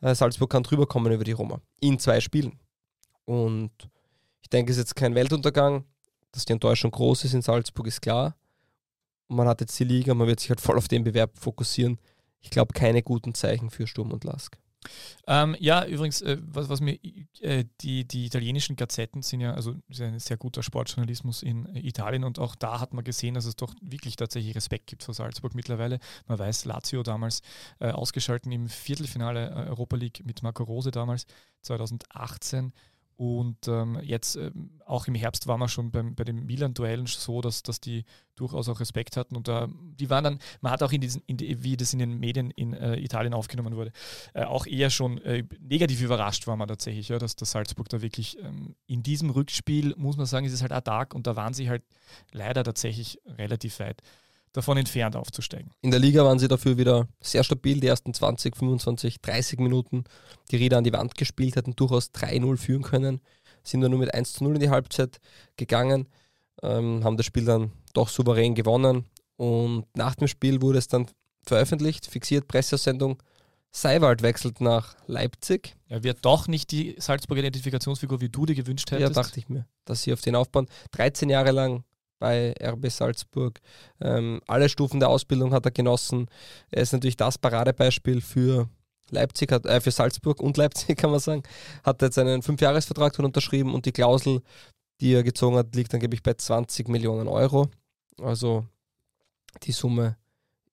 äh, 0.00 0.14
Salzburg 0.14 0.50
kann 0.50 0.62
drüber 0.62 0.86
kommen 0.86 1.12
über 1.12 1.24
die 1.24 1.32
Roma. 1.32 1.60
In 1.80 1.98
zwei 1.98 2.20
Spielen. 2.20 2.58
Und 3.24 3.70
ich 4.42 4.50
denke, 4.50 4.72
es 4.72 4.78
ist 4.78 4.82
jetzt 4.82 4.96
kein 4.96 5.14
Weltuntergang. 5.14 5.84
Dass 6.32 6.46
die 6.46 6.54
Enttäuschung 6.54 6.90
groß 6.90 7.24
ist 7.24 7.34
in 7.34 7.42
Salzburg, 7.42 7.86
ist 7.86 8.00
klar. 8.00 8.34
Man 9.28 9.46
hat 9.46 9.60
jetzt 9.60 9.78
die 9.78 9.84
Liga, 9.84 10.14
man 10.14 10.26
wird 10.26 10.40
sich 10.40 10.48
halt 10.48 10.62
voll 10.62 10.78
auf 10.78 10.88
den 10.88 11.04
Bewerb 11.04 11.38
fokussieren. 11.38 11.98
Ich 12.40 12.48
glaube, 12.48 12.72
keine 12.72 13.02
guten 13.02 13.34
Zeichen 13.34 13.68
für 13.68 13.86
Sturm 13.86 14.12
und 14.12 14.24
Lask. 14.24 14.56
Ähm, 15.26 15.56
ja, 15.60 15.84
übrigens, 15.86 16.22
äh, 16.22 16.38
was, 16.42 16.68
was, 16.68 16.80
mir 16.80 16.98
äh, 17.40 17.64
die, 17.80 18.06
die 18.06 18.26
italienischen 18.26 18.76
Gazetten 18.76 19.22
sind 19.22 19.40
ja, 19.40 19.54
also 19.54 19.74
ist 19.88 20.00
ein 20.00 20.18
sehr 20.18 20.36
guter 20.36 20.62
Sportjournalismus 20.62 21.42
in 21.42 21.66
äh, 21.66 21.80
Italien 21.80 22.24
und 22.24 22.38
auch 22.38 22.54
da 22.56 22.80
hat 22.80 22.92
man 22.92 23.04
gesehen, 23.04 23.34
dass 23.34 23.44
es 23.44 23.56
doch 23.56 23.74
wirklich 23.80 24.16
tatsächlich 24.16 24.54
Respekt 24.56 24.86
gibt 24.88 25.04
vor 25.04 25.14
Salzburg 25.14 25.54
mittlerweile. 25.54 26.00
Man 26.26 26.38
weiß, 26.38 26.64
Lazio 26.64 27.02
damals 27.02 27.42
äh, 27.78 27.90
ausgeschalten 27.90 28.50
im 28.52 28.68
Viertelfinale 28.68 29.50
äh, 29.50 29.68
Europa 29.70 29.96
League 29.96 30.22
mit 30.24 30.42
Marco 30.42 30.64
Rose 30.64 30.90
damals 30.90 31.26
2018 31.62 32.72
Und 33.22 33.68
ähm, 33.68 34.00
jetzt, 34.02 34.34
äh, 34.34 34.50
auch 34.84 35.06
im 35.06 35.14
Herbst, 35.14 35.46
waren 35.46 35.60
wir 35.60 35.68
schon 35.68 35.92
beim, 35.92 36.16
bei 36.16 36.24
den 36.24 36.44
Milan-Duellen 36.44 37.06
so, 37.06 37.40
dass, 37.40 37.62
dass 37.62 37.78
die 37.78 38.04
durchaus 38.34 38.68
auch 38.68 38.80
Respekt 38.80 39.16
hatten. 39.16 39.36
Und 39.36 39.46
äh, 39.46 39.68
die 39.70 40.10
waren 40.10 40.24
dann, 40.24 40.38
man 40.60 40.72
hat 40.72 40.82
auch 40.82 40.90
in 40.90 41.00
diesen, 41.00 41.22
in 41.28 41.36
die, 41.36 41.62
wie 41.62 41.76
das 41.76 41.92
in 41.92 42.00
den 42.00 42.18
Medien 42.18 42.50
in 42.50 42.72
äh, 42.72 42.96
Italien 42.96 43.32
aufgenommen 43.32 43.76
wurde, 43.76 43.92
äh, 44.34 44.42
auch 44.42 44.66
eher 44.66 44.90
schon 44.90 45.18
äh, 45.18 45.44
negativ 45.60 46.02
überrascht 46.02 46.48
war 46.48 46.56
man 46.56 46.66
tatsächlich, 46.66 47.10
ja, 47.10 47.20
dass 47.20 47.36
der 47.36 47.46
Salzburg 47.46 47.88
da 47.90 48.02
wirklich 48.02 48.40
ähm, 48.40 48.74
in 48.88 49.04
diesem 49.04 49.30
Rückspiel, 49.30 49.94
muss 49.96 50.16
man 50.16 50.26
sagen, 50.26 50.44
ist 50.44 50.52
es 50.52 50.62
halt 50.62 50.72
Tag 50.84 51.14
und 51.14 51.28
da 51.28 51.36
waren 51.36 51.54
sie 51.54 51.70
halt 51.70 51.84
leider 52.32 52.64
tatsächlich 52.64 53.20
relativ 53.38 53.78
weit 53.78 54.02
davon 54.52 54.76
entfernt 54.76 55.16
aufzusteigen. 55.16 55.70
In 55.80 55.90
der 55.90 56.00
Liga 56.00 56.24
waren 56.24 56.38
sie 56.38 56.48
dafür 56.48 56.76
wieder 56.76 57.08
sehr 57.20 57.44
stabil, 57.44 57.80
die 57.80 57.86
ersten 57.86 58.12
20, 58.12 58.56
25, 58.56 59.20
30 59.20 59.60
Minuten, 59.60 60.04
die 60.50 60.56
Rieder 60.56 60.78
an 60.78 60.84
die 60.84 60.92
Wand 60.92 61.16
gespielt 61.16 61.56
hätten, 61.56 61.74
durchaus 61.74 62.10
3-0 62.10 62.56
führen 62.56 62.82
können, 62.82 63.20
sind 63.62 63.80
dann 63.80 63.90
nur 63.90 64.00
mit 64.00 64.14
1 64.14 64.40
0 64.40 64.54
in 64.54 64.60
die 64.60 64.70
Halbzeit 64.70 65.20
gegangen, 65.56 66.08
ähm, 66.62 67.02
haben 67.04 67.16
das 67.16 67.26
Spiel 67.26 67.44
dann 67.44 67.72
doch 67.94 68.08
souverän 68.08 68.54
gewonnen 68.54 69.06
und 69.36 69.86
nach 69.96 70.14
dem 70.14 70.28
Spiel 70.28 70.60
wurde 70.60 70.78
es 70.78 70.88
dann 70.88 71.06
veröffentlicht, 71.44 72.06
fixiert, 72.06 72.46
Pressesendung, 72.46 73.22
Seiwald 73.74 74.20
wechselt 74.20 74.60
nach 74.60 74.94
Leipzig. 75.06 75.74
Er 75.88 76.04
wird 76.04 76.18
doch 76.22 76.46
nicht 76.46 76.70
die 76.70 76.94
Salzburger 76.98 77.40
Identifikationsfigur, 77.40 78.20
wie 78.20 78.28
du 78.28 78.44
dir 78.44 78.54
gewünscht 78.54 78.90
hättest. 78.90 79.16
Ja, 79.16 79.22
dachte 79.22 79.40
ich 79.40 79.48
mir, 79.48 79.66
dass 79.86 80.02
sie 80.02 80.12
auf 80.12 80.20
den 80.20 80.36
aufbauen. 80.36 80.66
13 80.90 81.30
Jahre 81.30 81.52
lang 81.52 81.82
bei 82.22 82.54
RB 82.62 82.88
Salzburg. 82.88 83.58
Ähm, 84.00 84.40
alle 84.46 84.68
Stufen 84.68 85.00
der 85.00 85.08
Ausbildung 85.08 85.52
hat 85.52 85.64
er 85.64 85.72
genossen. 85.72 86.28
Er 86.70 86.82
ist 86.82 86.92
natürlich 86.92 87.16
das 87.16 87.36
Paradebeispiel 87.36 88.20
für 88.20 88.68
Leipzig, 89.10 89.50
hat, 89.50 89.66
äh, 89.66 89.80
für 89.80 89.90
Salzburg 89.90 90.40
und 90.40 90.56
Leipzig, 90.56 90.96
kann 90.98 91.10
man 91.10 91.18
sagen. 91.18 91.42
Hat 91.82 92.00
jetzt 92.00 92.18
einen 92.18 92.42
Fünfjahresvertrag 92.42 93.18
unterschrieben 93.18 93.74
und 93.74 93.86
die 93.86 93.92
Klausel, 93.92 94.40
die 95.00 95.14
er 95.14 95.24
gezogen 95.24 95.56
hat, 95.56 95.74
liegt 95.74 95.92
angeblich 95.92 96.22
bei 96.22 96.34
20 96.34 96.88
Millionen 96.88 97.26
Euro. 97.26 97.68
Also 98.20 98.64
die 99.64 99.72
Summe 99.72 100.16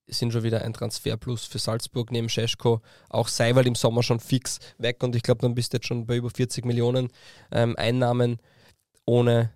sind 0.06 0.32
schon 0.32 0.44
wieder 0.44 0.62
ein 0.62 0.74
Transferplus 0.74 1.46
für 1.46 1.58
Salzburg 1.58 2.12
neben 2.12 2.30
Scheschko. 2.30 2.82
Auch 3.10 3.28
Seiwald 3.28 3.66
im 3.66 3.74
Sommer 3.74 4.04
schon 4.04 4.20
fix 4.20 4.60
weg 4.78 5.02
und 5.02 5.16
ich 5.16 5.24
glaube, 5.24 5.42
dann 5.42 5.56
bist 5.56 5.74
du 5.74 5.78
jetzt 5.78 5.88
schon 5.88 6.06
bei 6.06 6.18
über 6.18 6.30
40 6.30 6.64
Millionen 6.64 7.10
ähm, 7.52 7.76
Einnahmen 7.76 8.38
ohne 9.08 9.52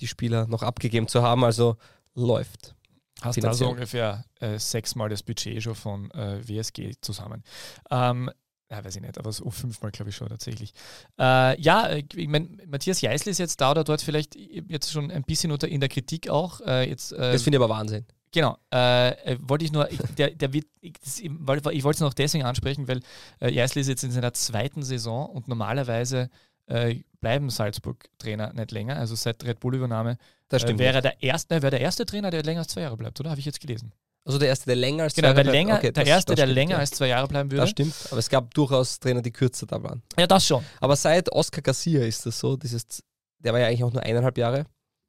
die 0.00 0.06
Spieler 0.06 0.46
noch 0.46 0.62
abgegeben 0.62 1.08
zu 1.08 1.22
haben. 1.22 1.44
Also 1.44 1.76
läuft. 2.14 2.74
Hast 3.20 3.42
du 3.42 3.48
also 3.48 3.68
ungefähr 3.68 4.24
äh, 4.40 4.58
sechsmal 4.58 5.08
das 5.08 5.22
Budget 5.22 5.62
schon 5.62 5.74
von 5.74 6.10
äh, 6.12 6.46
WSG 6.46 6.94
zusammen. 7.00 7.42
Ähm, 7.90 8.30
ja, 8.70 8.84
weiß 8.84 8.96
ich 8.96 9.02
nicht, 9.02 9.18
aber 9.18 9.32
so 9.32 9.50
fünfmal 9.50 9.90
glaube 9.90 10.10
ich 10.10 10.16
schon 10.16 10.28
tatsächlich. 10.28 10.72
Äh, 11.18 11.60
ja, 11.60 11.86
äh, 11.88 12.04
ich 12.14 12.28
mein, 12.28 12.60
Matthias 12.66 13.00
Jeißl 13.00 13.30
ist 13.30 13.38
jetzt 13.38 13.60
da 13.60 13.70
oder 13.70 13.82
dort 13.82 14.02
vielleicht 14.02 14.36
jetzt 14.36 14.92
schon 14.92 15.10
ein 15.10 15.22
bisschen 15.22 15.50
unter, 15.50 15.68
in 15.68 15.80
der 15.80 15.88
Kritik 15.88 16.28
auch. 16.28 16.60
Äh, 16.60 16.88
jetzt, 16.88 17.12
äh, 17.12 17.32
das 17.32 17.42
finde 17.42 17.56
ich 17.56 17.64
aber 17.64 17.74
Wahnsinn. 17.74 18.06
Genau, 18.30 18.58
äh, 18.70 19.36
wollte 19.40 19.64
ich 19.64 19.72
nur, 19.72 19.88
der, 20.18 20.30
der 20.30 20.52
wird, 20.52 20.66
ich, 20.80 20.94
ich 21.02 21.30
wollte 21.30 21.90
es 21.90 22.00
noch 22.00 22.12
deswegen 22.12 22.44
ansprechen, 22.44 22.86
weil 22.86 23.00
äh, 23.40 23.50
Jeißl 23.50 23.78
ist 23.78 23.88
jetzt 23.88 24.04
in 24.04 24.10
seiner 24.10 24.34
zweiten 24.34 24.82
Saison 24.82 25.30
und 25.30 25.48
normalerweise 25.48 26.28
äh, 26.66 26.96
bleiben 27.20 27.50
Salzburg-Trainer 27.50 28.52
nicht 28.52 28.72
länger. 28.72 28.96
Also 28.96 29.14
seit 29.14 29.44
Red 29.44 29.60
Bull-Übernahme 29.60 30.18
äh, 30.50 30.78
wäre 30.78 31.02
der 31.02 31.22
erste, 31.22 31.62
wäre 31.62 31.70
der 31.70 31.80
erste 31.80 32.06
Trainer, 32.06 32.30
der 32.30 32.42
länger 32.42 32.60
als 32.60 32.68
zwei 32.68 32.82
Jahre 32.82 32.96
bleibt, 32.96 33.18
oder? 33.20 33.30
Habe 33.30 33.40
ich 33.40 33.46
jetzt 33.46 33.60
gelesen. 33.60 33.92
Also 34.24 34.38
der 34.38 34.48
erste, 34.48 34.66
der 34.66 34.76
länger 34.76 35.04
als 35.04 35.14
genau, 35.14 35.32
zwei 35.32 35.38
Jahre 35.38 35.50
länger, 35.50 35.74
okay, 35.76 35.92
Der 35.92 36.04
das, 36.04 36.08
erste, 36.08 36.32
das 36.32 36.36
der 36.36 36.46
stimmt, 36.46 36.54
länger 36.54 36.72
ja. 36.72 36.78
als 36.78 36.90
zwei 36.90 37.08
Jahre 37.08 37.28
bleiben 37.28 37.50
würde. 37.50 37.62
Das 37.62 37.70
stimmt, 37.70 37.94
aber 38.10 38.18
es 38.18 38.28
gab 38.28 38.52
durchaus 38.52 39.00
Trainer, 39.00 39.22
die 39.22 39.30
kürzer 39.30 39.66
da 39.66 39.82
waren. 39.82 40.02
Ja, 40.18 40.26
das 40.26 40.46
schon. 40.46 40.64
Aber 40.80 40.96
seit 40.96 41.32
Oscar 41.32 41.62
Garcia 41.62 42.04
ist 42.04 42.26
das 42.26 42.38
so, 42.38 42.56
dieses, 42.56 43.02
der 43.38 43.52
war 43.52 43.60
ja 43.60 43.68
eigentlich 43.68 43.84
auch 43.84 43.92
nur 43.92 44.02
eineinhalb 44.02 44.36
Jahre. 44.36 44.66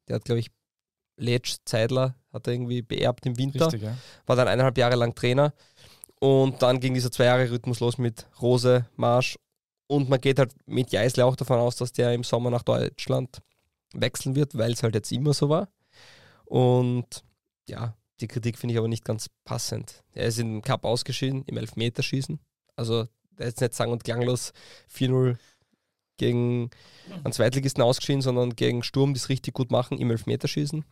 Der 0.08 0.16
hat, 0.16 0.26
glaube 0.26 0.40
ich, 0.40 0.50
Letsch 1.18 1.58
Zeidler 1.66 2.16
hat 2.32 2.48
er 2.48 2.54
irgendwie 2.54 2.82
beerbt 2.82 3.26
im 3.26 3.38
Winter. 3.38 3.66
Richtig, 3.66 3.84
ja. 3.84 3.98
War 4.26 4.38
dann 4.38 4.48
eineinhalb 4.48 4.78
Jahre 4.78 4.96
lang 4.96 5.14
Trainer. 5.14 5.54
Und 6.22 6.62
dann 6.62 6.80
ging 6.80 6.94
dieser 6.94 7.12
zwei 7.12 7.26
Jahre 7.26 7.52
Rhythmus 7.52 7.82
los 7.82 7.98
mit 7.98 8.26
Rose, 8.42 8.86
Marsch 8.96 9.38
und 9.90 10.08
man 10.08 10.22
geht 10.22 10.38
halt 10.38 10.54
mit 10.68 10.92
Geisler 10.92 11.26
auch 11.26 11.36
davon 11.36 11.58
aus, 11.58 11.76
dass 11.76 11.92
der 11.92 12.14
im 12.14 12.24
Sommer 12.24 12.52
nach 12.52 12.62
Deutschland 12.62 13.42
wechseln 13.94 14.36
wird, 14.36 14.56
weil 14.56 14.72
es 14.72 14.84
halt 14.84 14.94
jetzt 14.94 15.12
immer 15.12 15.34
so 15.34 15.50
war. 15.50 15.68
Und 16.46 17.24
ja, 17.68 17.98
die 18.22 18.28
Kritik 18.28 18.60
finde 18.60 18.74
ich 18.74 18.78
aber 18.78 18.88
nicht 18.88 19.04
ganz 19.04 19.30
passend. 19.46 20.04
Er 20.14 20.28
ist 20.28 20.38
im 20.38 20.62
Cup 20.62 20.86
ausgeschieden, 20.86 21.44
im 21.48 21.58
Elfmeterschießen. 21.58 22.40
Also 22.76 23.08
der 23.32 23.48
ist 23.48 23.62
nicht 23.62 23.74
sang- 23.74 23.92
und 23.92 24.04
klanglos 24.04 24.54
4-0 24.94 25.38
gegen 26.18 26.70
einen 27.24 27.34
Zweitligisten 27.34 27.82
ausgeschieden, 27.82 28.22
sondern 28.22 28.56
gegen 28.56 28.84
Sturm, 28.84 29.16
die 29.16 29.20
es 29.20 29.30
richtig 29.30 29.56
gut 29.56 29.72
machen, 29.72 29.98
im 29.98 30.12
Elfmeterschießen. 30.12 30.86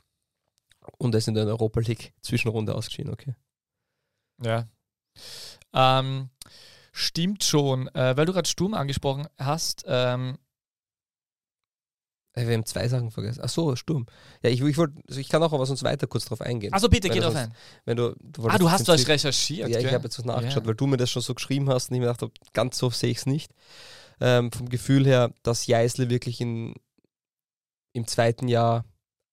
Und 0.98 1.14
er 1.14 1.20
ist 1.20 1.28
in 1.28 1.36
der 1.36 1.46
Europa 1.46 1.82
League 1.82 2.14
Zwischenrunde 2.22 2.74
ausgeschieden, 2.74 3.14
okay. 3.14 3.36
Ja. 4.42 4.68
Ähm, 5.74 6.30
Stimmt 7.00 7.44
schon, 7.44 7.90
äh, 7.90 8.18
weil 8.18 8.26
du 8.26 8.34
gerade 8.34 8.50
Sturm 8.50 8.74
angesprochen 8.74 9.28
hast. 9.38 9.86
Ähm, 9.86 10.40
wir 12.34 12.52
haben 12.52 12.66
zwei 12.66 12.88
Sachen 12.88 13.12
vergessen. 13.12 13.42
Ach 13.44 13.50
so, 13.50 13.76
Sturm. 13.76 14.08
Ja, 14.42 14.50
ich, 14.50 14.62
ich, 14.62 14.78
wollt, 14.80 14.94
also 15.08 15.20
ich 15.20 15.30
kann 15.30 15.44
auch 15.44 15.54
aber 15.54 15.68
sonst 15.68 15.84
weiter 15.84 16.08
kurz 16.08 16.26
drauf 16.26 16.42
eingehen. 16.42 16.74
Also 16.74 16.90
bitte, 16.90 17.10
geh 17.10 17.20
drauf 17.20 17.36
ein. 17.36 17.54
Wenn 17.86 17.98
du, 17.98 18.16
du 18.20 18.48
ah, 18.48 18.58
du 18.58 18.72
hast 18.72 18.88
was 18.88 19.08
recherchiert. 19.08 19.70
Ja, 19.70 19.78
ich 19.78 19.94
habe 19.94 20.06
jetzt 20.06 20.18
was 20.18 20.26
nachgeschaut, 20.26 20.64
ja. 20.64 20.68
weil 20.68 20.74
du 20.74 20.88
mir 20.88 20.98
das 20.98 21.12
schon 21.12 21.22
so 21.22 21.36
geschrieben 21.36 21.70
hast 21.70 21.92
und 21.92 21.98
ich 21.98 22.00
mir 22.00 22.08
gedacht 22.08 22.24
habe, 22.24 22.32
ganz 22.54 22.80
so 22.80 22.90
sehe 22.90 23.12
ich 23.12 23.20
es 23.20 23.26
nicht. 23.28 23.52
Ähm, 24.20 24.52
vom 24.52 24.68
Gefühl 24.68 25.06
her, 25.06 25.32
dass 25.44 25.68
Jeißle 25.68 26.10
wirklich 26.10 26.42
in, 26.42 26.74
im 27.94 28.08
zweiten 28.08 28.48
Jahr 28.48 28.86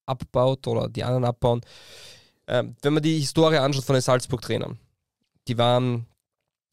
abbaut 0.05 0.67
oder 0.67 0.91
die 0.91 1.05
anderen 1.05 1.25
abbauen. 1.25 1.63
Ähm, 2.47 2.77
wenn 2.83 2.93
man 2.93 3.03
die 3.03 3.21
Historie 3.21 3.57
anschaut 3.57 3.85
von 3.85 3.95
den 3.95 4.03
Salzburg-Trainern, 4.03 4.79
die 5.49 5.57
waren 5.57 6.07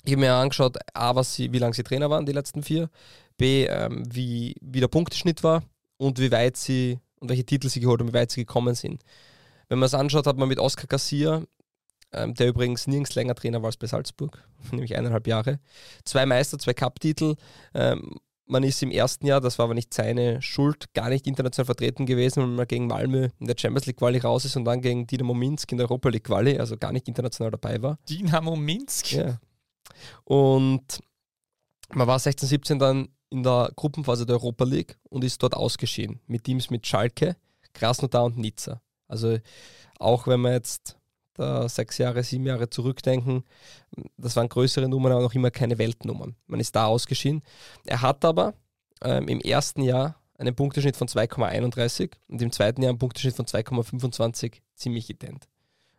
ich 0.04 0.14
habe 0.14 0.22
mir 0.22 0.34
angeschaut, 0.34 0.78
A, 0.94 1.16
was 1.16 1.36
sie, 1.36 1.52
wie 1.54 1.60
lange 1.60 1.74
sie 1.74 1.84
Trainer 1.84 2.10
waren, 2.10 2.26
die 2.26 2.32
letzten 2.32 2.64
vier, 2.64 2.90
B, 3.38 3.66
ähm, 3.66 4.04
wie, 4.12 4.56
wie 4.62 4.80
der 4.80 4.88
Punkteschnitt 4.88 5.44
war 5.44 5.64
und 5.98 6.20
wie 6.20 6.32
weit 6.32 6.58
sie 6.58 7.00
und 7.20 7.30
welche 7.30 7.46
Titel 7.46 7.70
sie 7.70 7.80
geholt 7.80 8.00
haben, 8.00 8.10
wie 8.10 8.14
weit 8.14 8.32
sie 8.32 8.42
gekommen 8.42 8.76
sind. 8.76 9.04
Wenn 9.70 9.80
man 9.80 9.88
es 9.88 9.94
anschaut, 9.94 10.28
hat 10.28 10.38
man 10.38 10.50
mit 10.50 10.60
Oscar 10.60 10.88
Garcia, 10.88 11.44
ähm, 12.12 12.34
der 12.34 12.50
übrigens 12.50 12.88
nirgends 12.88 13.16
länger 13.16 13.36
Trainer 13.36 13.62
war 13.62 13.68
als 13.68 13.78
bei 13.78 13.88
Salzburg, 13.88 14.44
nämlich 14.72 14.96
eineinhalb 14.96 15.28
Jahre, 15.28 15.60
zwei 16.04 16.26
Meister, 16.26 16.58
zwei 16.58 16.74
Cup-Titel. 16.74 17.36
Ähm, 17.74 18.16
man 18.48 18.64
ist 18.64 18.84
im 18.84 18.92
ersten 18.92 19.26
Jahr, 19.28 19.40
das 19.40 19.60
war 19.60 19.66
aber 19.66 19.76
nicht 19.76 19.94
seine 19.94 20.42
Schuld, 20.42 20.94
gar 20.94 21.08
nicht 21.08 21.26
international 21.26 21.66
vertreten 21.66 22.06
gewesen, 22.06 22.42
weil 22.42 22.50
man 22.50 22.68
gegen 22.68 22.88
Malmö 22.88 23.30
in 23.40 23.48
der 23.48 23.56
Champions 23.58 23.86
League 23.86 23.98
Quali 23.98 24.18
raus 24.18 24.44
ist 24.44 24.58
und 24.58 24.66
dann 24.66 24.82
gegen 24.82 25.08
Dynamo 25.08 25.34
Minsk 25.34 25.72
in 25.72 25.78
der 25.78 25.90
Europa 25.90 26.10
League 26.10 26.26
Quali, 26.26 26.60
also 26.60 26.76
gar 26.76 26.92
nicht 26.92 27.08
international 27.08 27.52
dabei 27.52 27.82
war. 27.82 27.98
Dynamo 28.10 28.58
Minsk? 28.58 29.14
Ja, 29.14 29.40
und 30.24 31.00
man 31.94 32.08
war 32.08 32.20
16, 32.20 32.48
17 32.48 32.80
dann 32.80 33.10
in 33.30 33.44
der 33.44 33.72
Gruppenphase 33.76 34.26
der 34.26 34.36
Europa 34.36 34.66
League 34.66 34.98
und 35.10 35.24
ist 35.24 35.42
dort 35.42 35.56
ausgeschieden. 35.56 36.20
Mit 36.28 36.44
Teams 36.44 36.70
mit 36.70 36.86
Schalke, 36.86 37.36
Krasnodar 37.74 38.26
und 38.26 38.38
Nizza. 38.38 38.82
Also 39.08 39.38
auch 40.00 40.28
wenn 40.28 40.42
wir 40.42 40.52
jetzt 40.52 40.98
da 41.34 41.68
sechs 41.70 41.98
Jahre, 41.98 42.24
sieben 42.24 42.46
Jahre 42.46 42.70
zurückdenken, 42.70 43.44
das 44.18 44.36
waren 44.36 44.50
größere 44.50 44.88
Nummern, 44.90 45.14
aber 45.14 45.22
noch 45.22 45.34
immer 45.34 45.52
keine 45.52 45.78
Weltnummern. 45.78 46.36
Man 46.48 46.60
ist 46.60 46.76
da 46.76 46.86
ausgeschieden. 46.86 47.42
Er 47.86 48.02
hat 48.02 48.26
aber 48.26 48.54
ähm, 49.02 49.28
im 49.28 49.40
ersten 49.40 49.82
Jahr 49.82 50.22
einen 50.38 50.56
Punkteschnitt 50.56 50.98
von 50.98 51.08
2,31 51.08 52.12
und 52.28 52.42
im 52.42 52.52
zweiten 52.52 52.82
Jahr 52.82 52.90
einen 52.90 53.00
Punkteschnitt 53.00 53.36
von 53.36 53.46
2,25 53.46 54.56
ziemlich 54.76 55.10
ident. 55.10 55.48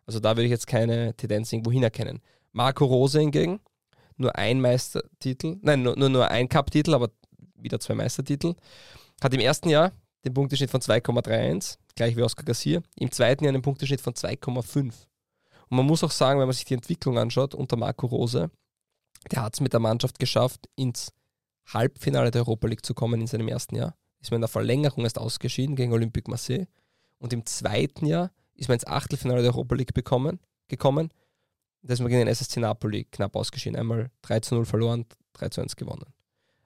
Also 0.05 0.21
da 0.21 0.31
würde 0.31 0.45
ich 0.45 0.51
jetzt 0.51 0.67
keine 0.67 1.15
Tendenz 1.15 1.53
irgendwo 1.53 1.71
hin 1.71 1.83
erkennen. 1.83 2.21
Marco 2.53 2.85
Rose 2.85 3.21
hingegen 3.21 3.61
nur 4.23 4.37
ein 4.37 4.61
Meistertitel, 4.61 5.59
nein, 5.63 5.83
nur, 5.83 5.97
nur, 5.97 6.09
nur 6.09 6.29
ein 6.29 6.49
Cup-Titel, 6.49 6.95
aber 6.95 7.11
wieder 7.57 7.79
zwei 7.81 7.95
Meistertitel. 7.95 8.55
Hat 9.23 9.35
im 9.35 9.41
ersten 9.41 9.69
Jahr 9.69 9.93
den 10.25 10.35
Punkteschnitt 10.35 10.71
von 10.71 10.81
2,31, 10.81 11.79
gleich 11.95 12.17
wie 12.17 12.23
Oscar 12.23 12.45
Garcia. 12.45 12.81
Im 12.97 13.11
zweiten 13.11 13.45
Jahr 13.45 13.53
einen 13.53 13.63
Punkteschnitt 13.63 14.01
von 14.01 14.15
2,5. 14.15 14.93
Und 15.69 15.77
man 15.77 15.87
muss 15.87 16.05
auch 16.05 16.11
sagen, 16.11 16.41
wenn 16.41 16.47
man 16.47 16.55
sich 16.55 16.65
die 16.65 16.75
Entwicklung 16.75 17.19
anschaut 17.19 17.55
unter 17.55 17.77
Marco 17.77 18.07
Rose, 18.07 18.51
der 19.31 19.43
hat 19.43 19.55
es 19.55 19.61
mit 19.61 19.73
der 19.73 19.81
Mannschaft 19.81 20.19
geschafft, 20.19 20.69
ins 20.77 21.13
Halbfinale 21.67 22.31
der 22.31 22.43
Europa 22.43 22.67
League 22.67 22.85
zu 22.85 22.95
kommen 22.95 23.21
in 23.21 23.27
seinem 23.27 23.49
ersten 23.49 23.77
Jahr. 23.77 23.97
Ist 24.21 24.31
man 24.31 24.39
in 24.39 24.43
der 24.43 24.49
Verlängerung 24.49 25.05
erst 25.05 25.19
ausgeschieden 25.19 25.77
gegen 25.77 25.93
Olympique 25.93 26.31
Marseille. 26.31 26.67
Und 27.19 27.33
im 27.33 27.47
zweiten 27.47 28.07
Jahr 28.07 28.33
ist 28.55 28.69
man 28.69 28.75
ins 28.75 28.87
Achtelfinale 28.87 29.43
der 29.43 29.53
Europa 29.53 29.75
League 29.75 29.95
bekommen, 29.95 30.41
gekommen 30.69 31.13
da 31.83 31.95
ist 31.95 32.01
man 32.01 32.09
gegen 32.09 32.21
den 32.21 32.29
SSC 32.29 32.61
Napoli 32.61 33.05
knapp 33.11 33.35
ausgeschieden. 33.37 33.79
Einmal 33.79 34.11
3 34.23 34.41
zu 34.41 34.55
0 34.55 34.65
verloren, 34.65 35.07
3 35.35 35.49
zu 35.49 35.61
1 35.61 35.77
gewonnen. 35.77 36.07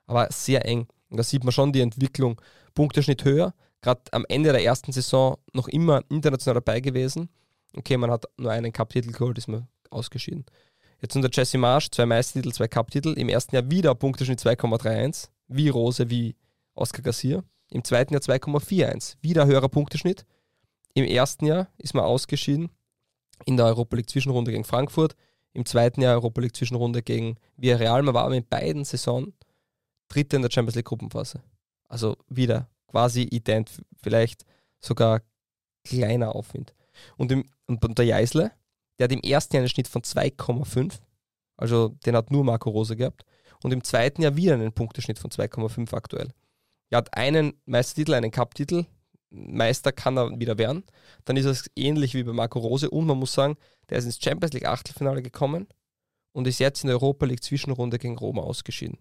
Aber 0.06 0.28
sehr 0.30 0.64
eng. 0.66 0.86
Da 1.10 1.22
sieht 1.22 1.44
man 1.44 1.52
schon 1.52 1.72
die 1.72 1.80
Entwicklung. 1.80 2.40
Punkteschnitt 2.74 3.24
höher. 3.24 3.54
Gerade 3.80 4.02
am 4.12 4.24
Ende 4.28 4.52
der 4.52 4.62
ersten 4.62 4.92
Saison 4.92 5.38
noch 5.52 5.68
immer 5.68 6.02
international 6.10 6.54
dabei 6.54 6.80
gewesen. 6.80 7.30
Okay, 7.74 7.96
man 7.96 8.10
hat 8.10 8.26
nur 8.36 8.50
einen 8.50 8.72
Cup-Titel 8.72 9.12
geholt, 9.12 9.38
ist 9.38 9.48
man 9.48 9.68
ausgeschieden. 9.90 10.44
Jetzt 11.00 11.14
unter 11.16 11.28
Jesse 11.30 11.58
Marsch, 11.58 11.90
zwei 11.90 12.06
Meistertitel, 12.06 12.52
zwei 12.52 12.68
Cup-Titel. 12.68 13.14
Im 13.16 13.28
ersten 13.28 13.54
Jahr 13.54 13.70
wieder 13.70 13.94
Punkteschnitt 13.94 14.40
2,31. 14.40 15.28
Wie 15.48 15.68
Rose, 15.68 16.10
wie 16.10 16.36
Oscar 16.74 17.02
Garcia. 17.02 17.42
im 17.70 17.84
zweiten 17.84 18.12
Jahr 18.12 18.22
2,41. 18.22 19.16
Wieder 19.22 19.46
höherer 19.46 19.68
Punkteschnitt. 19.68 20.26
Im 20.94 21.04
ersten 21.04 21.46
Jahr 21.46 21.68
ist 21.78 21.94
man 21.94 22.04
ausgeschieden 22.04 22.70
in 23.44 23.56
der 23.56 23.66
Europa 23.66 23.96
League 23.96 24.10
Zwischenrunde 24.10 24.50
gegen 24.50 24.64
Frankfurt. 24.64 25.14
Im 25.52 25.64
zweiten 25.64 26.02
Jahr 26.02 26.14
Europa 26.14 26.40
League 26.40 26.56
Zwischenrunde 26.56 27.02
gegen 27.02 27.36
Villarreal. 27.56 28.02
Man 28.02 28.14
war 28.14 28.24
aber 28.24 28.34
in 28.34 28.46
beiden 28.46 28.84
Saisonen 28.84 29.34
Dritter 30.08 30.36
in 30.36 30.42
der 30.42 30.50
Champions 30.50 30.76
League 30.76 30.86
Gruppenphase. 30.86 31.42
Also 31.88 32.16
wieder 32.28 32.68
quasi 32.86 33.22
ident, 33.22 33.70
vielleicht 34.02 34.44
sogar 34.80 35.22
kleiner 35.84 36.34
Aufwind. 36.34 36.74
Und, 37.16 37.32
im, 37.32 37.44
und 37.66 37.98
der 37.98 38.04
Jeisle, 38.04 38.52
der 38.98 39.04
hat 39.04 39.12
im 39.12 39.20
ersten 39.20 39.56
Jahr 39.56 39.60
einen 39.60 39.68
Schnitt 39.68 39.88
von 39.88 40.02
2,5. 40.02 41.00
Also 41.56 41.88
den 42.04 42.16
hat 42.16 42.30
nur 42.30 42.44
Marco 42.44 42.70
Rose 42.70 42.96
gehabt. 42.96 43.24
Und 43.62 43.72
im 43.72 43.82
zweiten 43.82 44.22
Jahr 44.22 44.36
wieder 44.36 44.54
einen 44.54 44.72
Punkteschnitt 44.72 45.18
von 45.18 45.30
2,5 45.30 45.92
aktuell. 45.94 46.32
Er 46.90 46.98
hat 46.98 47.16
einen 47.16 47.54
Meistertitel, 47.64 48.14
einen 48.14 48.30
Cup-Titel. 48.30 48.84
Meister 49.30 49.92
kann 49.92 50.16
er 50.16 50.38
wieder 50.38 50.58
werden. 50.58 50.84
Dann 51.24 51.36
ist 51.36 51.46
es 51.46 51.70
ähnlich 51.76 52.14
wie 52.14 52.22
bei 52.22 52.32
Marco 52.32 52.58
Rose. 52.58 52.90
Und 52.90 53.06
man 53.06 53.18
muss 53.18 53.32
sagen, 53.32 53.56
der 53.90 53.98
ist 53.98 54.04
ins 54.04 54.22
Champions 54.22 54.52
League 54.54 54.66
Achtelfinale 54.66 55.22
gekommen 55.22 55.66
und 56.32 56.46
ist 56.46 56.58
jetzt 56.58 56.84
in 56.84 56.88
der 56.88 56.96
Europa 56.96 57.26
League 57.26 57.42
Zwischenrunde 57.42 57.98
gegen 57.98 58.18
Roma 58.18 58.42
ausgeschieden. 58.42 58.98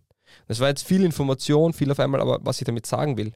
Das 0.47 0.59
war 0.59 0.69
jetzt 0.69 0.85
viel 0.85 1.03
Information, 1.03 1.73
viel 1.73 1.91
auf 1.91 1.99
einmal, 1.99 2.21
aber 2.21 2.39
was 2.41 2.59
ich 2.59 2.65
damit 2.65 2.85
sagen 2.85 3.17
will, 3.17 3.33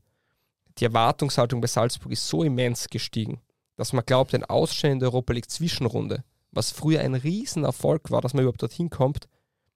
die 0.77 0.85
Erwartungshaltung 0.85 1.61
bei 1.61 1.67
Salzburg 1.67 2.11
ist 2.11 2.27
so 2.27 2.43
immens 2.43 2.89
gestiegen, 2.89 3.41
dass 3.75 3.93
man 3.93 4.05
glaubt, 4.05 4.33
ein 4.33 4.45
Ausscheiden 4.45 4.93
in 4.93 4.99
der 4.99 5.09
Europa 5.09 5.33
League 5.33 5.49
Zwischenrunde, 5.49 6.23
was 6.51 6.71
früher 6.71 7.01
ein 7.01 7.15
Riesenerfolg 7.15 8.09
war, 8.11 8.21
dass 8.21 8.33
man 8.33 8.43
überhaupt 8.43 8.61
dorthin 8.61 8.89
kommt, 8.89 9.27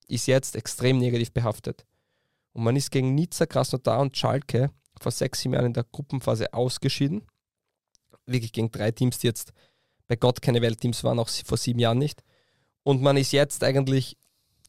ist 0.08 0.28
jetzt 0.28 0.56
extrem 0.56 0.98
negativ 0.98 1.32
behaftet. 1.32 1.86
Und 2.54 2.64
man 2.64 2.76
ist 2.76 2.92
gegen 2.92 3.16
Nizza, 3.16 3.46
Krasnodar 3.46 4.00
und 4.00 4.18
Schalke 4.18 4.72
vor 5.04 5.12
sechs, 5.12 5.42
sieben 5.42 5.54
Jahren 5.54 5.68
in 5.68 5.74
der 5.74 5.86
Gruppenphase 5.92 6.54
ausgeschieden. 6.54 7.24
Wirklich 8.26 8.54
gegen 8.54 8.72
drei 8.72 8.92
Teams, 8.92 9.20
die 9.20 9.28
jetzt 9.28 9.54
bei 10.08 10.16
Gott 10.16 10.42
keine 10.42 10.62
Weltteams 10.62 11.04
waren, 11.04 11.20
auch 11.20 11.30
vor 11.30 11.58
sieben 11.58 11.80
Jahren 11.80 11.98
nicht. 11.98 12.24
Und 12.84 13.02
man 13.02 13.18
ist 13.18 13.32
jetzt 13.32 13.64
eigentlich 13.64 14.18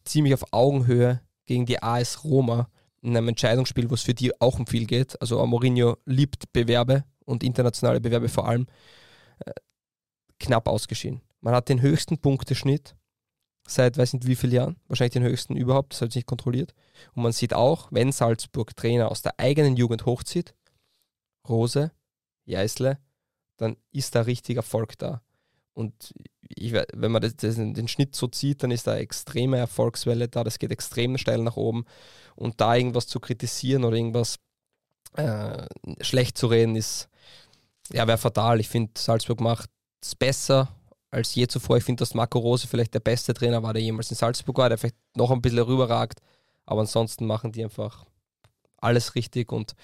ziemlich 0.05 0.35
auf 0.35 0.45
Augenhöhe 0.53 1.21
gegen 1.47 1.67
die 1.67 1.83
AS 1.83 2.25
Roma 2.25 2.69
in 3.01 3.17
einem 3.17 3.29
Entscheidungsspiel, 3.29 3.91
wo 3.91 3.95
es 3.95 4.03
für 4.03 4.15
die 4.15 4.41
auch 4.41 4.59
um 4.59 4.67
viel 4.67 4.87
geht. 4.87 5.21
Also 5.21 5.45
Mourinho 5.47 5.97
liebt 6.05 6.53
Bewerbe 6.53 7.05
und 7.25 7.43
internationale 7.43 8.01
Bewerbe 8.01 8.29
vor 8.29 8.49
allem. 8.49 8.67
Äh, 9.45 9.53
knapp 10.39 10.69
ausgeschieden. 10.69 11.21
Man 11.41 11.55
hat 11.55 11.69
den 11.69 11.81
höchsten 11.81 12.19
Punkteschnitt 12.19 12.97
seit 13.67 13.97
weiß 13.97 14.13
nicht 14.13 14.27
wie 14.27 14.37
vielen 14.37 14.53
Jahren, 14.53 14.77
wahrscheinlich 14.89 15.15
den 15.15 15.23
höchsten 15.23 15.57
überhaupt, 15.57 15.93
das 15.93 16.03
hat 16.03 16.11
sich 16.11 16.21
nicht 16.21 16.27
kontrolliert. 16.27 16.75
Und 17.15 17.23
man 17.23 17.33
sieht 17.33 17.55
auch, 17.55 17.89
wenn 17.91 18.13
Salzburg 18.13 18.77
Trainer 18.77 19.11
aus 19.11 19.23
der 19.23 19.39
eigenen 19.39 19.77
Jugend 19.77 20.07
hochzieht, 20.07 20.55
Rose, 21.49 21.93
Jeißle, 22.45 22.99
dann 23.57 23.77
ist 23.93 24.15
da 24.15 24.23
richtig 24.23 24.57
Erfolg 24.57 24.99
da. 24.99 25.23
Und 25.73 26.15
ich, 26.49 26.73
wenn 26.73 27.11
man 27.11 27.23
das, 27.23 27.37
das, 27.37 27.57
den 27.57 27.89
Schnitt 27.89 28.15
so 28.15 28.29
zieht, 28.29 28.63
dann 28.63 28.71
ist 28.71 28.87
da 28.87 28.97
extreme 28.97 29.59
Erfolgswelle 29.59 30.29
da, 30.29 30.45
das 30.45 30.59
geht 30.59 30.71
extrem 30.71 31.19
steil 31.19 31.39
nach 31.39 31.57
oben. 31.57 31.85
Und 32.37 32.61
da 32.61 32.77
irgendwas 32.77 33.07
zu 33.07 33.19
kritisieren 33.19 33.85
oder 33.85 33.97
irgendwas 33.97 34.37
äh, 35.17 35.67
schlecht 36.01 36.39
zu 36.39 36.47
reden, 36.47 36.77
ist, 36.77 37.09
ja, 37.93 38.07
wäre 38.07 38.19
fatal. 38.19 38.61
Ich 38.61 38.69
finde, 38.69 38.93
Salzburg 38.97 39.41
macht 39.41 39.71
es 40.01 40.15
besser 40.15 40.75
als 41.15 41.35
je 41.35 41.47
zuvor. 41.47 41.77
Ich 41.77 41.85
finde, 41.85 42.01
dass 42.01 42.15
Marco 42.15 42.39
Rose 42.39 42.67
vielleicht 42.67 42.95
der 42.95 43.01
beste 43.01 43.33
Trainer 43.33 43.63
war, 43.63 43.73
der 43.73 43.83
jemals 43.83 44.11
in 44.11 44.17
Salzburg 44.17 44.59
war, 44.59 44.69
der 44.69 44.79
vielleicht 44.79 44.97
noch 45.17 45.31
ein 45.31 45.41
bisschen 45.41 45.61
rüberragt. 45.61 46.21
Aber 46.67 46.81
ansonsten 46.81 47.27
machen 47.27 47.53
die 47.53 47.63
einfach 47.63 48.05
alles 48.79 49.15
richtig 49.15 49.53
und 49.53 49.75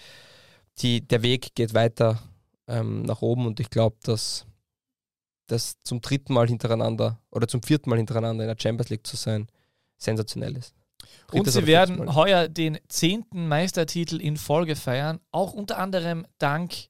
die, 0.78 1.06
der 1.06 1.22
Weg 1.22 1.54
geht 1.54 1.74
weiter 1.74 2.18
ähm, 2.66 3.02
nach 3.02 3.22
oben 3.22 3.46
und 3.46 3.60
ich 3.60 3.70
glaube, 3.70 3.96
dass 4.02 4.46
das 5.46 5.80
zum 5.82 6.00
dritten 6.00 6.32
Mal 6.32 6.48
hintereinander 6.48 7.18
oder 7.30 7.48
zum 7.48 7.62
vierten 7.62 7.90
Mal 7.90 7.96
hintereinander 7.96 8.44
in 8.44 8.48
der 8.48 8.60
Champions 8.60 8.90
League 8.90 9.06
zu 9.06 9.16
sein, 9.16 9.48
sensationell 9.96 10.56
ist. 10.56 10.74
Drittes 11.26 11.56
und 11.56 11.62
sie 11.62 11.66
werden 11.66 12.14
heuer 12.14 12.48
den 12.48 12.78
zehnten 12.88 13.48
Meistertitel 13.48 14.20
in 14.20 14.36
Folge 14.36 14.76
feiern, 14.76 15.20
auch 15.32 15.52
unter 15.52 15.78
anderem 15.78 16.26
dank 16.38 16.88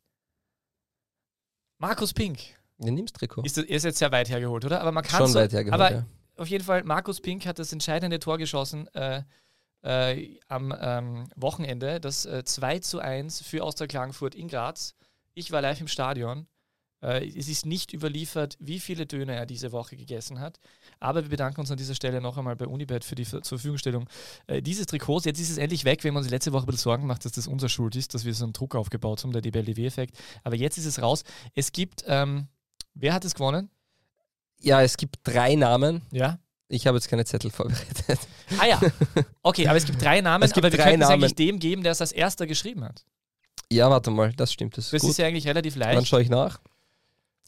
Markus 1.79 2.13
Pink. 2.13 2.60
Den 2.81 2.95
nimmst 2.95 3.17
Trikot. 3.17 3.43
Ist, 3.43 3.59
ist 3.59 3.85
jetzt 3.85 3.99
sehr 3.99 4.11
weit 4.11 4.29
hergeholt, 4.29 4.65
oder? 4.65 4.81
Aber 4.81 4.93
man 4.93 5.05
kann 5.05 5.19
Schon 5.19 5.29
so, 5.29 5.39
weit 5.39 5.53
hergeholt, 5.53 5.81
aber 5.81 5.93
ja. 5.93 6.07
auf 6.37 6.49
jeden 6.49 6.65
Fall, 6.65 6.83
Markus 6.85 7.21
Pink 7.21 7.47
hat 7.47 7.59
das 7.59 7.73
entscheidende 7.73 8.19
Tor 8.19 8.39
geschossen 8.39 8.89
äh, 8.95 9.23
äh, 9.83 10.39
am 10.49 10.75
ähm, 10.79 11.29
Wochenende, 11.37 12.01
das 12.01 12.27
äh, 12.27 12.45
2 12.45 12.79
zu 12.81 13.01
1 13.01 13.43
für 13.43 13.63
Austria 13.63 13.87
Klagenfurt 13.87 14.35
in 14.35 14.49
Graz. 14.49 14.95
Ich 15.35 15.53
war 15.53 15.61
live 15.61 15.81
im 15.81 15.89
Stadion. 15.89 16.47
Äh, 17.03 17.27
es 17.29 17.49
ist 17.49 17.67
nicht 17.67 17.93
überliefert, 17.93 18.57
wie 18.61 18.79
viele 18.79 19.07
Döner 19.07 19.35
er 19.35 19.47
diese 19.47 19.73
Woche 19.73 19.97
gegessen 19.97 20.41
hat. 20.41 20.61
Aber 20.99 21.23
wir 21.23 21.31
bedanken 21.31 21.61
uns 21.61 21.71
an 21.71 21.79
dieser 21.79 21.95
Stelle 21.95 22.21
noch 22.21 22.37
einmal 22.37 22.57
bei 22.57 22.67
Unibet 22.67 23.05
für 23.05 23.15
die 23.15 23.25
zur 23.25 23.43
Verfügungstellung 23.43 24.09
äh, 24.47 24.61
dieses 24.61 24.87
Trikots. 24.87 25.25
Jetzt 25.25 25.41
ist 25.41 25.51
es 25.51 25.59
endlich 25.59 25.85
weg, 25.85 26.05
wenn 26.05 26.15
man 26.15 26.23
sich 26.23 26.33
letzte 26.33 26.53
Woche 26.53 26.65
ein 26.65 26.67
bisschen 26.67 26.83
Sorgen 26.83 27.07
macht, 27.07 27.25
dass 27.25 27.33
das 27.33 27.47
unser 27.47 27.69
Schuld 27.69 27.97
ist, 27.97 28.15
dass 28.15 28.25
wir 28.25 28.35
so 28.35 28.45
einen 28.45 28.53
Druck 28.53 28.75
aufgebaut 28.75 29.23
haben, 29.23 29.33
der 29.33 29.43
DBLDW-Effekt. 29.43 30.17
Aber 30.45 30.57
jetzt 30.57 30.77
ist 30.77 30.87
es 30.87 31.01
raus. 31.01 31.25
Es 31.55 31.73
gibt, 31.73 32.05
ähm, 32.07 32.49
wer 32.95 33.13
hat 33.15 33.25
es 33.25 33.35
gewonnen? 33.35 33.71
Ja, 34.61 34.83
es 34.83 34.97
gibt 34.97 35.17
drei 35.25 35.55
Namen. 35.55 36.03
Ja. 36.13 36.39
Ich 36.69 36.87
habe 36.87 36.97
jetzt 36.99 37.09
keine 37.09 37.25
Zettel 37.25 37.51
vorbereitet. 37.51 38.19
Ah 38.61 38.67
ja, 38.67 38.81
okay, 39.43 39.67
aber 39.69 39.77
es 39.77 39.85
gibt 39.87 40.01
drei 40.03 40.21
Namen, 40.21 40.43
Es 40.45 40.53
gibt 40.53 40.65
aber 40.65 40.73
wir 40.73 40.79
drei 40.79 40.91
können 40.91 41.03
es 41.03 41.09
eigentlich 41.09 41.35
dem 41.35 41.59
geben, 41.59 41.83
der 41.83 41.93
es 41.93 42.01
als 42.01 42.13
erster 42.13 42.47
geschrieben 42.47 42.85
hat. 42.85 43.05
Ja, 43.73 43.91
warte 43.91 44.11
mal, 44.11 44.33
das 44.35 44.53
stimmt. 44.53 44.77
Das 44.77 44.87
ist 44.87 44.93
Das 44.93 45.03
gut. 45.03 45.11
ist 45.11 45.17
ja 45.19 45.27
eigentlich 45.27 45.47
relativ 45.47 45.75
Dann 45.75 45.95
leicht, 45.95 46.07
schaue 46.09 46.23
ich 46.23 46.29
nach. 46.29 46.61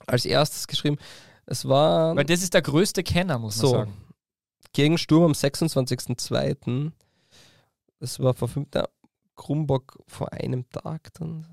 Als 0.06 0.24
erstes 0.24 0.66
geschrieben, 0.66 0.98
es 1.46 1.66
war 1.68 2.16
weil 2.16 2.24
das 2.24 2.42
ist 2.42 2.54
der 2.54 2.62
größte 2.62 3.02
Kenner, 3.02 3.38
muss 3.38 3.56
man 3.58 3.60
so 3.66 3.72
sagen. 3.72 3.96
gegen 4.72 4.98
Sturm 4.98 5.24
am 5.24 5.32
26.02. 5.32 6.92
Das 8.00 8.18
war 8.20 8.34
vor 8.34 8.48
fünf 8.48 8.70
Tagen. 8.70 8.88
Krumbock 9.36 9.98
vor 10.06 10.32
einem 10.32 10.68
Tag 10.70 11.12
dann. 11.14 11.46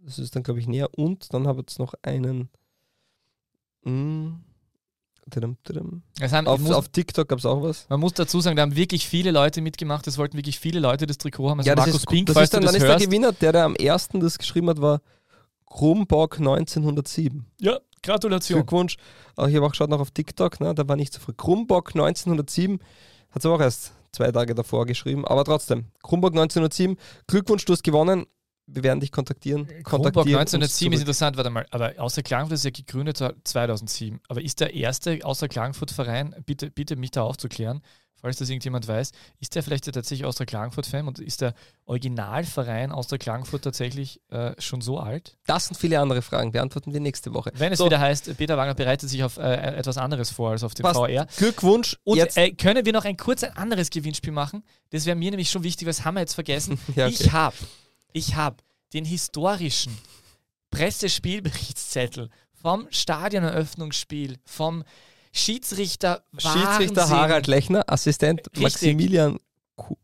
Das 0.00 0.18
ist 0.18 0.34
dann, 0.34 0.42
glaube 0.42 0.60
ich, 0.60 0.66
näher. 0.66 0.88
Und 0.96 1.32
dann 1.34 1.46
habe 1.46 1.60
ich 1.60 1.64
jetzt 1.70 1.78
noch 1.78 1.94
einen. 2.02 2.48
Mm, 3.84 4.30
haben, 6.32 6.46
Auf, 6.46 6.60
muss, 6.60 6.72
auf 6.72 6.88
TikTok 6.88 7.28
gab 7.28 7.38
es 7.38 7.46
auch 7.46 7.62
was. 7.62 7.86
man 7.88 8.00
muss 8.00 8.14
dazu 8.14 8.40
sagen, 8.40 8.56
da 8.56 8.62
haben 8.62 8.74
wirklich 8.74 9.06
viele 9.06 9.30
Leute 9.30 9.60
mitgemacht. 9.60 10.06
Es 10.06 10.18
wollten 10.18 10.36
wirklich 10.36 10.58
viele 10.58 10.80
Leute 10.80 11.06
das 11.06 11.18
Trikot 11.18 11.50
haben. 11.50 11.60
Also 11.60 11.68
ja, 11.70 11.76
Markus 11.76 11.94
ist, 11.94 12.06
Pink, 12.08 12.26
das 12.26 12.34
falls 12.34 12.44
ist 12.46 12.54
dann, 12.54 12.62
du 12.62 12.66
dann 12.66 12.74
das 12.74 12.82
ist 12.82 12.88
hörst. 12.88 13.00
der 13.00 13.06
Gewinner, 13.06 13.32
der, 13.32 13.52
der 13.52 13.64
am 13.64 13.76
ersten 13.76 14.20
das 14.20 14.38
geschrieben 14.38 14.68
hat, 14.68 14.80
war 14.80 15.00
Krumbock 15.66 16.38
1907. 16.38 17.46
Ja, 17.60 17.78
Gratulation. 18.02 18.60
Glückwunsch. 18.60 18.96
Auch 19.36 19.46
ich 19.46 19.54
habe 19.54 19.66
auch 19.66 19.70
geschaut 19.70 19.90
noch 19.90 20.00
auf 20.00 20.10
TikTok, 20.10 20.60
ne, 20.60 20.74
da 20.74 20.88
war 20.88 20.96
nicht 20.96 21.12
so 21.12 21.20
früh. 21.20 21.32
Krumbock 21.32 21.90
1907 21.94 22.80
hat 23.30 23.44
es 23.44 23.46
auch 23.46 23.60
erst 23.60 23.92
zwei 24.12 24.32
Tage 24.32 24.54
davor 24.54 24.86
geschrieben, 24.86 25.24
aber 25.24 25.44
trotzdem. 25.44 25.86
Krumbock 26.02 26.32
1907, 26.32 26.96
Glückwunsch, 27.26 27.64
du 27.64 27.72
hast 27.72 27.84
gewonnen. 27.84 28.26
Wir 28.72 28.82
werden 28.82 29.00
dich 29.00 29.12
kontaktieren. 29.12 29.66
Kronborg 29.82 30.14
kontaktieren 30.14 30.40
uns 30.40 30.54
1907 30.54 30.92
ist 30.92 31.00
interessant, 31.00 31.36
warte 31.36 31.50
mal, 31.50 31.66
aber 31.70 31.94
außer 31.98 32.22
Klagenfurt 32.22 32.54
ist 32.56 32.64
ja 32.64 32.70
gegründet 32.70 33.18
2007. 33.44 34.20
Aber 34.28 34.42
ist 34.42 34.60
der 34.60 34.74
erste 34.74 35.18
außer 35.24 35.48
Klagenfurt-Verein, 35.48 36.34
bitte, 36.46 36.70
bitte 36.70 36.96
mich 36.96 37.10
da 37.10 37.22
aufzuklären, 37.22 37.82
falls 38.20 38.36
das 38.36 38.48
irgendjemand 38.48 38.86
weiß, 38.86 39.12
ist 39.40 39.54
der 39.54 39.62
vielleicht 39.62 39.84
tatsächlich 39.86 40.24
Austria 40.24 40.46
Klagenfurt-Fan 40.46 41.08
und 41.08 41.18
ist 41.18 41.40
der 41.40 41.54
Originalverein 41.86 42.92
Austria 42.92 43.18
Klagenfurt 43.18 43.62
tatsächlich 43.62 44.20
äh, 44.30 44.52
schon 44.58 44.80
so 44.80 44.98
alt? 44.98 45.36
Das 45.46 45.68
und 45.68 45.76
viele 45.76 45.98
andere 46.00 46.22
Fragen 46.22 46.52
beantworten 46.52 46.92
wir 46.92 47.00
nächste 47.00 47.32
Woche. 47.34 47.50
Wenn 47.54 47.72
es 47.72 47.78
So. 47.78 47.86
wieder 47.86 48.00
heißt, 48.00 48.36
Peter 48.36 48.56
Wagner 48.56 48.74
bereitet 48.74 49.08
sich 49.08 49.22
auf 49.24 49.38
äh, 49.38 49.54
etwas 49.76 49.96
anderes 49.96 50.30
vor 50.30 50.50
als 50.50 50.64
auf 50.64 50.74
den 50.74 50.82
Passt. 50.82 50.96
VR. 50.98 51.26
Glückwunsch. 51.36 51.96
Und 52.04 52.18
jetzt. 52.18 52.36
äh, 52.36 52.52
können 52.52 52.84
wir 52.84 52.92
noch 52.92 53.04
ein 53.04 53.16
kurz 53.16 53.42
ein 53.42 53.56
anderes 53.56 53.90
Gewinnspiel 53.90 54.32
machen? 54.32 54.62
Das 54.90 55.06
wäre 55.06 55.16
mir 55.16 55.30
nämlich 55.30 55.50
schon 55.50 55.62
wichtig, 55.62 55.88
was 55.88 56.04
haben 56.04 56.14
wir 56.14 56.20
jetzt 56.20 56.34
vergessen? 56.34 56.78
Ja, 56.96 57.06
okay. 57.06 57.16
Ich 57.20 57.32
habe 57.32 57.56
ich 58.12 58.36
hab 58.36 58.62
den 58.92 59.04
historischen 59.04 59.96
Pressespielberichtszettel 60.70 62.30
vom 62.54 62.86
Stadioneröffnungsspiel, 62.90 64.38
vom 64.44 64.84
Schiedsrichter 65.32 66.24
Schiedsrichter 66.36 67.02
Wahnsinn. 67.02 67.16
Harald 67.16 67.46
Lechner, 67.46 67.84
Assistent 67.86 68.40
Richtig. 68.48 68.62
Maximilian, 68.62 69.38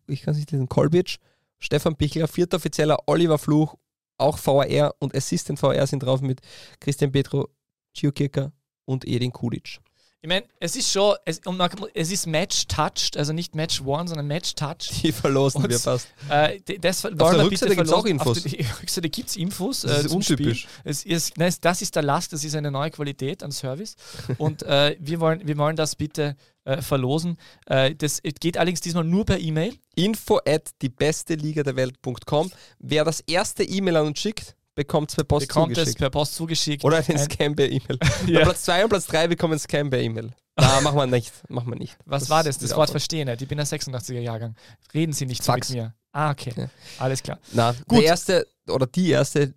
ich 0.07 0.22
kann 0.22 0.32
es 0.32 0.38
nicht 0.38 0.52
lesen, 0.52 0.68
Kolbitsch, 0.68 1.18
Stefan 1.59 1.96
Pichler, 1.96 2.28
vierter 2.28 2.57
Offizieller 2.57 2.98
Oliver 3.07 3.38
Fluch, 3.38 3.74
auch 4.18 4.38
VR 4.38 4.94
und 4.98 5.14
Assistant 5.14 5.59
VR 5.59 5.86
sind 5.86 6.00
drauf 6.00 6.20
mit 6.20 6.40
Christian 6.80 7.12
Petro, 7.12 7.48
Gio 7.92 8.12
Kirker 8.12 8.52
und 8.84 9.07
Edin 9.07 9.32
Kulic. 9.32 9.78
Ich 10.23 10.29
meine, 10.29 10.47
es 10.59 10.75
ist 10.75 10.91
schon, 10.91 11.14
es, 11.25 11.41
und 11.45 11.57
man, 11.57 11.71
es 11.95 12.11
ist 12.11 12.27
Match-touched, 12.27 13.17
also 13.17 13.33
nicht 13.33 13.55
Match-won, 13.55 14.09
sondern 14.09 14.27
Match-touched. 14.27 15.03
Die 15.03 15.12
verlosen 15.12 15.62
Und 15.62 15.71
wir 15.71 15.79
fast. 15.79 16.09
Äh, 16.29 16.61
das 16.81 17.05
wollen 17.05 17.17
der 17.19 17.45
Rückseite 17.45 17.71
bitte 17.71 17.77
gibt's 17.77 17.93
auch. 17.93 18.05
Infos. 18.07 18.39
Auf 18.39 18.51
der 18.51 18.81
Rückseite 18.83 19.11
gibt 19.11 19.29
es 19.29 19.37
Infos. 19.37 19.83
Das 19.83 20.03
äh, 20.03 20.07
ist 20.07 20.12
untypisch. 20.12 20.67
Es 20.85 21.05
ist, 21.05 21.37
nein, 21.39 21.55
das 21.61 21.83
ist 21.83 21.95
der 21.95 22.03
Last, 22.03 22.33
das 22.33 22.45
ist 22.45 22.57
eine 22.57 22.71
neue 22.71 22.91
Qualität 22.91 23.43
an 23.43 23.53
Service. 23.53 23.95
Und 24.39 24.62
äh, 24.62 24.97
wir, 24.99 25.21
wollen, 25.21 25.47
wir 25.47 25.57
wollen 25.59 25.77
das 25.77 25.95
bitte 25.95 26.35
äh, 26.64 26.83
verlosen. 26.83 27.37
Äh, 27.67 27.95
das 27.95 28.21
geht 28.41 28.57
allerdings 28.57 28.81
diesmal 28.81 29.05
nur 29.05 29.25
per 29.25 29.39
E-Mail. 29.39 29.79
Info 29.95 30.41
at 30.45 30.71
die 30.83 30.89
beste 30.89 31.35
Liga 31.35 31.62
der 31.62 31.77
Welt.com. 31.77 32.51
Wer 32.79 33.05
das 33.05 33.21
erste 33.21 33.62
E-Mail 33.62 33.97
an 33.97 34.07
uns 34.09 34.19
schickt, 34.19 34.57
bekommt 34.77 35.11
es 35.11 35.16
per 35.16 35.24
Post 35.24 35.49
bekommt 35.49 35.74
zugeschickt. 35.74 35.89
es 35.89 35.95
per 35.97 36.11
Post 36.11 36.35
zugeschickt. 36.37 36.85
Oder 36.85 36.99
einen 36.99 37.18
Scam 37.18 37.57
per 37.57 37.66
E-Mail. 37.68 37.99
Ja. 38.29 38.43
Platz 38.43 38.62
2 38.62 38.85
und 38.85 38.91
Platz 38.91 39.07
3 39.07 39.27
bekommen 39.27 39.59
Scam 39.59 39.91
per 39.91 39.99
E-Mail. 39.99 40.31
Na, 40.57 40.81
machen 40.83 40.97
wir 40.97 41.07
nicht. 41.07 41.33
Machen 41.51 41.70
wir 41.72 41.77
nicht. 41.77 41.97
Was 42.05 42.31
war 42.31 42.45
das? 42.45 42.59
Das 42.59 42.77
Wort 42.77 42.91
verstehen. 42.91 43.29
Ich 43.29 43.49
bin 43.49 43.59
ein 43.59 43.66
86er 43.66 44.20
Jahrgang. 44.20 44.55
Reden 44.95 45.12
Sie 45.12 45.27
nicht 45.27 45.43
so 45.43 45.53
mit 45.53 45.68
mir. 45.70 45.95
Ah, 46.12 46.31
okay. 46.31 46.53
Ja. 46.57 46.68
Alles 46.99 47.22
klar. 47.22 47.39
Na, 47.53 47.74
Gut. 47.89 47.99
der 47.99 48.05
erste 48.07 48.47
oder 48.68 48.87
die 48.87 49.11
erste, 49.11 49.55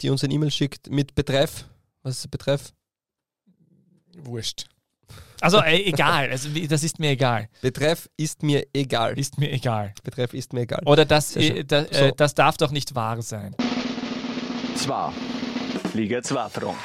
die 0.00 0.10
uns 0.10 0.22
ein 0.22 0.30
E-Mail 0.30 0.50
schickt 0.50 0.90
mit 0.90 1.14
Betreff. 1.14 1.64
Was 2.02 2.16
ist 2.16 2.24
der 2.24 2.28
Betreff? 2.30 2.72
Wurscht. 4.18 4.66
Also 5.40 5.58
äh, 5.58 5.82
egal, 5.84 6.30
also, 6.30 6.48
das 6.68 6.84
ist 6.84 7.00
mir 7.00 7.10
egal. 7.10 7.48
Betreff 7.62 8.08
ist 8.16 8.42
mir 8.44 8.64
egal. 8.72 9.18
Ist 9.18 9.38
mir 9.38 9.50
egal. 9.50 9.92
Betreff 10.04 10.34
ist 10.34 10.52
mir 10.52 10.60
egal. 10.62 10.82
Oder 10.86 11.04
das, 11.04 11.32
Sehr 11.32 11.42
schön. 11.42 11.56
äh, 11.56 11.64
da, 11.64 11.82
So. 11.84 11.88
äh, 11.90 12.12
das 12.16 12.34
darf 12.34 12.56
doch 12.58 12.70
nicht 12.70 12.94
wahr 12.94 13.20
sein. 13.22 13.56
Zwei. 14.76 15.12
Liga 15.94 16.22
2 16.22 16.48
Front. 16.48 16.78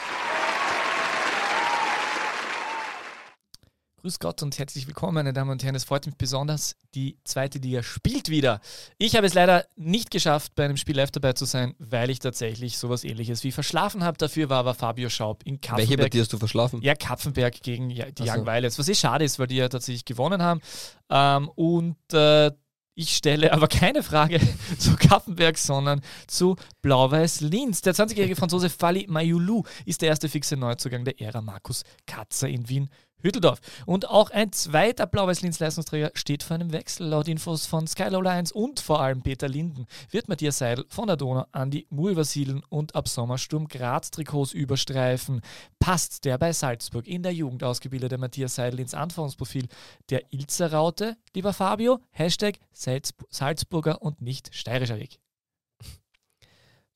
Grüß 4.02 4.20
Gott 4.20 4.44
und 4.44 4.58
herzlich 4.58 4.88
willkommen, 4.88 5.16
meine 5.16 5.34
Damen 5.34 5.50
und 5.50 5.64
Herren. 5.64 5.76
Es 5.76 5.84
freut 5.84 6.06
mich 6.06 6.16
besonders, 6.16 6.76
die 6.94 7.18
zweite 7.24 7.58
Liga 7.60 7.82
spielt 7.84 8.30
wieder. 8.30 8.62
Ich 8.98 9.16
habe 9.16 9.26
es 9.26 9.34
leider 9.34 9.66
nicht 9.76 10.12
geschafft, 10.12 10.54
bei 10.56 10.66
einem 10.66 10.78
Spiel 10.78 10.96
live 10.96 11.12
dabei 11.12 11.34
zu 11.34 11.46
sein, 11.46 11.74
weil 11.80 12.10
ich 12.10 12.20
tatsächlich 12.20 12.78
sowas 12.78 13.04
ähnliches 13.04 13.44
wie 13.44 13.52
verschlafen 13.52 14.04
habe. 14.04 14.18
Dafür 14.18 14.50
war 14.50 14.60
aber 14.60 14.76
Fabio 14.76 15.10
Schaub 15.10 15.44
in 15.44 15.56
Welche 15.56 15.72
bei 15.72 15.78
Kapfenberg. 15.78 16.12
dir 16.12 16.22
hast 16.22 16.32
du 16.34 16.38
verschlafen? 16.38 16.82
Ja, 16.84 16.94
Kapfenberg 16.96 17.62
gegen 17.64 17.90
ja, 17.90 18.06
die 18.12 18.30
Ach 18.30 18.36
so. 18.36 18.40
Young 18.40 18.46
Violets, 18.46 18.78
was 18.78 18.88
eh 18.88 18.96
schade 18.96 19.26
ist, 19.26 19.40
weil 19.40 19.48
die 19.48 19.56
ja 19.58 19.68
tatsächlich 19.68 20.06
gewonnen 20.06 20.42
haben. 20.42 20.62
Ähm, 21.10 21.50
und 21.50 21.98
äh, 22.14 22.52
ich 22.98 23.16
stelle 23.16 23.54
aber 23.54 23.68
keine 23.68 24.02
Frage 24.02 24.40
zu 24.80 24.96
Kapfenberg, 24.96 25.58
sondern 25.60 26.02
zu 26.26 26.56
Blau-Weiß 26.82 27.42
Linz. 27.42 27.82
Der 27.82 27.94
20-jährige 27.94 28.36
Franzose 28.36 28.70
Fali 28.72 29.06
Mayulu 29.08 29.64
ist 29.86 30.02
der 30.02 30.10
erste 30.10 30.28
fixe 30.28 30.58
Neuzugang 30.58 31.06
der 31.06 31.22
Ära 31.22 31.42
Markus 31.42 31.84
Katzer 32.08 32.50
in 32.50 32.68
Wien. 32.68 32.90
Hütteldorf. 33.22 33.60
Und 33.86 34.10
auch 34.10 34.30
ein 34.30 34.52
zweiter 34.52 35.08
Blau-Weiß-Linz-Leistungsträger 35.08 36.12
steht 36.14 36.44
vor 36.44 36.56
einem 36.56 36.72
Wechsel. 36.72 37.08
Laut 37.08 37.28
Infos 37.28 37.66
von 37.66 37.88
Skylow 37.88 38.22
1 38.28 38.52
und 38.52 38.80
vor 38.80 39.02
allem 39.02 39.22
Peter 39.22 39.48
Linden 39.48 39.88
wird 40.12 40.28
Matthias 40.28 40.60
Seidel 40.60 40.86
von 40.90 41.08
der 41.08 41.18
Donau 41.18 41.46
an 41.52 41.72
die 41.72 41.88
Mur 41.90 42.12
übersiedeln 42.12 42.64
und 42.70 42.96
ab 42.96 43.08
Sommersturm 43.08 43.68
Graz 43.68 44.12
Trikots 44.12 44.54
überstreifen. 44.54 45.42
Passt 45.80 46.26
der 46.26 46.38
bei 46.38 46.54
Salzburg 46.54 47.08
in 47.08 47.24
der 47.24 47.34
Jugend 47.34 47.64
ausgebildete 47.64 48.18
Matthias 48.18 48.56
Seidel 48.56 48.80
ins 48.80 48.94
Anforderungsprofil 48.94 49.68
der 50.10 50.32
Ilzer 50.32 50.72
Raute? 50.72 51.18
Lieber 51.34 51.54
Fabio, 51.54 52.00
Hashtag 52.12 52.60
Salz 52.72 53.14
Salzburger 53.30 54.02
und 54.02 54.22
nicht 54.22 54.54
steirischer 54.54 54.98
Weg. 54.98 55.20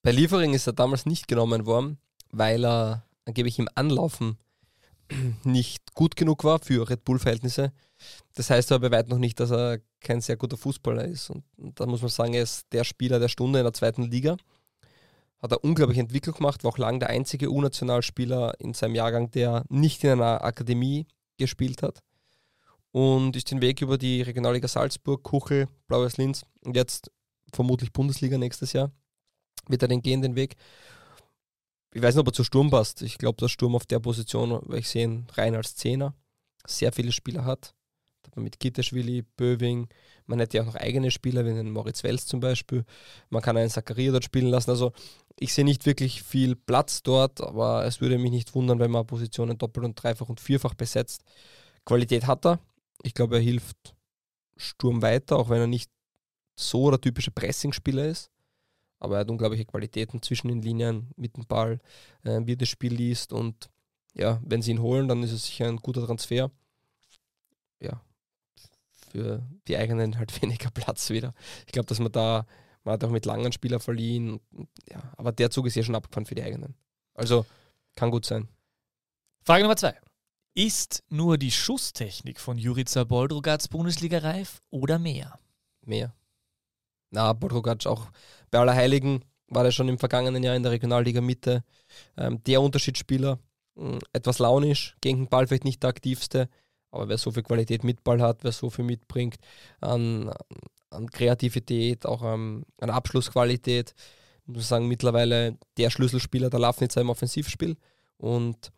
Bei 0.04 0.12
Liefering 0.12 0.54
ist 0.54 0.68
er 0.68 0.74
damals 0.74 1.06
nicht 1.06 1.28
genommen 1.28 1.66
worden, 1.66 2.00
weil 2.32 2.66
er 2.66 3.06
angeblich 3.26 3.60
im 3.60 3.70
Anlaufen 3.76 4.38
nicht 5.44 5.94
gut 5.94 6.16
genug 6.16 6.44
war 6.44 6.60
für 6.60 6.90
Red 6.90 7.04
Bull-Verhältnisse. 7.04 7.72
Das 8.36 8.50
heißt 8.50 8.72
aber 8.72 8.92
weitem 8.92 9.12
noch 9.12 9.20
nicht, 9.20 9.40
dass 9.40 9.52
er 9.52 9.80
kein 10.00 10.22
sehr 10.22 10.38
guter 10.38 10.58
Fußballer 10.58 11.06
ist. 11.06 11.30
Und, 11.30 11.44
und 11.58 11.80
da 11.80 11.86
muss 11.86 12.02
man 12.02 12.10
sagen, 12.10 12.34
er 12.34 12.44
ist 12.44 12.66
der 12.72 12.84
Spieler 12.84 13.20
der 13.20 13.28
Stunde 13.28 13.60
in 13.60 13.66
der 13.66 13.74
zweiten 13.74 14.04
Liga. 14.04 14.38
Hat 15.40 15.52
er 15.52 15.64
unglaublich 15.64 15.98
Entwicklung 15.98 16.36
gemacht, 16.36 16.64
war 16.64 16.72
auch 16.72 16.78
lange 16.78 17.00
der 17.00 17.10
einzige 17.10 17.52
U-Nationalspieler 17.52 18.60
in 18.60 18.74
seinem 18.74 18.96
Jahrgang, 18.96 19.32
der 19.32 19.64
nicht 19.70 20.04
in 20.04 20.12
einer 20.12 20.44
Akademie 20.44 21.08
gespielt 21.38 21.82
hat. 21.82 22.00
Und 22.92 23.36
ist 23.36 23.50
den 23.50 23.62
Weg 23.62 23.82
über 23.82 23.98
die 23.98 24.22
Regionalliga 24.22 24.68
Salzburg, 24.68 25.24
Kuchel, 25.24 25.68
Blaues 25.88 26.18
Linz 26.18 26.44
und 26.64 26.76
jetzt 26.76 27.10
vermutlich 27.54 27.92
Bundesliga 27.92 28.38
nächstes 28.38 28.74
Jahr 28.74 28.92
wird 29.68 29.82
er 29.82 29.88
den 29.88 30.02
gehen, 30.02 30.22
den 30.22 30.36
Weg. 30.36 30.56
Ich 31.94 32.02
weiß 32.02 32.16
nicht, 32.16 32.22
ob 32.22 32.28
er 32.28 32.34
zu 32.34 32.44
Sturm 32.44 32.70
passt. 32.70 33.02
Ich 33.02 33.18
glaube, 33.18 33.38
dass 33.38 33.52
Sturm 33.52 33.76
auf 33.76 33.86
der 33.86 34.00
Position, 34.00 34.62
weil 34.64 34.80
ich 34.80 34.88
sehe 34.88 35.04
ihn 35.04 35.28
rein 35.34 35.56
als 35.56 35.76
Zehner, 35.76 36.14
sehr 36.66 36.92
viele 36.92 37.12
Spieler 37.12 37.44
hat. 37.44 37.74
Mit 38.36 38.62
Gitterschwili, 38.62 39.24
Böwing, 39.36 39.90
man 40.26 40.40
hätte 40.40 40.56
ja 40.56 40.64
auch 40.64 40.68
noch 40.68 40.76
eigene 40.76 41.12
Spieler, 41.12 41.46
wie 41.46 41.50
einen 41.50 41.72
Moritz 41.72 42.04
Wels 42.04 42.26
zum 42.28 42.40
Beispiel. 42.40 42.86
Man 43.30 43.42
kann 43.42 43.58
einen 43.58 43.70
Zakaria 43.70 44.12
dort 44.12 44.24
spielen 44.24 44.48
lassen. 44.48 44.70
Also 44.70 44.94
ich 45.38 45.54
sehe 45.54 45.66
nicht 45.66 45.86
wirklich 45.86 46.24
viel 46.24 46.56
Platz 46.56 47.04
dort, 47.04 47.42
aber 47.42 47.84
es 47.86 48.00
würde 48.00 48.18
mich 48.18 48.32
nicht 48.32 48.56
wundern, 48.56 48.80
wenn 48.80 48.92
man 48.92 49.06
Positionen 49.06 49.58
doppelt 49.58 49.86
und 49.86 50.02
dreifach 50.02 50.30
und 50.30 50.40
vierfach 50.40 50.76
besetzt. 50.76 51.24
Qualität 51.84 52.26
hat 52.26 52.46
er. 52.46 52.60
Ich 53.04 53.14
glaube, 53.14 53.36
er 53.36 53.42
hilft 53.42 53.96
Sturm 54.56 55.02
weiter, 55.02 55.38
auch 55.38 55.50
wenn 55.50 55.60
er 55.60 55.68
nicht 55.68 55.92
so 56.56 56.90
der 56.90 57.02
typische 57.02 57.32
Pressing-Spieler 57.32 58.06
ist 58.06 58.32
aber 59.02 59.16
er 59.16 59.22
hat 59.22 59.32
unglaubliche 59.32 59.66
Qualitäten 59.66 60.22
zwischen 60.22 60.48
den 60.48 60.62
Linien, 60.62 61.10
mit 61.18 61.36
dem 61.36 61.46
Ball, 61.46 61.80
äh, 62.24 62.40
wie 62.46 62.56
das 62.56 62.70
Spiel 62.70 62.94
liest 62.94 63.34
und 63.34 63.70
ja, 64.14 64.40
wenn 64.46 64.62
sie 64.62 64.72
ihn 64.72 64.82
holen, 64.82 65.08
dann 65.08 65.24
ist 65.24 65.32
es 65.32 65.46
sicher 65.46 65.68
ein 65.68 65.78
guter 65.78 66.06
Transfer. 66.06 66.52
Ja, 67.80 68.02
für 69.10 69.42
die 69.68 69.76
eigenen 69.76 70.18
halt 70.20 70.42
weniger 70.42 70.70
Platz 70.70 71.10
wieder. 71.10 71.34
Ich 71.66 71.74
glaube, 71.74 71.88
dass 71.88 72.00
man 72.00 72.12
da, 72.12 72.46
man 72.84 72.94
hat 72.94 73.04
auch 73.04 73.10
mit 73.10 73.26
langen 73.26 73.52
Spielern 73.52 73.80
verliehen, 73.80 74.40
ja, 74.88 75.02
aber 75.18 75.32
der 75.32 75.50
Zug 75.50 75.66
ist 75.66 75.76
ja 75.76 75.84
schon 75.84 75.96
abgefahren 75.96 76.28
für 76.28 76.36
die 76.36 76.44
eigenen. 76.44 76.76
Also 77.16 77.46
kann 77.96 78.12
gut 78.12 78.26
sein. 78.26 78.48
Frage 79.44 79.64
Nummer 79.64 79.78
zwei. 79.78 79.96
Ist 80.54 81.04
nur 81.10 81.40
die 81.40 81.52
Schusstechnik 81.52 82.40
von 82.40 82.58
Jurica 82.58 83.04
Boldrogats 83.04 83.68
Bundesliga 83.68 84.20
reif 84.20 84.62
oder 84.70 85.00
mehr? 85.00 85.40
Mehr. 85.82 86.14
Na, 87.12 87.34
Bodrogac 87.34 87.86
auch 87.86 88.08
bei 88.50 88.60
Allerheiligen 88.60 89.24
war 89.48 89.66
er 89.66 89.72
schon 89.72 89.90
im 89.90 90.00
vergangenen 90.00 90.44
Jahr 90.44 90.56
in 90.56 90.64
der 90.64 90.72
Regionalliga 90.72 91.22
Mitte 91.22 91.64
ähm, 92.18 92.42
der 92.46 92.62
Unterschiedsspieler. 92.62 93.38
Mh, 93.76 94.00
etwas 94.14 94.40
launisch, 94.40 94.96
gegen 95.02 95.20
den 95.20 95.30
Ball 95.30 95.48
vielleicht 95.48 95.66
nicht 95.66 95.84
der 95.84 95.90
aktivste, 95.90 96.50
aber 96.92 97.10
wer 97.10 97.18
so 97.18 97.32
viel 97.32 97.44
Qualität 97.44 97.84
mit 97.84 98.04
Ball 98.04 98.22
hat, 98.22 98.44
wer 98.44 98.52
so 98.52 98.70
viel 98.70 98.86
mitbringt 98.86 99.38
an, 99.82 100.32
an 100.90 101.10
Kreativität, 101.10 102.06
auch 102.06 102.24
ähm, 102.24 102.66
an 102.80 102.90
Abschlussqualität, 102.90 103.94
muss 104.46 104.56
man 104.56 104.64
sagen, 104.64 104.88
mittlerweile 104.88 105.58
der 105.78 105.90
Schlüsselspieler 105.90 106.50
der 106.50 106.60
Lafnitzer 106.60 107.02
im 107.02 107.10
Offensivspiel. 107.10 107.78
Und 108.18 108.72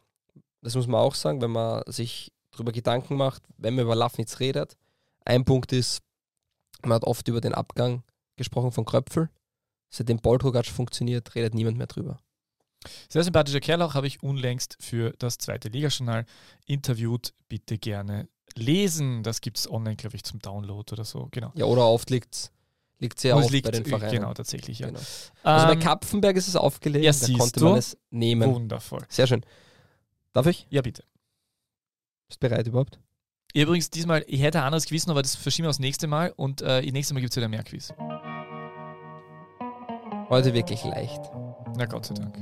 das 0.62 0.76
muss 0.76 0.88
man 0.88 1.02
auch 1.02 1.16
sagen, 1.16 1.42
wenn 1.42 1.52
man 1.52 1.84
sich 1.88 2.32
darüber 2.52 2.72
Gedanken 2.72 3.16
macht, 3.16 3.44
wenn 3.58 3.76
man 3.76 3.86
über 3.86 3.96
Lafnitz 3.96 4.40
redet. 4.40 4.78
Ein 5.26 5.46
Punkt 5.46 5.72
ist, 5.72 6.02
man 6.84 6.94
hat 6.94 7.06
oft 7.06 7.28
über 7.28 7.42
den 7.42 7.54
Abgang 7.54 8.04
gesprochen 8.36 8.72
von 8.72 8.86
Kröpfel. 8.86 9.30
Seitdem 9.90 10.18
Boltrogatsch 10.18 10.72
funktioniert, 10.72 11.36
redet 11.36 11.54
niemand 11.54 11.78
mehr 11.78 11.88
drüber. 11.88 12.18
Sehr 13.10 13.24
sympathischer 13.24 13.60
Kerl 13.60 13.82
auch, 13.82 13.94
habe 13.94 14.08
ich 14.08 14.24
unlängst 14.24 14.78
für 14.80 15.14
das 15.20 15.38
zweite 15.38 15.70
Ligajournal 15.70 16.26
interviewt. 16.66 17.34
Bitte 17.48 17.78
gerne 17.78 18.28
lesen. 18.56 19.24
Das 19.24 19.42
gibt 19.42 19.58
es 19.58 19.70
online, 19.70 19.96
glaube 19.96 20.16
ich, 20.16 20.24
zum 20.24 20.40
Download 20.40 20.92
oder 20.92 21.06
so. 21.06 21.28
Genau. 21.32 21.52
Ja, 21.56 21.66
oder 21.66 21.86
oft 21.86 22.10
liegt 22.10 22.36
es 22.36 22.52
sehr 23.18 23.36
oft 23.36 23.52
liegt, 23.52 23.66
bei 23.66 23.72
den 23.72 23.86
äh, 23.86 23.90
Vereinen. 23.90 24.12
Genau, 24.12 24.34
tatsächlich. 24.34 24.80
Ja. 24.80 24.88
Genau. 24.88 25.00
Also 25.44 25.68
bei 25.68 25.74
Ähm, 25.74 25.80
Kapfenberg 25.80 26.36
ist 26.38 26.48
es 26.48 26.56
aufgelegt, 26.56 27.06
ja, 27.06 27.12
da 27.12 27.38
konnte 27.38 27.60
du. 27.60 27.66
man 27.66 27.78
es 27.78 27.98
nehmen. 28.10 28.54
Wundervoll. 28.54 29.04
Sehr 29.10 29.28
schön. 29.28 29.46
Darf 30.34 30.48
ich? 30.48 30.68
Ja, 30.70 30.82
bitte. 30.82 31.04
Bist 32.28 32.42
du 32.42 32.50
bereit 32.50 32.68
überhaupt? 32.68 33.00
Übrigens, 33.54 33.92
diesmal, 33.92 34.24
ich 34.28 34.42
hätte 34.42 34.60
ein 34.60 34.66
anderes 34.66 34.88
Quiz, 34.88 35.08
aber 35.08 35.22
das 35.22 35.36
verschieben 35.36 35.66
wir 35.66 35.70
aufs 35.70 35.80
nächste 35.80 36.08
Mal 36.08 36.34
und 36.36 36.64
äh, 36.64 36.82
nächstes 36.82 37.14
Mal 37.14 37.20
gibt 37.20 37.34
es 37.34 37.38
wieder 37.38 37.48
mehr 37.48 37.64
Quiz. 37.64 37.94
Heute 40.30 40.54
wirklich 40.56 40.84
leicht. 40.84 41.22
Na 41.78 41.86
Gott 41.86 42.08
sei 42.08 42.16
Dank. 42.16 42.36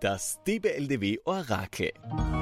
Das 0.00 0.38
DBLDW 0.46 1.18
Orakel. 1.24 1.92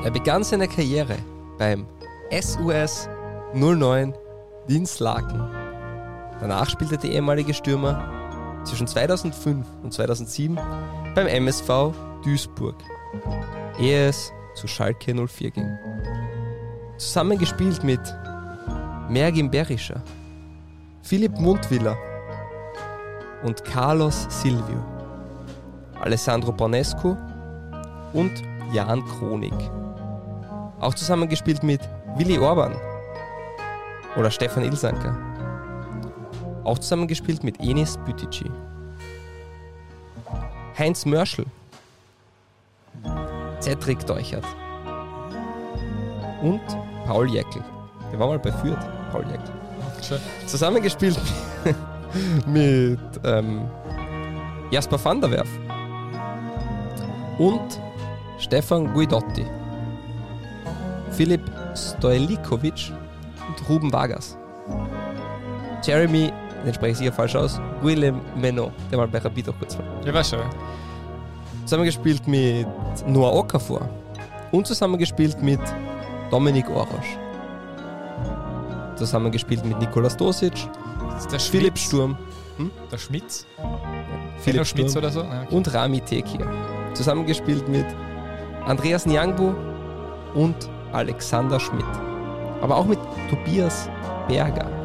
Er 0.02 0.10
begann 0.10 0.42
seine 0.42 0.66
Karriere 0.66 1.16
beim 1.58 1.86
SUS 2.32 3.08
09 3.54 4.14
Dinslaken. 4.68 5.67
Danach 6.40 6.70
spielte 6.70 6.98
der 6.98 7.10
ehemalige 7.10 7.52
Stürmer 7.52 8.62
zwischen 8.64 8.86
2005 8.86 9.66
und 9.82 9.92
2007 9.92 10.58
beim 11.14 11.26
MSV 11.26 11.92
Duisburg, 12.22 12.76
ehe 13.80 14.08
es 14.08 14.32
zu 14.54 14.66
Schalke 14.66 15.14
04 15.14 15.50
ging. 15.50 15.78
Zusammengespielt 16.96 17.82
mit 17.82 18.00
Mergin 19.08 19.50
Berischer, 19.50 20.02
Philipp 21.02 21.38
Mundwiller 21.38 21.96
und 23.44 23.64
Carlos 23.64 24.26
Silvio, 24.28 24.84
Alessandro 26.00 26.52
Bonescu 26.52 27.16
und 28.12 28.42
Jan 28.72 29.04
Kronig. 29.06 29.54
Auch 30.80 30.94
zusammengespielt 30.94 31.62
mit 31.62 31.80
Willi 32.16 32.38
Orban 32.38 32.76
oder 34.16 34.30
Stefan 34.30 34.64
Ilsanker. 34.64 35.27
Auch 36.68 36.78
zusammengespielt 36.78 37.42
mit 37.44 37.58
Enis 37.60 37.96
Bütici. 38.04 38.44
Heinz 40.78 41.06
Mörschel. 41.06 41.46
Cedric 43.58 44.04
Deuchert. 44.04 44.44
Und 46.42 46.60
Paul 47.06 47.30
Jäckel. 47.30 47.64
Der 48.12 48.18
war 48.18 48.26
mal 48.26 48.38
bei 48.38 48.52
Fürth, 48.52 48.86
Paul 49.10 49.24
Jäckel. 49.30 49.50
Schön. 50.06 50.20
Zusammengespielt 50.44 51.18
mit 52.46 53.00
ähm, 53.24 53.62
Jasper 54.70 55.02
van 55.02 55.22
der 55.22 55.30
Werf 55.30 55.48
und 57.38 57.80
Stefan 58.38 58.92
Guidotti, 58.92 59.46
Philipp 61.12 61.50
Stojlikovic 61.74 62.92
und 63.48 63.68
Ruben 63.70 63.90
Vargas. 63.90 64.36
Jeremy, 65.82 66.30
den 66.64 66.74
spreche 66.74 66.92
ich 66.92 66.98
sicher 66.98 67.12
falsch 67.12 67.36
aus, 67.36 67.60
Willem 67.82 68.20
Menno, 68.36 68.70
der 68.90 68.98
mal 68.98 69.08
bei 69.08 69.18
Rapid 69.18 69.48
auch 69.50 69.58
kurz 69.58 69.78
war. 69.78 69.84
Ja, 70.04 70.12
war 70.14 70.24
schön. 70.24 70.40
Zusammengespielt 71.64 72.26
mit 72.26 72.66
Noah 73.06 73.34
Okafor 73.34 73.88
und 74.52 74.66
zusammengespielt 74.66 75.42
mit 75.42 75.60
Dominik 76.30 76.68
Orosch. 76.70 77.18
Zusammengespielt 78.96 79.64
mit 79.64 79.78
Nikolas 79.78 80.16
Dosic, 80.16 80.68
der 81.30 81.40
Philipp. 81.40 81.78
Sturm, 81.78 82.16
Der 82.90 82.98
Schmitz? 82.98 83.46
Philipp 83.56 84.40
Philipp 84.40 84.66
Schmitz 84.66 84.96
oder 84.96 85.10
so? 85.10 85.20
Ja, 85.22 85.42
okay. 85.42 85.54
und 85.54 85.72
Rami 85.72 86.00
Tekir. 86.00 86.46
Zusammengespielt 86.94 87.68
mit 87.68 87.86
Andreas 88.66 89.06
Nyangbu 89.06 89.54
und 90.34 90.56
Alexander 90.92 91.60
Schmidt. 91.60 91.84
Aber 92.60 92.76
auch 92.76 92.86
mit 92.86 92.98
Tobias 93.30 93.88
Berger. 94.26 94.77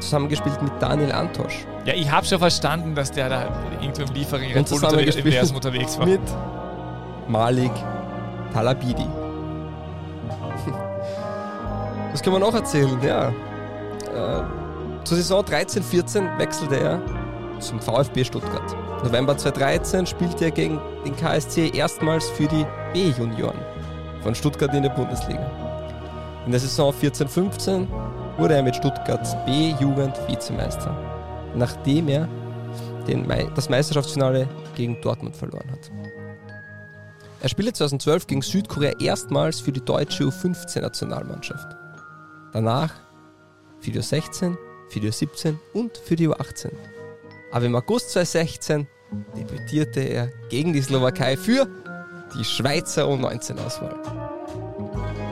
Zusammengespielt 0.00 0.60
mit 0.62 0.72
Daniel 0.80 1.12
Antosch. 1.12 1.66
Ja, 1.84 1.94
ich 1.94 2.10
habe 2.10 2.26
schon 2.26 2.38
verstanden, 2.38 2.94
dass 2.94 3.12
der 3.12 3.28
da 3.28 3.48
irgendwo 3.80 4.02
im 4.02 4.14
Liefering 4.14 4.52
Red 4.52 4.68
Bull 4.68 4.78
zusammengespielt 4.80 5.26
Universum 5.26 5.56
unterwegs 5.56 5.98
war. 5.98 6.06
Mit 6.06 6.20
Malik 7.28 7.72
Talabidi. 8.52 9.06
Was 12.12 12.22
kann 12.22 12.32
man 12.32 12.42
noch 12.42 12.54
erzählen? 12.54 12.98
Ja. 13.02 13.28
Äh, 13.28 14.42
zur 15.04 15.16
Saison 15.16 15.44
13-14 15.44 16.38
wechselte 16.38 16.76
er 16.76 17.00
zum 17.60 17.80
VfB 17.80 18.24
Stuttgart. 18.24 18.76
November 19.04 19.36
2013 19.36 20.06
spielte 20.06 20.46
er 20.46 20.50
gegen 20.50 20.80
den 21.06 21.16
KSC 21.16 21.70
erstmals 21.70 22.28
für 22.30 22.46
die 22.46 22.66
B-Junioren 22.92 23.58
von 24.22 24.34
Stuttgart 24.34 24.74
in 24.74 24.82
der 24.82 24.90
Bundesliga. 24.90 25.50
In 26.44 26.52
der 26.52 26.60
Saison 26.60 26.92
14-15 26.92 27.86
wurde 28.40 28.54
er 28.54 28.62
mit 28.62 28.74
Stuttgarts 28.74 29.36
B-Jugend 29.44 30.16
Vizemeister, 30.26 30.96
nachdem 31.54 32.08
er 32.08 32.26
den 33.06 33.28
das 33.54 33.68
Meisterschaftsfinale 33.68 34.48
gegen 34.74 34.98
Dortmund 35.02 35.36
verloren 35.36 35.70
hat. 35.70 35.90
Er 37.42 37.48
spielte 37.50 37.74
2012 37.74 38.26
gegen 38.26 38.42
Südkorea 38.42 38.92
erstmals 38.98 39.60
für 39.60 39.72
die 39.72 39.84
deutsche 39.84 40.24
U15-Nationalmannschaft. 40.24 41.76
Danach 42.54 42.94
für 43.80 43.90
die 43.90 44.00
U16, 44.00 44.56
für 44.88 45.00
die 45.00 45.10
U17 45.10 45.56
und 45.74 45.98
für 45.98 46.16
die 46.16 46.28
U18. 46.28 46.70
Aber 47.52 47.66
im 47.66 47.76
August 47.76 48.10
2016 48.12 48.86
debütierte 49.36 50.00
er 50.00 50.28
gegen 50.48 50.72
die 50.72 50.80
Slowakei 50.80 51.36
für 51.36 51.66
die 52.38 52.44
Schweizer 52.44 53.04
U19-Auswahl. 53.04 54.29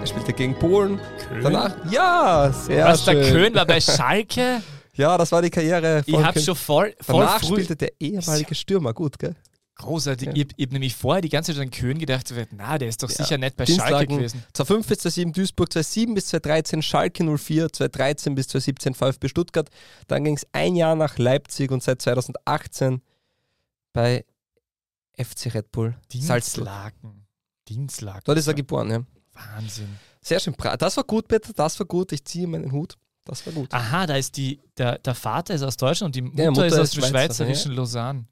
Er 0.09 0.13
spielte 0.15 0.33
gegen 0.33 0.55
Polen. 0.59 0.99
Köhn? 1.29 1.43
Danach, 1.43 1.77
ja, 1.93 2.51
sehr 2.51 2.87
Was, 2.87 3.05
der 3.05 3.13
schön. 3.25 3.33
Köhn 3.33 3.55
war 3.55 3.67
bei 3.67 3.79
Schalke? 3.81 4.63
Ja, 4.95 5.19
das 5.19 5.31
war 5.33 5.43
die 5.43 5.51
Karriere 5.51 6.03
Ich 6.07 6.15
von 6.15 6.25
habe 6.25 6.33
Köhn. 6.33 6.43
schon 6.45 6.57
voll, 6.57 6.95
voll 7.01 7.21
Danach 7.27 7.41
früh... 7.41 7.57
spielte 7.57 7.77
der 7.77 7.93
ehemalige 8.01 8.55
Stürmer 8.55 8.95
gut, 8.95 9.19
gell? 9.19 9.37
Großartig. 9.75 10.29
Ja. 10.29 10.35
Ich, 10.35 10.47
ich 10.57 10.65
habe 10.65 10.73
nämlich 10.73 10.97
vorher 10.97 11.21
die 11.21 11.29
ganze 11.29 11.53
Zeit 11.53 11.61
an 11.63 11.71
Köhn 11.71 11.99
gedacht, 11.99 12.33
na, 12.53 12.79
der 12.79 12.89
ist 12.89 13.03
doch 13.03 13.11
Ja. 13.11 13.17
sicher 13.17 13.37
nicht 13.37 13.57
bei 13.59 13.67
Schalke 13.67 13.83
Dienstlagen 13.83 14.17
gewesen. 14.17 14.43
2005 14.55 14.87
bis 14.89 14.99
2007 15.01 15.33
Duisburg, 15.35 15.73
2007 15.75 16.15
bis 16.15 16.27
2013 16.29 16.83
Schalke 16.83 17.25
04, 17.39 17.69
2013 17.71 18.35
bis 18.35 18.49
2017 18.49 18.95
VfB 18.95 19.29
Stuttgart. 19.29 19.69
Dann 20.07 20.25
ging 20.25 20.37
es 20.37 20.47
ein 20.53 20.75
Jahr 20.75 20.95
nach 20.95 21.19
Leipzig 21.19 21.71
und 21.71 21.83
seit 21.83 22.01
2018 22.01 23.03
bei 23.93 24.25
FC 25.23 25.55
Red 25.55 25.71
Bull. 25.71 25.97
Dienstlaken. 26.13 27.27
Dienstlaken. 27.69 28.23
Dort 28.25 28.39
ist 28.39 28.47
er 28.47 28.55
geboren, 28.55 28.91
ja. 28.91 29.01
Wahnsinn. 29.55 29.97
Sehr 30.21 30.41
schön. 30.41 30.55
Das 30.79 30.97
war 30.97 31.05
gut, 31.05 31.29
Peter, 31.29 31.53
das 31.53 31.79
war 31.79 31.87
gut. 31.87 32.13
Ich 32.13 32.25
ziehe 32.25 32.47
meinen 32.47 32.73
Hut. 32.73 32.95
Das 33.25 33.45
war 33.47 33.53
gut. 33.53 33.73
Aha, 33.73 34.07
da 34.07 34.17
ist 34.17 34.37
die, 34.37 34.61
der, 34.77 34.99
der 34.99 35.15
Vater 35.15 35.55
ist 35.55 35.63
aus 35.63 35.77
Deutschland 35.77 36.09
und 36.09 36.17
die 36.17 36.23
Mutter, 36.23 36.43
Ja, 36.45 36.51
Mutter 36.51 36.67
ist 36.67 36.73
aus 36.75 36.81
ist 36.89 36.97
dem 36.97 37.01
Schweizer, 37.03 37.11
schweizerischen 37.45 37.73
Lausanne 37.73 38.25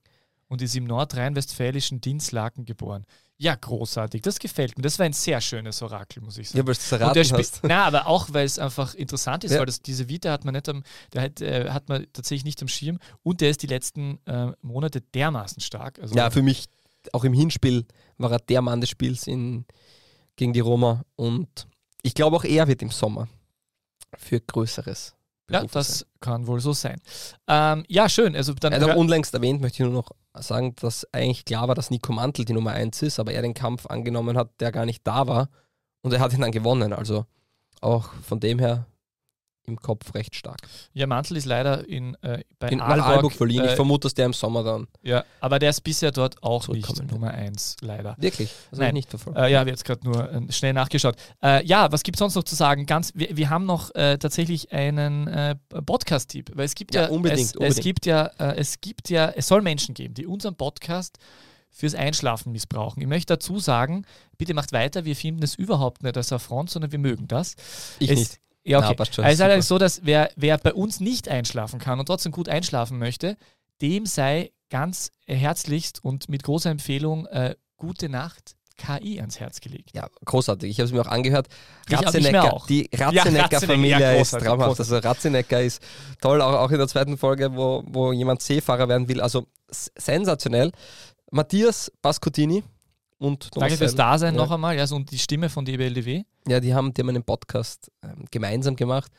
und 0.49 0.63
ist 0.63 0.75
im 0.75 0.85
nordrhein-westfälischen 0.85 2.01
Dienstlaken 2.01 2.65
geboren. 2.65 3.05
Ja, 3.39 3.55
großartig. 3.55 4.23
Das 4.23 4.39
gefällt 4.39 4.79
mir. 4.79 4.83
Das 4.83 4.99
war 4.99 5.05
ein 5.05 5.13
sehr 5.13 5.43
schönes 5.43 5.83
Orakel, 5.83 6.23
muss 6.23 6.39
ich 6.39 6.49
sagen. 6.49 6.59
Ja, 6.61 6.67
weil 6.67 6.73
es 6.73 6.91
erraten 6.91 7.33
hast. 7.39 7.61
na, 7.63 7.85
aber 7.85 8.07
auch, 8.07 8.29
weil 8.33 8.47
es 8.47 8.59
einfach 8.59 8.95
interessant 8.95 9.45
ist, 9.45 9.53
Ja. 9.53 9.59
weil 9.59 9.67
das, 9.67 9.83
diese 9.83 10.09
Vita 10.09 10.31
hat 10.31 10.47
man 10.47 10.55
nicht 10.55 10.67
am, 10.71 10.83
der 11.13 11.23
hat, 11.23 11.41
äh, 11.43 11.69
hat 11.71 11.91
man 11.91 12.07
tatsächlich 12.15 12.45
nicht 12.47 12.63
am 12.63 12.69
Schirm 12.69 12.99
und 13.23 13.43
der 13.43 13.51
ist 13.51 13.63
die 13.63 13.67
letzten 13.67 14.19
äh, 14.27 14.53
Monate 14.63 15.03
dermaßen 15.03 15.61
stark. 15.61 15.99
Also, 16.01 16.15
Ja, 16.15 16.31
für 16.31 16.41
mich, 16.41 16.65
auch 17.13 17.25
im 17.25 17.35
Hinspiel, 17.35 17.85
war 18.17 18.33
er 18.33 18.39
der 18.39 18.63
Mann 18.63 18.81
des 18.81 18.89
Spiels 18.89 19.27
in, 19.27 19.67
gegen 20.37 20.53
die 20.53 20.61
Roma. 20.61 21.03
Und 21.17 21.67
ich 22.03 22.15
glaube 22.15 22.37
auch 22.37 22.45
er 22.45 22.69
wird 22.69 22.83
im 22.83 22.91
Sommer 22.91 23.29
für 24.17 24.41
Größeres. 24.41 25.15
ja, 25.51 25.65
das 25.65 26.01
sein. 26.01 26.09
kann 26.21 26.47
wohl 26.47 26.61
so 26.61 26.73
sein. 26.73 27.01
Ähm, 27.49 27.85
ja, 27.89 28.09
schön. 28.09 28.35
Also 28.37 28.55
dann 28.55 28.73
hör- 28.89 28.97
unlängst 28.97 29.35
erwähnt, 29.35 29.61
möchte 29.61 29.83
ich 29.83 29.89
nur 29.89 30.03
noch 30.03 30.11
sagen, 30.43 30.75
dass 30.77 31.07
eigentlich 31.13 31.45
klar 31.45 31.69
war, 31.69 31.75
dass 31.75 31.91
Nico 31.91 32.13
Mantel 32.13 32.45
die 32.45 32.53
Nummer 32.53 32.73
1 32.73 33.03
ist, 33.03 33.19
aber 33.19 33.33
er 33.33 33.43
den 33.43 33.55
Kampf 33.55 33.87
angenommen 33.87 34.37
hat, 34.37 34.51
der 34.61 34.73
gar 34.73 34.85
nicht 34.87 35.07
da 35.07 35.27
war. 35.27 35.49
Und 36.03 36.13
er 36.13 36.21
hat 36.21 36.33
ihn 36.33 36.41
dann 36.41 36.53
gewonnen. 36.53 36.93
Also 36.93 37.27
auch 37.81 38.13
von 38.23 38.39
dem 38.41 38.59
her 38.59 38.87
im 39.67 39.77
Kopf 39.77 40.15
recht 40.15 40.35
stark. 40.37 40.59
ja, 40.93 41.07
Mantel 41.07 41.37
ist 41.37 41.45
leider 41.45 41.89
in, 41.89 42.15
äh, 42.23 42.43
bei 42.59 42.69
In, 42.69 42.81
Aalborg, 42.81 43.09
Aalborg 43.09 43.33
verliehen. 43.33 43.65
ich 43.65 43.73
äh, 43.73 43.77
vermute, 43.77 44.07
dass 44.07 44.15
der 44.15 44.27
im 44.27 44.33
Sommer 44.33 44.63
dann 44.63 44.87
Ja, 45.03 45.25
aber 45.41 45.59
der 45.59 45.71
ist 45.71 45.81
bisher 45.83 46.13
dort 46.13 46.43
auch 46.43 46.69
nicht. 46.69 47.11
Nummer 47.11 47.31
1, 47.33 47.77
leider. 47.81 48.17
wirklich. 48.19 48.51
Habe 48.73 48.81
Nein. 48.81 48.89
ich 48.89 48.93
nicht 48.95 49.11
verfolgt. 49.11 49.39
Äh, 49.39 49.51
ja, 49.53 49.61
habe 49.61 49.71
jetzt 49.71 49.85
gerade 49.85 50.05
nur 50.05 50.33
äh, 50.33 50.53
schnell 50.53 50.73
nachgeschaut. 50.73 51.17
Äh, 51.43 51.65
ja, 51.67 51.91
was 51.93 52.03
gibt 52.03 52.17
es 52.17 52.21
sonst 52.21 52.35
noch 52.35 52.45
zu 52.45 52.55
sagen? 52.55 52.87
Ganz, 52.87 53.13
wir, 53.15 53.37
wir 53.37 53.51
haben 53.51 53.67
noch 53.67 53.95
äh, 53.95 54.19
tatsächlich 54.19 54.73
einen 54.73 55.57
Podcast-Tipp, 55.85 56.53
weil 56.55 56.65
es 56.65 56.75
gibt 56.75 56.95
ja, 56.95 57.03
Ja, 57.03 57.09
unbedingt, 57.09 57.41
es, 57.41 57.47
es 57.51 57.55
unbedingt. 57.57 57.83
gibt 57.83 58.07
ja, 58.07 58.27
es 58.39 58.81
gibt 58.81 59.11
ja, 59.11 59.29
es 59.31 59.49
soll 59.49 59.63
Menschen 59.63 59.95
geben, 59.95 60.15
die 60.15 60.27
unseren 60.27 60.55
Podcast 60.57 61.19
fürs 61.71 61.95
Einschlafen 61.95 62.53
missbrauchen. 62.53 63.03
Ich 63.03 63.07
möchte 63.09 63.35
dazu 63.35 63.59
sagen, 63.59 64.07
bitte 64.39 64.55
macht 64.55 64.73
weiter, 64.73 65.05
wir 65.05 65.15
finden 65.15 65.43
es 65.43 65.55
überhaupt 65.55 66.03
nicht 66.03 66.17
als 66.17 66.33
Affront, 66.33 66.71
sondern 66.71 66.91
wir 66.91 66.99
mögen 66.99 67.29
das. 67.29 67.55
ich 67.99 68.11
es, 68.11 68.19
nicht. 68.19 68.41
Ja, 68.67 68.79
okay. 68.79 68.89
Na, 68.91 68.95
passt 68.95 69.15
schon, 69.15 69.25
also 69.25 69.31
es 69.31 69.33
ist 69.33 69.39
super. 69.39 69.45
allerdings 69.47 69.69
so, 69.69 69.79
dass 69.79 70.01
wer, 70.05 70.31
wer 70.37 70.59
bei 70.59 70.75
uns 70.75 71.01
nicht 71.01 71.29
einschlafen 71.29 71.79
kann 71.79 72.01
und 72.01 72.07
trotzdem 72.07 72.33
gut 72.33 72.49
einschlafen 72.49 72.99
möchte, 72.99 73.37
dem 73.81 74.07
sei 74.07 74.51
ganz 74.71 75.11
herzlichst 75.27 76.03
und 76.03 76.29
mit 76.29 76.43
großer 76.43 76.71
Empfehlung 76.71 77.27
äh, 77.27 77.55
Gute 77.77 78.09
Nacht 78.09 78.57
KI 78.79 79.21
ans 79.21 79.39
Herz 79.39 79.61
gelegt. 79.61 79.91
Ja, 79.95 80.09
großartig. 80.25 80.71
Ich 80.71 80.79
habe 80.79 80.87
es 80.87 80.93
mir 80.93 81.01
auch 81.01 81.11
angehört. 81.11 81.49
Ratzenecker, 81.91 82.53
auch. 82.53 82.67
die 82.67 82.89
Ratzenecker-Familie 82.93 83.95
Ratzenecker, 83.95 84.15
ja, 84.15 84.21
ist 84.21 84.31
traumhaft. 84.31 84.81
Also 84.81 84.99
Ratzenecker 84.99 85.63
ist 85.63 85.83
toll, 86.21 86.41
auch, 86.43 86.55
auch 86.55 86.71
in 86.71 86.79
der 86.79 86.89
zweiten 86.89 87.17
Folge, 87.17 87.55
wo, 87.55 87.83
wo 87.87 88.13
jemand 88.13 88.43
Seefahrer 88.43 88.89
werden 88.89 89.09
will. 89.09 89.21
Also 89.21 89.47
sensationell. 89.69 90.73
Matthias 91.31 91.93
Pascotini 92.03 92.65
und 93.19 93.49
Danke 93.57 93.77
fürs. 93.77 93.95
Dasein 93.95 94.35
Ja. 94.35 94.43
noch 94.43 94.51
einmal. 94.51 94.77
Ja, 94.77 94.87
so, 94.87 94.97
und 94.97 95.11
die 95.11 95.19
Stimme 95.19 95.49
von 95.49 95.65
DBLDW. 95.65 96.25
Ja, 96.49 96.61
die 96.61 96.75
haben, 96.75 96.93
die 96.93 97.01
haben 97.03 97.09
einen 97.09 97.25
Podcast 97.25 97.91
ähm, 98.03 98.25
gemeinsam 98.31 98.77
gemacht. 98.77 99.11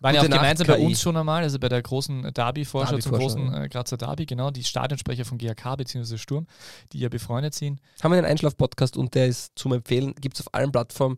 Waren 0.00 0.14
ja 0.14 0.20
auch 0.20 0.28
gemeinsam 0.28 0.68
bei 0.68 0.76
KI. 0.76 0.86
uns 0.86 1.00
schon 1.00 1.16
einmal, 1.16 1.42
also 1.42 1.58
bei 1.58 1.68
der 1.68 1.82
großen 1.82 2.32
Derby-Vorschau 2.32 2.98
zum 2.98 3.12
großen 3.12 3.52
äh, 3.52 3.68
Grazer 3.68 3.96
Derby, 3.96 4.26
genau, 4.26 4.52
die 4.52 4.62
Stadionsprecher 4.62 5.24
von 5.24 5.38
GAK 5.38 5.76
bzw. 5.76 6.18
Sturm, 6.18 6.46
die 6.92 7.00
ja 7.00 7.08
befreundet 7.08 7.54
sind. 7.54 7.80
Haben 8.00 8.12
wir 8.12 8.18
einen 8.18 8.26
Einschlaf-Podcast 8.28 8.96
und 8.96 9.14
der 9.16 9.26
ist 9.26 9.58
zum 9.58 9.72
Empfehlen. 9.72 10.14
Gibt 10.20 10.38
es 10.38 10.46
auf 10.46 10.54
allen 10.54 10.70
Plattformen, 10.70 11.16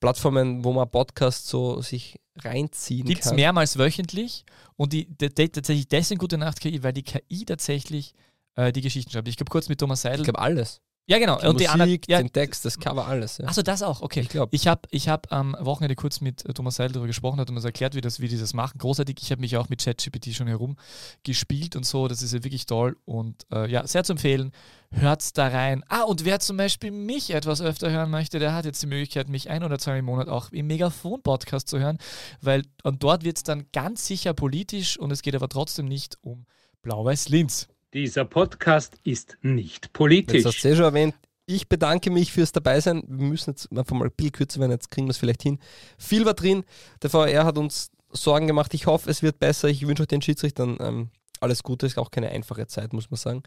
Plattformen, 0.00 0.64
wo 0.64 0.72
man 0.72 0.90
Podcasts 0.90 1.48
so 1.48 1.80
sich 1.80 2.18
reinziehen 2.40 3.06
Gibt 3.06 3.20
es 3.22 3.28
kann. 3.28 3.36
mehrmals 3.36 3.78
wöchentlich 3.78 4.44
und 4.76 4.92
die, 4.92 5.06
die, 5.06 5.32
die 5.32 5.48
tatsächlich 5.50 5.86
deswegen 5.88 6.18
Gute 6.18 6.38
Nacht 6.38 6.60
KI, 6.60 6.82
weil 6.82 6.92
die 6.92 7.02
KI 7.04 7.44
tatsächlich 7.44 8.14
äh, 8.56 8.72
die 8.72 8.80
Geschichten 8.80 9.12
schreibt. 9.12 9.28
Ich 9.28 9.36
glaube 9.36 9.50
kurz 9.50 9.68
mit 9.68 9.78
Thomas 9.78 10.02
Seidel, 10.02 10.20
Ich 10.20 10.24
glaube 10.24 10.40
alles. 10.40 10.80
Ja, 11.08 11.18
genau. 11.18 11.38
Die 11.40 11.46
und 11.46 11.54
Musik, 11.54 11.58
die 11.58 11.68
anderen, 11.68 12.00
ja, 12.06 12.18
den 12.18 12.32
Text, 12.32 12.66
das 12.66 12.78
Cover, 12.78 13.06
alles. 13.06 13.38
Ja. 13.38 13.46
Achso, 13.46 13.62
das 13.62 13.82
auch, 13.82 14.02
okay. 14.02 14.20
Ich 14.20 14.28
glaub. 14.28 14.52
Ich 14.52 14.68
habe 14.68 14.82
ich 14.90 15.08
hab 15.08 15.32
am 15.32 15.56
Wochenende 15.58 15.96
kurz 15.96 16.20
mit 16.20 16.44
äh, 16.44 16.52
Thomas 16.52 16.76
Seidel 16.76 16.92
darüber 16.92 17.06
gesprochen, 17.06 17.40
hat 17.40 17.48
uns 17.48 17.64
erklärt, 17.64 17.94
wie, 17.94 18.02
das, 18.02 18.20
wie 18.20 18.28
die 18.28 18.36
das 18.36 18.52
machen. 18.52 18.76
Großartig. 18.76 19.16
Ich 19.22 19.30
habe 19.30 19.40
mich 19.40 19.56
auch 19.56 19.70
mit 19.70 19.82
ChatGPT 19.82 20.34
schon 20.34 20.48
herumgespielt 20.48 21.76
und 21.76 21.86
so. 21.86 22.08
Das 22.08 22.20
ist 22.20 22.34
ja 22.34 22.44
wirklich 22.44 22.66
toll 22.66 22.98
und 23.06 23.46
äh, 23.50 23.70
ja, 23.70 23.86
sehr 23.86 24.04
zu 24.04 24.12
empfehlen. 24.12 24.52
Hört's 24.90 25.32
da 25.32 25.48
rein. 25.48 25.82
Ah, 25.88 26.02
und 26.02 26.26
wer 26.26 26.40
zum 26.40 26.58
Beispiel 26.58 26.90
mich 26.90 27.30
etwas 27.30 27.62
öfter 27.62 27.90
hören 27.90 28.10
möchte, 28.10 28.38
der 28.38 28.52
hat 28.52 28.66
jetzt 28.66 28.82
die 28.82 28.86
Möglichkeit, 28.86 29.30
mich 29.30 29.48
ein 29.48 29.64
oder 29.64 29.78
zwei 29.78 29.98
im 29.98 30.04
Monat 30.04 30.28
auch 30.28 30.50
im 30.50 30.66
Megafon-Podcast 30.66 31.68
zu 31.68 31.78
hören, 31.78 31.96
weil 32.42 32.64
und 32.82 33.02
dort 33.02 33.24
wird 33.24 33.38
es 33.38 33.42
dann 33.44 33.64
ganz 33.72 34.06
sicher 34.06 34.34
politisch 34.34 34.98
und 34.98 35.10
es 35.10 35.22
geht 35.22 35.34
aber 35.34 35.48
trotzdem 35.48 35.86
nicht 35.86 36.18
um 36.20 36.44
Blau-Weiß-Linz. 36.82 37.68
Dieser 37.94 38.26
Podcast 38.26 38.98
ist 39.04 39.38
nicht 39.40 39.92
politisch. 39.92 40.44
hast 40.44 40.62
du 40.62 40.68
eh 40.68 40.76
schon 40.76 40.84
erwähnt. 40.84 41.14
Ich 41.46 41.68
bedanke 41.68 42.10
mich 42.10 42.32
fürs 42.32 42.52
Dabeisein. 42.52 43.02
Wir 43.08 43.26
müssen 43.26 43.50
jetzt 43.50 43.70
einfach 43.72 43.96
mal 43.96 44.04
ein 44.04 44.12
bisschen 44.14 44.32
kürzer 44.32 44.60
werden, 44.60 44.72
jetzt 44.72 44.90
kriegen 44.90 45.06
wir 45.06 45.12
es 45.12 45.16
vielleicht 45.16 45.42
hin. 45.42 45.58
Viel 45.96 46.26
war 46.26 46.34
drin. 46.34 46.64
Der 47.00 47.08
VR 47.08 47.46
hat 47.46 47.56
uns 47.56 47.90
Sorgen 48.10 48.46
gemacht. 48.46 48.74
Ich 48.74 48.86
hoffe, 48.86 49.08
es 49.10 49.22
wird 49.22 49.38
besser. 49.38 49.68
Ich 49.68 49.86
wünsche 49.86 50.02
euch 50.02 50.08
den 50.08 50.20
Schiedsrichtern 50.20 50.76
ähm, 50.80 51.10
alles 51.40 51.62
Gute. 51.62 51.86
Ist 51.86 51.96
auch 51.96 52.10
keine 52.10 52.28
einfache 52.28 52.66
Zeit, 52.66 52.92
muss 52.92 53.10
man 53.10 53.16
sagen. 53.16 53.42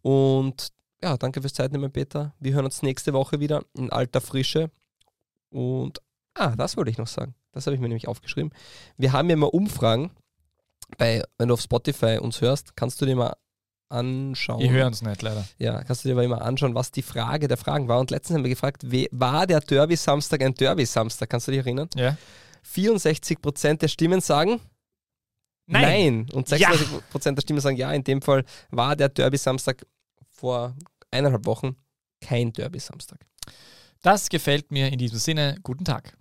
Und 0.00 0.72
ja, 1.02 1.18
danke 1.18 1.42
fürs 1.42 1.52
Zeitnehmen, 1.52 1.92
Peter. 1.92 2.34
Wir 2.40 2.54
hören 2.54 2.64
uns 2.64 2.82
nächste 2.82 3.12
Woche 3.12 3.40
wieder 3.40 3.62
in 3.76 3.92
alter 3.92 4.22
Frische. 4.22 4.70
Und, 5.50 6.00
ah, 6.32 6.56
das 6.56 6.78
wollte 6.78 6.90
ich 6.90 6.98
noch 6.98 7.06
sagen. 7.06 7.34
Das 7.52 7.66
habe 7.66 7.74
ich 7.74 7.80
mir 7.80 7.88
nämlich 7.88 8.08
aufgeschrieben. 8.08 8.52
Wir 8.96 9.12
haben 9.12 9.28
ja 9.28 9.36
mal 9.36 9.46
Umfragen. 9.46 10.10
Bei, 10.96 11.22
wenn 11.36 11.48
du 11.48 11.54
auf 11.54 11.60
Spotify 11.60 12.18
uns 12.18 12.40
hörst, 12.40 12.76
kannst 12.76 13.00
du 13.02 13.06
dir 13.06 13.16
mal 13.16 13.36
anschauen. 13.88 14.60
Ihr 14.60 14.70
hört 14.70 14.86
uns 14.86 15.02
nicht, 15.02 15.22
leider. 15.22 15.46
Ja, 15.58 15.82
kannst 15.84 16.04
du 16.04 16.08
dir 16.08 16.14
aber 16.14 16.24
immer 16.24 16.42
anschauen, 16.42 16.74
was 16.74 16.90
die 16.90 17.02
Frage 17.02 17.48
der 17.48 17.56
Fragen 17.56 17.88
war. 17.88 18.00
Und 18.00 18.10
letztens 18.10 18.36
haben 18.36 18.44
wir 18.44 18.50
gefragt, 18.50 18.84
war 19.12 19.46
der 19.46 19.60
Derby-Samstag 19.60 20.42
ein 20.42 20.54
Derby-Samstag? 20.54 21.30
Kannst 21.30 21.48
du 21.48 21.52
dich 21.52 21.60
erinnern? 21.60 21.88
Ja. 21.94 22.16
64% 22.74 23.78
der 23.78 23.88
Stimmen 23.88 24.20
sagen 24.20 24.60
Nein. 25.66 26.28
Und 26.32 26.48
Ja. 26.50 26.70
36% 26.70 27.34
der 27.34 27.42
Stimmen 27.42 27.60
sagen 27.60 27.76
ja. 27.76 27.92
In 27.92 28.04
dem 28.04 28.22
Fall 28.22 28.44
war 28.70 28.94
der 28.96 29.08
Derby-Samstag 29.08 29.84
vor 30.30 30.76
eineinhalb 31.10 31.44
Wochen 31.46 31.76
kein 32.20 32.52
Derby-Samstag. 32.52 33.18
Das 34.02 34.28
gefällt 34.28 34.70
mir 34.70 34.92
in 34.92 34.98
diesem 34.98 35.18
Sinne. 35.18 35.56
Guten 35.62 35.84
Tag. 35.84 36.16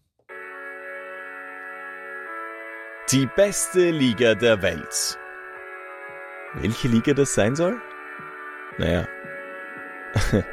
Die 3.12 3.28
beste 3.36 3.92
Liga 3.92 4.34
der 4.34 4.62
Welt. 4.64 5.20
Welche 6.62 6.88
Liga 6.88 7.14
das 7.14 7.34
sein 7.34 7.56
soll? 7.56 7.82
Naja, 8.78 9.08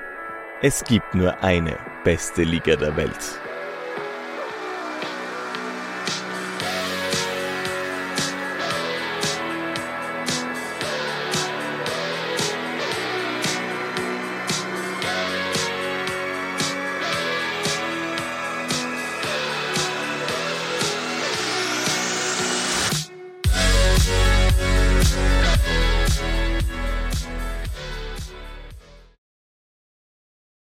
es 0.62 0.82
gibt 0.84 1.14
nur 1.14 1.42
eine 1.42 1.78
beste 2.04 2.42
Liga 2.42 2.76
der 2.76 2.96
Welt. 2.96 3.40